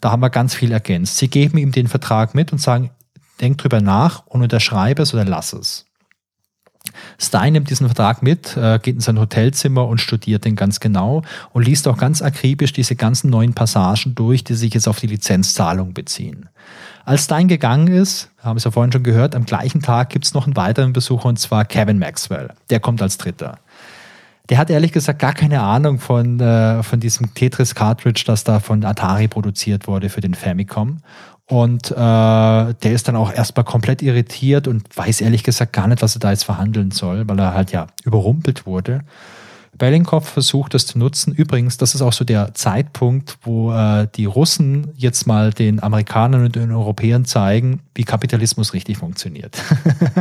Da 0.00 0.10
haben 0.10 0.20
wir 0.20 0.30
ganz 0.30 0.54
viel 0.54 0.72
ergänzt. 0.72 1.16
Sie 1.16 1.28
geben 1.28 1.56
ihm 1.58 1.72
den 1.72 1.88
Vertrag 1.88 2.34
mit 2.34 2.52
und 2.52 2.58
sagen, 2.58 2.90
denk 3.40 3.58
drüber 3.58 3.80
nach 3.80 4.26
und 4.26 4.42
unterschreibe 4.42 5.02
es 5.02 5.14
oder 5.14 5.24
lass 5.24 5.52
es. 5.54 5.86
Stein 7.18 7.52
nimmt 7.52 7.70
diesen 7.70 7.86
Vertrag 7.86 8.22
mit, 8.22 8.56
äh, 8.56 8.78
geht 8.82 8.96
in 8.96 9.00
sein 9.00 9.18
Hotelzimmer 9.18 9.86
und 9.86 10.00
studiert 10.00 10.44
den 10.44 10.56
ganz 10.56 10.80
genau 10.80 11.22
und 11.52 11.64
liest 11.64 11.86
auch 11.88 11.96
ganz 11.96 12.20
akribisch 12.22 12.72
diese 12.72 12.96
ganzen 12.96 13.30
neuen 13.30 13.54
Passagen 13.54 14.14
durch, 14.14 14.44
die 14.44 14.54
sich 14.54 14.74
jetzt 14.74 14.88
auf 14.88 14.98
die 14.98 15.06
Lizenzzahlung 15.06 15.94
beziehen. 15.94 16.48
Als 17.04 17.24
Stein 17.24 17.48
gegangen 17.48 17.88
ist, 17.88 18.30
haben 18.38 18.56
es 18.56 18.64
ja 18.64 18.70
vorhin 18.70 18.92
schon 18.92 19.02
gehört, 19.02 19.34
am 19.34 19.44
gleichen 19.44 19.82
Tag 19.82 20.10
gibt 20.10 20.24
es 20.24 20.34
noch 20.34 20.46
einen 20.46 20.56
weiteren 20.56 20.92
Besucher 20.92 21.28
und 21.28 21.38
zwar 21.38 21.64
Kevin 21.64 21.98
Maxwell. 21.98 22.50
Der 22.70 22.80
kommt 22.80 23.02
als 23.02 23.18
Dritter. 23.18 23.58
Der 24.48 24.58
hat 24.58 24.70
ehrlich 24.70 24.92
gesagt 24.92 25.18
gar 25.18 25.34
keine 25.34 25.62
Ahnung 25.62 25.98
von, 25.98 26.38
äh, 26.40 26.82
von 26.82 27.00
diesem 27.00 27.32
Tetris-Cartridge, 27.34 28.24
das 28.26 28.44
da 28.44 28.60
von 28.60 28.84
Atari 28.84 29.28
produziert 29.28 29.86
wurde 29.86 30.08
für 30.08 30.20
den 30.20 30.34
Famicom. 30.34 30.98
Und 31.46 31.90
äh, 31.90 31.94
der 31.94 32.74
ist 32.84 33.08
dann 33.08 33.16
auch 33.16 33.32
erstmal 33.32 33.64
komplett 33.64 34.02
irritiert 34.02 34.68
und 34.68 34.84
weiß 34.96 35.20
ehrlich 35.20 35.42
gesagt 35.42 35.72
gar 35.72 35.86
nicht, 35.86 36.02
was 36.02 36.16
er 36.16 36.20
da 36.20 36.30
jetzt 36.30 36.44
verhandeln 36.44 36.92
soll, 36.92 37.28
weil 37.28 37.38
er 37.38 37.54
halt 37.54 37.72
ja 37.72 37.88
überrumpelt 38.04 38.64
wurde. 38.66 39.02
Bellinkov 39.78 40.28
versucht 40.28 40.74
das 40.74 40.86
zu 40.86 40.98
nutzen. 40.98 41.32
Übrigens, 41.32 41.78
das 41.78 41.94
ist 41.94 42.02
auch 42.02 42.12
so 42.12 42.24
der 42.24 42.52
Zeitpunkt, 42.52 43.38
wo 43.42 43.72
äh, 43.72 44.06
die 44.14 44.26
Russen 44.26 44.88
jetzt 44.96 45.26
mal 45.26 45.50
den 45.50 45.82
Amerikanern 45.82 46.44
und 46.44 46.56
den 46.56 46.72
Europäern 46.72 47.24
zeigen, 47.24 47.80
wie 47.94 48.04
Kapitalismus 48.04 48.74
richtig 48.74 48.98
funktioniert. 48.98 49.56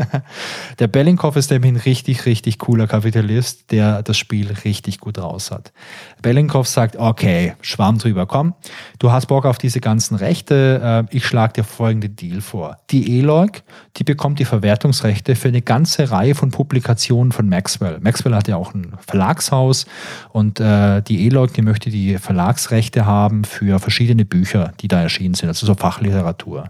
der 0.80 0.88
Bellinkov 0.88 1.36
ist 1.36 1.52
nämlich 1.52 1.74
ein 1.74 1.78
richtig, 1.78 2.26
richtig 2.26 2.60
cooler 2.60 2.88
Kapitalist, 2.88 3.72
der 3.72 4.04
das 4.04 4.18
Spiel 4.18 4.54
richtig 4.64 5.00
gut 5.00 5.18
raus 5.18 5.52
hat. 5.52 5.74
Bellinkov 6.22 6.68
sagt, 6.68 6.96
okay, 6.96 7.54
schwamm 7.62 7.98
drüber, 7.98 8.28
komm, 8.28 8.54
du 9.00 9.12
hast 9.12 9.26
Bock 9.26 9.46
auf 9.46 9.58
diese 9.58 9.82
ganzen 9.82 10.16
Rechte, 10.16 11.08
äh, 11.12 11.16
ich 11.16 11.26
schlage 11.26 11.54
dir 11.54 11.64
folgenden 11.66 12.16
Deal 12.16 12.40
vor. 12.40 12.78
Die 12.90 13.20
ELOG, 13.20 13.64
die 13.98 14.06
bekommt 14.06 14.40
die 14.40 14.46
Verwertungsrechte 14.46 15.36
für 15.36 15.50
eine 15.50 15.62
ganze 15.62 16.10
Reihe 16.10 16.36
von 16.36 16.52
Publikationen 16.52 17.34
von 17.34 17.50
Maxwell. 17.50 18.00
Maxwell 18.00 18.34
hat 18.34 18.48
ja 18.48 18.56
auch 18.56 18.74
ein 18.74 18.94
Verlagshaus 19.42 19.86
und 20.32 20.60
äh, 20.60 21.02
die 21.02 21.28
ELOG, 21.28 21.54
die 21.54 21.62
möchte 21.62 21.90
die 21.90 22.18
Verlagsrechte 22.18 23.06
haben 23.06 23.44
für 23.44 23.80
verschiedene 23.80 24.26
Bücher, 24.26 24.74
die 24.80 24.88
da 24.88 25.02
erschienen 25.02 25.34
sind, 25.34 25.50
also 25.50 25.66
so 25.66 25.74
Fachliteratur. 25.74 26.70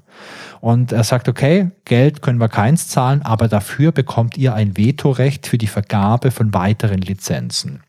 Und 0.61 0.91
er 0.91 1.03
sagt, 1.03 1.27
okay, 1.27 1.71
Geld 1.85 2.21
können 2.21 2.39
wir 2.39 2.49
keins 2.49 2.87
zahlen, 2.87 3.21
aber 3.23 3.47
dafür 3.47 3.91
bekommt 3.91 4.37
ihr 4.37 4.53
ein 4.53 4.77
Vetorecht 4.77 5.47
für 5.47 5.57
die 5.57 5.67
Vergabe 5.67 6.31
von 6.31 6.53
weiteren 6.53 7.01
Lizenzen. 7.01 7.81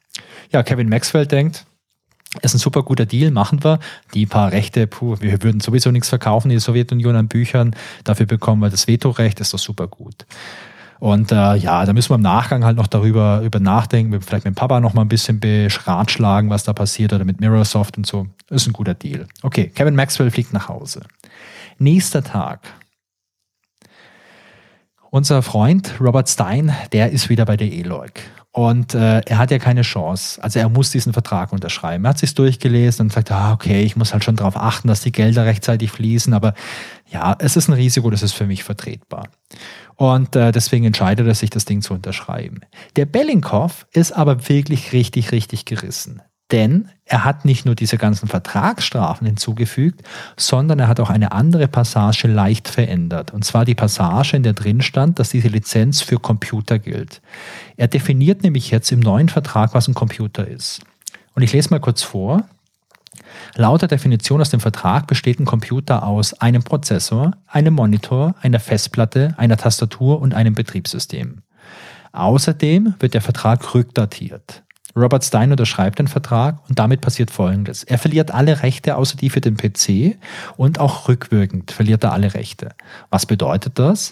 Ja, 0.51 0.63
Kevin 0.63 0.89
Maxwell 0.89 1.27
denkt, 1.27 1.65
ist 2.41 2.55
ein 2.55 2.59
super 2.59 2.83
guter 2.83 3.05
Deal, 3.05 3.31
machen 3.31 3.63
wir. 3.63 3.79
Die 4.15 4.25
paar 4.25 4.53
Rechte, 4.53 4.87
puh, 4.87 5.17
wir 5.21 5.43
würden 5.43 5.61
sowieso 5.61 5.91
nichts 5.91 6.09
verkaufen 6.09 6.51
in 6.51 6.57
der 6.57 6.61
Sowjetunion 6.61 7.15
an 7.15 7.29
Büchern. 7.29 7.77
Dafür 8.05 8.25
bekommen 8.25 8.63
wir 8.63 8.71
das 8.71 8.89
Vetorecht, 8.89 9.41
ist 9.41 9.53
doch 9.53 9.59
super 9.59 9.87
gut. 9.87 10.25
Und 11.03 11.33
äh, 11.33 11.57
ja, 11.57 11.85
da 11.85 11.93
müssen 11.93 12.11
wir 12.11 12.15
im 12.15 12.23
Nachgang 12.23 12.65
halt 12.65 12.77
noch 12.77 12.87
darüber 12.87 13.41
über 13.43 13.59
nachdenken, 13.59 14.21
vielleicht 14.21 14.45
mit 14.45 14.55
dem 14.55 14.55
Papa 14.55 14.79
noch 14.79 14.95
mal 14.95 15.03
ein 15.03 15.09
bisschen 15.09 15.41
beratschlagen, 15.41 16.49
was 16.49 16.63
da 16.63 16.73
passiert 16.73 17.13
oder 17.13 17.25
mit 17.25 17.41
Mirrorsoft 17.41 17.97
und 17.97 18.07
so. 18.07 18.29
Ist 18.51 18.69
ein 18.69 18.73
guter 18.73 18.95
Deal. 18.95 19.27
Okay, 19.43 19.67
Kevin 19.75 19.97
Maxwell 19.97 20.31
fliegt 20.31 20.53
nach 20.53 20.69
Hause. 20.69 21.01
Nächster 21.79 22.23
Tag. 22.23 22.61
Unser 25.11 25.43
Freund 25.43 25.93
Robert 26.01 26.29
Stein, 26.29 26.73
der 26.93 27.11
ist 27.11 27.29
wieder 27.29 27.47
bei 27.47 27.57
der 27.57 27.73
ELOG. 27.73 28.13
Und 28.53 28.95
äh, 28.95 29.23
er 29.23 29.39
hat 29.39 29.51
ja 29.51 29.59
keine 29.59 29.83
Chance. 29.83 30.41
Also 30.41 30.61
er 30.61 30.69
muss 30.69 30.91
diesen 30.91 31.15
Vertrag 31.15 31.53
unterschreiben. 31.53 32.05
Er 32.05 32.11
hat 32.11 32.19
sich 32.19 32.35
durchgelesen 32.35 33.07
und 33.07 33.13
sagt, 33.13 33.33
ah, 33.33 33.53
okay, 33.53 33.83
ich 33.83 33.97
muss 33.97 34.13
halt 34.13 34.23
schon 34.23 34.37
darauf 34.37 34.57
achten, 34.57 34.87
dass 34.87 35.01
die 35.01 35.11
Gelder 35.11 35.47
rechtzeitig 35.47 35.91
fließen. 35.91 36.33
Aber 36.33 36.55
ja, 37.11 37.35
es 37.41 37.57
ist 37.57 37.69
ein 37.69 37.73
Risiko, 37.73 38.11
das 38.11 38.23
ist 38.23 38.35
für 38.35 38.47
mich 38.47 38.63
vertretbar. 38.63 39.25
Und 40.03 40.35
äh, 40.35 40.51
deswegen 40.51 40.85
entscheidet 40.85 41.29
er 41.29 41.35
sich, 41.37 41.51
das 41.51 41.65
Ding 41.65 41.81
zu 41.81 41.95
unterschreiben. 41.95 42.63
Der 42.97 43.07
Bellinkov 43.07 43.87
ist 43.93 44.11
aber 44.11 44.49
wirklich 44.49 44.93
richtig, 44.93 45.31
richtig 45.31 45.65
gerissen. 45.65 46.23
Denn 46.51 46.89
er 47.05 47.25
hat 47.25 47.45
nicht 47.45 47.67
nur 47.67 47.77
diese 47.77 47.99
ganzen 47.99 48.27
Vertragsstrafen 48.27 49.29
hinzugefügt, 49.29 50.03
sondern 50.37 50.81
er 50.81 50.89
hat 50.89 50.99
auch 50.99 51.09
eine 51.09 51.31
andere 51.31 51.69
Passage 51.69 52.27
leicht 52.27 52.67
verändert. 52.67 53.33
Und 53.33 53.45
zwar 53.45 53.65
die 53.65 53.77
Passage, 53.77 54.37
in 54.37 54.43
der 54.43 54.55
drin 54.55 54.83
stand, 54.83 55.21
dass 55.21 55.29
diese 55.29 55.47
Lizenz 55.47 56.01
für 56.01 56.19
Computer 56.19 56.81
gilt. 56.81 57.23
Er 57.77 57.87
definiert 57.87 58.43
nämlich 58.43 58.73
jetzt 58.73 58.91
im 58.91 58.99
neuen 58.99 59.29
Vertrag, 59.29 59.73
was 59.73 59.87
ein 59.87 59.95
Computer 59.95 60.49
ist. 60.49 60.81
Und 61.37 61.43
ich 61.43 61.53
lese 61.53 61.71
mal 61.71 61.79
kurz 61.79 62.03
vor. 62.03 62.43
Laut 63.55 63.83
der 63.83 63.89
Definition 63.89 64.41
aus 64.41 64.51
dem 64.51 64.61
Vertrag 64.61 65.07
besteht 65.07 65.39
ein 65.39 65.45
Computer 65.45 66.07
aus 66.07 66.33
einem 66.35 66.63
Prozessor, 66.63 67.33
einem 67.47 67.75
Monitor, 67.75 68.35
einer 68.41 68.61
Festplatte, 68.61 69.35
einer 69.37 69.59
Tastatur 69.59 70.21
und 70.21 70.33
einem 70.33 70.55
Betriebssystem. 70.55 71.43
Außerdem 72.13 72.95
wird 72.99 73.15
der 73.15 73.21
Vertrag 73.21 73.75
rückdatiert. 73.75 74.63
Robert 74.97 75.25
Stein 75.25 75.51
unterschreibt 75.51 75.99
den 75.99 76.09
Vertrag 76.09 76.59
und 76.69 76.79
damit 76.79 77.01
passiert 77.01 77.31
Folgendes. 77.31 77.83
Er 77.85 77.99
verliert 77.99 78.31
alle 78.31 78.63
Rechte 78.63 78.97
außer 78.97 79.17
die 79.17 79.31
für 79.31 79.41
den 79.41 79.57
PC 79.57 80.19
und 80.57 80.81
auch 80.81 81.09
rückwirkend 81.09 81.71
verliert 81.71 82.05
er 82.05 82.13
alle 82.13 82.35
Rechte. 82.35 82.71
Was 83.11 83.25
bedeutet 83.25 83.79
das? 83.79 84.11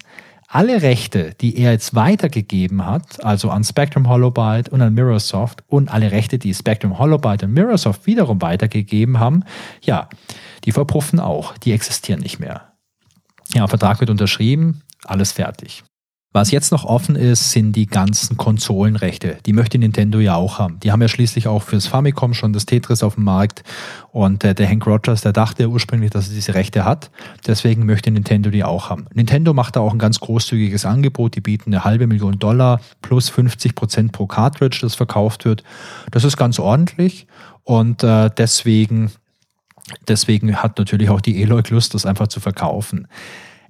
Alle 0.53 0.83
Rechte, 0.83 1.35
die 1.41 1.59
er 1.59 1.71
jetzt 1.71 1.95
weitergegeben 1.95 2.85
hat, 2.85 3.25
also 3.25 3.51
an 3.51 3.63
Spectrum 3.63 4.09
Holobyte 4.09 4.69
und 4.69 4.83
an 4.83 4.95
Mirrorsoft 4.95 5.63
und 5.69 5.89
alle 5.89 6.11
Rechte, 6.11 6.41
die 6.41 6.53
Spectrum 6.53 6.99
Holobyte 6.99 7.45
und 7.45 7.53
Mirrorsoft 7.53 8.05
wiederum 8.05 8.43
weitergegeben 8.43 9.21
haben, 9.21 9.45
ja, 9.81 10.09
die 10.65 10.73
verpuffen 10.73 11.21
auch, 11.21 11.57
die 11.59 11.71
existieren 11.71 12.19
nicht 12.19 12.41
mehr. 12.41 12.73
Ja, 13.55 13.69
Vertrag 13.69 14.01
wird 14.01 14.11
unterschrieben, 14.11 14.83
alles 15.05 15.31
fertig. 15.31 15.85
Was 16.33 16.53
jetzt 16.53 16.71
noch 16.71 16.85
offen 16.85 17.17
ist, 17.17 17.51
sind 17.51 17.73
die 17.73 17.89
ganzen 17.89 18.37
Konsolenrechte. 18.37 19.39
Die 19.47 19.53
möchte 19.53 19.79
Nintendo 19.79 20.21
ja 20.21 20.37
auch 20.37 20.61
haben. 20.61 20.79
Die 20.79 20.93
haben 20.93 21.03
ja 21.03 21.09
schließlich 21.09 21.49
auch 21.49 21.65
fürs 21.65 21.89
Famicom 21.89 22.35
schon 22.35 22.53
das 22.53 22.67
Tetris 22.67 23.03
auf 23.03 23.17
dem 23.17 23.25
Markt. 23.25 23.65
Und 24.13 24.45
äh, 24.45 24.55
der 24.55 24.69
Hank 24.69 24.87
Rogers, 24.87 25.23
der 25.23 25.33
dachte 25.33 25.69
ursprünglich, 25.69 26.13
dass 26.13 26.29
er 26.29 26.35
diese 26.35 26.55
Rechte 26.55 26.85
hat. 26.85 27.11
Deswegen 27.49 27.85
möchte 27.85 28.13
Nintendo 28.13 28.51
die 28.51 28.63
auch 28.63 28.91
haben. 28.91 29.07
Nintendo 29.13 29.55
macht 29.55 29.75
da 29.75 29.81
auch 29.81 29.93
ein 29.93 29.99
ganz 29.99 30.21
großzügiges 30.21 30.85
Angebot. 30.85 31.35
Die 31.35 31.41
bieten 31.41 31.75
eine 31.75 31.83
halbe 31.83 32.07
Million 32.07 32.39
Dollar 32.39 32.81
plus 33.03 33.29
50 33.29 33.75
Prozent 33.75 34.13
pro 34.13 34.29
Cartridge, 34.29 34.79
das 34.83 34.95
verkauft 34.95 35.45
wird. 35.45 35.65
Das 36.13 36.23
ist 36.23 36.37
ganz 36.37 36.61
ordentlich. 36.61 37.27
Und 37.65 38.05
äh, 38.05 38.31
deswegen, 38.39 39.11
deswegen 40.07 40.55
hat 40.63 40.79
natürlich 40.79 41.11
auch 41.11 41.21
die 41.21 41.43
Eloy 41.43 41.63
Lust, 41.71 41.95
das 41.95 42.07
einfach 42.07 42.29
zu 42.29 42.39
verkaufen. 42.39 43.09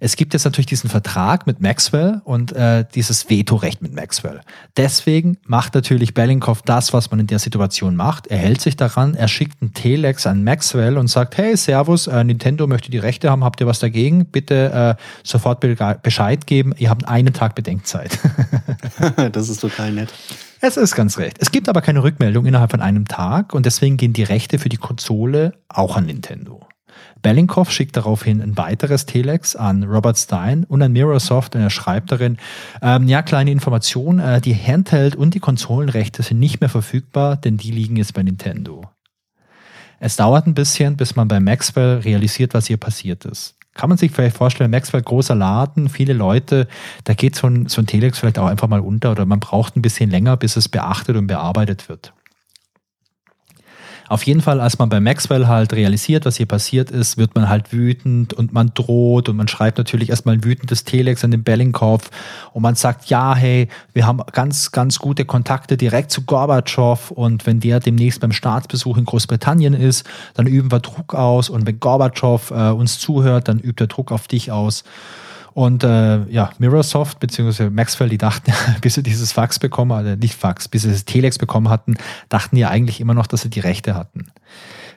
Es 0.00 0.16
gibt 0.16 0.32
jetzt 0.32 0.44
natürlich 0.44 0.66
diesen 0.66 0.88
Vertrag 0.88 1.46
mit 1.46 1.60
Maxwell 1.60 2.22
und 2.24 2.52
äh, 2.52 2.86
dieses 2.94 3.28
Vetorecht 3.28 3.82
mit 3.82 3.94
Maxwell. 3.94 4.40
Deswegen 4.78 5.36
macht 5.46 5.74
natürlich 5.74 6.14
Bellinghoff 6.14 6.62
das, 6.62 6.94
was 6.94 7.10
man 7.10 7.20
in 7.20 7.26
der 7.26 7.38
Situation 7.38 7.96
macht. 7.96 8.26
Er 8.26 8.38
hält 8.38 8.62
sich 8.62 8.76
daran, 8.76 9.14
er 9.14 9.28
schickt 9.28 9.60
einen 9.60 9.74
Telex 9.74 10.26
an 10.26 10.42
Maxwell 10.42 10.96
und 10.96 11.08
sagt, 11.08 11.36
hey, 11.36 11.54
Servus, 11.54 12.06
äh, 12.06 12.24
Nintendo 12.24 12.66
möchte 12.66 12.90
die 12.90 12.98
Rechte 12.98 13.30
haben, 13.30 13.44
habt 13.44 13.60
ihr 13.60 13.66
was 13.66 13.78
dagegen? 13.78 14.24
Bitte 14.24 14.96
äh, 14.98 15.02
sofort 15.22 15.60
Bescheid 16.02 16.46
geben, 16.46 16.72
ihr 16.78 16.88
habt 16.88 17.06
einen 17.06 17.34
Tag 17.34 17.54
Bedenkzeit. 17.54 18.18
das 19.32 19.50
ist 19.50 19.60
total 19.60 19.92
nett. 19.92 20.12
Es 20.62 20.76
ist 20.76 20.94
ganz 20.94 21.18
recht. 21.18 21.36
Es 21.40 21.52
gibt 21.52 21.68
aber 21.68 21.82
keine 21.82 22.02
Rückmeldung 22.02 22.46
innerhalb 22.46 22.70
von 22.70 22.80
einem 22.80 23.06
Tag 23.06 23.54
und 23.54 23.66
deswegen 23.66 23.96
gehen 23.96 24.12
die 24.12 24.22
Rechte 24.22 24.58
für 24.58 24.68
die 24.70 24.76
Konsole 24.76 25.54
auch 25.68 25.96
an 25.96 26.06
Nintendo. 26.06 26.66
Bellinghoff 27.22 27.70
schickt 27.70 27.96
daraufhin 27.96 28.40
ein 28.40 28.56
weiteres 28.56 29.06
Telex 29.06 29.56
an 29.56 29.84
Robert 29.84 30.18
Stein 30.18 30.64
und 30.64 30.82
an 30.82 30.92
Mirrorsoft 30.92 31.54
und 31.54 31.60
er 31.60 31.70
schreibt 31.70 32.12
darin, 32.12 32.38
ähm, 32.82 33.08
ja, 33.08 33.22
kleine 33.22 33.50
Information, 33.50 34.18
äh, 34.18 34.40
die 34.40 34.54
Handheld- 34.54 35.16
und 35.16 35.34
die 35.34 35.40
Konsolenrechte 35.40 36.22
sind 36.22 36.40
nicht 36.40 36.60
mehr 36.60 36.70
verfügbar, 36.70 37.36
denn 37.36 37.56
die 37.56 37.70
liegen 37.70 37.96
jetzt 37.96 38.14
bei 38.14 38.22
Nintendo. 38.22 38.84
Es 39.98 40.16
dauert 40.16 40.46
ein 40.46 40.54
bisschen, 40.54 40.96
bis 40.96 41.14
man 41.14 41.28
bei 41.28 41.40
Maxwell 41.40 41.98
realisiert, 41.98 42.54
was 42.54 42.66
hier 42.66 42.78
passiert 42.78 43.26
ist. 43.26 43.56
Kann 43.74 43.88
man 43.88 43.98
sich 43.98 44.10
vielleicht 44.10 44.36
vorstellen, 44.36 44.70
Maxwell 44.70 45.02
großer 45.02 45.34
Laden, 45.34 45.88
viele 45.88 46.12
Leute, 46.12 46.66
da 47.04 47.14
geht 47.14 47.36
so 47.36 47.46
ein, 47.46 47.66
so 47.66 47.80
ein 47.80 47.86
Telex 47.86 48.18
vielleicht 48.18 48.38
auch 48.38 48.46
einfach 48.46 48.66
mal 48.66 48.80
unter 48.80 49.12
oder 49.12 49.26
man 49.26 49.40
braucht 49.40 49.76
ein 49.76 49.82
bisschen 49.82 50.10
länger, 50.10 50.36
bis 50.36 50.56
es 50.56 50.68
beachtet 50.68 51.16
und 51.16 51.26
bearbeitet 51.26 51.88
wird. 51.88 52.12
Auf 54.10 54.24
jeden 54.24 54.40
Fall, 54.40 54.60
als 54.60 54.76
man 54.80 54.88
bei 54.88 54.98
Maxwell 54.98 55.46
halt 55.46 55.72
realisiert, 55.72 56.26
was 56.26 56.34
hier 56.34 56.46
passiert 56.46 56.90
ist, 56.90 57.16
wird 57.16 57.36
man 57.36 57.48
halt 57.48 57.72
wütend 57.72 58.34
und 58.34 58.52
man 58.52 58.72
droht 58.74 59.28
und 59.28 59.36
man 59.36 59.46
schreibt 59.46 59.78
natürlich 59.78 60.10
erstmal 60.10 60.34
ein 60.34 60.42
wütendes 60.42 60.82
Telex 60.82 61.22
an 61.22 61.30
den 61.30 61.44
Bellingkopf 61.44 62.10
und 62.52 62.60
man 62.60 62.74
sagt, 62.74 63.08
ja, 63.08 63.36
hey, 63.36 63.68
wir 63.92 64.08
haben 64.08 64.20
ganz, 64.32 64.72
ganz 64.72 64.98
gute 64.98 65.24
Kontakte 65.24 65.76
direkt 65.76 66.10
zu 66.10 66.22
Gorbatschow 66.22 67.12
und 67.12 67.46
wenn 67.46 67.60
der 67.60 67.78
demnächst 67.78 68.20
beim 68.20 68.32
Staatsbesuch 68.32 68.96
in 68.96 69.04
Großbritannien 69.04 69.74
ist, 69.74 70.04
dann 70.34 70.48
üben 70.48 70.72
wir 70.72 70.80
Druck 70.80 71.14
aus 71.14 71.48
und 71.48 71.64
wenn 71.64 71.78
Gorbatschow 71.78 72.50
äh, 72.50 72.70
uns 72.70 72.98
zuhört, 72.98 73.46
dann 73.46 73.60
übt 73.60 73.80
er 73.80 73.86
Druck 73.86 74.10
auf 74.10 74.26
dich 74.26 74.50
aus. 74.50 74.82
Und 75.60 75.84
äh, 75.84 76.24
ja, 76.30 76.52
Mirrorsoft 76.58 77.20
bzw. 77.20 77.68
Maxwell, 77.68 78.08
die 78.08 78.16
dachten, 78.16 78.50
bis 78.80 78.94
sie 78.94 79.02
dieses 79.02 79.32
Fax 79.32 79.58
bekommen, 79.58 79.92
also 79.92 80.16
nicht 80.16 80.34
Fax, 80.34 80.68
bis 80.68 80.84
sie 80.84 80.90
das 80.90 81.04
Telex 81.04 81.36
bekommen 81.36 81.68
hatten, 81.68 81.98
dachten 82.30 82.56
ja 82.56 82.70
eigentlich 82.70 82.98
immer 82.98 83.12
noch, 83.12 83.26
dass 83.26 83.42
sie 83.42 83.50
die 83.50 83.60
Rechte 83.60 83.94
hatten. 83.94 84.28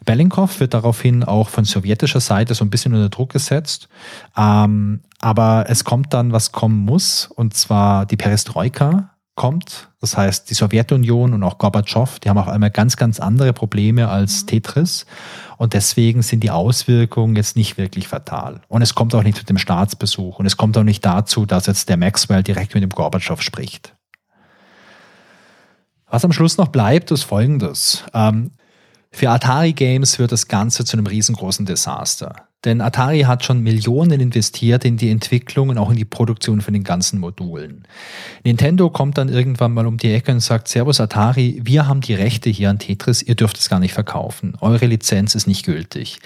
Bellinghoff 0.06 0.62
wird 0.62 0.74
daraufhin 0.74 1.26
auch 1.26 1.50
von 1.50 1.66
sowjetischer 1.66 2.22
Seite 2.22 2.54
so 2.54 2.64
ein 2.64 2.70
bisschen 2.70 2.94
unter 2.94 3.10
Druck 3.10 3.34
gesetzt. 3.34 3.90
Ähm, 4.38 5.02
aber 5.20 5.66
es 5.68 5.84
kommt 5.84 6.14
dann, 6.14 6.32
was 6.32 6.54
kommen 6.54 6.80
muss, 6.86 7.26
und 7.26 7.54
zwar 7.56 8.06
die 8.06 8.16
Perestroika 8.16 9.10
kommt. 9.36 9.90
Das 10.00 10.16
heißt, 10.16 10.50
die 10.50 10.54
Sowjetunion 10.54 11.34
und 11.34 11.44
auch 11.44 11.58
Gorbatschow, 11.58 12.20
die 12.20 12.30
haben 12.30 12.38
auf 12.38 12.48
einmal 12.48 12.72
ganz, 12.72 12.98
ganz 12.98 13.20
andere 13.20 13.54
Probleme 13.54 14.10
als 14.10 14.46
Tetris. 14.46 15.06
Und 15.58 15.74
deswegen 15.74 16.22
sind 16.22 16.42
die 16.42 16.52
Auswirkungen 16.52 17.36
jetzt 17.36 17.56
nicht 17.56 17.78
wirklich 17.78 18.08
fatal. 18.08 18.62
Und 18.68 18.82
es 18.82 18.96
kommt 18.96 19.16
auch 19.16 19.24
nicht 19.24 19.38
zu 19.38 19.46
dem 19.46 19.58
Staatsbesuch. 19.58 20.40
Und 20.40 20.46
es 20.46 20.58
kommt 20.58 20.78
auch 20.78 20.84
nicht 20.84 21.04
dazu, 21.04 21.46
dass 21.46 21.66
jetzt 21.66 21.90
der 21.90 21.98
Maxwell 21.98 22.44
direkt 22.44 22.74
mit 22.74 22.84
dem 22.84 22.90
Gorbatschow 22.90 23.42
spricht. 23.42 23.96
Was 26.08 26.24
am 26.24 26.32
Schluss 26.32 26.58
noch 26.58 26.68
bleibt, 26.68 27.10
ist 27.10 27.24
folgendes. 27.24 28.04
Ähm, 28.14 28.52
für 29.12 29.32
Atari 29.32 29.74
Games 29.74 30.20
wird 30.20 30.32
das 30.32 30.48
Ganze 30.48 30.86
zu 30.86 30.96
einem 30.96 31.08
riesengroßen 31.08 31.66
Desaster. 31.66 32.36
Denn 32.66 32.82
Atari 32.82 33.22
hat 33.22 33.44
schon 33.44 33.62
Millionen 33.62 34.22
investiert 34.22 34.86
in 34.86 34.98
die 34.98 35.10
Entwicklung 35.10 35.70
und 35.70 35.78
auch 35.78 35.90
in 35.90 35.98
die 35.98 36.06
Produktion 36.06 36.62
von 36.62 36.74
den 36.74 36.84
ganzen 36.84 37.20
Modulen. 37.20 37.84
Nintendo 38.44 38.90
kommt 38.90 39.18
dann 39.18 39.30
irgendwann 39.30 39.74
mal 39.74 39.86
um 39.86 39.98
die 39.98 40.14
Ecke 40.14 40.32
und 40.32 40.40
sagt, 40.40 40.68
Servus 40.68 41.02
Atari, 41.02 41.60
wir 41.64 41.88
haben 41.88 42.02
die 42.02 42.14
Rechte 42.14 42.50
hier 42.50 42.70
an 42.70 42.80
Tetris, 42.80 43.22
ihr 43.22 43.36
dürft 43.36 43.58
es 43.58 43.70
gar 43.70 43.80
nicht 43.80 43.94
verkaufen. 43.94 44.56
Eure 44.62 44.86
Lizenz 44.86 45.36
ist 45.36 45.48
nicht 45.48 45.66
gültig. 45.66 46.20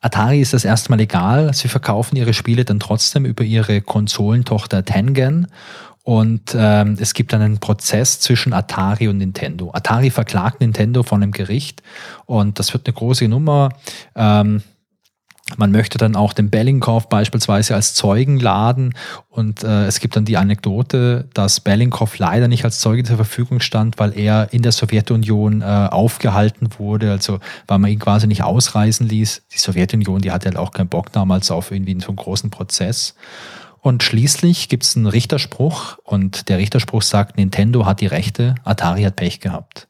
Atari 0.00 0.40
ist 0.40 0.52
das 0.52 0.64
erstmal 0.64 1.00
egal, 1.00 1.52
sie 1.54 1.68
verkaufen 1.68 2.16
ihre 2.16 2.34
Spiele 2.34 2.64
dann 2.64 2.80
trotzdem 2.80 3.24
über 3.24 3.44
ihre 3.44 3.80
Konsolentochter 3.80 4.84
Tengen 4.84 5.48
und 6.06 6.54
ähm, 6.56 6.96
es 7.00 7.14
gibt 7.14 7.32
dann 7.32 7.42
einen 7.42 7.58
Prozess 7.58 8.20
zwischen 8.20 8.52
Atari 8.52 9.08
und 9.08 9.18
Nintendo. 9.18 9.72
Atari 9.72 10.10
verklagt 10.10 10.60
Nintendo 10.60 11.02
von 11.02 11.20
einem 11.20 11.32
Gericht 11.32 11.82
und 12.26 12.60
das 12.60 12.72
wird 12.72 12.86
eine 12.86 12.94
große 12.94 13.26
Nummer. 13.26 13.70
Ähm, 14.14 14.62
man 15.56 15.70
möchte 15.70 15.96
dann 15.96 16.16
auch 16.16 16.32
den 16.32 16.50
Bellinghoff 16.50 17.08
beispielsweise 17.08 17.76
als 17.76 17.94
Zeugen 17.94 18.40
laden 18.40 18.94
und 19.28 19.62
äh, 19.62 19.86
es 19.86 20.00
gibt 20.00 20.16
dann 20.16 20.24
die 20.24 20.36
Anekdote, 20.36 21.28
dass 21.34 21.60
Bellinghoff 21.60 22.18
leider 22.18 22.48
nicht 22.48 22.64
als 22.64 22.80
Zeuge 22.80 23.04
zur 23.04 23.16
Verfügung 23.16 23.60
stand, 23.60 23.98
weil 24.00 24.18
er 24.18 24.52
in 24.52 24.62
der 24.62 24.72
Sowjetunion 24.72 25.62
äh, 25.62 25.64
aufgehalten 25.64 26.70
wurde, 26.78 27.12
also 27.12 27.38
weil 27.68 27.78
man 27.78 27.92
ihn 27.92 28.00
quasi 28.00 28.26
nicht 28.26 28.42
ausreisen 28.42 29.08
ließ. 29.08 29.42
Die 29.52 29.58
Sowjetunion, 29.58 30.20
die 30.20 30.32
hatte 30.32 30.46
halt 30.46 30.56
auch 30.56 30.72
keinen 30.72 30.88
Bock 30.88 31.12
damals 31.12 31.52
auf 31.52 31.70
irgendwie 31.70 31.96
so 32.00 32.08
einen 32.08 32.16
großen 32.16 32.50
Prozess. 32.50 33.14
Und 33.80 34.02
schließlich 34.02 34.68
gibt 34.68 34.82
es 34.82 34.96
einen 34.96 35.06
Richterspruch 35.06 35.98
und 36.02 36.48
der 36.48 36.58
Richterspruch 36.58 37.02
sagt, 37.02 37.36
Nintendo 37.36 37.86
hat 37.86 38.00
die 38.00 38.08
Rechte, 38.08 38.56
Atari 38.64 39.04
hat 39.04 39.14
Pech 39.14 39.38
gehabt. 39.38 39.86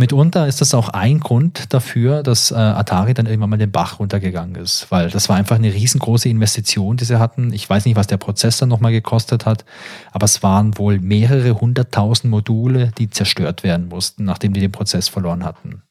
Mitunter 0.00 0.46
ist 0.46 0.60
das 0.60 0.74
auch 0.74 0.90
ein 0.90 1.18
Grund 1.18 1.74
dafür, 1.74 2.22
dass 2.22 2.52
äh, 2.52 2.54
Atari 2.54 3.14
dann 3.14 3.26
irgendwann 3.26 3.50
mal 3.50 3.56
den 3.56 3.72
Bach 3.72 3.98
runtergegangen 3.98 4.54
ist, 4.54 4.86
weil 4.90 5.10
das 5.10 5.28
war 5.28 5.34
einfach 5.34 5.56
eine 5.56 5.74
riesengroße 5.74 6.28
Investition, 6.28 6.96
die 6.96 7.04
sie 7.04 7.18
hatten. 7.18 7.52
Ich 7.52 7.68
weiß 7.68 7.84
nicht, 7.84 7.96
was 7.96 8.06
der 8.06 8.16
Prozess 8.16 8.58
dann 8.58 8.68
nochmal 8.68 8.92
gekostet 8.92 9.44
hat, 9.44 9.64
aber 10.12 10.24
es 10.26 10.40
waren 10.44 10.78
wohl 10.78 11.00
mehrere 11.00 11.60
hunderttausend 11.60 12.30
Module, 12.30 12.92
die 12.96 13.10
zerstört 13.10 13.64
werden 13.64 13.88
mussten, 13.88 14.24
nachdem 14.24 14.52
die 14.52 14.60
den 14.60 14.70
Prozess 14.70 15.08
verloren 15.08 15.44
hatten. 15.44 15.82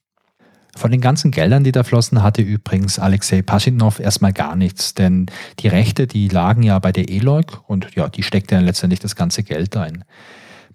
Von 0.77 0.91
den 0.91 1.01
ganzen 1.01 1.31
Geldern, 1.31 1.65
die 1.65 1.73
da 1.73 1.83
flossen, 1.83 2.23
hatte 2.23 2.41
übrigens 2.41 2.99
Alexei 2.99 3.41
Paschinov 3.41 3.99
erstmal 3.99 4.31
gar 4.31 4.55
nichts, 4.55 4.93
denn 4.93 5.25
die 5.59 5.67
Rechte, 5.67 6.07
die 6.07 6.29
lagen 6.29 6.63
ja 6.63 6.79
bei 6.79 6.93
der 6.93 7.09
Eloy 7.09 7.43
und 7.67 7.93
ja, 7.95 8.07
die 8.07 8.23
steckte 8.23 8.55
dann 8.55 8.63
letztendlich 8.63 9.01
das 9.01 9.17
ganze 9.17 9.43
Geld 9.43 9.75
ein. 9.75 10.05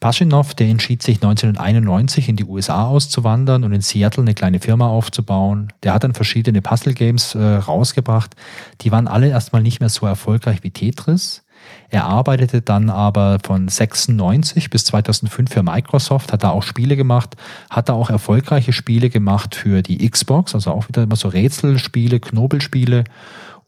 Paschinov, 0.02 0.54
der 0.54 0.66
entschied 0.66 1.00
sich 1.00 1.18
1991 1.18 2.28
in 2.28 2.34
die 2.34 2.44
USA 2.44 2.86
auszuwandern 2.86 3.62
und 3.62 3.72
in 3.72 3.82
Seattle 3.82 4.24
eine 4.24 4.34
kleine 4.34 4.58
Firma 4.58 4.88
aufzubauen. 4.88 5.72
Der 5.84 5.94
hat 5.94 6.02
dann 6.02 6.12
verschiedene 6.12 6.60
Puzzle-Games 6.60 7.36
äh, 7.36 7.40
rausgebracht. 7.40 8.34
Die 8.80 8.90
waren 8.90 9.06
alle 9.06 9.28
erstmal 9.28 9.62
nicht 9.62 9.78
mehr 9.78 9.88
so 9.88 10.04
erfolgreich 10.04 10.64
wie 10.64 10.72
Tetris. 10.72 11.44
Er 11.88 12.06
arbeitete 12.06 12.62
dann 12.62 12.90
aber 12.90 13.38
von 13.44 13.68
96 13.68 14.70
bis 14.70 14.86
2005 14.86 15.52
für 15.52 15.62
Microsoft, 15.62 16.32
hat 16.32 16.42
da 16.42 16.50
auch 16.50 16.64
Spiele 16.64 16.96
gemacht, 16.96 17.36
hat 17.70 17.88
da 17.88 17.92
auch 17.92 18.10
erfolgreiche 18.10 18.72
Spiele 18.72 19.08
gemacht 19.08 19.54
für 19.54 19.82
die 19.82 20.10
Xbox, 20.10 20.56
also 20.56 20.72
auch 20.72 20.88
wieder 20.88 21.04
immer 21.04 21.14
so 21.14 21.28
Rätselspiele, 21.28 22.18
Knobelspiele 22.18 23.04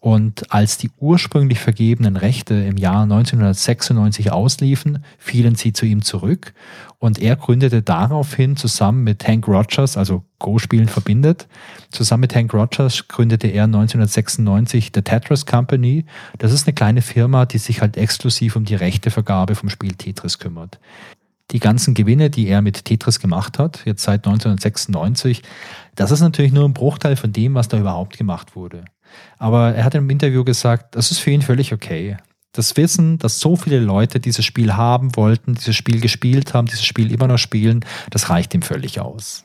und 0.05 0.53
als 0.53 0.77
die 0.77 0.91
ursprünglich 0.99 1.59
vergebenen 1.59 2.15
Rechte 2.15 2.53
im 2.53 2.77
Jahr 2.77 3.01
1996 3.01 4.31
ausliefen, 4.31 5.03
fielen 5.17 5.55
sie 5.55 5.73
zu 5.73 5.87
ihm 5.87 6.03
zurück 6.03 6.53
und 6.99 7.17
er 7.17 7.35
gründete 7.35 7.81
daraufhin 7.81 8.55
zusammen 8.55 9.03
mit 9.03 9.27
Hank 9.27 9.47
Rogers, 9.47 9.97
also 9.97 10.23
Go-Spielen 10.37 10.89
verbindet, 10.89 11.47
zusammen 11.89 12.21
mit 12.21 12.35
Hank 12.35 12.53
Rogers 12.53 13.07
gründete 13.07 13.47
er 13.47 13.63
1996 13.63 14.91
The 14.93 15.01
Tetris 15.01 15.47
Company. 15.47 16.05
Das 16.37 16.51
ist 16.51 16.67
eine 16.67 16.75
kleine 16.75 17.01
Firma, 17.01 17.47
die 17.47 17.57
sich 17.57 17.81
halt 17.81 17.97
exklusiv 17.97 18.55
um 18.55 18.65
die 18.65 18.75
Rechtevergabe 18.75 19.55
vom 19.55 19.69
Spiel 19.69 19.95
Tetris 19.95 20.37
kümmert. 20.37 20.79
Die 21.49 21.59
ganzen 21.59 21.95
Gewinne, 21.95 22.29
die 22.29 22.47
er 22.47 22.61
mit 22.61 22.85
Tetris 22.85 23.19
gemacht 23.19 23.57
hat, 23.57 23.81
jetzt 23.85 24.03
seit 24.03 24.27
1996, 24.27 25.41
das 25.95 26.11
ist 26.11 26.21
natürlich 26.21 26.53
nur 26.53 26.65
ein 26.65 26.73
Bruchteil 26.75 27.15
von 27.15 27.33
dem, 27.33 27.55
was 27.55 27.69
da 27.69 27.79
überhaupt 27.79 28.19
gemacht 28.19 28.55
wurde. 28.55 28.85
Aber 29.37 29.75
er 29.75 29.83
hat 29.83 29.95
im 29.95 30.09
Interview 30.09 30.43
gesagt, 30.43 30.95
das 30.95 31.11
ist 31.11 31.19
für 31.19 31.31
ihn 31.31 31.41
völlig 31.41 31.73
okay. 31.73 32.17
Das 32.51 32.77
Wissen, 32.77 33.17
dass 33.17 33.39
so 33.39 33.55
viele 33.55 33.79
Leute 33.79 34.19
dieses 34.19 34.45
Spiel 34.45 34.75
haben 34.75 35.15
wollten, 35.15 35.55
dieses 35.55 35.75
Spiel 35.75 35.99
gespielt 35.99 36.53
haben, 36.53 36.67
dieses 36.67 36.85
Spiel 36.85 37.11
immer 37.11 37.27
noch 37.27 37.37
spielen, 37.37 37.83
das 38.11 38.29
reicht 38.29 38.53
ihm 38.53 38.61
völlig 38.61 39.01
aus. 39.01 39.43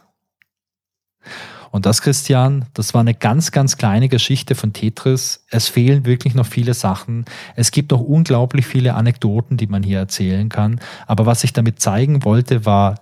Und 1.72 1.86
das, 1.86 2.02
Christian, 2.02 2.66
das 2.74 2.94
war 2.94 3.00
eine 3.00 3.14
ganz, 3.14 3.52
ganz 3.52 3.76
kleine 3.76 4.08
Geschichte 4.08 4.54
von 4.54 4.72
Tetris. 4.72 5.44
Es 5.50 5.68
fehlen 5.68 6.04
wirklich 6.04 6.34
noch 6.34 6.46
viele 6.46 6.74
Sachen. 6.74 7.24
Es 7.54 7.70
gibt 7.70 7.92
noch 7.92 8.00
unglaublich 8.00 8.66
viele 8.66 8.94
Anekdoten, 8.94 9.56
die 9.56 9.68
man 9.68 9.82
hier 9.82 9.98
erzählen 9.98 10.48
kann. 10.48 10.80
Aber 11.06 11.26
was 11.26 11.44
ich 11.44 11.52
damit 11.52 11.80
zeigen 11.80 12.24
wollte, 12.24 12.64
war, 12.64 12.96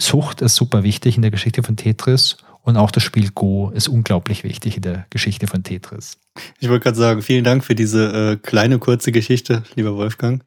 Sucht 0.00 0.42
ist 0.42 0.54
super 0.54 0.84
wichtig 0.84 1.16
in 1.16 1.22
der 1.22 1.30
Geschichte 1.30 1.62
von 1.62 1.76
Tetris 1.76 2.38
und 2.68 2.76
auch 2.76 2.90
das 2.90 3.02
Spiel 3.02 3.30
Go 3.34 3.70
ist 3.70 3.88
unglaublich 3.88 4.44
wichtig 4.44 4.76
in 4.76 4.82
der 4.82 5.06
Geschichte 5.08 5.46
von 5.46 5.62
Tetris. 5.62 6.18
Ich 6.60 6.68
wollte 6.68 6.82
gerade 6.82 6.98
sagen, 6.98 7.22
vielen 7.22 7.42
Dank 7.42 7.64
für 7.64 7.74
diese 7.74 8.32
äh, 8.32 8.36
kleine, 8.36 8.78
kurze 8.78 9.10
Geschichte, 9.10 9.62
lieber 9.74 9.96
Wolfgang. 9.96 10.44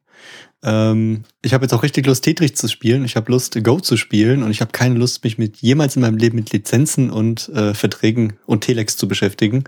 Ähm, 0.61 1.23
ich 1.41 1.55
habe 1.55 1.65
jetzt 1.65 1.73
auch 1.73 1.81
richtig 1.81 2.05
Lust, 2.05 2.23
Tetris 2.23 2.53
zu 2.53 2.67
spielen. 2.67 3.05
Ich 3.05 3.15
habe 3.15 3.31
Lust, 3.31 3.63
Go 3.63 3.79
zu 3.79 3.97
spielen 3.97 4.43
und 4.43 4.51
ich 4.51 4.61
habe 4.61 4.71
keine 4.71 4.99
Lust, 4.99 5.23
mich 5.23 5.39
mit 5.39 5.57
jemals 5.63 5.95
in 5.95 6.03
meinem 6.03 6.17
Leben 6.17 6.35
mit 6.35 6.51
Lizenzen 6.51 7.09
und 7.09 7.49
äh, 7.49 7.73
Verträgen 7.73 8.33
und 8.45 8.61
Telex 8.61 8.97
zu 8.97 9.07
beschäftigen. 9.07 9.63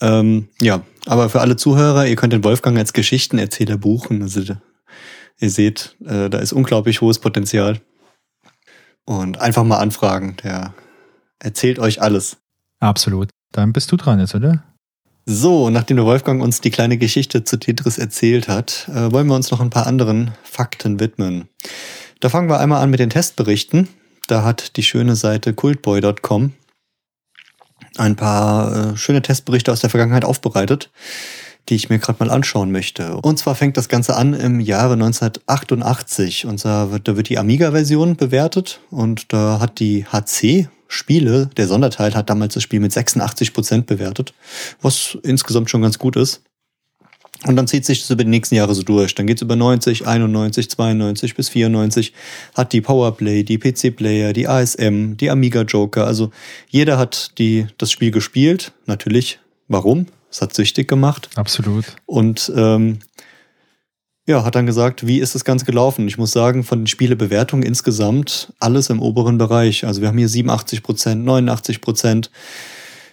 Ähm, 0.00 0.48
ja, 0.62 0.82
aber 1.04 1.28
für 1.28 1.42
alle 1.42 1.56
Zuhörer, 1.56 2.06
ihr 2.06 2.16
könnt 2.16 2.32
den 2.32 2.44
Wolfgang 2.44 2.78
als 2.78 2.94
Geschichtenerzähler 2.94 3.76
buchen. 3.76 4.22
Also 4.22 4.40
ihr 5.38 5.50
seht, 5.50 5.96
äh, 6.06 6.30
da 6.30 6.38
ist 6.38 6.54
unglaublich 6.54 7.02
hohes 7.02 7.18
Potenzial. 7.18 7.78
Und 9.04 9.38
einfach 9.38 9.64
mal 9.64 9.80
anfragen. 9.80 10.38
Der 10.42 10.72
erzählt 11.40 11.78
euch 11.78 12.00
alles. 12.00 12.36
Absolut. 12.78 13.28
Dann 13.52 13.72
bist 13.72 13.90
du 13.90 13.96
dran 13.96 14.20
jetzt, 14.20 14.34
oder? 14.34 14.62
So, 15.26 15.70
nachdem 15.70 15.96
der 15.96 16.06
Wolfgang 16.06 16.42
uns 16.42 16.60
die 16.60 16.70
kleine 16.70 16.98
Geschichte 16.98 17.44
zu 17.44 17.58
Tetris 17.58 17.98
erzählt 17.98 18.48
hat, 18.48 18.88
äh, 18.88 19.12
wollen 19.12 19.26
wir 19.26 19.34
uns 19.34 19.50
noch 19.50 19.60
ein 19.60 19.70
paar 19.70 19.86
anderen 19.86 20.32
Fakten 20.42 20.98
widmen. 20.98 21.48
Da 22.20 22.28
fangen 22.28 22.48
wir 22.48 22.60
einmal 22.60 22.82
an 22.82 22.90
mit 22.90 23.00
den 23.00 23.10
Testberichten. 23.10 23.88
Da 24.28 24.44
hat 24.44 24.76
die 24.76 24.82
schöne 24.82 25.16
Seite 25.16 25.54
cultboy.com 25.54 26.52
ein 27.96 28.16
paar 28.16 28.92
äh, 28.92 28.96
schöne 28.96 29.22
Testberichte 29.22 29.72
aus 29.72 29.80
der 29.80 29.90
Vergangenheit 29.90 30.24
aufbereitet, 30.24 30.90
die 31.68 31.74
ich 31.74 31.90
mir 31.90 31.98
gerade 31.98 32.24
mal 32.24 32.32
anschauen 32.32 32.72
möchte. 32.72 33.16
Und 33.16 33.38
zwar 33.38 33.54
fängt 33.54 33.76
das 33.76 33.88
Ganze 33.88 34.16
an 34.16 34.34
im 34.34 34.60
Jahre 34.60 34.94
1988. 34.94 36.46
Und 36.46 36.58
zwar 36.58 36.92
wird, 36.92 37.08
da 37.08 37.16
wird 37.16 37.28
die 37.28 37.38
Amiga-Version 37.38 38.16
bewertet 38.16 38.80
und 38.90 39.32
da 39.32 39.60
hat 39.60 39.80
die 39.80 40.06
HC, 40.06 40.68
Spiele, 40.92 41.48
der 41.56 41.68
Sonderteil 41.68 42.14
hat 42.14 42.28
damals 42.28 42.54
das 42.54 42.64
Spiel 42.64 42.80
mit 42.80 42.92
86 42.92 43.54
Prozent 43.54 43.86
bewertet, 43.86 44.34
was 44.82 45.16
insgesamt 45.22 45.70
schon 45.70 45.82
ganz 45.82 45.98
gut 46.00 46.16
ist. 46.16 46.42
Und 47.46 47.54
dann 47.56 47.68
zieht 47.68 47.86
sich 47.86 48.00
das 48.00 48.10
über 48.10 48.24
die 48.24 48.30
nächsten 48.30 48.56
Jahre 48.56 48.74
so 48.74 48.82
durch. 48.82 49.14
Dann 49.14 49.26
geht's 49.26 49.40
über 49.40 49.54
90, 49.54 50.06
91, 50.06 50.68
92 50.68 51.34
bis 51.36 51.48
94. 51.48 52.12
Hat 52.54 52.72
die 52.72 52.80
Powerplay, 52.80 53.44
die 53.44 53.56
PC-Player, 53.56 54.32
die 54.32 54.48
ASM, 54.48 55.16
die 55.16 55.30
Amiga 55.30 55.62
Joker. 55.62 56.06
Also 56.06 56.32
jeder 56.68 56.98
hat 56.98 57.38
die, 57.38 57.66
das 57.78 57.92
Spiel 57.92 58.10
gespielt. 58.10 58.72
Natürlich. 58.86 59.38
Warum? 59.68 60.06
Es 60.30 60.42
hat 60.42 60.54
süchtig 60.54 60.88
gemacht. 60.88 61.30
Absolut. 61.36 61.96
Und 62.04 62.52
ähm, 62.54 62.98
ja, 64.30 64.44
hat 64.44 64.54
dann 64.54 64.66
gesagt, 64.66 65.06
wie 65.06 65.18
ist 65.18 65.34
das 65.34 65.44
Ganze 65.44 65.64
gelaufen? 65.64 66.06
Ich 66.06 66.16
muss 66.16 66.32
sagen, 66.32 66.62
von 66.62 66.80
den 66.80 66.86
Spielebewertungen 66.86 67.64
insgesamt 67.64 68.52
alles 68.60 68.88
im 68.88 69.02
oberen 69.02 69.38
Bereich. 69.38 69.84
Also 69.84 70.00
wir 70.00 70.08
haben 70.08 70.18
hier 70.18 70.28
87 70.28 70.82
Prozent, 70.82 71.24
89 71.24 71.80
Prozent, 71.80 72.30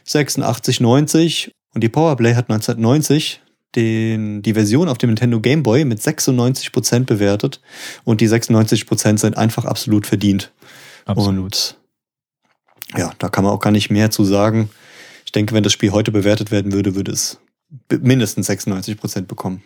86, 0.05 0.79
90 0.79 1.51
und 1.73 1.83
die 1.83 1.89
Powerplay 1.89 2.35
hat 2.35 2.49
1990 2.49 3.41
den, 3.75 4.41
die 4.43 4.53
Version 4.53 4.87
auf 4.87 4.97
dem 4.97 5.09
Nintendo 5.09 5.41
Game 5.41 5.63
Boy 5.63 5.85
mit 5.85 6.01
96 6.01 6.71
Prozent 6.71 7.07
bewertet 7.07 7.61
und 8.03 8.21
die 8.21 8.27
96 8.27 8.85
Prozent 8.85 9.19
sind 9.19 9.37
einfach 9.37 9.65
absolut 9.65 10.07
verdient. 10.07 10.53
Absolut. 11.05 11.37
Und 11.37 11.77
ja, 12.95 13.11
da 13.17 13.29
kann 13.29 13.43
man 13.43 13.53
auch 13.53 13.59
gar 13.59 13.71
nicht 13.71 13.89
mehr 13.89 14.11
zu 14.11 14.23
sagen. 14.23 14.69
Ich 15.25 15.31
denke, 15.31 15.53
wenn 15.53 15.63
das 15.63 15.73
Spiel 15.73 15.91
heute 15.91 16.11
bewertet 16.11 16.51
werden 16.51 16.71
würde, 16.71 16.95
würde 16.95 17.11
es 17.11 17.39
mindestens 17.89 18.47
96 18.47 18.97
Prozent 18.97 19.27
bekommen 19.27 19.63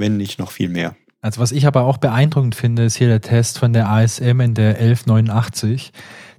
wenn 0.00 0.16
nicht 0.16 0.38
noch 0.38 0.50
viel 0.50 0.68
mehr. 0.68 0.96
Also 1.22 1.40
was 1.40 1.52
ich 1.52 1.66
aber 1.66 1.82
auch 1.84 1.98
beeindruckend 1.98 2.54
finde, 2.54 2.84
ist 2.84 2.96
hier 2.96 3.08
der 3.08 3.20
Test 3.20 3.58
von 3.58 3.72
der 3.72 3.88
ASM 3.88 4.40
in 4.40 4.54
der 4.54 4.78
1189. 4.78 5.92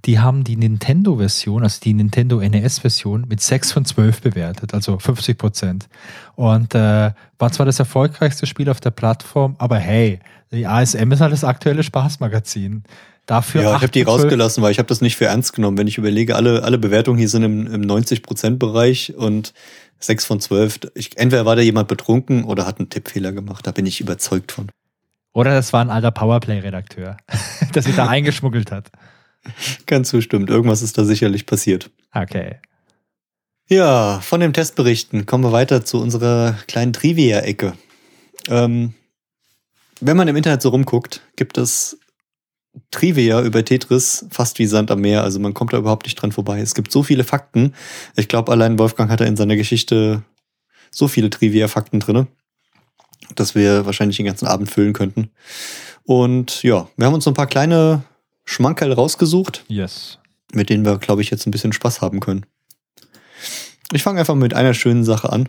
Die 0.05 0.19
haben 0.19 0.43
die 0.43 0.55
Nintendo-Version, 0.55 1.61
also 1.61 1.79
die 1.79 1.93
Nintendo 1.93 2.39
NES-Version 2.39 3.25
mit 3.29 3.39
6 3.39 3.71
von 3.71 3.85
12 3.85 4.21
bewertet, 4.21 4.73
also 4.73 4.97
50 4.97 5.37
Prozent. 5.37 5.87
Und 6.35 6.73
äh, 6.73 7.11
war 7.37 7.51
zwar 7.51 7.67
das 7.67 7.77
erfolgreichste 7.77 8.47
Spiel 8.47 8.69
auf 8.69 8.79
der 8.79 8.89
Plattform, 8.89 9.55
aber 9.59 9.77
hey, 9.77 10.19
die 10.51 10.65
ASM 10.65 11.11
ist 11.11 11.21
halt 11.21 11.31
das 11.31 11.43
aktuelle 11.43 11.83
Spaßmagazin. 11.83 12.83
Dafür 13.25 13.61
ja, 13.61 13.75
ich 13.75 13.81
habe 13.81 13.91
die 13.91 14.01
rausgelassen, 14.01 14.63
weil 14.63 14.71
ich 14.71 14.79
habe 14.79 14.87
das 14.87 15.01
nicht 15.01 15.15
für 15.15 15.25
ernst 15.25 15.53
genommen. 15.53 15.77
Wenn 15.77 15.87
ich 15.87 15.97
überlege, 15.97 16.35
alle, 16.35 16.63
alle 16.63 16.77
Bewertungen 16.77 17.17
hier 17.17 17.29
sind 17.29 17.43
im, 17.43 17.67
im 17.67 17.81
90%-Bereich 17.81 19.15
und 19.15 19.53
Sechs 20.03 20.25
von 20.25 20.39
zwölf. 20.39 20.79
Ich, 20.95 21.17
entweder 21.17 21.45
war 21.45 21.55
da 21.55 21.61
jemand 21.61 21.87
betrunken 21.87 22.43
oder 22.43 22.65
hat 22.65 22.79
einen 22.79 22.89
Tippfehler 22.89 23.31
gemacht. 23.31 23.67
Da 23.67 23.71
bin 23.71 23.85
ich 23.85 24.01
überzeugt 24.01 24.51
von. 24.51 24.69
Oder 25.31 25.53
das 25.53 25.73
war 25.73 25.81
ein 25.81 25.91
alter 25.91 26.11
Powerplay-Redakteur, 26.11 27.17
der 27.75 27.81
sich 27.81 27.95
da 27.95 28.07
eingeschmuggelt 28.07 28.71
hat. 28.71 28.89
Ganz 29.85 30.09
zustimmt. 30.09 30.49
Irgendwas 30.49 30.81
ist 30.81 30.97
da 30.97 31.05
sicherlich 31.05 31.45
passiert. 31.45 31.91
Okay. 32.13 32.59
Ja, 33.69 34.19
von 34.21 34.39
den 34.39 34.53
Testberichten 34.53 35.25
kommen 35.25 35.43
wir 35.43 35.51
weiter 35.51 35.85
zu 35.85 36.01
unserer 36.01 36.57
kleinen 36.67 36.93
Trivia-Ecke. 36.93 37.73
Ähm, 38.49 38.95
wenn 40.01 40.17
man 40.17 40.27
im 40.27 40.35
Internet 40.35 40.63
so 40.63 40.69
rumguckt, 40.69 41.21
gibt 41.35 41.59
es 41.59 41.99
Trivia 42.89 43.41
über 43.41 43.63
Tetris 43.65 44.25
fast 44.29 44.59
wie 44.59 44.65
Sand 44.65 44.91
am 44.91 45.01
Meer. 45.01 45.23
Also 45.23 45.39
man 45.39 45.53
kommt 45.53 45.73
da 45.73 45.77
überhaupt 45.77 46.05
nicht 46.05 46.15
dran 46.15 46.31
vorbei. 46.31 46.59
Es 46.59 46.73
gibt 46.73 46.91
so 46.91 47.03
viele 47.03 47.23
Fakten. 47.23 47.73
Ich 48.15 48.27
glaube, 48.27 48.51
allein 48.51 48.79
Wolfgang 48.79 49.09
hat 49.09 49.19
da 49.19 49.25
in 49.25 49.35
seiner 49.35 49.55
Geschichte 49.55 50.23
so 50.89 51.07
viele 51.07 51.29
Trivia-Fakten 51.29 51.99
drinne, 51.99 52.27
dass 53.35 53.55
wir 53.55 53.85
wahrscheinlich 53.85 54.17
den 54.17 54.25
ganzen 54.25 54.47
Abend 54.47 54.69
füllen 54.69 54.93
könnten. 54.93 55.31
Und 56.03 56.63
ja, 56.63 56.89
wir 56.97 57.05
haben 57.05 57.13
uns 57.13 57.23
so 57.23 57.31
ein 57.31 57.35
paar 57.35 57.47
kleine 57.47 58.03
Schmankerl 58.45 58.93
rausgesucht. 58.93 59.63
Yes. 59.67 60.19
Mit 60.53 60.69
denen 60.69 60.85
wir, 60.85 60.97
glaube 60.97 61.21
ich, 61.21 61.29
jetzt 61.29 61.47
ein 61.47 61.51
bisschen 61.51 61.73
Spaß 61.73 62.01
haben 62.01 62.19
können. 62.19 62.45
Ich 63.93 64.03
fange 64.03 64.19
einfach 64.19 64.35
mit 64.35 64.53
einer 64.53 64.73
schönen 64.73 65.03
Sache 65.03 65.31
an, 65.31 65.47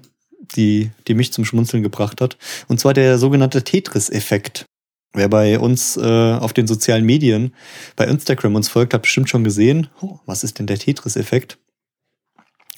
die, 0.57 0.91
die 1.09 1.15
mich 1.15 1.33
zum 1.33 1.45
Schmunzeln 1.45 1.83
gebracht 1.83 2.21
hat. 2.21 2.37
Und 2.69 2.81
zwar 2.81 2.95
der 2.95 3.19
sogenannte 3.19 3.65
Tetris-Effekt. 3.65 4.67
Wer 5.15 5.29
bei 5.29 5.59
uns 5.59 5.97
äh, 5.97 6.01
auf 6.01 6.53
den 6.53 6.67
sozialen 6.67 7.05
Medien, 7.05 7.55
bei 7.97 8.07
Instagram 8.07 8.55
uns 8.55 8.69
folgt, 8.69 8.95
hat 8.95 9.03
bestimmt 9.03 9.29
schon 9.29 9.45
gesehen, 9.45 9.89
oh, 10.01 10.19
was 10.25 10.43
ist 10.43 10.59
denn 10.59 10.67
der 10.67 10.79
Tetris-Effekt? 10.79 11.59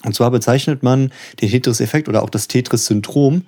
Und 0.03 0.13
zwar 0.13 0.31
bezeichnet 0.31 0.83
man 0.83 1.11
den 1.41 1.49
Tetris-Effekt 1.49 2.09
oder 2.09 2.23
auch 2.23 2.29
das 2.29 2.47
Tetris-Syndrom 2.47 3.43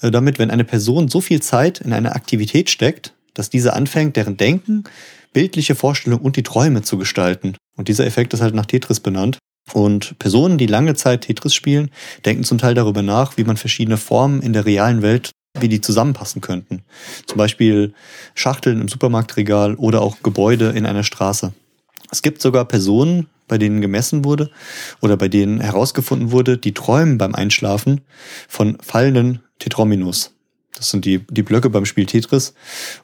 äh, 0.00 0.10
damit, 0.10 0.38
wenn 0.38 0.50
eine 0.50 0.64
Person 0.64 1.08
so 1.08 1.20
viel 1.20 1.40
Zeit 1.40 1.80
in 1.80 1.92
eine 1.92 2.14
Aktivität 2.14 2.68
steckt, 2.68 3.14
dass 3.34 3.48
diese 3.48 3.74
anfängt, 3.74 4.16
deren 4.16 4.36
Denken, 4.36 4.84
bildliche 5.32 5.74
Vorstellung 5.74 6.20
und 6.20 6.36
die 6.36 6.42
Träume 6.42 6.82
zu 6.82 6.98
gestalten. 6.98 7.56
Und 7.76 7.88
dieser 7.88 8.06
Effekt 8.06 8.34
ist 8.34 8.42
halt 8.42 8.54
nach 8.54 8.66
Tetris 8.66 9.00
benannt. 9.00 9.38
Und 9.72 10.18
Personen, 10.18 10.58
die 10.58 10.66
lange 10.66 10.94
Zeit 10.94 11.22
Tetris 11.22 11.54
spielen, 11.54 11.90
denken 12.24 12.44
zum 12.44 12.58
Teil 12.58 12.74
darüber 12.74 13.02
nach, 13.02 13.36
wie 13.36 13.44
man 13.44 13.56
verschiedene 13.56 13.96
Formen 13.96 14.42
in 14.42 14.52
der 14.52 14.66
realen 14.66 15.02
Welt 15.02 15.30
wie 15.58 15.68
die 15.68 15.80
zusammenpassen 15.80 16.40
könnten. 16.40 16.82
Zum 17.26 17.38
Beispiel 17.38 17.94
Schachteln 18.34 18.80
im 18.80 18.88
Supermarktregal 18.88 19.74
oder 19.74 20.00
auch 20.00 20.22
Gebäude 20.22 20.70
in 20.70 20.86
einer 20.86 21.04
Straße. 21.04 21.52
Es 22.10 22.22
gibt 22.22 22.42
sogar 22.42 22.64
Personen, 22.64 23.28
bei 23.48 23.58
denen 23.58 23.80
gemessen 23.80 24.24
wurde 24.24 24.50
oder 25.00 25.16
bei 25.16 25.28
denen 25.28 25.60
herausgefunden 25.60 26.30
wurde, 26.30 26.56
die 26.56 26.72
träumen 26.72 27.18
beim 27.18 27.34
Einschlafen 27.34 28.00
von 28.48 28.78
fallenden 28.80 29.40
Tetrominus. 29.58 30.34
Das 30.74 30.90
sind 30.90 31.04
die, 31.04 31.18
die 31.30 31.42
Blöcke 31.42 31.68
beim 31.68 31.84
Spiel 31.84 32.06
Tetris 32.06 32.54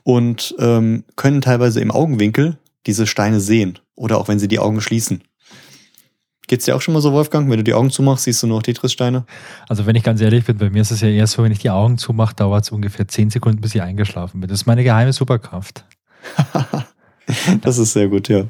und 0.04 0.54
ähm, 0.58 1.04
können 1.16 1.42
teilweise 1.42 1.80
im 1.80 1.90
Augenwinkel 1.90 2.58
diese 2.86 3.06
Steine 3.06 3.40
sehen 3.40 3.78
oder 3.94 4.18
auch 4.18 4.28
wenn 4.28 4.38
sie 4.38 4.48
die 4.48 4.58
Augen 4.58 4.80
schließen. 4.80 5.22
Geht's 6.48 6.64
dir 6.64 6.74
auch 6.74 6.80
schon 6.80 6.94
mal 6.94 7.00
so, 7.00 7.12
Wolfgang? 7.12 7.50
Wenn 7.50 7.58
du 7.58 7.64
die 7.64 7.74
Augen 7.74 7.90
zumachst, 7.90 8.24
siehst 8.24 8.42
du 8.42 8.46
nur 8.46 8.62
Tetris-Steine? 8.62 9.24
Also 9.68 9.84
wenn 9.84 9.94
ich 9.96 10.02
ganz 10.02 10.20
ehrlich 10.22 10.46
bin, 10.46 10.56
bei 10.56 10.70
mir 10.70 10.80
ist 10.80 10.90
es 10.90 11.02
ja 11.02 11.08
eher 11.08 11.26
so, 11.26 11.42
wenn 11.42 11.52
ich 11.52 11.58
die 11.58 11.68
Augen 11.68 11.98
zumache, 11.98 12.34
dauert 12.34 12.64
es 12.64 12.70
ungefähr 12.70 13.06
zehn 13.06 13.28
Sekunden, 13.28 13.60
bis 13.60 13.74
ich 13.74 13.82
eingeschlafen 13.82 14.40
bin. 14.40 14.48
Das 14.48 14.62
ist 14.62 14.66
meine 14.66 14.82
geheime 14.82 15.12
Superkraft. 15.12 15.84
das 17.60 17.76
ist 17.76 17.92
sehr 17.92 18.08
gut, 18.08 18.28
ja. 18.28 18.46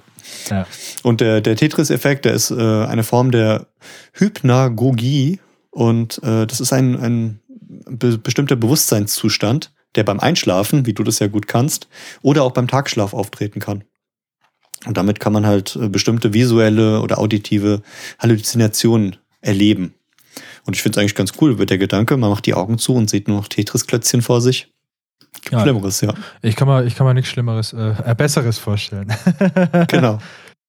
ja. 0.48 0.64
Und 1.02 1.20
der, 1.20 1.40
der 1.40 1.56
Tetris-Effekt, 1.56 2.24
der 2.24 2.34
ist 2.34 2.52
äh, 2.52 2.54
eine 2.54 3.02
Form 3.02 3.32
der 3.32 3.66
Hypnagogie 4.12 5.40
und 5.70 6.22
äh, 6.22 6.46
das 6.46 6.60
ist 6.60 6.72
ein, 6.72 6.94
ein 7.00 7.40
be 7.50 8.16
bestimmter 8.16 8.54
Bewusstseinszustand, 8.54 9.72
der 9.96 10.04
beim 10.04 10.20
Einschlafen, 10.20 10.86
wie 10.86 10.94
du 10.94 11.02
das 11.02 11.18
ja 11.18 11.26
gut 11.26 11.48
kannst, 11.48 11.88
oder 12.22 12.44
auch 12.44 12.52
beim 12.52 12.68
Tagschlaf 12.68 13.12
auftreten 13.12 13.58
kann. 13.58 13.82
Und 14.86 14.96
damit 14.96 15.20
kann 15.20 15.32
man 15.32 15.46
halt 15.46 15.76
äh, 15.76 15.88
bestimmte 15.88 16.32
visuelle 16.32 17.00
oder 17.00 17.18
auditive 17.18 17.82
Halluzinationen 18.18 19.16
erleben. 19.40 19.94
Und 20.64 20.76
ich 20.76 20.82
finde 20.82 20.98
es 20.98 21.00
eigentlich 21.00 21.14
ganz 21.14 21.32
cool, 21.40 21.58
wird 21.58 21.70
der 21.70 21.78
Gedanke, 21.78 22.16
man 22.16 22.30
macht 22.30 22.46
die 22.46 22.54
Augen 22.54 22.78
zu 22.78 22.94
und 22.94 23.10
sieht 23.10 23.28
nur 23.28 23.38
noch 23.38 23.48
Tetris-Klötzchen 23.48 24.22
vor 24.22 24.40
sich. 24.40 24.68
Ja, 25.50 25.60
Schlimmeres, 25.60 26.00
ja. 26.00 26.12
Ich 26.42 26.56
kann 26.56 26.68
mir, 26.68 26.84
ich 26.84 26.94
kann 26.94 27.06
mir 27.06 27.14
nichts 27.14 27.30
Schlimmeres, 27.30 27.72
äh, 27.72 27.94
äh 28.04 28.14
Besseres 28.14 28.58
vorstellen. 28.58 29.12
genau. 29.88 30.18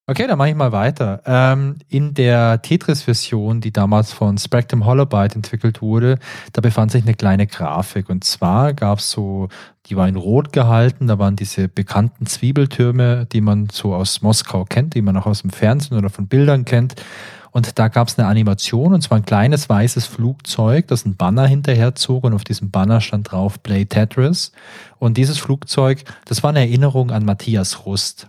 Okay, 0.10 0.26
dann 0.26 0.40
mache 0.40 0.50
ich 0.50 0.56
mal 0.56 0.72
weiter. 0.72 1.22
Ähm, 1.28 1.76
in 1.88 2.16
der 2.16 2.64
Tetris-Version, 2.64 3.62
die 3.62 3.72
damals 3.72 4.12
von 4.12 4.40
Spectrum 4.40 4.88
Holobyte 4.88 5.36
entwickelt 5.36 5.84
wurde, 5.84 6.18
da 6.52 6.62
befand 6.62 6.92
sich 6.92 7.04
eine 7.04 7.14
kleine 7.14 7.46
Grafik. 7.46 8.10
Und 8.10 8.24
zwar 8.24 8.74
gab 8.74 8.98
es 8.98 9.12
so, 9.12 9.50
die 9.86 9.96
war 9.96 10.08
in 10.08 10.16
Rot 10.16 10.52
gehalten, 10.52 11.06
da 11.06 11.20
waren 11.20 11.36
diese 11.36 11.68
bekannten 11.68 12.26
Zwiebeltürme, 12.26 13.28
die 13.32 13.40
man 13.40 13.68
so 13.72 13.94
aus 13.94 14.24
Moskau 14.24 14.66
kennt, 14.66 14.96
die 14.96 15.04
man 15.04 15.16
auch 15.16 15.28
aus 15.28 15.44
dem 15.44 15.52
Fernsehen 15.52 15.96
oder 15.96 16.10
von 16.10 16.26
Bildern 16.26 16.66
kennt. 16.66 16.96
Und 17.52 17.78
da 17.78 17.88
gab 17.88 18.08
es 18.08 18.18
eine 18.18 18.28
Animation, 18.28 18.96
und 18.96 19.02
zwar 19.04 19.20
ein 19.20 19.26
kleines 19.26 19.70
weißes 19.70 20.08
Flugzeug, 20.08 20.88
das 20.88 21.06
ein 21.06 21.18
Banner 21.18 21.46
hinterherzog 21.46 22.24
und 22.24 22.34
auf 22.34 22.44
diesem 22.44 22.72
Banner 22.72 23.00
stand 23.00 23.32
drauf 23.32 23.62
Play 23.62 23.86
Tetris. 23.86 24.54
Und 24.98 25.18
dieses 25.18 25.38
Flugzeug, 25.38 26.04
das 26.26 26.42
war 26.42 26.50
eine 26.50 26.62
Erinnerung 26.62 27.12
an 27.12 27.26
Matthias 27.26 27.86
Rust. 27.86 28.28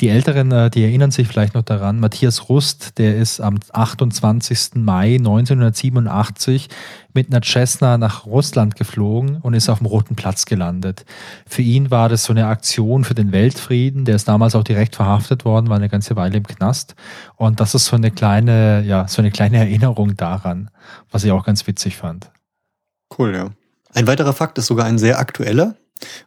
Die 0.00 0.10
Älteren, 0.10 0.52
äh, 0.52 0.70
die 0.70 0.84
erinnern 0.84 1.10
sich 1.10 1.26
vielleicht 1.26 1.54
noch 1.54 1.64
daran, 1.64 1.98
Matthias 1.98 2.48
Rust, 2.48 2.98
der 2.98 3.16
ist 3.16 3.40
am 3.40 3.58
28. 3.72 4.76
Mai 4.76 5.16
1987 5.16 6.68
mit 7.14 7.30
einer 7.30 7.42
Cessna 7.42 7.98
nach 7.98 8.24
Russland 8.24 8.76
geflogen 8.76 9.38
und 9.38 9.54
ist 9.54 9.68
auf 9.68 9.78
dem 9.78 9.88
Roten 9.88 10.14
Platz 10.14 10.44
gelandet. 10.44 11.04
Für 11.48 11.62
ihn 11.62 11.90
war 11.90 12.08
das 12.08 12.22
so 12.22 12.32
eine 12.32 12.46
Aktion 12.46 13.02
für 13.02 13.14
den 13.14 13.32
Weltfrieden. 13.32 14.04
Der 14.04 14.14
ist 14.14 14.28
damals 14.28 14.54
auch 14.54 14.62
direkt 14.62 14.94
verhaftet 14.94 15.44
worden, 15.44 15.68
war 15.68 15.76
eine 15.76 15.88
ganze 15.88 16.14
Weile 16.14 16.36
im 16.36 16.46
Knast. 16.46 16.94
Und 17.34 17.58
das 17.58 17.74
ist 17.74 17.86
so 17.86 17.96
eine 17.96 18.12
kleine, 18.12 18.84
ja, 18.84 19.08
so 19.08 19.20
eine 19.20 19.32
kleine 19.32 19.56
Erinnerung 19.56 20.16
daran, 20.16 20.70
was 21.10 21.24
ich 21.24 21.32
auch 21.32 21.44
ganz 21.44 21.66
witzig 21.66 21.96
fand. 21.96 22.30
Cool, 23.18 23.34
ja. 23.34 23.50
Ein 23.94 24.06
weiterer 24.06 24.32
Fakt 24.32 24.58
ist 24.58 24.66
sogar 24.66 24.86
ein 24.86 24.98
sehr 24.98 25.18
aktueller. 25.18 25.74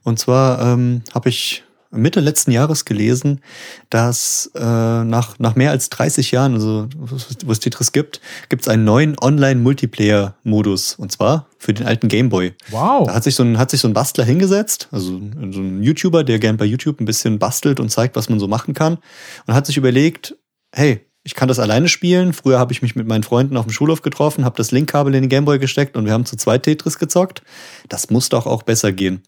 Und 0.04 0.20
zwar 0.20 0.62
ähm, 0.62 1.04
habe 1.14 1.30
ich 1.30 1.64
Mitte 1.92 2.20
letzten 2.20 2.52
Jahres 2.52 2.86
gelesen, 2.86 3.42
dass 3.90 4.52
äh, 4.56 4.60
nach, 4.60 5.38
nach 5.40 5.56
mehr 5.56 5.72
als 5.72 5.90
30 5.90 6.32
Jahren, 6.32 6.54
also 6.54 6.88
wo 6.96 7.52
es 7.52 7.60
Tetris 7.60 7.92
gibt, 7.92 8.22
gibt 8.50 8.64
es 8.64 8.68
einen 8.68 8.84
neuen 8.84 9.18
Online-Multiplayer-Modus. 9.20 10.96
Und 10.96 11.12
zwar 11.12 11.48
für 11.58 11.74
den 11.74 11.86
alten 11.86 12.08
Gameboy. 12.08 12.54
Wow. 12.70 13.08
Da 13.08 13.16
hat 13.16 13.24
sich, 13.24 13.36
so 13.36 13.44
ein, 13.44 13.58
hat 13.58 13.72
sich 13.72 13.82
so 13.82 13.88
ein 13.88 13.94
Bastler 13.94 14.24
hingesetzt, 14.24 14.88
also 14.92 15.20
so 15.52 15.60
ein 15.60 15.84
YouTuber, 15.84 16.24
der 16.24 16.40
gern 16.40 16.58
bei 16.58 16.66
YouTube 16.66 17.02
ein 17.02 17.06
bisschen 17.06 17.40
bastelt 17.40 17.80
und 17.80 17.90
zeigt, 17.90 18.16
was 18.16 18.30
man 18.30 18.40
so 18.40 18.48
machen 18.48 18.74
kann. 18.74 18.98
Und 19.46 19.54
hat 19.54 19.66
sich 19.66 19.78
überlegt, 19.78 20.36
hey, 20.72 21.06
ich 21.24 21.36
kann 21.36 21.48
das 21.48 21.60
alleine 21.60 21.88
spielen. 21.88 22.34
Früher 22.34 22.58
habe 22.58 22.74
ich 22.74 22.82
mich 22.82 22.96
mit 22.96 23.08
meinen 23.08 23.24
Freunden 23.24 23.58
auf 23.58 23.66
dem 23.66 23.72
Schulhof 23.72 24.02
getroffen, 24.02 24.44
habe 24.44 24.58
das 24.58 24.72
Linkkabel 24.72 25.14
in 25.14 25.24
den 25.24 25.30
Gameboy 25.30 25.60
gesteckt 25.60 25.96
und 25.96 26.06
wir 26.06 26.14
haben 26.14 26.26
zu 26.26 26.36
zweit 26.36 26.64
Tetris 26.64 26.98
gezockt. 26.98 27.44
Das 27.90 28.10
muss 28.10 28.30
doch 28.30 28.48
auch 28.48 28.64
besser 28.64 28.92
gehen. 28.92 29.22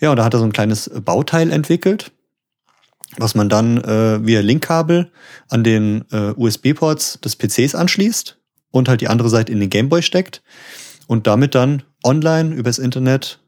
Ja, 0.00 0.10
und 0.10 0.16
da 0.16 0.24
hat 0.24 0.34
er 0.34 0.38
so 0.38 0.44
ein 0.44 0.52
kleines 0.52 0.90
Bauteil 1.04 1.50
entwickelt, 1.50 2.12
was 3.18 3.34
man 3.34 3.48
dann 3.48 3.78
äh, 3.78 4.24
via 4.24 4.40
Linkkabel 4.40 5.10
an 5.48 5.62
den 5.62 6.04
äh, 6.10 6.32
USB-Ports 6.36 7.20
des 7.20 7.36
PCs 7.36 7.74
anschließt 7.74 8.38
und 8.70 8.88
halt 8.88 9.02
die 9.02 9.08
andere 9.08 9.28
Seite 9.28 9.52
in 9.52 9.60
den 9.60 9.70
Gameboy 9.70 10.02
steckt 10.02 10.42
und 11.06 11.26
damit 11.26 11.54
dann 11.54 11.82
online 12.02 12.54
übers 12.54 12.78
Internet 12.78 13.40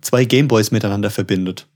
zwei 0.00 0.24
Gameboys 0.24 0.70
miteinander 0.70 1.10
verbindet. 1.10 1.66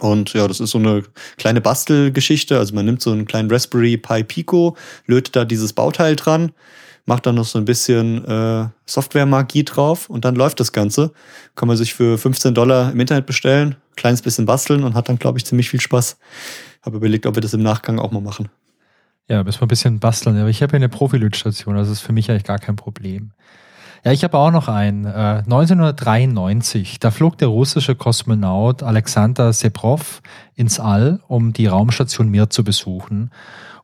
Und 0.00 0.32
ja, 0.32 0.48
das 0.48 0.60
ist 0.60 0.70
so 0.70 0.78
eine 0.78 1.02
kleine 1.36 1.60
Bastelgeschichte. 1.60 2.58
Also 2.58 2.74
man 2.74 2.86
nimmt 2.86 3.02
so 3.02 3.12
einen 3.12 3.26
kleinen 3.26 3.50
Raspberry 3.50 3.96
Pi 3.96 4.24
Pico, 4.24 4.76
lötet 5.06 5.36
da 5.36 5.44
dieses 5.44 5.72
Bauteil 5.72 6.16
dran, 6.16 6.52
macht 7.06 7.26
dann 7.26 7.34
noch 7.34 7.44
so 7.44 7.58
ein 7.58 7.64
bisschen 7.64 8.24
äh, 8.24 8.68
Software-Magie 8.86 9.64
drauf 9.64 10.08
und 10.08 10.24
dann 10.24 10.36
läuft 10.36 10.60
das 10.60 10.72
Ganze. 10.72 11.12
Kann 11.54 11.68
man 11.68 11.76
sich 11.76 11.94
für 11.94 12.18
15 12.18 12.54
Dollar 12.54 12.92
im 12.92 13.00
Internet 13.00 13.26
bestellen, 13.26 13.76
kleines 13.96 14.22
bisschen 14.22 14.46
basteln 14.46 14.84
und 14.84 14.94
hat 14.94 15.08
dann, 15.08 15.18
glaube 15.18 15.38
ich, 15.38 15.44
ziemlich 15.44 15.68
viel 15.68 15.80
Spaß. 15.80 16.16
Habe 16.82 16.96
überlegt, 16.96 17.26
ob 17.26 17.34
wir 17.34 17.42
das 17.42 17.54
im 17.54 17.62
Nachgang 17.62 17.98
auch 17.98 18.10
mal 18.10 18.22
machen. 18.22 18.48
Ja, 19.28 19.44
müssen 19.44 19.60
wir 19.60 19.66
ein 19.66 19.68
bisschen 19.68 20.00
basteln. 20.00 20.36
Aber 20.38 20.48
ich 20.48 20.62
habe 20.62 20.72
hier 20.72 20.78
eine 20.78 20.88
Profilötstation, 20.88 21.76
das 21.76 21.88
ist 21.88 22.00
für 22.00 22.12
mich 22.12 22.30
eigentlich 22.30 22.44
gar 22.44 22.58
kein 22.58 22.76
Problem. 22.76 23.32
Ja, 24.02 24.12
ich 24.12 24.24
habe 24.24 24.38
auch 24.38 24.50
noch 24.50 24.68
einen. 24.68 25.04
Äh, 25.04 25.42
1993, 25.44 27.00
da 27.00 27.10
flog 27.10 27.36
der 27.36 27.48
russische 27.48 27.94
Kosmonaut 27.94 28.82
Alexander 28.82 29.52
Seprov 29.52 30.22
ins 30.54 30.80
All, 30.80 31.20
um 31.28 31.52
die 31.52 31.66
Raumstation 31.66 32.30
Mir 32.30 32.48
zu 32.48 32.64
besuchen. 32.64 33.30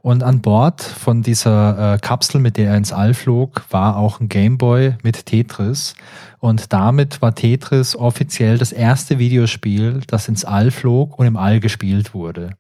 Und 0.01 0.23
an 0.23 0.41
Bord 0.41 0.81
von 0.83 1.23
dieser 1.23 1.95
äh, 1.95 1.99
Kapsel, 1.99 2.41
mit 2.41 2.57
der 2.57 2.71
er 2.71 2.77
ins 2.77 2.93
All 2.93 3.13
flog, 3.13 3.65
war 3.71 3.97
auch 3.97 4.21
ein 4.21 4.29
Gameboy 4.29 4.95
mit 5.03 5.27
Tetris. 5.27 5.95
Und 6.39 6.73
damit 6.73 7.21
war 7.21 7.35
Tetris 7.35 7.95
offiziell 7.95 8.57
das 8.57 8.73
erste 8.73 9.19
Videospiel, 9.19 10.01
das 10.07 10.29
ins 10.29 10.45
All 10.45 10.71
flog 10.71 11.19
und 11.19 11.27
im 11.27 11.37
All 11.37 11.61
gespielt 11.61 12.15
wurde. 12.15 12.51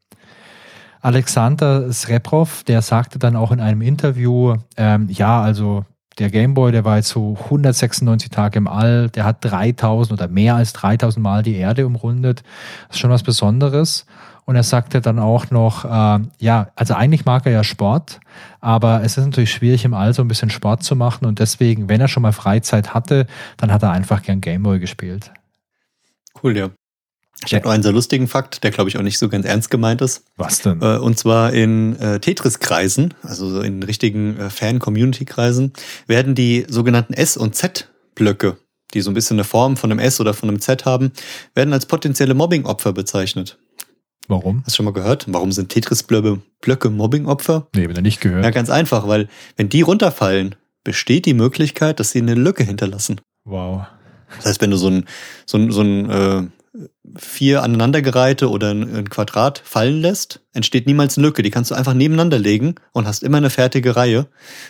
Alexander 1.01 1.91
Sreprov, 1.93 2.65
der 2.65 2.83
sagte 2.83 3.19
dann 3.19 3.37
auch 3.37 3.53
in 3.53 3.61
einem 3.61 3.81
Interview, 3.81 4.57
ähm, 4.77 5.09
ja, 5.09 5.41
also 5.41 5.85
der 6.19 6.31
Gameboy, 6.31 6.73
der 6.73 6.85
war 6.85 6.97
jetzt 6.97 7.09
so 7.09 7.37
196 7.45 8.31
Tage 8.31 8.59
im 8.59 8.69
All, 8.69 9.11
der 9.11 9.25
hat 9.25 9.45
3000 9.45 10.21
oder 10.21 10.29
mehr 10.29 10.55
als 10.55 10.73
3000 10.73 11.23
Mal 11.23 11.43
die 11.43 11.57
Erde 11.57 11.87
umrundet. 11.87 12.43
Das 12.89 12.97
ist 12.97 13.01
schon 13.01 13.11
was 13.11 13.23
Besonderes. 13.23 14.07
Und 14.47 14.55
er 14.55 14.63
sagte 14.63 15.01
dann 15.01 15.19
auch 15.19 15.51
noch, 15.51 15.85
äh, 15.85 16.25
ja, 16.39 16.69
also 16.77 16.95
eigentlich 16.95 17.25
mag 17.25 17.47
er 17.47 17.53
ja 17.53 17.65
Sport, 17.65 18.21
aber 18.61 19.03
es 19.03 19.19
ist 19.19 19.25
natürlich 19.25 19.53
schwierig 19.53 19.85
im 19.85 19.93
All 19.93 20.15
so 20.15 20.23
ein 20.23 20.29
bisschen 20.29 20.51
Sport 20.51 20.85
zu 20.85 20.95
machen 20.95 21.27
und 21.27 21.41
deswegen, 21.41 21.89
wenn 21.89 22.01
er 22.01 22.07
schon 22.07 22.23
mal 22.23 22.33
Freizeit 22.33 22.95
hatte, 22.95 23.27
dann 23.57 23.73
hat 23.73 23.83
er 23.83 23.91
einfach 23.91 24.23
gern 24.23 24.41
Gameboy 24.41 24.79
gespielt. 24.79 25.33
Cool, 26.41 26.57
ja. 26.57 26.71
Ich 27.45 27.55
habe 27.55 27.65
noch 27.65 27.73
einen 27.73 27.83
sehr 27.83 27.93
lustigen 27.93 28.29
Fakt, 28.29 28.65
der 28.65 28.71
glaube 28.71 28.89
ich 28.89 28.97
auch 28.97 29.03
nicht 29.03 29.19
so 29.19 29.29
ganz 29.29 29.45
ernst 29.45 29.71
gemeint 29.71 30.01
ist. 30.01 30.25
Was 30.37 30.63
denn? 30.63 30.81
Äh, 30.81 30.97
und 30.97 31.19
zwar 31.19 31.53
in 31.53 31.97
äh, 32.01 32.19
Tetris-Kreisen, 32.19 33.15
also 33.23 33.49
so 33.49 33.61
in 33.61 33.83
richtigen 33.83 34.39
äh, 34.39 34.51
Fan-Community-Kreisen, 34.51 35.73
werden 36.07 36.35
die 36.35 36.65
sogenannten 36.69 37.13
S- 37.13 37.37
und 37.37 37.55
Z-Blöcke, 37.55 38.57
die 38.95 39.01
so 39.03 39.11
ein 39.11 39.15
bisschen 39.15 39.37
eine 39.37 39.45
Form 39.45 39.77
von 39.77 39.91
einem 39.91 40.01
S 40.01 40.21
oder 40.21 40.33
von 40.35 40.49
einem 40.49 40.61
Z 40.61 40.87
haben, 40.87 41.13
werden 41.55 41.73
als 41.73 41.87
potenzielle 41.87 42.35
Mobbing-Opfer 42.35 42.93
bezeichnet. 42.93 43.59
Warum? 44.29 44.63
Hast 44.65 44.73
du 44.73 44.77
schon 44.77 44.87
mal 44.87 44.93
gehört? 44.93 45.27
Warum 45.29 45.53
sind 45.53 45.69
Tetris-Blöcke 45.69 46.41
Blöcke 46.63 46.91
Mobbing-Opfer? 46.91 47.69
Nee, 47.77 47.89
wieder 47.89 48.03
nicht 48.03 48.21
gehört. 48.21 48.45
Ja, 48.45 48.51
ganz 48.51 48.71
einfach, 48.71 49.07
weil 49.07 49.29
wenn 49.57 49.69
die 49.69 49.83
runterfallen, 49.83 50.57
besteht 50.83 51.27
die 51.27 51.35
Möglichkeit, 51.35 52.01
dass 52.01 52.13
sie 52.13 52.21
eine 52.21 52.35
Lücke 52.35 52.65
hinterlassen. 52.65 53.21
Wow. 53.45 53.87
Das 54.37 54.47
heißt, 54.47 54.61
wenn 54.61 54.71
du 54.71 54.77
so 54.77 54.89
ein, 54.89 55.05
so 55.45 55.59
ein, 55.59 55.71
so 55.71 55.83
ein 55.83 56.11
äh, 56.11 56.43
vier 57.17 57.63
aneinandergereihte 57.63 58.51
oder 58.51 58.71
ein 58.71 59.09
Quadrat 59.09 59.63
fallen 59.65 60.01
lässt, 60.01 60.41
entsteht 60.53 60.87
niemals 60.87 61.17
eine 61.17 61.27
Lücke. 61.27 61.43
Die 61.43 61.51
kannst 61.51 61.71
du 61.71 61.75
einfach 61.75 61.95
nebeneinander 61.95 62.39
legen 62.39 62.75
und 62.93 63.07
hast 63.07 63.23
immer 63.23 63.39
eine 63.39 63.51
fertige 63.51 63.97
Reihe. 63.97 64.27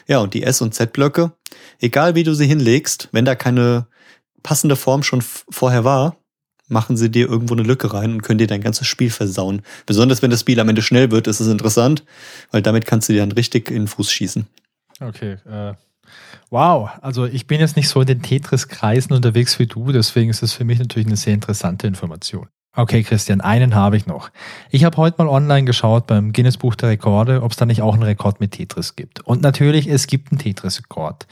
Ja, 0.06 0.18
und 0.18 0.34
die 0.34 0.42
S- 0.42 0.60
und 0.60 0.74
Z-Blöcke, 0.74 1.32
egal 1.80 2.14
wie 2.14 2.24
du 2.24 2.34
sie 2.34 2.46
hinlegst, 2.46 3.08
wenn 3.12 3.24
da 3.24 3.34
keine 3.34 3.86
passende 4.42 4.76
Form 4.76 5.02
schon 5.02 5.22
vorher 5.22 5.84
war, 5.84 6.16
machen 6.68 6.96
sie 6.96 7.10
dir 7.10 7.28
irgendwo 7.28 7.54
eine 7.54 7.62
Lücke 7.62 7.92
rein 7.92 8.12
und 8.12 8.22
können 8.22 8.38
dir 8.38 8.46
dein 8.46 8.60
ganzes 8.60 8.86
Spiel 8.86 9.10
versauen. 9.10 9.62
Besonders 9.86 10.22
wenn 10.22 10.30
das 10.30 10.40
Spiel 10.40 10.60
am 10.60 10.68
Ende 10.68 10.82
schnell 10.82 11.10
wird, 11.10 11.26
ist 11.26 11.40
es 11.40 11.48
interessant, 11.48 12.04
weil 12.50 12.62
damit 12.62 12.86
kannst 12.86 13.08
du 13.08 13.12
dir 13.12 13.20
dann 13.20 13.32
richtig 13.32 13.70
in 13.70 13.82
den 13.82 13.88
Fuß 13.88 14.10
schießen. 14.10 14.46
Okay, 15.00 15.36
äh, 15.48 15.74
Wow, 16.50 16.90
also 17.02 17.26
ich 17.26 17.48
bin 17.48 17.58
jetzt 17.60 17.74
nicht 17.76 17.88
so 17.88 18.00
in 18.00 18.06
den 18.06 18.22
Tetris-Kreisen 18.22 19.12
unterwegs 19.12 19.58
wie 19.58 19.66
du, 19.66 19.90
deswegen 19.90 20.30
ist 20.30 20.42
es 20.42 20.52
für 20.52 20.64
mich 20.64 20.78
natürlich 20.78 21.08
eine 21.08 21.16
sehr 21.16 21.34
interessante 21.34 21.88
Information. 21.88 22.48
Okay, 22.78 23.02
Christian, 23.02 23.40
einen 23.40 23.74
habe 23.74 23.96
ich 23.96 24.04
noch. 24.04 24.28
Ich 24.70 24.84
habe 24.84 24.98
heute 24.98 25.16
mal 25.16 25.30
online 25.30 25.64
geschaut 25.64 26.06
beim 26.06 26.34
Guinness 26.34 26.58
Buch 26.58 26.74
der 26.74 26.90
Rekorde, 26.90 27.42
ob 27.42 27.52
es 27.52 27.56
da 27.56 27.64
nicht 27.64 27.80
auch 27.80 27.94
einen 27.94 28.02
Rekord 28.02 28.38
mit 28.38 28.50
Tetris 28.50 28.96
gibt. 28.96 29.20
Und 29.20 29.40
natürlich, 29.40 29.86
es 29.86 30.06
gibt 30.06 30.30
einen 30.30 30.38
Tetris-Rekord. 30.38 31.26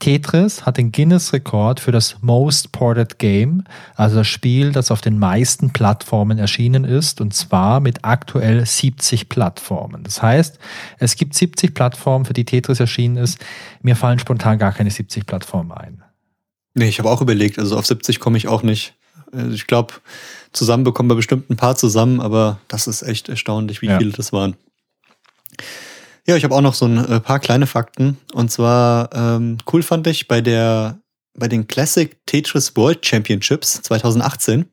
Tetris 0.00 0.66
hat 0.66 0.76
den 0.76 0.90
Guinness-Rekord 0.90 1.78
für 1.78 1.92
das 1.92 2.16
Most 2.20 2.72
Ported 2.72 3.20
Game, 3.20 3.62
also 3.94 4.16
das 4.16 4.26
Spiel, 4.26 4.72
das 4.72 4.90
auf 4.90 5.00
den 5.00 5.20
meisten 5.20 5.72
Plattformen 5.72 6.36
erschienen 6.36 6.82
ist, 6.82 7.20
und 7.20 7.32
zwar 7.32 7.78
mit 7.78 8.00
aktuell 8.04 8.66
70 8.66 9.28
Plattformen. 9.28 10.02
Das 10.02 10.20
heißt, 10.20 10.58
es 10.98 11.14
gibt 11.14 11.36
70 11.36 11.74
Plattformen, 11.74 12.24
für 12.24 12.32
die 12.32 12.44
Tetris 12.44 12.80
erschienen 12.80 13.18
ist. 13.18 13.38
Mir 13.82 13.94
fallen 13.94 14.18
spontan 14.18 14.58
gar 14.58 14.72
keine 14.72 14.90
70 14.90 15.26
Plattformen 15.26 15.70
ein. 15.70 16.02
Nee, 16.74 16.88
ich 16.88 16.98
habe 16.98 17.08
auch 17.08 17.20
überlegt, 17.20 17.60
also 17.60 17.78
auf 17.78 17.86
70 17.86 18.18
komme 18.18 18.36
ich 18.36 18.48
auch 18.48 18.64
nicht. 18.64 18.94
Also 19.32 19.52
ich 19.52 19.66
glaube, 19.66 19.94
zusammen 20.58 20.84
bekommen 20.84 21.08
wir 21.08 21.16
bestimmt 21.16 21.48
ein 21.48 21.56
paar 21.56 21.76
zusammen, 21.76 22.20
aber 22.20 22.58
das 22.68 22.86
ist 22.86 23.02
echt 23.02 23.28
erstaunlich, 23.28 23.80
wie 23.80 23.86
ja. 23.86 23.98
viele 23.98 24.12
das 24.12 24.32
waren. 24.32 24.56
Ja, 26.26 26.36
ich 26.36 26.44
habe 26.44 26.54
auch 26.54 26.60
noch 26.60 26.74
so 26.74 26.84
ein 26.84 26.98
äh, 26.98 27.20
paar 27.20 27.40
kleine 27.40 27.66
Fakten. 27.66 28.18
Und 28.34 28.50
zwar 28.50 29.10
ähm, 29.14 29.56
cool 29.72 29.82
fand 29.82 30.06
ich 30.06 30.28
bei 30.28 30.42
der 30.42 31.00
bei 31.34 31.48
den 31.48 31.68
Classic 31.68 32.16
Tetris 32.26 32.76
World 32.76 33.06
Championships 33.06 33.80
2018 33.82 34.66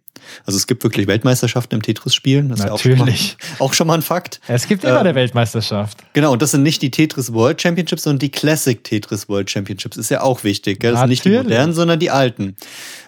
also 0.46 0.58
es 0.58 0.68
gibt 0.68 0.84
wirklich 0.84 1.08
Weltmeisterschaften 1.08 1.76
im 1.76 1.82
Tetris-Spielen. 1.82 2.50
Das 2.50 2.60
Natürlich. 2.60 3.00
ist 3.00 3.00
ja 3.00 3.02
auch 3.02 3.04
schon, 3.04 3.06
mal, 3.06 3.60
auch 3.66 3.74
schon 3.74 3.88
mal 3.88 3.94
ein 3.96 4.02
Fakt. 4.02 4.40
Es 4.48 4.68
gibt 4.68 4.84
immer 4.84 4.94
ähm, 4.94 5.00
eine 5.00 5.16
Weltmeisterschaft. 5.16 6.00
Genau, 6.14 6.34
und 6.34 6.42
das 6.42 6.52
sind 6.52 6.64
nicht 6.64 6.82
die 6.82 6.92
Tetris 6.92 7.34
World 7.34 7.62
Championships, 7.62 8.04
sondern 8.04 8.20
die 8.20 8.30
Classic 8.32 8.84
Tetris 8.84 9.30
World 9.30 9.50
Championships. 9.50 9.98
Ist 9.98 10.10
ja 10.10 10.22
auch 10.22 10.44
wichtig. 10.44 10.80
Gell? 10.80 10.92
Das 10.92 11.02
sind 11.02 11.10
nicht 11.10 11.26
die 11.26 11.30
modernen, 11.30 11.74
sondern 11.74 12.00
die 12.00 12.12
alten. 12.12 12.56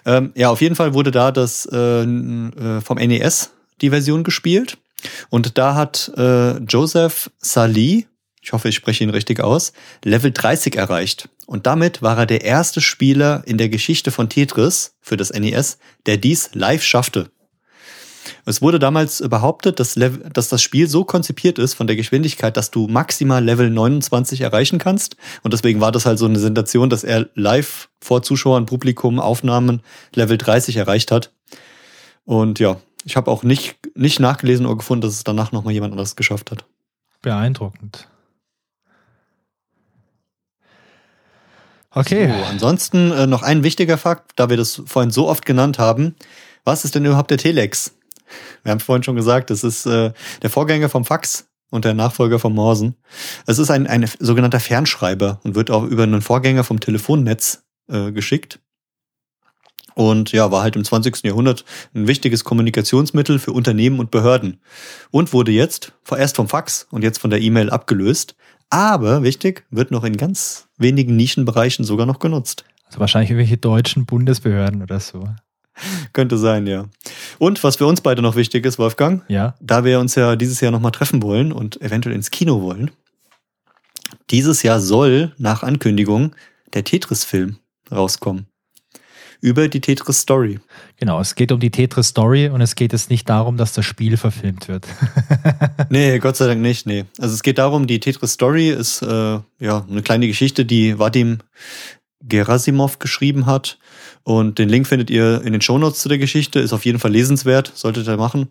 Ähm, 0.06 0.32
ja, 0.34 0.50
auf 0.50 0.60
jeden 0.60 0.76
Fall 0.76 0.94
wurde 0.94 1.10
da 1.10 1.32
das 1.32 1.66
äh, 1.70 2.02
äh 2.02 2.80
vom 2.80 2.98
NES 2.98 3.50
die 3.80 3.90
Version 3.90 4.24
gespielt. 4.24 4.78
Und 5.30 5.58
da 5.58 5.74
hat 5.74 6.10
äh, 6.16 6.58
Joseph 6.58 7.30
Salih, 7.38 8.06
ich 8.48 8.52
hoffe, 8.54 8.70
ich 8.70 8.76
spreche 8.76 9.04
ihn 9.04 9.10
richtig 9.10 9.40
aus, 9.40 9.74
Level 10.02 10.32
30 10.32 10.74
erreicht. 10.74 11.28
Und 11.44 11.66
damit 11.66 12.00
war 12.00 12.16
er 12.16 12.24
der 12.24 12.44
erste 12.44 12.80
Spieler 12.80 13.42
in 13.44 13.58
der 13.58 13.68
Geschichte 13.68 14.10
von 14.10 14.30
Tetris 14.30 14.94
für 15.02 15.18
das 15.18 15.34
NES, 15.34 15.76
der 16.06 16.16
dies 16.16 16.54
live 16.54 16.82
schaffte. 16.82 17.30
Es 18.46 18.62
wurde 18.62 18.78
damals 18.78 19.22
behauptet, 19.28 19.78
dass, 19.78 19.96
dass 19.96 20.48
das 20.48 20.62
Spiel 20.62 20.88
so 20.88 21.04
konzipiert 21.04 21.58
ist 21.58 21.74
von 21.74 21.86
der 21.86 21.96
Geschwindigkeit, 21.96 22.56
dass 22.56 22.70
du 22.70 22.88
maximal 22.88 23.44
Level 23.44 23.68
29 23.68 24.40
erreichen 24.40 24.78
kannst. 24.78 25.16
Und 25.42 25.52
deswegen 25.52 25.82
war 25.82 25.92
das 25.92 26.06
halt 26.06 26.18
so 26.18 26.24
eine 26.24 26.38
Sensation, 26.38 26.88
dass 26.88 27.04
er 27.04 27.28
live 27.34 27.90
vor 28.00 28.22
Zuschauern, 28.22 28.64
Publikum, 28.64 29.20
Aufnahmen 29.20 29.82
Level 30.14 30.38
30 30.38 30.76
erreicht 30.76 31.12
hat. 31.12 31.32
Und 32.24 32.60
ja, 32.60 32.80
ich 33.04 33.16
habe 33.16 33.30
auch 33.30 33.42
nicht, 33.42 33.76
nicht 33.94 34.20
nachgelesen 34.20 34.64
oder 34.64 34.78
gefunden, 34.78 35.02
dass 35.02 35.12
es 35.12 35.24
danach 35.24 35.52
nochmal 35.52 35.74
jemand 35.74 35.92
anderes 35.92 36.16
geschafft 36.16 36.50
hat. 36.50 36.64
Beeindruckend. 37.20 38.08
Okay. 41.90 42.28
So, 42.28 42.44
ansonsten 42.44 43.10
äh, 43.12 43.26
noch 43.26 43.42
ein 43.42 43.62
wichtiger 43.62 43.98
Fakt, 43.98 44.32
da 44.36 44.50
wir 44.50 44.56
das 44.56 44.82
vorhin 44.86 45.10
so 45.10 45.28
oft 45.28 45.46
genannt 45.46 45.78
haben. 45.78 46.16
Was 46.64 46.84
ist 46.84 46.94
denn 46.94 47.04
überhaupt 47.04 47.30
der 47.30 47.38
Telex? 47.38 47.94
Wir 48.62 48.72
haben 48.72 48.80
vorhin 48.80 49.02
schon 49.02 49.16
gesagt, 49.16 49.50
das 49.50 49.64
ist 49.64 49.86
äh, 49.86 50.12
der 50.42 50.50
Vorgänger 50.50 50.88
vom 50.88 51.04
Fax 51.04 51.48
und 51.70 51.84
der 51.84 51.94
Nachfolger 51.94 52.38
vom 52.38 52.54
Morsen. 52.54 52.96
Es 53.46 53.58
ist 53.58 53.70
ein, 53.70 53.86
ein 53.86 54.08
sogenannter 54.18 54.60
Fernschreiber 54.60 55.40
und 55.44 55.54
wird 55.54 55.70
auch 55.70 55.84
über 55.84 56.02
einen 56.02 56.22
Vorgänger 56.22 56.64
vom 56.64 56.80
Telefonnetz 56.80 57.64
äh, 57.88 58.12
geschickt. 58.12 58.60
Und 59.94 60.30
ja, 60.30 60.52
war 60.52 60.62
halt 60.62 60.76
im 60.76 60.84
20. 60.84 61.24
Jahrhundert 61.24 61.64
ein 61.92 62.06
wichtiges 62.06 62.44
Kommunikationsmittel 62.44 63.40
für 63.40 63.50
Unternehmen 63.50 63.98
und 63.98 64.12
Behörden. 64.12 64.60
Und 65.10 65.32
wurde 65.32 65.50
jetzt 65.50 65.92
vorerst 66.04 66.36
vom 66.36 66.48
Fax 66.48 66.86
und 66.92 67.02
jetzt 67.02 67.18
von 67.18 67.30
der 67.30 67.40
E-Mail 67.40 67.68
abgelöst. 67.68 68.36
Aber 68.70 69.22
wichtig, 69.22 69.64
wird 69.70 69.90
noch 69.90 70.04
in 70.04 70.16
ganz 70.16 70.68
wenigen 70.76 71.16
Nischenbereichen 71.16 71.84
sogar 71.84 72.06
noch 72.06 72.18
genutzt. 72.18 72.64
Also 72.86 73.00
wahrscheinlich 73.00 73.30
irgendwelche 73.30 73.56
deutschen 73.56 74.06
Bundesbehörden 74.06 74.82
oder 74.82 75.00
so. 75.00 75.28
Könnte 76.12 76.38
sein, 76.38 76.66
ja. 76.66 76.86
Und 77.38 77.62
was 77.62 77.76
für 77.76 77.86
uns 77.86 78.00
beide 78.00 78.20
noch 78.20 78.36
wichtig 78.36 78.66
ist, 78.66 78.78
Wolfgang, 78.78 79.22
ja. 79.28 79.54
da 79.60 79.84
wir 79.84 80.00
uns 80.00 80.14
ja 80.16 80.36
dieses 80.36 80.60
Jahr 80.60 80.72
nochmal 80.72 80.92
treffen 80.92 81.22
wollen 81.22 81.52
und 81.52 81.80
eventuell 81.80 82.14
ins 82.14 82.30
Kino 82.30 82.62
wollen, 82.62 82.90
dieses 84.30 84.62
Jahr 84.62 84.80
soll 84.80 85.32
nach 85.38 85.62
Ankündigung 85.62 86.34
der 86.74 86.84
Tetris-Film 86.84 87.58
rauskommen 87.90 88.46
über 89.40 89.68
die 89.68 89.80
Tetris 89.80 90.20
Story. 90.20 90.58
Genau, 90.96 91.20
es 91.20 91.34
geht 91.34 91.52
um 91.52 91.60
die 91.60 91.70
Tetris 91.70 92.08
Story 92.08 92.48
und 92.48 92.60
es 92.60 92.74
geht 92.74 92.92
jetzt 92.92 93.10
nicht 93.10 93.28
darum, 93.28 93.56
dass 93.56 93.72
das 93.72 93.84
Spiel 93.84 94.16
verfilmt 94.16 94.68
wird. 94.68 94.86
nee, 95.90 96.18
Gott 96.18 96.36
sei 96.36 96.46
Dank 96.46 96.60
nicht, 96.60 96.86
nee. 96.86 97.04
Also 97.18 97.34
es 97.34 97.42
geht 97.42 97.58
darum, 97.58 97.86
die 97.86 98.00
Tetris 98.00 98.32
Story 98.32 98.70
ist 98.70 99.02
äh, 99.02 99.38
ja 99.60 99.86
eine 99.88 100.02
kleine 100.02 100.26
Geschichte, 100.26 100.64
die 100.64 100.98
Vadim 100.98 101.38
Gerasimov 102.20 102.98
geschrieben 102.98 103.46
hat. 103.46 103.78
Und 104.28 104.58
den 104.58 104.68
Link 104.68 104.86
findet 104.86 105.08
ihr 105.08 105.40
in 105.42 105.54
den 105.54 105.62
Shownotes 105.62 106.00
zu 106.00 106.08
der 106.10 106.18
Geschichte. 106.18 106.58
Ist 106.58 106.74
auf 106.74 106.84
jeden 106.84 106.98
Fall 106.98 107.12
lesenswert, 107.12 107.72
solltet 107.74 108.06
ihr 108.06 108.18
machen. 108.18 108.48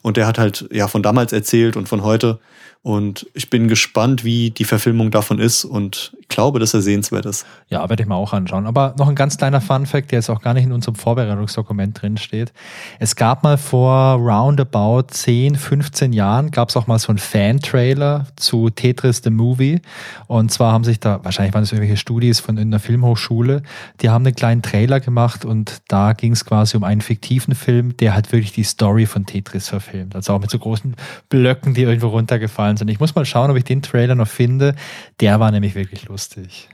Und 0.00 0.16
der 0.16 0.24
hat 0.24 0.38
halt 0.38 0.68
ja 0.70 0.86
von 0.86 1.02
damals 1.02 1.32
erzählt 1.32 1.76
und 1.76 1.88
von 1.88 2.04
heute. 2.04 2.38
Und 2.86 3.26
ich 3.34 3.50
bin 3.50 3.66
gespannt, 3.66 4.22
wie 4.22 4.50
die 4.50 4.62
Verfilmung 4.62 5.10
davon 5.10 5.40
ist 5.40 5.64
und 5.64 6.16
glaube, 6.28 6.60
dass 6.60 6.72
er 6.72 6.82
sehenswert 6.82 7.26
ist. 7.26 7.44
Ja, 7.68 7.88
werde 7.88 8.04
ich 8.04 8.08
mir 8.08 8.14
auch 8.14 8.32
anschauen. 8.32 8.64
Aber 8.66 8.94
noch 8.96 9.08
ein 9.08 9.16
ganz 9.16 9.36
kleiner 9.36 9.60
Fun-Fact, 9.60 10.12
der 10.12 10.20
jetzt 10.20 10.30
auch 10.30 10.40
gar 10.40 10.54
nicht 10.54 10.62
in 10.62 10.70
unserem 10.70 10.94
Vorbereitungsdokument 10.94 12.00
drin 12.00 12.16
steht. 12.16 12.52
Es 13.00 13.16
gab 13.16 13.42
mal 13.42 13.58
vor 13.58 14.14
roundabout 14.14 15.06
10, 15.08 15.56
15 15.56 16.12
Jahren, 16.12 16.52
gab 16.52 16.68
es 16.68 16.76
auch 16.76 16.86
mal 16.86 17.00
so 17.00 17.08
einen 17.08 17.18
Fan-Trailer 17.18 18.26
zu 18.36 18.70
Tetris 18.70 19.22
the 19.24 19.30
Movie. 19.30 19.80
Und 20.28 20.52
zwar 20.52 20.72
haben 20.72 20.84
sich 20.84 21.00
da, 21.00 21.24
wahrscheinlich 21.24 21.54
waren 21.54 21.64
es 21.64 21.72
irgendwelche 21.72 21.96
Studis 21.96 22.38
von 22.38 22.56
einer 22.56 22.78
Filmhochschule, 22.78 23.62
die 24.00 24.10
haben 24.10 24.24
einen 24.24 24.36
kleinen 24.36 24.62
Trailer 24.62 25.00
gemacht 25.00 25.15
und 25.44 25.82
da 25.88 26.12
ging 26.12 26.32
es 26.32 26.44
quasi 26.44 26.76
um 26.76 26.84
einen 26.84 27.00
fiktiven 27.00 27.54
Film, 27.54 27.96
der 27.96 28.14
halt 28.14 28.32
wirklich 28.32 28.52
die 28.52 28.64
Story 28.64 29.06
von 29.06 29.26
Tetris 29.26 29.68
verfilmt. 29.68 30.14
Also 30.14 30.32
auch 30.32 30.40
mit 30.40 30.50
so 30.50 30.58
großen 30.58 30.96
Blöcken, 31.28 31.74
die 31.74 31.82
irgendwo 31.82 32.08
runtergefallen 32.08 32.46
gefallen 32.46 32.76
sind. 32.76 32.88
Ich 32.88 33.00
muss 33.00 33.14
mal 33.14 33.24
schauen, 33.24 33.50
ob 33.50 33.56
ich 33.56 33.64
den 33.64 33.82
Trailer 33.82 34.14
noch 34.14 34.28
finde. 34.28 34.74
Der 35.20 35.38
war 35.40 35.50
nämlich 35.50 35.74
wirklich 35.74 36.08
lustig. 36.08 36.68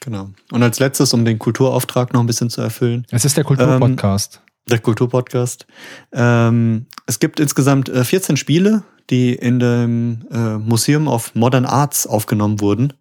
Genau. 0.00 0.30
Und 0.52 0.62
als 0.62 0.78
letztes, 0.78 1.14
um 1.14 1.24
den 1.24 1.38
Kulturauftrag 1.38 2.12
noch 2.12 2.20
ein 2.20 2.26
bisschen 2.26 2.50
zu 2.50 2.60
erfüllen. 2.60 3.06
Es 3.10 3.24
ist 3.24 3.36
der 3.36 3.44
Kulturpodcast. 3.44 4.36
Ähm, 4.36 4.68
der 4.68 4.78
Kulturpodcast. 4.80 5.66
Ähm, 6.12 6.86
es 7.06 7.18
gibt 7.18 7.40
insgesamt 7.40 7.88
äh, 7.88 8.04
14 8.04 8.36
Spiele, 8.36 8.82
die 9.10 9.34
in 9.34 9.58
dem 9.58 10.26
äh, 10.30 10.58
Museum 10.58 11.08
of 11.08 11.34
Modern 11.34 11.64
Arts 11.64 12.06
aufgenommen 12.06 12.60
wurden. 12.60 12.92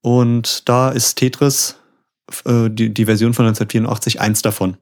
Und 0.00 0.68
da 0.68 0.90
ist 0.90 1.14
Tetris, 1.16 1.76
äh, 2.44 2.68
die, 2.70 2.92
die 2.92 3.04
Version 3.04 3.34
von 3.34 3.46
1984, 3.46 4.20
eins 4.20 4.42
davon. 4.42 4.76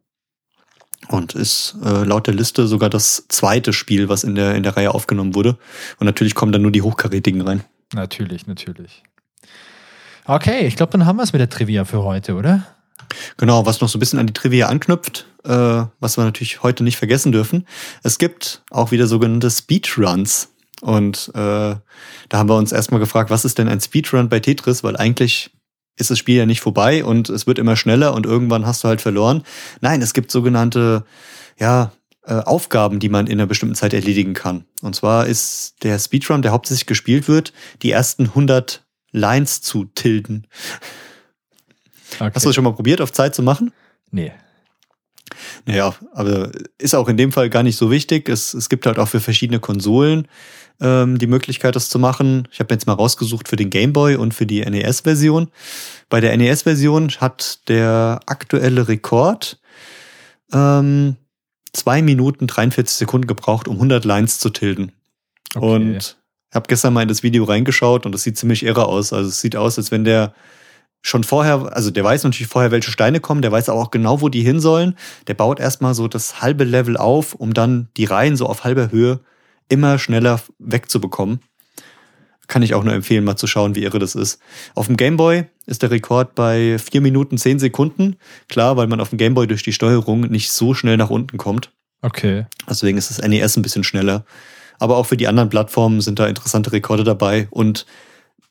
Und 1.08 1.34
ist 1.34 1.76
äh, 1.84 2.04
laut 2.04 2.26
der 2.26 2.34
Liste 2.34 2.66
sogar 2.66 2.88
das 2.88 3.26
zweite 3.28 3.72
Spiel, 3.72 4.08
was 4.08 4.24
in 4.24 4.34
der, 4.34 4.54
in 4.54 4.62
der 4.62 4.76
Reihe 4.76 4.94
aufgenommen 4.94 5.34
wurde. 5.34 5.58
Und 5.98 6.06
natürlich 6.06 6.34
kommen 6.34 6.52
dann 6.52 6.62
nur 6.62 6.70
die 6.70 6.82
Hochkarätigen 6.82 7.42
rein. 7.42 7.62
Natürlich, 7.92 8.46
natürlich. 8.46 9.02
Okay, 10.24 10.66
ich 10.66 10.76
glaube, 10.76 10.92
dann 10.92 11.04
haben 11.04 11.16
wir 11.16 11.22
es 11.22 11.34
mit 11.34 11.40
der 11.40 11.50
Trivia 11.50 11.84
für 11.84 12.02
heute, 12.02 12.34
oder? 12.34 12.66
Genau, 13.36 13.66
was 13.66 13.80
noch 13.80 13.88
so 13.88 13.98
ein 13.98 14.00
bisschen 14.00 14.18
an 14.18 14.26
die 14.26 14.32
Trivia 14.32 14.68
anknüpft, 14.68 15.26
äh, 15.44 15.84
was 16.00 16.16
wir 16.16 16.24
natürlich 16.24 16.62
heute 16.62 16.82
nicht 16.82 16.96
vergessen 16.96 17.32
dürfen. 17.32 17.66
Es 18.02 18.18
gibt 18.18 18.62
auch 18.70 18.90
wieder 18.90 19.06
sogenannte 19.06 19.50
Speedruns. 19.50 20.50
Und 20.80 21.30
äh, 21.34 21.76
da 21.78 21.80
haben 22.32 22.48
wir 22.48 22.56
uns 22.56 22.72
erstmal 22.72 23.00
gefragt, 23.00 23.30
was 23.30 23.44
ist 23.44 23.58
denn 23.58 23.68
ein 23.68 23.80
Speedrun 23.80 24.28
bei 24.28 24.40
Tetris? 24.40 24.82
Weil 24.82 24.96
eigentlich 24.96 25.50
ist 25.96 26.10
das 26.10 26.18
Spiel 26.18 26.36
ja 26.36 26.46
nicht 26.46 26.60
vorbei 26.60 27.04
und 27.04 27.28
es 27.28 27.46
wird 27.46 27.58
immer 27.58 27.76
schneller 27.76 28.14
und 28.14 28.26
irgendwann 28.26 28.66
hast 28.66 28.84
du 28.84 28.88
halt 28.88 29.00
verloren. 29.00 29.44
Nein, 29.80 30.02
es 30.02 30.14
gibt 30.14 30.30
sogenannte, 30.30 31.04
ja, 31.58 31.92
äh, 32.26 32.34
Aufgaben, 32.34 33.00
die 33.00 33.10
man 33.10 33.26
in 33.26 33.34
einer 33.34 33.46
bestimmten 33.46 33.74
Zeit 33.74 33.92
erledigen 33.92 34.32
kann. 34.32 34.64
Und 34.80 34.96
zwar 34.96 35.26
ist 35.26 35.76
der 35.82 35.98
Speedrun, 35.98 36.40
der 36.40 36.52
hauptsächlich 36.52 36.86
gespielt 36.86 37.28
wird, 37.28 37.52
die 37.82 37.90
ersten 37.90 38.24
100 38.24 38.82
Lines 39.12 39.60
zu 39.60 39.84
tilden. 39.84 40.46
Okay. 42.14 42.30
Hast 42.34 42.44
du 42.44 42.48
das 42.48 42.54
schon 42.54 42.64
mal 42.64 42.72
probiert, 42.72 43.00
auf 43.00 43.12
Zeit 43.12 43.34
zu 43.34 43.42
machen? 43.42 43.72
Nee. 44.10 44.32
Naja, 45.66 45.94
aber 46.12 46.50
ist 46.78 46.94
auch 46.94 47.08
in 47.08 47.16
dem 47.16 47.32
Fall 47.32 47.50
gar 47.50 47.62
nicht 47.62 47.76
so 47.76 47.90
wichtig. 47.90 48.28
Es, 48.28 48.54
es 48.54 48.68
gibt 48.68 48.86
halt 48.86 48.98
auch 48.98 49.08
für 49.08 49.20
verschiedene 49.20 49.60
Konsolen 49.60 50.28
ähm, 50.80 51.18
die 51.18 51.26
Möglichkeit, 51.26 51.76
das 51.76 51.88
zu 51.88 51.98
machen. 51.98 52.48
Ich 52.50 52.60
habe 52.60 52.74
jetzt 52.74 52.86
mal 52.86 52.94
rausgesucht 52.94 53.48
für 53.48 53.56
den 53.56 53.70
Game 53.70 53.92
Boy 53.92 54.16
und 54.16 54.34
für 54.34 54.46
die 54.46 54.60
NES-Version. 54.60 55.48
Bei 56.08 56.20
der 56.20 56.36
NES-Version 56.36 57.10
hat 57.20 57.68
der 57.68 58.20
aktuelle 58.26 58.88
Rekord 58.88 59.58
ähm, 60.52 61.16
zwei 61.72 62.02
Minuten 62.02 62.46
43 62.46 62.96
Sekunden 62.96 63.26
gebraucht, 63.26 63.68
um 63.68 63.76
100 63.76 64.04
Lines 64.04 64.38
zu 64.38 64.50
tilden. 64.50 64.92
Okay. 65.54 65.64
Und 65.64 66.16
habe 66.54 66.68
gestern 66.68 66.94
mal 66.94 67.02
in 67.02 67.08
das 67.08 67.22
Video 67.22 67.44
reingeschaut 67.44 68.06
und 68.06 68.12
das 68.12 68.22
sieht 68.22 68.38
ziemlich 68.38 68.64
irre 68.64 68.86
aus. 68.86 69.12
Also 69.12 69.28
es 69.28 69.40
sieht 69.40 69.56
aus, 69.56 69.76
als 69.76 69.90
wenn 69.90 70.04
der 70.04 70.34
schon 71.02 71.24
vorher, 71.24 71.76
also 71.76 71.90
der 71.90 72.04
weiß 72.04 72.24
natürlich 72.24 72.48
vorher, 72.48 72.70
welche 72.70 72.90
Steine 72.90 73.20
kommen, 73.20 73.42
der 73.42 73.52
weiß 73.52 73.68
aber 73.68 73.80
auch 73.80 73.90
genau, 73.90 74.20
wo 74.20 74.28
die 74.28 74.42
hin 74.42 74.60
sollen. 74.60 74.96
Der 75.26 75.34
baut 75.34 75.60
erstmal 75.60 75.94
so 75.94 76.08
das 76.08 76.40
halbe 76.40 76.64
Level 76.64 76.96
auf, 76.96 77.34
um 77.34 77.52
dann 77.52 77.88
die 77.96 78.06
Reihen 78.06 78.36
so 78.36 78.46
auf 78.46 78.64
halber 78.64 78.90
Höhe 78.90 79.20
immer 79.68 79.98
schneller 79.98 80.40
wegzubekommen. 80.58 81.40
Kann 82.46 82.62
ich 82.62 82.74
auch 82.74 82.84
nur 82.84 82.92
empfehlen, 82.92 83.24
mal 83.24 83.36
zu 83.36 83.46
schauen, 83.46 83.74
wie 83.74 83.84
irre 83.84 83.98
das 83.98 84.14
ist. 84.14 84.38
Auf 84.74 84.86
dem 84.86 84.96
Gameboy 84.96 85.44
ist 85.66 85.82
der 85.82 85.90
Rekord 85.90 86.34
bei 86.34 86.78
4 86.78 87.00
Minuten 87.00 87.38
10 87.38 87.58
Sekunden. 87.58 88.16
Klar, 88.48 88.76
weil 88.76 88.86
man 88.86 89.00
auf 89.00 89.08
dem 89.08 89.18
Gameboy 89.18 89.46
durch 89.46 89.62
die 89.62 89.72
Steuerung 89.72 90.22
nicht 90.22 90.50
so 90.50 90.74
schnell 90.74 90.98
nach 90.98 91.10
unten 91.10 91.38
kommt. 91.38 91.72
Okay. 92.02 92.46
Deswegen 92.68 92.98
ist 92.98 93.08
das 93.08 93.26
NES 93.26 93.56
ein 93.56 93.62
bisschen 93.62 93.84
schneller. 93.84 94.26
Aber 94.78 94.98
auch 94.98 95.06
für 95.06 95.16
die 95.16 95.26
anderen 95.26 95.48
Plattformen 95.48 96.02
sind 96.02 96.18
da 96.18 96.26
interessante 96.26 96.72
Rekorde 96.72 97.04
dabei. 97.04 97.48
Und 97.50 97.86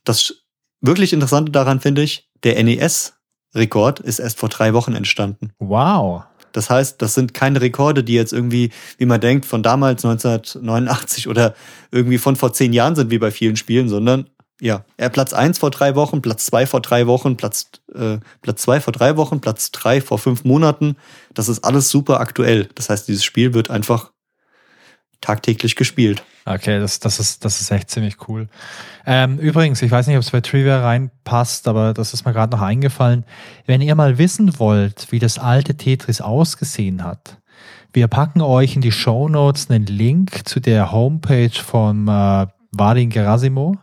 das 0.04 0.44
wirklich 0.82 1.14
Interessante 1.14 1.52
daran 1.52 1.80
finde 1.80 2.02
ich, 2.02 2.32
der 2.44 2.62
NES-Rekord 2.64 4.00
ist 4.00 4.20
erst 4.20 4.40
vor 4.40 4.50
drei 4.50 4.74
Wochen 4.74 4.96
entstanden. 4.96 5.54
Wow. 5.60 6.24
Das 6.54 6.70
heißt, 6.70 7.02
das 7.02 7.14
sind 7.14 7.34
keine 7.34 7.62
Rekorde, 7.62 8.04
die 8.04 8.14
jetzt 8.14 8.34
irgendwie, 8.34 8.72
wie 8.98 9.06
man 9.06 9.20
denkt, 9.20 9.46
von 9.46 9.64
damals 9.64 10.06
1989 10.06 11.28
oder 11.28 11.54
irgendwie 11.92 12.18
von 12.18 12.36
vor 12.36 12.54
zehn 12.54 12.74
Jahren 12.74 12.96
sind, 12.96 13.12
wie 13.12 13.18
bei 13.18 13.32
vielen 13.32 13.56
Spielen, 13.56 13.90
sondern 13.90 14.30
ja, 14.62 14.86
er 14.98 15.10
Platz 15.10 15.34
eins 15.34 15.58
vor 15.58 15.72
drei 15.72 15.96
Wochen, 15.96 16.22
Platz 16.22 16.46
zwei 16.46 16.66
vor 16.66 16.80
drei 16.80 17.06
Wochen, 17.08 17.36
Platz, 17.36 17.70
äh, 17.94 18.20
Platz 18.42 18.62
zwei 18.62 18.80
vor 18.80 18.94
drei 18.94 19.18
Wochen, 19.18 19.42
Platz 19.42 19.72
drei 19.72 20.00
vor 20.00 20.20
fünf 20.20 20.46
Monaten. 20.46 20.96
Das 21.34 21.50
ist 21.50 21.66
alles 21.66 21.90
super 21.90 22.20
aktuell. 22.20 22.70
Das 22.76 22.90
heißt, 22.90 23.08
dieses 23.08 23.26
Spiel 23.26 23.54
wird 23.54 23.70
einfach 23.70 24.12
tagtäglich 25.20 25.76
gespielt. 25.76 26.24
Okay, 26.46 26.80
das, 26.80 27.00
das, 27.00 27.20
ist, 27.20 27.46
das 27.46 27.62
ist 27.62 27.72
echt 27.72 27.90
ziemlich 27.90 28.28
cool. 28.28 28.50
Ähm, 29.06 29.38
übrigens, 29.40 29.82
ich 29.82 29.92
weiß 29.92 30.08
nicht, 30.08 30.18
ob 30.18 30.24
es 30.24 30.32
bei 30.32 30.42
Trivia 30.42 30.82
reinpasst, 30.82 31.68
aber 31.68 31.94
das 31.94 32.14
ist 32.14 32.26
mir 32.26 32.34
gerade 32.34 32.56
noch 32.56 32.62
eingefallen. 32.62 33.24
Wenn 33.66 33.82
ihr 33.82 33.96
mal 33.96 34.18
wissen 34.18 34.60
wollt, 34.60 35.08
wie 35.12 35.20
das 35.20 35.40
alte 35.40 35.76
Tetris 35.76 36.20
ausgesehen 36.20 37.04
hat, 37.04 37.38
wir 37.94 38.08
packen 38.08 38.42
euch 38.42 38.76
in 38.76 38.82
die 38.82 38.92
Show 38.92 39.30
Notes 39.30 39.70
einen 39.70 39.86
Link 39.86 40.48
zu 40.48 40.60
der 40.60 40.92
Homepage 40.92 41.52
von 41.52 42.08
äh, 42.08 42.48
Vadim 42.72 43.10
Gerasimo. 43.10 43.78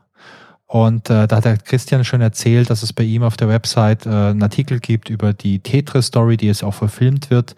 Und 0.67 1.11
äh, 1.11 1.27
da 1.27 1.37
hat 1.37 1.45
der 1.45 1.57
Christian 1.57 2.05
schon 2.05 2.21
erzählt, 2.21 2.71
dass 2.71 2.83
es 2.83 2.93
bei 2.93 3.03
ihm 3.03 3.23
auf 3.23 3.37
der 3.37 3.49
Website 3.49 4.07
äh, 4.07 4.11
einen 4.11 4.43
Artikel 4.43 4.79
gibt 4.79 5.11
über 5.11 5.33
die 5.33 5.59
Tetris-Story, 5.61 6.37
die 6.37 6.47
jetzt 6.47 6.63
auch 6.63 6.75
verfilmt 6.75 7.31
wird. 7.31 7.57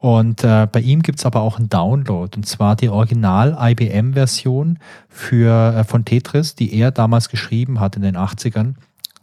Und 0.00 0.44
äh, 0.44 0.66
bei 0.72 0.80
ihm 0.80 1.02
gibt's 1.02 1.26
aber 1.26 1.42
auch 1.42 1.58
einen 1.58 1.68
Download, 1.68 2.34
und 2.34 2.46
zwar 2.46 2.74
die 2.74 2.88
Original-IBM-Version 2.88 4.78
für 5.10 5.74
äh, 5.76 5.84
von 5.84 6.06
Tetris, 6.06 6.54
die 6.54 6.74
er 6.74 6.90
damals 6.90 7.28
geschrieben 7.28 7.80
hat 7.80 7.96
in 7.96 8.02
den 8.02 8.16
80ern. 8.16 8.76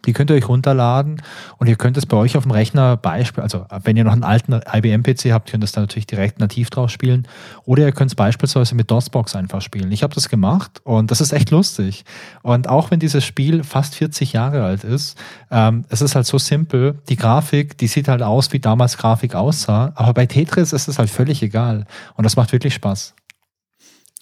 Die 0.08 0.14
könnt 0.14 0.32
ihr 0.32 0.36
euch 0.36 0.48
runterladen 0.48 1.22
und 1.58 1.68
ihr 1.68 1.76
könnt 1.76 1.98
es 1.98 2.06
bei 2.06 2.18
euch 2.18 2.38
auf 2.38 2.44
dem 2.44 2.52
Rechner 2.52 2.98
Beispiel, 2.98 3.44
also 3.44 3.66
wenn 3.84 3.98
ihr 3.98 4.06
noch 4.06 4.14
einen 4.14 4.24
alten 4.24 4.54
IBM-PC 4.54 5.32
habt, 5.32 5.52
könnt 5.52 5.62
ihr 5.62 5.66
das 5.66 5.74
dann 5.74 5.84
natürlich 5.84 6.08
direkt 6.08 6.40
nativ 6.40 6.70
drauf 6.70 6.90
spielen. 6.90 7.28
Oder 7.66 7.84
ihr 7.84 7.92
könnt 7.92 8.12
es 8.12 8.16
beispielsweise 8.16 8.74
mit 8.74 8.90
DOSBox 8.90 9.36
einfach 9.36 9.62
spielen. 9.62 9.92
Ich 9.92 10.04
habe 10.04 10.16
das 10.16 10.30
gemacht 10.30 10.82
und 10.84 11.12
das 11.12 11.22
ist 11.22 11.34
echt 11.34 11.52
lustig. 11.52 12.06
Und 12.42 12.70
auch 12.70 12.90
wenn 12.90 13.00
dieses 13.00 13.26
Spiel 13.26 13.64
fast 13.64 13.96
40 13.96 14.34
Jahre 14.34 14.64
alt 14.64 14.86
ist, 14.86 15.18
ähm, 15.52 15.86
es 15.90 16.02
ist 16.02 16.16
halt 16.16 16.26
so 16.26 16.38
simpel. 16.38 17.00
Die 17.10 17.18
Grafik, 17.18 17.78
die 17.78 17.88
sieht 17.88 18.08
halt 18.08 18.24
aus, 18.24 18.54
wie 18.54 18.60
damals 18.60 18.98
Grafik 18.98 19.36
aussah. 19.36 19.92
Aber 19.96 20.14
bei 20.14 20.26
Tetris 20.26 20.72
ist 20.72 20.88
es 20.88 20.98
halt 20.98 21.10
völlig 21.10 21.44
egal. 21.44 21.86
Und 22.16 22.24
das 22.24 22.38
macht 22.38 22.54
wirklich 22.54 22.74
Spaß. 22.74 23.14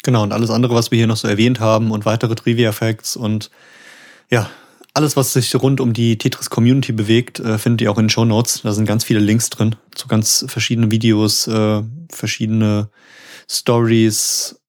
Genau, 0.03 0.23
und 0.23 0.33
alles 0.33 0.49
andere, 0.49 0.75
was 0.75 0.91
wir 0.91 0.97
hier 0.97 1.07
noch 1.07 1.17
so 1.17 1.27
erwähnt 1.27 1.59
haben 1.59 1.91
und 1.91 2.05
weitere 2.05 2.35
Trivia-Facts 2.35 3.15
und 3.15 3.49
ja, 4.29 4.49
alles, 4.95 5.17
was 5.17 5.33
sich 5.33 5.53
rund 5.55 5.81
um 5.81 5.91
die 5.91 6.17
Tetris 6.17 6.49
Community 6.49 6.93
bewegt, 6.93 7.39
äh, 7.39 7.57
findet 7.57 7.81
ihr 7.81 7.91
auch 7.91 7.97
in 7.97 8.05
den 8.05 8.09
Show 8.09 8.23
Notes. 8.23 8.61
Da 8.63 8.71
sind 8.71 8.85
ganz 8.85 9.03
viele 9.03 9.19
Links 9.19 9.49
drin 9.49 9.75
zu 9.93 10.07
ganz 10.07 10.45
verschiedenen 10.47 10.89
Videos, 10.89 11.47
äh, 11.47 11.83
verschiedene 12.09 12.89
Stories. 13.49 14.59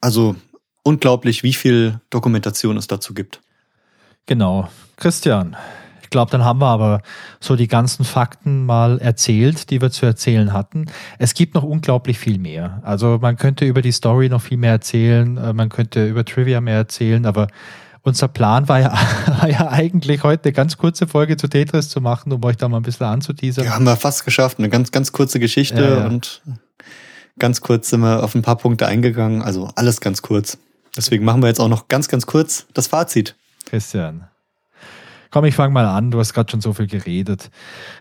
Also 0.00 0.34
unglaublich, 0.82 1.42
wie 1.42 1.52
viel 1.52 2.00
Dokumentation 2.08 2.78
es 2.78 2.86
dazu 2.86 3.12
gibt. 3.12 3.42
Genau. 4.24 4.70
Christian, 4.96 5.54
ich 6.02 6.08
glaube, 6.08 6.30
dann 6.30 6.42
haben 6.42 6.60
wir 6.60 6.68
aber 6.68 7.02
so 7.38 7.54
die 7.54 7.68
ganzen 7.68 8.04
Fakten 8.04 8.64
mal 8.64 8.98
erzählt, 8.98 9.68
die 9.70 9.82
wir 9.82 9.90
zu 9.90 10.06
erzählen 10.06 10.54
hatten. 10.54 10.86
Es 11.18 11.34
gibt 11.34 11.54
noch 11.54 11.64
unglaublich 11.64 12.18
viel 12.18 12.38
mehr. 12.38 12.80
Also 12.82 13.18
man 13.20 13.36
könnte 13.36 13.66
über 13.66 13.82
die 13.82 13.92
Story 13.92 14.30
noch 14.30 14.40
viel 14.40 14.56
mehr 14.56 14.72
erzählen, 14.72 15.36
äh, 15.36 15.52
man 15.52 15.68
könnte 15.68 16.06
über 16.06 16.24
Trivia 16.24 16.62
mehr 16.62 16.76
erzählen, 16.76 17.26
aber 17.26 17.48
unser 18.02 18.28
Plan 18.28 18.68
war 18.68 18.80
ja, 18.80 18.92
war 19.40 19.48
ja 19.48 19.68
eigentlich 19.68 20.22
heute 20.22 20.44
eine 20.44 20.52
ganz 20.52 20.76
kurze 20.76 21.06
Folge 21.06 21.36
zu 21.36 21.48
Tetris 21.48 21.88
zu 21.88 22.00
machen, 22.00 22.32
um 22.32 22.44
euch 22.44 22.56
da 22.56 22.68
mal 22.68 22.78
ein 22.78 22.82
bisschen 22.82 23.06
anzuteasern. 23.06 23.64
Ja, 23.64 23.74
haben 23.74 23.84
wir 23.84 23.96
fast 23.96 24.24
geschafft. 24.24 24.58
Eine 24.58 24.68
ganz, 24.68 24.90
ganz 24.90 25.12
kurze 25.12 25.40
Geschichte 25.40 25.82
ja, 25.82 25.98
ja. 26.00 26.06
und 26.06 26.42
ganz 27.38 27.60
kurz 27.60 27.90
sind 27.90 28.00
wir 28.00 28.22
auf 28.22 28.34
ein 28.34 28.42
paar 28.42 28.56
Punkte 28.56 28.86
eingegangen. 28.86 29.42
Also 29.42 29.70
alles 29.74 30.00
ganz 30.00 30.22
kurz. 30.22 30.58
Deswegen 30.96 31.24
machen 31.24 31.42
wir 31.42 31.48
jetzt 31.48 31.60
auch 31.60 31.68
noch 31.68 31.88
ganz, 31.88 32.08
ganz 32.08 32.26
kurz 32.26 32.66
das 32.74 32.88
Fazit. 32.88 33.36
Christian. 33.66 34.26
Komm, 35.30 35.44
ich 35.44 35.54
fange 35.54 35.72
mal 35.72 35.86
an. 35.86 36.10
Du 36.10 36.18
hast 36.18 36.34
gerade 36.34 36.50
schon 36.50 36.60
so 36.60 36.72
viel 36.72 36.88
geredet. 36.88 37.50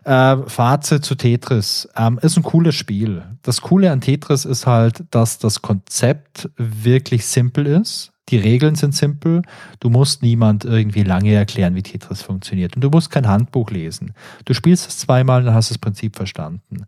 Äh, 0.04 0.38
Fazit 0.48 1.06
zu 1.06 1.14
Tetris. 1.14 1.88
Ähm, 1.96 2.20
ist 2.24 2.38
ein 2.38 2.44
cooles 2.44 2.74
Spiel. 2.74 3.24
Das 3.44 3.62
Coole 3.62 3.92
an 3.92 4.02
Tetris 4.02 4.46
ist 4.46 4.66
halt, 4.66 5.04
dass 5.12 5.38
das 5.38 5.62
Konzept 5.62 6.50
wirklich 6.58 7.28
simpel 7.28 7.68
ist. 7.68 8.12
Die 8.30 8.38
Regeln 8.38 8.76
sind 8.76 8.96
simpel. 8.96 9.42
Du 9.80 9.90
musst 9.90 10.22
niemand 10.22 10.66
irgendwie 10.66 11.04
lange 11.04 11.34
erklären, 11.34 11.76
wie 11.76 11.84
Tetris 11.84 12.22
funktioniert. 12.22 12.76
Und 12.76 12.82
du 12.82 12.90
musst 12.90 13.10
kein 13.12 13.28
Handbuch 13.28 13.72
lesen. 13.72 14.14
Du 14.46 14.54
spielst 14.54 14.88
es 14.88 15.00
zweimal, 15.00 15.44
dann 15.44 15.54
hast 15.54 15.70
du 15.70 15.74
das 15.74 15.80
Prinzip 15.80 16.16
verstanden. 16.16 16.86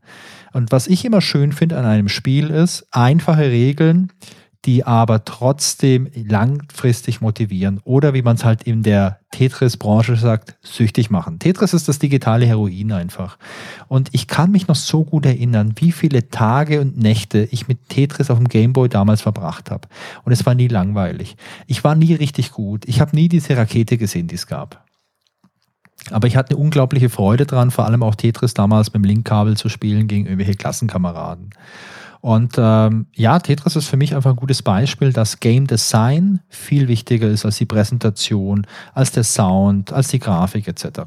Und 0.54 0.72
was 0.72 0.88
ich 0.88 1.04
immer 1.06 1.22
schön 1.22 1.52
finde 1.52 1.78
an 1.78 1.86
einem 1.86 2.10
Spiel 2.10 2.50
ist, 2.50 2.86
einfache 2.92 3.44
Regeln, 3.44 4.12
die 4.66 4.86
aber 4.86 5.26
trotzdem 5.26 6.08
langfristig 6.14 7.22
motivieren 7.22 7.80
oder 7.84 8.14
wie 8.14 8.22
man 8.22 8.36
es 8.36 8.46
halt 8.46 8.64
in 8.64 8.84
der 8.84 9.20
Tetris-Branche 9.32 10.18
sagt, 10.18 10.58
süchtig 10.62 11.10
machen. 11.10 11.40
Tetris 11.40 11.74
ist 11.74 11.88
das 11.88 12.00
digitale 12.00 12.46
Heroin 12.46 12.92
einfach. 12.92 13.38
Und 13.88 14.10
ich 14.12 14.28
kann 14.28 14.52
mich 14.52 14.68
noch 14.68 14.76
so 14.76 15.04
gut 15.04 15.26
erinnern, 15.26 15.74
wie 15.78 15.92
viele 15.92 16.30
Tage 16.30 16.82
und 16.82 16.98
Nächte 16.98 17.48
ich 17.52 17.68
mit 17.68 17.90
Tetris 17.90 18.30
auf 18.30 18.38
dem 18.38 18.50
Gameboy 18.50 18.90
damals 18.90 19.22
verbracht 19.22 19.72
habe. 19.72 19.88
Und 20.24 20.32
es 20.32 20.46
war 20.46 20.54
nie 20.54 20.68
langweilig. 20.68 21.38
Ich 21.66 21.84
war 21.84 21.96
nie 21.96 22.14
richtig 22.14 22.52
gut. 22.52 22.86
Ich 22.88 23.02
habe 23.02 23.16
nie 23.16 23.30
diese 23.30 23.58
Rakete 23.58 23.98
gesehen, 23.98 24.28
die 24.28 24.36
es 24.36 24.48
gab. 24.48 24.86
Aber 26.10 26.28
ich 26.28 26.36
hatte 26.36 26.56
eine 26.56 26.64
unglaubliche 26.64 27.10
Freude 27.10 27.46
dran, 27.46 27.72
vor 27.72 27.86
allem 27.86 28.04
auch 28.04 28.16
Tetris 28.16 28.54
damals 28.54 28.88
mit 28.88 28.96
dem 28.96 29.04
Linkkabel 29.04 29.56
zu 29.56 29.70
spielen 29.70 30.08
gegen 30.08 30.26
irgendwelche 30.26 30.56
Klassenkameraden. 30.56 31.52
Und 32.22 32.54
ähm, 32.58 33.08
ja, 33.16 33.40
Tetris 33.40 33.76
ist 33.76 33.88
für 33.88 33.98
mich 33.98 34.16
einfach 34.16 34.30
ein 34.30 34.36
gutes 34.36 34.62
Beispiel, 34.62 35.12
dass 35.12 35.40
Game 35.40 35.66
Design 35.66 36.40
viel 36.50 36.88
wichtiger 36.88 37.28
ist 37.28 37.46
als 37.46 37.58
die 37.58 37.66
Präsentation, 37.66 38.68
als 38.94 39.12
der 39.12 39.24
Sound, 39.24 39.92
als 39.92 40.10
die 40.10 40.20
Grafik 40.20 40.68
etc. 40.68 41.02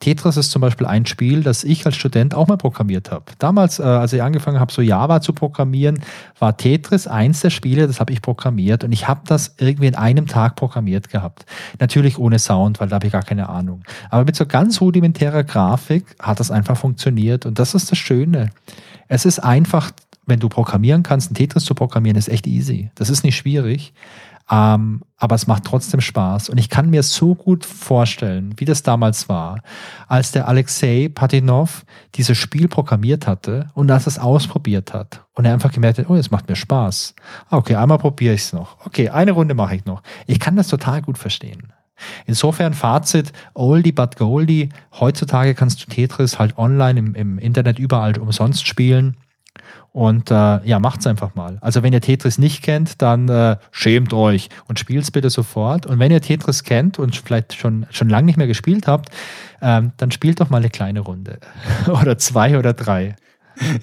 Tetris 0.00 0.38
ist 0.38 0.50
zum 0.50 0.62
Beispiel 0.62 0.86
ein 0.86 1.04
Spiel, 1.04 1.42
das 1.42 1.64
ich 1.64 1.84
als 1.84 1.96
Student 1.96 2.34
auch 2.34 2.48
mal 2.48 2.56
programmiert 2.56 3.10
habe. 3.10 3.24
Damals, 3.38 3.78
äh, 3.78 3.82
als 3.82 4.14
ich 4.14 4.22
angefangen 4.22 4.58
habe, 4.58 4.72
so 4.72 4.80
Java 4.80 5.20
zu 5.20 5.34
programmieren, 5.34 6.00
war 6.38 6.56
Tetris 6.56 7.06
eins 7.06 7.40
der 7.40 7.50
Spiele, 7.50 7.86
das 7.86 8.00
habe 8.00 8.14
ich 8.14 8.22
programmiert 8.22 8.84
und 8.84 8.92
ich 8.92 9.06
habe 9.06 9.20
das 9.26 9.54
irgendwie 9.58 9.88
in 9.88 9.96
einem 9.96 10.26
Tag 10.26 10.56
programmiert 10.56 11.10
gehabt. 11.10 11.44
Natürlich 11.78 12.18
ohne 12.18 12.38
Sound, 12.38 12.80
weil 12.80 12.88
da 12.88 12.94
habe 12.94 13.06
ich 13.06 13.12
gar 13.12 13.22
keine 13.22 13.50
Ahnung. 13.50 13.82
Aber 14.08 14.24
mit 14.24 14.34
so 14.34 14.46
ganz 14.46 14.80
rudimentärer 14.80 15.44
Grafik 15.44 16.16
hat 16.18 16.40
das 16.40 16.50
einfach 16.50 16.78
funktioniert 16.78 17.44
und 17.44 17.58
das 17.58 17.74
ist 17.74 17.90
das 17.90 17.98
Schöne. 17.98 18.48
Es 19.08 19.24
ist 19.24 19.38
einfach 19.38 19.90
wenn 20.28 20.40
du 20.40 20.48
programmieren 20.48 21.02
kannst, 21.02 21.30
ein 21.30 21.34
Tetris 21.34 21.64
zu 21.64 21.74
programmieren, 21.74 22.16
ist 22.16 22.28
echt 22.28 22.46
easy. 22.46 22.90
Das 22.94 23.10
ist 23.10 23.24
nicht 23.24 23.36
schwierig. 23.36 23.92
Ähm, 24.50 25.02
aber 25.18 25.34
es 25.34 25.46
macht 25.46 25.64
trotzdem 25.64 26.00
Spaß. 26.00 26.48
Und 26.48 26.58
ich 26.58 26.70
kann 26.70 26.88
mir 26.88 27.02
so 27.02 27.34
gut 27.34 27.66
vorstellen, 27.66 28.54
wie 28.56 28.64
das 28.64 28.82
damals 28.82 29.28
war, 29.28 29.60
als 30.06 30.32
der 30.32 30.48
Alexei 30.48 31.10
Patinov 31.12 31.84
dieses 32.14 32.38
Spiel 32.38 32.68
programmiert 32.68 33.26
hatte 33.26 33.68
und 33.74 33.90
als 33.90 34.06
es 34.06 34.18
ausprobiert 34.18 34.94
hat 34.94 35.24
und 35.34 35.44
er 35.44 35.52
einfach 35.52 35.72
gemerkt 35.72 35.98
hat, 35.98 36.08
oh, 36.08 36.14
es 36.14 36.30
macht 36.30 36.48
mir 36.48 36.56
Spaß. 36.56 37.14
Ah, 37.50 37.58
okay, 37.58 37.74
einmal 37.74 37.98
probiere 37.98 38.34
ich 38.34 38.42
es 38.42 38.52
noch. 38.52 38.86
Okay, 38.86 39.10
eine 39.10 39.32
Runde 39.32 39.54
mache 39.54 39.76
ich 39.76 39.84
noch. 39.84 40.02
Ich 40.26 40.40
kann 40.40 40.56
das 40.56 40.68
total 40.68 41.02
gut 41.02 41.18
verstehen. 41.18 41.72
Insofern 42.26 42.74
Fazit, 42.74 43.32
oldie 43.54 43.92
but 43.92 44.16
goldie. 44.16 44.68
Heutzutage 44.98 45.54
kannst 45.54 45.82
du 45.82 45.90
Tetris 45.90 46.38
halt 46.38 46.56
online 46.56 46.98
im, 46.98 47.14
im 47.14 47.38
Internet 47.38 47.78
überall 47.78 48.16
umsonst 48.18 48.66
spielen. 48.66 49.16
Und 49.98 50.30
äh, 50.30 50.64
ja, 50.64 50.78
macht's 50.78 51.08
einfach 51.08 51.34
mal. 51.34 51.58
Also 51.60 51.82
wenn 51.82 51.92
ihr 51.92 52.00
Tetris 52.00 52.38
nicht 52.38 52.62
kennt, 52.62 53.02
dann 53.02 53.28
äh, 53.28 53.56
schämt 53.72 54.12
euch 54.12 54.48
und 54.68 54.78
spielt's 54.78 55.10
bitte 55.10 55.28
sofort. 55.28 55.86
Und 55.86 55.98
wenn 55.98 56.12
ihr 56.12 56.20
Tetris 56.20 56.62
kennt 56.62 57.00
und 57.00 57.16
vielleicht 57.16 57.54
schon, 57.54 57.84
schon 57.90 58.08
lange 58.08 58.26
nicht 58.26 58.36
mehr 58.36 58.46
gespielt 58.46 58.86
habt, 58.86 59.08
ähm, 59.60 59.90
dann 59.96 60.12
spielt 60.12 60.40
doch 60.40 60.50
mal 60.50 60.58
eine 60.58 60.70
kleine 60.70 61.00
Runde. 61.00 61.40
oder 61.88 62.16
zwei 62.16 62.56
oder 62.56 62.74
drei. 62.74 63.16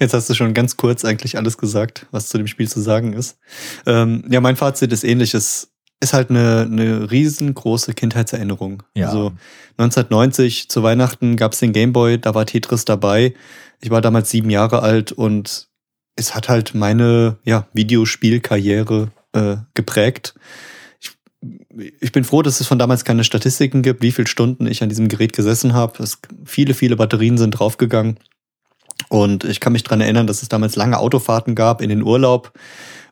Jetzt 0.00 0.14
hast 0.14 0.30
du 0.30 0.32
schon 0.32 0.54
ganz 0.54 0.78
kurz 0.78 1.04
eigentlich 1.04 1.36
alles 1.36 1.58
gesagt, 1.58 2.06
was 2.12 2.30
zu 2.30 2.38
dem 2.38 2.46
Spiel 2.46 2.66
zu 2.66 2.80
sagen 2.80 3.12
ist. 3.12 3.36
Ähm, 3.84 4.24
ja, 4.30 4.40
mein 4.40 4.56
Fazit 4.56 4.94
ist 4.94 5.04
ähnliches. 5.04 5.70
ist 6.00 6.14
halt 6.14 6.30
eine, 6.30 6.62
eine 6.62 7.10
riesengroße 7.10 7.92
Kindheitserinnerung. 7.92 8.84
Ja. 8.94 9.08
Also 9.08 9.32
1990 9.76 10.70
zu 10.70 10.82
Weihnachten 10.82 11.36
gab 11.36 11.52
es 11.52 11.58
den 11.58 11.74
Gameboy, 11.74 12.16
da 12.16 12.34
war 12.34 12.46
Tetris 12.46 12.86
dabei. 12.86 13.34
Ich 13.82 13.90
war 13.90 14.00
damals 14.00 14.30
sieben 14.30 14.48
Jahre 14.48 14.80
alt 14.80 15.12
und 15.12 15.68
es 16.16 16.34
hat 16.34 16.48
halt 16.48 16.74
meine 16.74 17.36
ja, 17.44 17.68
Videospielkarriere 17.74 19.10
äh, 19.32 19.56
geprägt. 19.74 20.34
Ich, 20.98 21.12
ich 22.00 22.12
bin 22.12 22.24
froh, 22.24 22.42
dass 22.42 22.60
es 22.60 22.66
von 22.66 22.78
damals 22.78 23.04
keine 23.04 23.22
Statistiken 23.22 23.82
gibt, 23.82 24.02
wie 24.02 24.12
viele 24.12 24.26
Stunden 24.26 24.66
ich 24.66 24.82
an 24.82 24.88
diesem 24.88 25.08
Gerät 25.08 25.34
gesessen 25.34 25.74
habe. 25.74 26.02
Viele, 26.44 26.74
viele 26.74 26.96
Batterien 26.96 27.38
sind 27.38 27.52
draufgegangen. 27.52 28.18
Und 29.10 29.44
ich 29.44 29.60
kann 29.60 29.74
mich 29.74 29.84
dran 29.84 30.00
erinnern, 30.00 30.26
dass 30.26 30.42
es 30.42 30.48
damals 30.48 30.74
lange 30.74 30.98
Autofahrten 30.98 31.54
gab 31.54 31.82
in 31.82 31.90
den 31.90 32.02
Urlaub. 32.02 32.52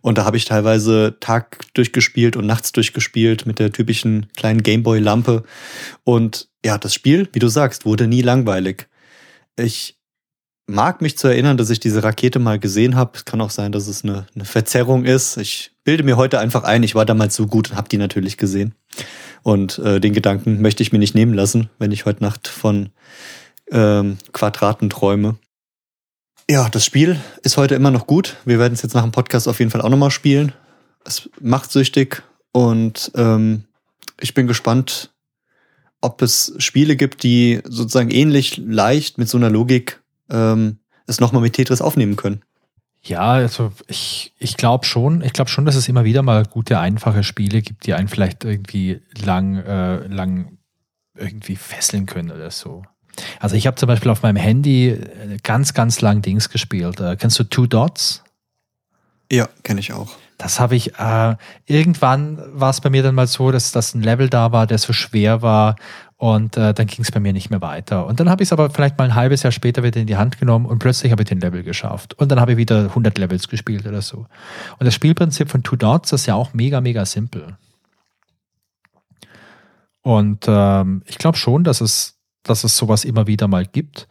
Und 0.01 0.19
da 0.19 0.25
habe 0.25 0.39
ich 0.39 0.47
teilweise 0.47 1.17
Tag 1.21 1.59
durchgespielt 1.75 2.37
und 2.37 2.47
nachts 2.47 2.73
durchgespielt 2.73 3.47
mit 3.47 3.59
der 3.59 3.71
typischen 3.71 4.27
kleinen 4.37 4.63
Gameboy-Lampe. 4.63 5.45
Und 6.05 6.49
ja, 6.65 6.79
das 6.79 6.95
Spiel, 6.95 7.29
wie 7.33 7.39
du 7.39 7.49
sagst, 7.49 7.85
wurde 7.85 8.07
nie 8.07 8.23
langweilig. 8.23 8.89
Ich 9.57 9.99
mag 10.67 11.03
mich 11.03 11.19
zu 11.19 11.29
erinnern, 11.29 11.57
dass 11.57 11.71
ich 11.71 11.81
diese 11.81 12.03
Rakete 12.03 12.39
mal 12.39 12.59
gesehen 12.59 12.97
habe. 12.97 13.13
Es 13.15 13.25
kann 13.25 13.41
auch 13.41 13.51
sein, 13.51 13.73
dass 13.73 13.87
es 13.87 14.05
eine, 14.05 14.27
eine 14.35 14.45
Verzerrung 14.45 15.05
ist. 15.05 15.37
Ich 15.37 15.73
bilde 15.85 16.03
mir 16.03 16.17
heute 16.17 16.39
einfach 16.39 16.65
ein, 16.65 16.83
ich 16.83 16.95
war 16.95 17.05
damals 17.05 17.35
so 17.35 17.47
gut 17.47 17.71
und 17.71 17.77
habe 17.77 17.89
die 17.89 17.99
natürlich 17.99 18.37
gesehen. 18.37 18.75
Und 19.43 19.79
äh, 19.79 20.01
den 20.01 20.15
Gedanken 20.15 20.63
möchte 20.63 20.83
ich 20.83 20.93
mir 20.93 20.99
nicht 20.99 21.15
nehmen 21.15 21.35
lassen, 21.35 21.69
wenn 21.79 21.93
ich 21.93 22.07
heute 22.07 22.23
Nacht 22.23 22.49
von 22.49 22.91
ähm, 23.71 24.19
Quadraten 24.33 24.89
träume. 24.89 25.37
Ja, 26.51 26.69
das 26.69 26.85
Spiel 26.85 27.21
ist 27.43 27.57
heute 27.57 27.75
immer 27.75 27.91
noch 27.91 28.07
gut. 28.07 28.37
Wir 28.45 28.59
werden 28.59 28.75
es 28.75 28.83
jetzt 28.83 28.95
nach 28.95 29.03
dem 29.03 29.13
Podcast 29.13 29.49
auf 29.49 29.59
jeden 29.59 29.71
Fall 29.71 29.81
auch 29.81 29.89
nochmal 29.89 30.11
spielen. 30.11 30.53
Es 31.05 31.29
macht 31.41 31.71
süchtig 31.71 32.23
und 32.53 33.13
ähm, 33.15 33.65
ich 34.21 34.33
bin 34.35 34.47
gespannt, 34.47 35.11
ob 36.01 36.23
es 36.23 36.55
Spiele 36.59 36.97
gibt, 36.97 37.23
die 37.23 37.61
sozusagen 37.65 38.11
ähnlich 38.11 38.59
leicht 38.59 39.19
mit 39.19 39.29
so 39.29 39.39
einer 39.39 39.51
Logik 39.51 40.03
ähm, 40.31 40.79
es 41.07 41.21
nochmal 41.21 41.43
mit 41.43 41.55
Tetris 41.55 41.81
aufnehmen 41.81 42.17
können. 42.17 42.43
Ja, 43.03 43.33
also 43.33 43.71
ich, 43.87 44.33
ich 44.39 44.57
glaube 44.57 44.87
schon, 44.87 45.21
ich 45.23 45.35
glaube 45.35 45.51
schon, 45.51 45.67
dass 45.67 45.75
es 45.75 45.89
immer 45.89 46.05
wieder 46.05 46.23
mal 46.23 46.45
gute, 46.45 46.79
einfache 46.79 47.23
Spiele 47.23 47.61
gibt, 47.61 47.87
die 47.87 47.93
einen 47.93 48.09
vielleicht 48.09 48.45
irgendwie 48.45 49.03
lang, 49.23 49.57
äh, 49.57 50.07
lang 50.07 50.57
irgendwie 51.15 51.57
fesseln 51.57 52.07
können 52.07 52.31
oder 52.31 52.51
so. 52.51 52.83
Also 53.41 53.57
ich 53.57 53.67
habe 53.67 53.77
zum 53.77 53.89
Beispiel 53.89 54.11
auf 54.11 54.23
meinem 54.23 54.37
Handy 54.37 54.89
äh, 54.89 55.37
ganz, 55.43 55.75
ganz 55.75 56.01
lang 56.01 56.23
Dings 56.23 56.49
gespielt. 56.49 56.99
Äh, 56.99 57.17
kennst 57.17 57.39
du 57.39 57.45
Two 57.45 57.67
Dots? 57.67 58.25
Ja, 59.31 59.49
kenne 59.63 59.81
ich 59.81 59.93
auch. 59.93 60.17
Das 60.39 60.59
habe 60.59 60.75
ich, 60.75 60.99
äh, 60.99 61.37
irgendwann 61.67 62.43
war 62.59 62.71
es 62.71 62.81
bei 62.81 62.91
mir 62.91 63.03
dann 63.03 63.15
mal 63.15 63.27
so, 63.27 63.53
dass 63.53 63.71
das 63.71 63.95
ein 63.95 64.03
Level 64.03 64.29
da 64.29 64.51
war, 64.51 64.67
der 64.67 64.79
so 64.79 64.93
schwer 64.93 65.43
war 65.43 65.77
und 66.17 66.57
äh, 66.57 66.73
dann 66.73 66.87
ging 66.87 67.03
es 67.03 67.11
bei 67.11 67.21
mir 67.21 67.33
nicht 67.33 67.51
mehr 67.51 67.61
weiter. 67.61 68.07
Und 68.07 68.21
dann 68.21 68.31
habe 68.31 68.43
ich 68.43 68.49
es 68.49 68.53
aber 68.53 68.71
vielleicht 68.71 68.99
mal 68.99 69.05
ein 69.05 69.15
halbes 69.15 69.43
Jahr 69.43 69.53
später 69.53 69.83
wieder 69.83 70.01
in 70.01 70.07
die 70.07 70.17
Hand 70.17 70.39
genommen 70.39 70.67
und 70.67 70.79
plötzlich 70.79 71.11
habe 71.11 71.23
ich 71.23 71.29
den 71.29 71.41
Level 71.41 71.63
geschafft. 71.63 72.15
Und 72.15 72.31
dann 72.31 72.41
habe 72.41 72.53
ich 72.53 72.59
wieder 72.59 72.85
100 72.85 73.19
Levels 73.19 73.49
gespielt 73.49 73.87
oder 73.87 74.01
so. 74.01 74.27
Und 74.79 74.87
das 74.87 74.95
Spielprinzip 74.95 75.51
von 75.51 75.63
Two 75.63 75.77
Dots 75.77 76.13
ist 76.13 76.27
ja 76.27 76.35
auch 76.35 76.55
mega, 76.55 76.81
mega 76.81 77.05
simpel. 77.05 77.57
Und 80.03 80.45
ähm, 80.47 81.03
ich 81.07 81.19
glaube 81.19 81.39
schon, 81.39 81.65
dass 81.65 81.81
es, 81.81 82.19
dass 82.43 82.63
es 82.63 82.77
sowas 82.77 83.05
immer 83.05 83.27
wieder 83.27 83.49
mal 83.49 83.67
gibt. 83.67 84.07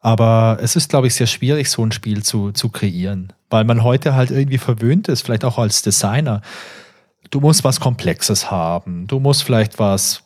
Aber 0.00 0.58
es 0.62 0.76
ist, 0.76 0.88
glaube 0.88 1.08
ich, 1.08 1.14
sehr 1.14 1.26
schwierig, 1.26 1.68
so 1.68 1.84
ein 1.84 1.92
Spiel 1.92 2.22
zu, 2.22 2.52
zu 2.52 2.68
kreieren, 2.68 3.32
weil 3.50 3.64
man 3.64 3.82
heute 3.82 4.14
halt 4.14 4.30
irgendwie 4.30 4.58
verwöhnt 4.58 5.08
ist, 5.08 5.22
vielleicht 5.22 5.44
auch 5.44 5.58
als 5.58 5.82
Designer. 5.82 6.40
Du 7.30 7.40
musst 7.40 7.64
was 7.64 7.80
Komplexes 7.80 8.50
haben. 8.50 9.06
Du 9.06 9.18
musst 9.18 9.42
vielleicht 9.42 9.78
was, 9.78 10.22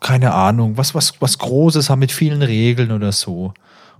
keine 0.00 0.34
Ahnung, 0.34 0.76
was, 0.76 0.94
was, 0.94 1.14
was 1.20 1.38
Großes 1.38 1.90
haben 1.90 2.00
mit 2.00 2.12
vielen 2.12 2.42
Regeln 2.42 2.92
oder 2.92 3.12
so. 3.12 3.54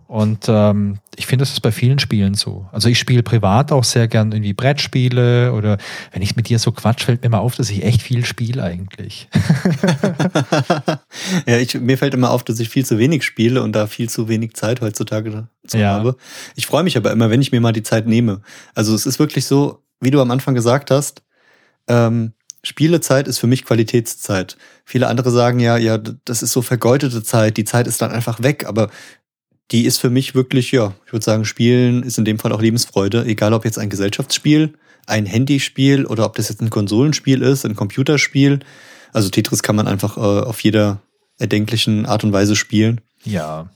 Und 0.06 0.44
ähm, 0.48 0.98
ich 1.16 1.26
finde, 1.26 1.44
das 1.44 1.52
ist 1.52 1.60
bei 1.60 1.72
vielen 1.72 1.98
Spielen 1.98 2.34
so. 2.34 2.68
Also 2.72 2.88
ich 2.88 2.98
spiele 2.98 3.22
privat 3.22 3.72
auch 3.72 3.84
sehr 3.84 4.06
gern 4.06 4.32
irgendwie 4.32 4.52
Brettspiele 4.52 5.52
oder 5.54 5.78
wenn 6.12 6.20
ich 6.20 6.36
mit 6.36 6.48
dir 6.50 6.58
so 6.58 6.72
quatsch, 6.72 7.04
fällt 7.04 7.22
mir 7.22 7.30
mal 7.30 7.38
auf, 7.38 7.56
dass 7.56 7.70
ich 7.70 7.82
echt 7.82 8.02
viel 8.02 8.24
spiele 8.24 8.62
eigentlich. 8.62 9.28
ja, 11.46 11.56
ich, 11.56 11.74
mir 11.80 11.96
fällt 11.96 12.14
immer 12.14 12.30
auf, 12.30 12.44
dass 12.44 12.60
ich 12.60 12.68
viel 12.68 12.84
zu 12.84 12.98
wenig 12.98 13.24
spiele 13.24 13.62
und 13.62 13.72
da 13.72 13.86
viel 13.86 14.08
zu 14.08 14.28
wenig 14.28 14.54
Zeit 14.54 14.80
heutzutage 14.82 15.48
zu 15.66 15.78
Ja. 15.78 15.94
habe. 15.94 16.16
Ich 16.54 16.66
freue 16.66 16.84
mich 16.84 16.96
aber 16.96 17.10
immer, 17.10 17.30
wenn 17.30 17.40
ich 17.40 17.52
mir 17.52 17.60
mal 17.60 17.72
die 17.72 17.82
Zeit 17.82 18.06
nehme. 18.06 18.42
Also 18.74 18.94
es 18.94 19.06
ist 19.06 19.18
wirklich 19.18 19.46
so, 19.46 19.82
wie 20.00 20.10
du 20.10 20.20
am 20.20 20.30
Anfang 20.30 20.54
gesagt 20.54 20.90
hast, 20.90 21.22
ähm, 21.88 22.34
Spielezeit 22.64 23.28
ist 23.28 23.38
für 23.38 23.46
mich 23.46 23.64
Qualitätszeit. 23.64 24.56
Viele 24.84 25.06
andere 25.06 25.30
sagen 25.30 25.60
ja, 25.60 25.76
ja, 25.76 25.98
das 25.98 26.42
ist 26.42 26.52
so 26.52 26.62
vergeudete 26.62 27.22
Zeit, 27.22 27.56
die 27.56 27.64
Zeit 27.64 27.86
ist 27.86 28.02
dann 28.02 28.10
einfach 28.10 28.42
weg, 28.42 28.66
aber 28.66 28.90
die 29.70 29.86
ist 29.86 29.98
für 29.98 30.10
mich 30.10 30.34
wirklich, 30.34 30.72
ja, 30.72 30.94
ich 31.06 31.12
würde 31.12 31.24
sagen, 31.24 31.44
Spielen 31.44 32.02
ist 32.02 32.18
in 32.18 32.24
dem 32.24 32.38
Fall 32.38 32.52
auch 32.52 32.60
Lebensfreude, 32.60 33.24
egal 33.24 33.54
ob 33.54 33.64
jetzt 33.64 33.78
ein 33.78 33.90
Gesellschaftsspiel, 33.90 34.74
ein 35.06 35.26
Handyspiel 35.26 36.06
oder 36.06 36.26
ob 36.26 36.36
das 36.36 36.48
jetzt 36.48 36.60
ein 36.60 36.70
Konsolenspiel 36.70 37.42
ist, 37.42 37.64
ein 37.64 37.76
Computerspiel. 37.76 38.60
Also 39.12 39.28
Tetris 39.28 39.62
kann 39.62 39.76
man 39.76 39.86
einfach 39.86 40.16
äh, 40.16 40.20
auf 40.20 40.60
jeder 40.60 41.00
erdenklichen 41.38 42.06
Art 42.06 42.24
und 42.24 42.32
Weise 42.32 42.56
spielen 42.56 43.00
Ja, 43.24 43.70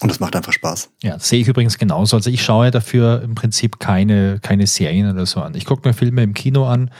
und 0.00 0.10
das 0.10 0.20
macht 0.20 0.36
einfach 0.36 0.52
Spaß. 0.52 0.90
Ja, 1.02 1.18
sehe 1.18 1.40
ich 1.40 1.48
übrigens 1.48 1.78
genauso. 1.78 2.16
Also 2.16 2.30
ich 2.30 2.42
schaue 2.42 2.70
dafür 2.70 3.22
im 3.22 3.34
Prinzip 3.34 3.78
keine, 3.80 4.38
keine 4.40 4.66
Serien 4.66 5.10
oder 5.10 5.26
so 5.26 5.40
an. 5.40 5.54
Ich 5.54 5.64
gucke 5.64 5.86
mir 5.86 5.94
Filme 5.94 6.22
im 6.22 6.34
Kino 6.34 6.66
an 6.66 6.90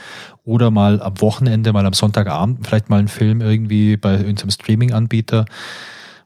oder 0.43 0.71
mal 0.71 1.01
am 1.01 1.19
Wochenende, 1.21 1.73
mal 1.73 1.85
am 1.85 1.93
Sonntagabend, 1.93 2.65
vielleicht 2.65 2.89
mal 2.89 2.99
einen 2.99 3.07
Film 3.07 3.41
irgendwie 3.41 3.97
bei 3.97 4.17
irgendeinem 4.17 4.51
Streaming-Anbieter. 4.51 5.45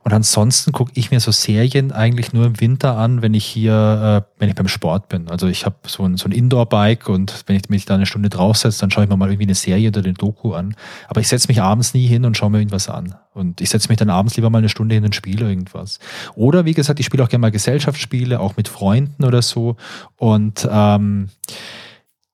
Und 0.05 0.13
ansonsten 0.13 0.71
gucke 0.71 0.91
ich 0.93 1.09
mir 1.09 1.19
so 1.19 1.31
Serien 1.31 1.91
eigentlich 1.91 2.31
nur 2.31 2.45
im 2.45 2.61
Winter 2.61 2.95
an, 2.95 3.23
wenn 3.23 3.33
ich 3.33 3.43
hier, 3.43 4.23
äh, 4.23 4.39
wenn 4.39 4.49
ich 4.49 4.55
beim 4.55 4.67
Sport 4.67 5.09
bin. 5.09 5.29
Also 5.29 5.47
ich 5.47 5.65
habe 5.65 5.77
so 5.87 6.03
ein, 6.03 6.17
so 6.17 6.29
ein 6.29 6.31
Indoor-Bike 6.31 7.09
und 7.09 7.43
wenn 7.47 7.55
ich 7.55 7.69
mich 7.69 7.85
da 7.85 7.95
eine 7.95 8.05
Stunde 8.05 8.29
draufsetze, 8.29 8.79
dann 8.81 8.91
schaue 8.91 9.05
ich 9.05 9.09
mir 9.09 9.17
mal 9.17 9.29
irgendwie 9.29 9.47
eine 9.47 9.55
Serie 9.55 9.87
oder 9.87 10.03
eine 10.03 10.13
Doku 10.13 10.53
an. 10.53 10.75
Aber 11.07 11.21
ich 11.21 11.27
setze 11.27 11.47
mich 11.47 11.59
abends 11.59 11.95
nie 11.95 12.05
hin 12.05 12.23
und 12.23 12.37
schaue 12.37 12.51
mir 12.51 12.59
irgendwas 12.59 12.87
an. 12.87 13.15
Und 13.33 13.61
ich 13.61 13.71
setze 13.71 13.89
mich 13.89 13.97
dann 13.97 14.11
abends 14.11 14.35
lieber 14.35 14.51
mal 14.51 14.59
eine 14.59 14.69
Stunde 14.69 14.93
hin 14.93 15.05
und 15.05 15.15
spiele 15.15 15.49
irgendwas. 15.49 15.97
Oder 16.35 16.65
wie 16.65 16.75
gesagt, 16.75 16.99
ich 16.99 17.07
spiele 17.07 17.23
auch 17.23 17.29
gerne 17.29 17.41
mal 17.41 17.51
Gesellschaftsspiele, 17.51 18.39
auch 18.39 18.57
mit 18.57 18.67
Freunden 18.67 19.23
oder 19.23 19.41
so. 19.41 19.75
Und 20.17 20.69
ähm, 20.71 21.29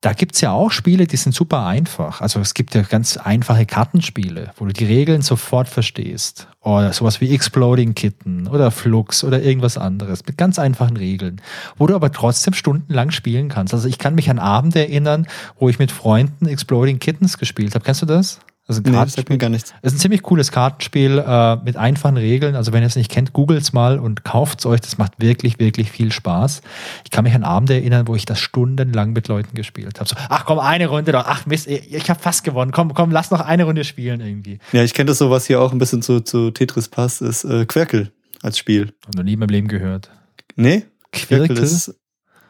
da 0.01 0.13
gibt's 0.13 0.41
ja 0.41 0.51
auch 0.51 0.71
Spiele, 0.71 1.05
die 1.05 1.15
sind 1.15 1.33
super 1.33 1.65
einfach. 1.65 2.21
Also 2.21 2.39
es 2.39 2.55
gibt 2.55 2.73
ja 2.73 2.81
ganz 2.81 3.17
einfache 3.17 3.67
Kartenspiele, 3.67 4.51
wo 4.57 4.65
du 4.65 4.73
die 4.73 4.85
Regeln 4.85 5.21
sofort 5.21 5.69
verstehst. 5.69 6.47
Oder 6.61 6.91
sowas 6.91 7.21
wie 7.21 7.33
Exploding 7.33 7.93
Kitten 7.93 8.47
oder 8.47 8.71
Flux 8.71 9.23
oder 9.23 9.43
irgendwas 9.43 9.77
anderes 9.77 10.25
mit 10.25 10.39
ganz 10.39 10.57
einfachen 10.57 10.97
Regeln, 10.97 11.39
wo 11.77 11.85
du 11.85 11.93
aber 11.93 12.11
trotzdem 12.11 12.55
stundenlang 12.55 13.11
spielen 13.11 13.49
kannst. 13.49 13.75
Also 13.75 13.87
ich 13.87 13.99
kann 13.99 14.15
mich 14.15 14.29
an 14.31 14.39
Abende 14.39 14.79
erinnern, 14.79 15.27
wo 15.59 15.69
ich 15.69 15.77
mit 15.77 15.91
Freunden 15.91 16.47
Exploding 16.47 16.97
Kittens 16.97 17.37
gespielt 17.37 17.75
habe. 17.75 17.85
Kennst 17.85 18.01
du 18.01 18.07
das? 18.07 18.39
Also 18.67 18.81
ein 18.83 18.91
Nee, 18.91 19.05
sagt 19.07 19.29
mir 19.29 19.37
gar 19.37 19.49
nichts. 19.49 19.73
Es 19.81 19.91
ist 19.91 19.97
ein 19.97 20.01
ziemlich 20.01 20.21
cooles 20.21 20.51
Kartenspiel 20.51 21.17
äh, 21.17 21.55
mit 21.57 21.77
einfachen 21.77 22.15
Regeln. 22.15 22.55
Also 22.55 22.71
wenn 22.71 22.83
ihr 22.83 22.87
es 22.87 22.95
nicht 22.95 23.11
kennt, 23.11 23.33
googles 23.33 23.73
mal 23.73 23.99
und 23.99 24.23
kauft's 24.23 24.65
euch. 24.65 24.79
Das 24.81 24.97
macht 24.97 25.13
wirklich, 25.19 25.59
wirklich 25.59 25.91
viel 25.91 26.11
Spaß. 26.11 26.61
Ich 27.03 27.11
kann 27.11 27.23
mich 27.23 27.33
an 27.33 27.43
Abende 27.43 27.73
erinnern, 27.73 28.07
wo 28.07 28.15
ich 28.15 28.25
das 28.25 28.39
stundenlang 28.39 29.13
mit 29.13 29.27
Leuten 29.27 29.55
gespielt 29.55 29.99
habe. 29.99 30.07
So, 30.07 30.15
ach 30.29 30.45
komm, 30.45 30.59
eine 30.59 30.87
Runde 30.87 31.11
doch. 31.11 31.25
Ach 31.27 31.45
Mist, 31.45 31.67
ich, 31.67 32.09
habe 32.09 32.19
fast 32.19 32.43
gewonnen. 32.43 32.71
Komm, 32.71 32.93
komm, 32.93 33.11
lass 33.11 33.31
noch 33.31 33.41
eine 33.41 33.63
Runde 33.63 33.83
spielen 33.83 34.21
irgendwie. 34.21 34.59
Ja, 34.71 34.83
ich 34.83 34.93
kenne 34.93 35.07
das 35.07 35.17
so, 35.17 35.31
was 35.31 35.47
hier 35.47 35.59
auch 35.59 35.71
ein 35.71 35.79
bisschen 35.79 36.01
zu, 36.01 36.21
zu 36.21 36.51
Tetris 36.51 36.87
passt, 36.87 37.21
ist 37.21 37.43
äh, 37.43 37.65
Quirkel 37.65 38.11
als 38.43 38.57
Spiel. 38.57 38.93
Hab 39.05 39.15
noch 39.15 39.23
nie 39.23 39.33
in 39.33 39.39
meinem 39.39 39.49
Leben 39.49 39.67
gehört. 39.67 40.11
Nee? 40.55 40.85
Quirkel? 41.11 41.57
ist 41.57 41.95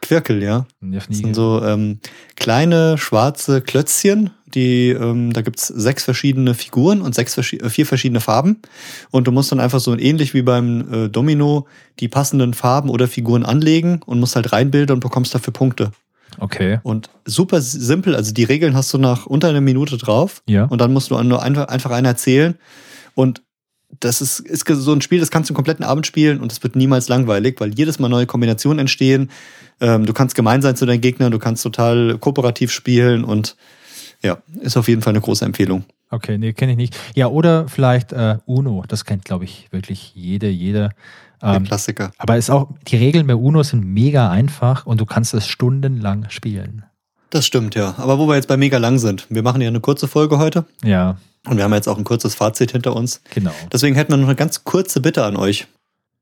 Quirkel, 0.02 0.42
ja. 0.42 0.66
Nie, 0.80 0.96
Das 0.96 1.06
sind 1.06 1.34
so 1.34 1.64
ähm, 1.64 2.00
kleine 2.36 2.98
schwarze 2.98 3.62
Klötzchen, 3.62 4.30
die, 4.54 4.90
ähm, 4.90 5.32
da 5.32 5.42
gibt's 5.42 5.66
sechs 5.68 6.04
verschiedene 6.04 6.54
Figuren 6.54 7.00
und 7.02 7.14
sechs 7.14 7.36
äh, 7.38 7.70
vier 7.70 7.86
verschiedene 7.86 8.20
Farben. 8.20 8.62
Und 9.10 9.26
du 9.26 9.32
musst 9.32 9.52
dann 9.52 9.60
einfach 9.60 9.80
so 9.80 9.96
ähnlich 9.96 10.34
wie 10.34 10.42
beim 10.42 10.92
äh, 10.92 11.08
Domino 11.08 11.66
die 12.00 12.08
passenden 12.08 12.54
Farben 12.54 12.90
oder 12.90 13.08
Figuren 13.08 13.44
anlegen 13.44 14.00
und 14.06 14.20
musst 14.20 14.36
halt 14.36 14.52
reinbilden 14.52 14.94
und 14.94 15.00
bekommst 15.00 15.34
dafür 15.34 15.52
Punkte. 15.52 15.92
Okay. 16.38 16.80
Und 16.82 17.10
super 17.24 17.60
simpel, 17.60 18.16
also 18.16 18.32
die 18.32 18.44
Regeln 18.44 18.74
hast 18.74 18.92
du 18.94 18.98
nach 18.98 19.26
unter 19.26 19.48
einer 19.48 19.60
Minute 19.60 19.98
drauf 19.98 20.42
Ja. 20.48 20.64
und 20.64 20.80
dann 20.80 20.92
musst 20.92 21.10
du 21.10 21.22
nur 21.22 21.42
einfach, 21.42 21.68
einfach 21.68 21.90
einen 21.90 22.06
erzählen. 22.06 22.56
Und 23.14 23.42
das 24.00 24.22
ist, 24.22 24.40
ist 24.40 24.66
so 24.66 24.92
ein 24.92 25.02
Spiel, 25.02 25.20
das 25.20 25.30
kannst 25.30 25.50
du 25.50 25.52
einen 25.52 25.56
kompletten 25.56 25.84
Abend 25.84 26.06
spielen 26.06 26.40
und 26.40 26.50
es 26.50 26.62
wird 26.62 26.76
niemals 26.76 27.08
langweilig, 27.08 27.60
weil 27.60 27.74
jedes 27.74 27.98
Mal 27.98 28.08
neue 28.08 28.24
Kombinationen 28.26 28.78
entstehen. 28.78 29.30
Ähm, 29.80 30.06
du 30.06 30.14
kannst 30.14 30.34
gemein 30.34 30.62
sein 30.62 30.76
zu 30.76 30.86
deinen 30.86 31.02
Gegnern, 31.02 31.30
du 31.30 31.38
kannst 31.38 31.62
total 31.62 32.16
kooperativ 32.18 32.72
spielen 32.72 33.24
und 33.24 33.56
ja, 34.22 34.38
ist 34.60 34.76
auf 34.76 34.88
jeden 34.88 35.02
Fall 35.02 35.12
eine 35.12 35.20
große 35.20 35.44
Empfehlung. 35.44 35.84
Okay, 36.10 36.36
nee, 36.38 36.52
kenne 36.52 36.72
ich 36.72 36.78
nicht. 36.78 36.96
Ja, 37.14 37.28
oder 37.28 37.68
vielleicht 37.68 38.12
äh, 38.12 38.36
Uno. 38.44 38.84
Das 38.86 39.04
kennt, 39.04 39.24
glaube 39.24 39.44
ich, 39.44 39.68
wirklich 39.70 40.12
jede, 40.14 40.48
jeder. 40.48 40.90
Der 41.40 41.54
Ähm, 41.54 41.64
Klassiker. 41.64 42.12
aber 42.18 42.36
ist 42.36 42.50
auch, 42.50 42.68
die 42.86 42.96
Regeln 42.96 43.26
bei 43.26 43.34
Uno 43.34 43.62
sind 43.62 43.84
mega 43.84 44.30
einfach 44.30 44.86
und 44.86 45.00
du 45.00 45.06
kannst 45.06 45.34
es 45.34 45.46
stundenlang 45.48 46.26
spielen. 46.28 46.84
Das 47.30 47.46
stimmt, 47.46 47.74
ja. 47.74 47.94
Aber 47.96 48.18
wo 48.18 48.26
wir 48.28 48.34
jetzt 48.36 48.46
bei 48.48 48.56
mega 48.58 48.76
lang 48.78 48.98
sind, 48.98 49.26
wir 49.30 49.42
machen 49.42 49.62
ja 49.62 49.68
eine 49.68 49.80
kurze 49.80 50.06
Folge 50.06 50.38
heute. 50.38 50.66
Ja. 50.84 51.16
Und 51.46 51.56
wir 51.56 51.64
haben 51.64 51.72
jetzt 51.72 51.88
auch 51.88 51.96
ein 51.98 52.04
kurzes 52.04 52.34
Fazit 52.34 52.72
hinter 52.72 52.94
uns. 52.94 53.22
Genau. 53.34 53.50
Deswegen 53.72 53.96
hätten 53.96 54.12
wir 54.12 54.18
noch 54.18 54.26
eine 54.28 54.36
ganz 54.36 54.62
kurze 54.64 55.00
Bitte 55.00 55.24
an 55.24 55.36
euch. 55.36 55.66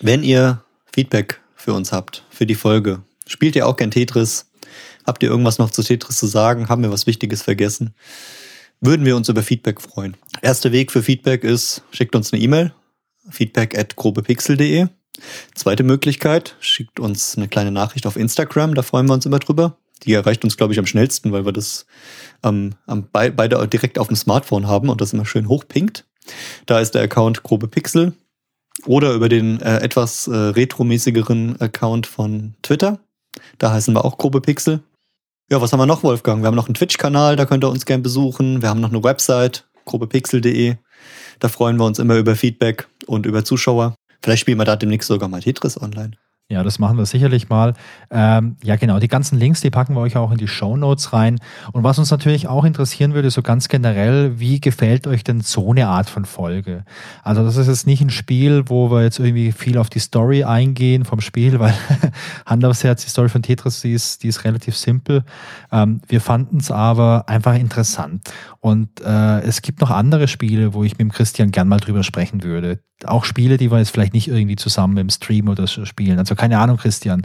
Wenn 0.00 0.22
ihr 0.22 0.62
Feedback 0.92 1.40
für 1.56 1.74
uns 1.74 1.92
habt, 1.92 2.24
für 2.30 2.46
die 2.46 2.54
Folge, 2.54 3.00
spielt 3.26 3.56
ihr 3.56 3.66
auch 3.66 3.76
gern 3.76 3.90
Tetris? 3.90 4.46
Habt 5.10 5.24
ihr 5.24 5.28
irgendwas 5.28 5.58
noch 5.58 5.72
zu 5.72 5.82
Tetris 5.82 6.18
zu 6.18 6.28
sagen? 6.28 6.68
Haben 6.68 6.84
wir 6.84 6.92
was 6.92 7.08
Wichtiges 7.08 7.42
vergessen? 7.42 7.94
Würden 8.80 9.04
wir 9.04 9.16
uns 9.16 9.28
über 9.28 9.42
Feedback 9.42 9.80
freuen. 9.80 10.16
Erster 10.40 10.70
Weg 10.70 10.92
für 10.92 11.02
Feedback 11.02 11.42
ist, 11.42 11.82
schickt 11.90 12.14
uns 12.14 12.32
eine 12.32 12.40
E-Mail, 12.40 12.72
feedback 13.28 13.76
at 13.76 13.96
grobepixel.de. 13.96 14.86
Zweite 15.52 15.82
Möglichkeit, 15.82 16.54
schickt 16.60 17.00
uns 17.00 17.36
eine 17.36 17.48
kleine 17.48 17.72
Nachricht 17.72 18.06
auf 18.06 18.14
Instagram, 18.14 18.76
da 18.76 18.82
freuen 18.82 19.08
wir 19.08 19.14
uns 19.14 19.26
immer 19.26 19.40
drüber. 19.40 19.78
Die 20.04 20.12
erreicht 20.12 20.44
uns, 20.44 20.56
glaube 20.56 20.74
ich, 20.74 20.78
am 20.78 20.86
schnellsten, 20.86 21.32
weil 21.32 21.44
wir 21.44 21.50
das 21.50 21.86
ähm, 22.44 22.76
am, 22.86 23.08
beide 23.10 23.66
direkt 23.66 23.98
auf 23.98 24.06
dem 24.06 24.16
Smartphone 24.16 24.68
haben 24.68 24.90
und 24.90 25.00
das 25.00 25.12
immer 25.12 25.26
schön 25.26 25.48
hochpinkt. 25.48 26.06
Da 26.66 26.78
ist 26.78 26.94
der 26.94 27.02
Account 27.02 27.42
grobe 27.42 27.66
Pixel. 27.66 28.12
Oder 28.86 29.12
über 29.14 29.28
den 29.28 29.60
äh, 29.60 29.78
etwas 29.78 30.28
äh, 30.28 30.36
retromäßigeren 30.36 31.60
Account 31.60 32.06
von 32.06 32.54
Twitter. 32.62 33.00
Da 33.58 33.72
heißen 33.72 33.92
wir 33.92 34.04
auch 34.04 34.16
grobe 34.18 34.40
Pixel. 34.40 34.84
Ja, 35.52 35.60
was 35.60 35.72
haben 35.72 35.80
wir 35.80 35.86
noch, 35.86 36.04
Wolfgang? 36.04 36.42
Wir 36.42 36.46
haben 36.46 36.54
noch 36.54 36.68
einen 36.68 36.74
Twitch-Kanal, 36.74 37.34
da 37.34 37.44
könnt 37.44 37.64
ihr 37.64 37.70
uns 37.70 37.84
gerne 37.84 38.04
besuchen. 38.04 38.62
Wir 38.62 38.68
haben 38.68 38.80
noch 38.80 38.90
eine 38.90 39.02
Website, 39.02 39.66
grobepixel.de. 39.84 40.76
Da 41.40 41.48
freuen 41.48 41.76
wir 41.76 41.86
uns 41.86 41.98
immer 41.98 42.16
über 42.18 42.36
Feedback 42.36 42.86
und 43.06 43.26
über 43.26 43.44
Zuschauer. 43.44 43.96
Vielleicht 44.22 44.42
spielen 44.42 44.58
wir 44.58 44.64
da 44.64 44.76
demnächst 44.76 45.08
sogar 45.08 45.28
mal 45.28 45.40
Tetris 45.40 45.80
online. 45.80 46.12
Ja, 46.50 46.64
das 46.64 46.80
machen 46.80 46.98
wir 46.98 47.06
sicherlich 47.06 47.48
mal. 47.48 47.74
Ähm, 48.10 48.56
ja, 48.64 48.74
genau. 48.74 48.98
Die 48.98 49.06
ganzen 49.06 49.38
Links, 49.38 49.60
die 49.60 49.70
packen 49.70 49.94
wir 49.94 50.00
euch 50.00 50.16
auch 50.16 50.32
in 50.32 50.36
die 50.36 50.48
Show 50.48 50.76
Notes 50.76 51.12
rein. 51.12 51.38
Und 51.70 51.84
was 51.84 52.00
uns 52.00 52.10
natürlich 52.10 52.48
auch 52.48 52.64
interessieren 52.64 53.14
würde, 53.14 53.30
so 53.30 53.40
ganz 53.40 53.68
generell, 53.68 54.40
wie 54.40 54.60
gefällt 54.60 55.06
euch 55.06 55.22
denn 55.22 55.42
so 55.42 55.70
eine 55.70 55.86
Art 55.86 56.10
von 56.10 56.24
Folge? 56.24 56.84
Also 57.22 57.44
das 57.44 57.56
ist 57.56 57.68
jetzt 57.68 57.86
nicht 57.86 58.00
ein 58.00 58.10
Spiel, 58.10 58.64
wo 58.66 58.90
wir 58.90 59.04
jetzt 59.04 59.20
irgendwie 59.20 59.52
viel 59.52 59.78
auf 59.78 59.90
die 59.90 60.00
Story 60.00 60.42
eingehen 60.42 61.04
vom 61.04 61.20
Spiel, 61.20 61.60
weil 61.60 61.72
Hand 62.46 62.64
aufs 62.64 62.82
Herz, 62.82 63.04
die 63.04 63.10
Story 63.10 63.28
von 63.28 63.42
Tetris, 63.42 63.80
die 63.82 63.92
ist, 63.92 64.24
die 64.24 64.28
ist 64.28 64.42
relativ 64.42 64.76
simpel. 64.76 65.22
Ähm, 65.70 66.00
wir 66.08 66.20
fanden 66.20 66.56
es 66.56 66.72
aber 66.72 67.28
einfach 67.28 67.54
interessant. 67.54 68.28
Und 68.58 69.00
äh, 69.02 69.40
es 69.42 69.62
gibt 69.62 69.80
noch 69.80 69.90
andere 69.90 70.26
Spiele, 70.26 70.74
wo 70.74 70.82
ich 70.82 70.94
mit 70.94 71.00
dem 71.02 71.12
Christian 71.12 71.52
gern 71.52 71.68
mal 71.68 71.78
drüber 71.78 72.02
sprechen 72.02 72.42
würde 72.42 72.80
auch 73.06 73.24
Spiele, 73.24 73.56
die 73.56 73.70
wir 73.70 73.78
jetzt 73.78 73.90
vielleicht 73.90 74.14
nicht 74.14 74.28
irgendwie 74.28 74.56
zusammen 74.56 74.96
im 74.98 75.10
Stream 75.10 75.48
oder 75.48 75.66
so 75.66 75.84
spielen. 75.84 76.18
Also 76.18 76.34
keine 76.40 76.58
Ahnung, 76.58 76.78
Christian. 76.78 77.22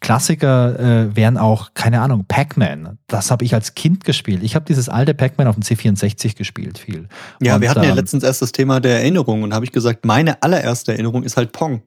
Klassiker 0.00 0.80
äh, 0.80 1.14
wären 1.14 1.38
auch, 1.38 1.72
keine 1.74 2.00
Ahnung, 2.00 2.24
Pac-Man. 2.26 2.98
Das 3.06 3.30
habe 3.30 3.44
ich 3.44 3.54
als 3.54 3.74
Kind 3.74 4.04
gespielt. 4.04 4.42
Ich 4.42 4.56
habe 4.56 4.64
dieses 4.64 4.88
alte 4.88 5.14
Pac-Man 5.14 5.46
auf 5.46 5.54
dem 5.54 5.62
C64 5.62 6.36
gespielt, 6.36 6.78
viel. 6.78 7.06
Ja, 7.40 7.54
und, 7.54 7.60
wir 7.60 7.70
hatten 7.70 7.84
ja 7.84 7.90
ähm, 7.90 7.96
letztens 7.96 8.24
erst 8.24 8.42
das 8.42 8.50
Thema 8.50 8.80
der 8.80 8.96
Erinnerung 8.96 9.44
und 9.44 9.54
habe 9.54 9.64
ich 9.64 9.70
gesagt, 9.70 10.04
meine 10.04 10.42
allererste 10.42 10.92
Erinnerung 10.92 11.22
ist 11.22 11.36
halt 11.36 11.52
Pong. 11.52 11.82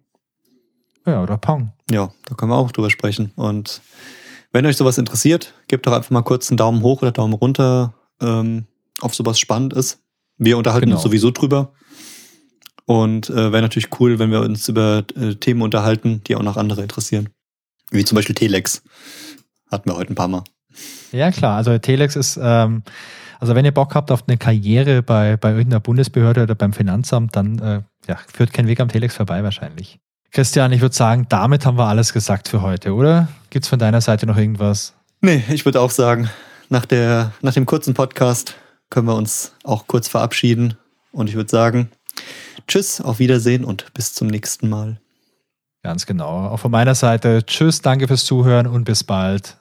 Ja, 1.06 1.22
oder 1.22 1.38
Pong. 1.38 1.74
Ja, 1.92 2.12
da 2.26 2.36
können 2.36 2.52
wir 2.52 2.56
auch 2.56 2.72
drüber 2.72 2.90
sprechen. 2.90 3.34
Und 3.36 3.82
wenn 4.54 4.66
euch 4.66 4.78
sowas 4.78 4.98
interessiert, 4.98 5.54
gebt 5.68 5.86
doch 5.86 5.92
einfach 5.92 6.12
mal 6.12 6.22
kurz 6.22 6.50
einen 6.50 6.58
Daumen 6.58 6.82
hoch 6.82 7.02
oder 7.02 7.12
Daumen 7.12 7.34
runter, 7.34 7.94
ähm, 8.22 8.68
ob 9.02 9.14
sowas 9.14 9.38
spannend 9.38 9.74
ist. 9.74 10.00
Wir 10.38 10.58
unterhalten 10.58 10.86
genau. 10.86 10.96
uns 10.96 11.04
sowieso 11.04 11.32
drüber. 11.32 11.74
Und 12.86 13.30
äh, 13.30 13.52
wäre 13.52 13.62
natürlich 13.62 14.00
cool, 14.00 14.20
wenn 14.20 14.32
wir 14.32 14.42
uns 14.42 14.68
über 14.68 15.04
äh, 15.16 15.36
Themen 15.36 15.62
unterhalten, 15.62 16.22
die 16.28 16.36
auch 16.36 16.44
noch 16.44 16.58
andere 16.58 16.82
interessieren. 16.82 17.30
Wie 17.92 18.04
zum 18.04 18.16
Beispiel 18.16 18.36
Telex. 18.36 18.82
Hatten 19.72 19.90
wir 19.90 19.96
heute 19.96 20.14
ein 20.14 20.16
paar 20.16 20.28
Mal. 20.28 20.44
Ja, 21.12 21.32
klar. 21.32 21.58
Also 21.58 21.78
Telex 21.78 22.16
ist, 22.16 22.40
ähm, 22.42 22.84
also 23.40 23.56
wenn 23.56 23.66
ihr 23.66 23.72
Bock 23.72 23.96
habt 23.96 24.12
auf 24.12 24.24
eine 24.28 24.38
Karriere 24.38 25.02
bei, 25.04 25.38
bei 25.38 25.52
irgendeiner 25.52 25.80
Bundesbehörde 25.80 26.44
oder 26.44 26.56
beim 26.56 26.74
Finanzamt, 26.74 27.36
dann 27.36 27.60
äh, 27.60 27.82
ja, 28.08 28.18
führt 28.34 28.52
kein 28.52 28.68
Weg 28.68 28.80
am 28.80 28.90
Telex 28.90 29.16
vorbei 29.16 29.44
wahrscheinlich. 29.44 30.00
Christian, 30.32 30.72
ich 30.72 30.82
würde 30.82 30.96
sagen, 30.96 31.28
damit 31.30 31.66
haben 31.66 31.78
wir 31.78 31.86
alles 31.86 32.12
gesagt 32.12 32.48
für 32.48 32.64
heute, 32.64 32.94
oder? 32.94 33.28
Gibt 33.52 33.66
es 33.66 33.70
von 33.70 33.78
deiner 33.78 34.02
Seite 34.02 34.26
noch 34.26 34.38
irgendwas? 34.38 34.94
Nee, 35.22 35.44
ich 35.50 35.64
würde 35.64 35.80
auch 35.80 35.92
sagen, 35.92 36.30
nach, 36.70 36.88
der, 36.88 37.34
nach 37.42 37.54
dem 37.54 37.68
kurzen 37.68 37.94
Podcast 37.94 38.56
können 38.90 39.08
wir 39.08 39.16
uns 39.16 39.54
auch 39.64 39.86
kurz 39.86 40.08
verabschieden. 40.08 40.76
Und 41.12 41.30
ich 41.30 41.36
würde 41.36 41.52
sagen, 41.52 41.92
Tschüss, 42.68 43.02
auf 43.02 43.20
Wiedersehen 43.20 43.64
und 43.66 43.94
bis 43.94 44.14
zum 44.14 44.28
nächsten 44.28 44.70
Mal. 44.70 45.00
Ganz 45.84 46.06
genau. 46.06 46.48
Auch 46.48 46.60
von 46.60 46.72
meiner 46.72 46.96
Seite 46.96 47.46
Tschüss, 47.46 47.82
danke 47.82 48.08
fürs 48.08 48.26
Zuhören 48.26 48.68
und 48.68 48.86
bis 48.86 49.04
bald. 49.04 49.58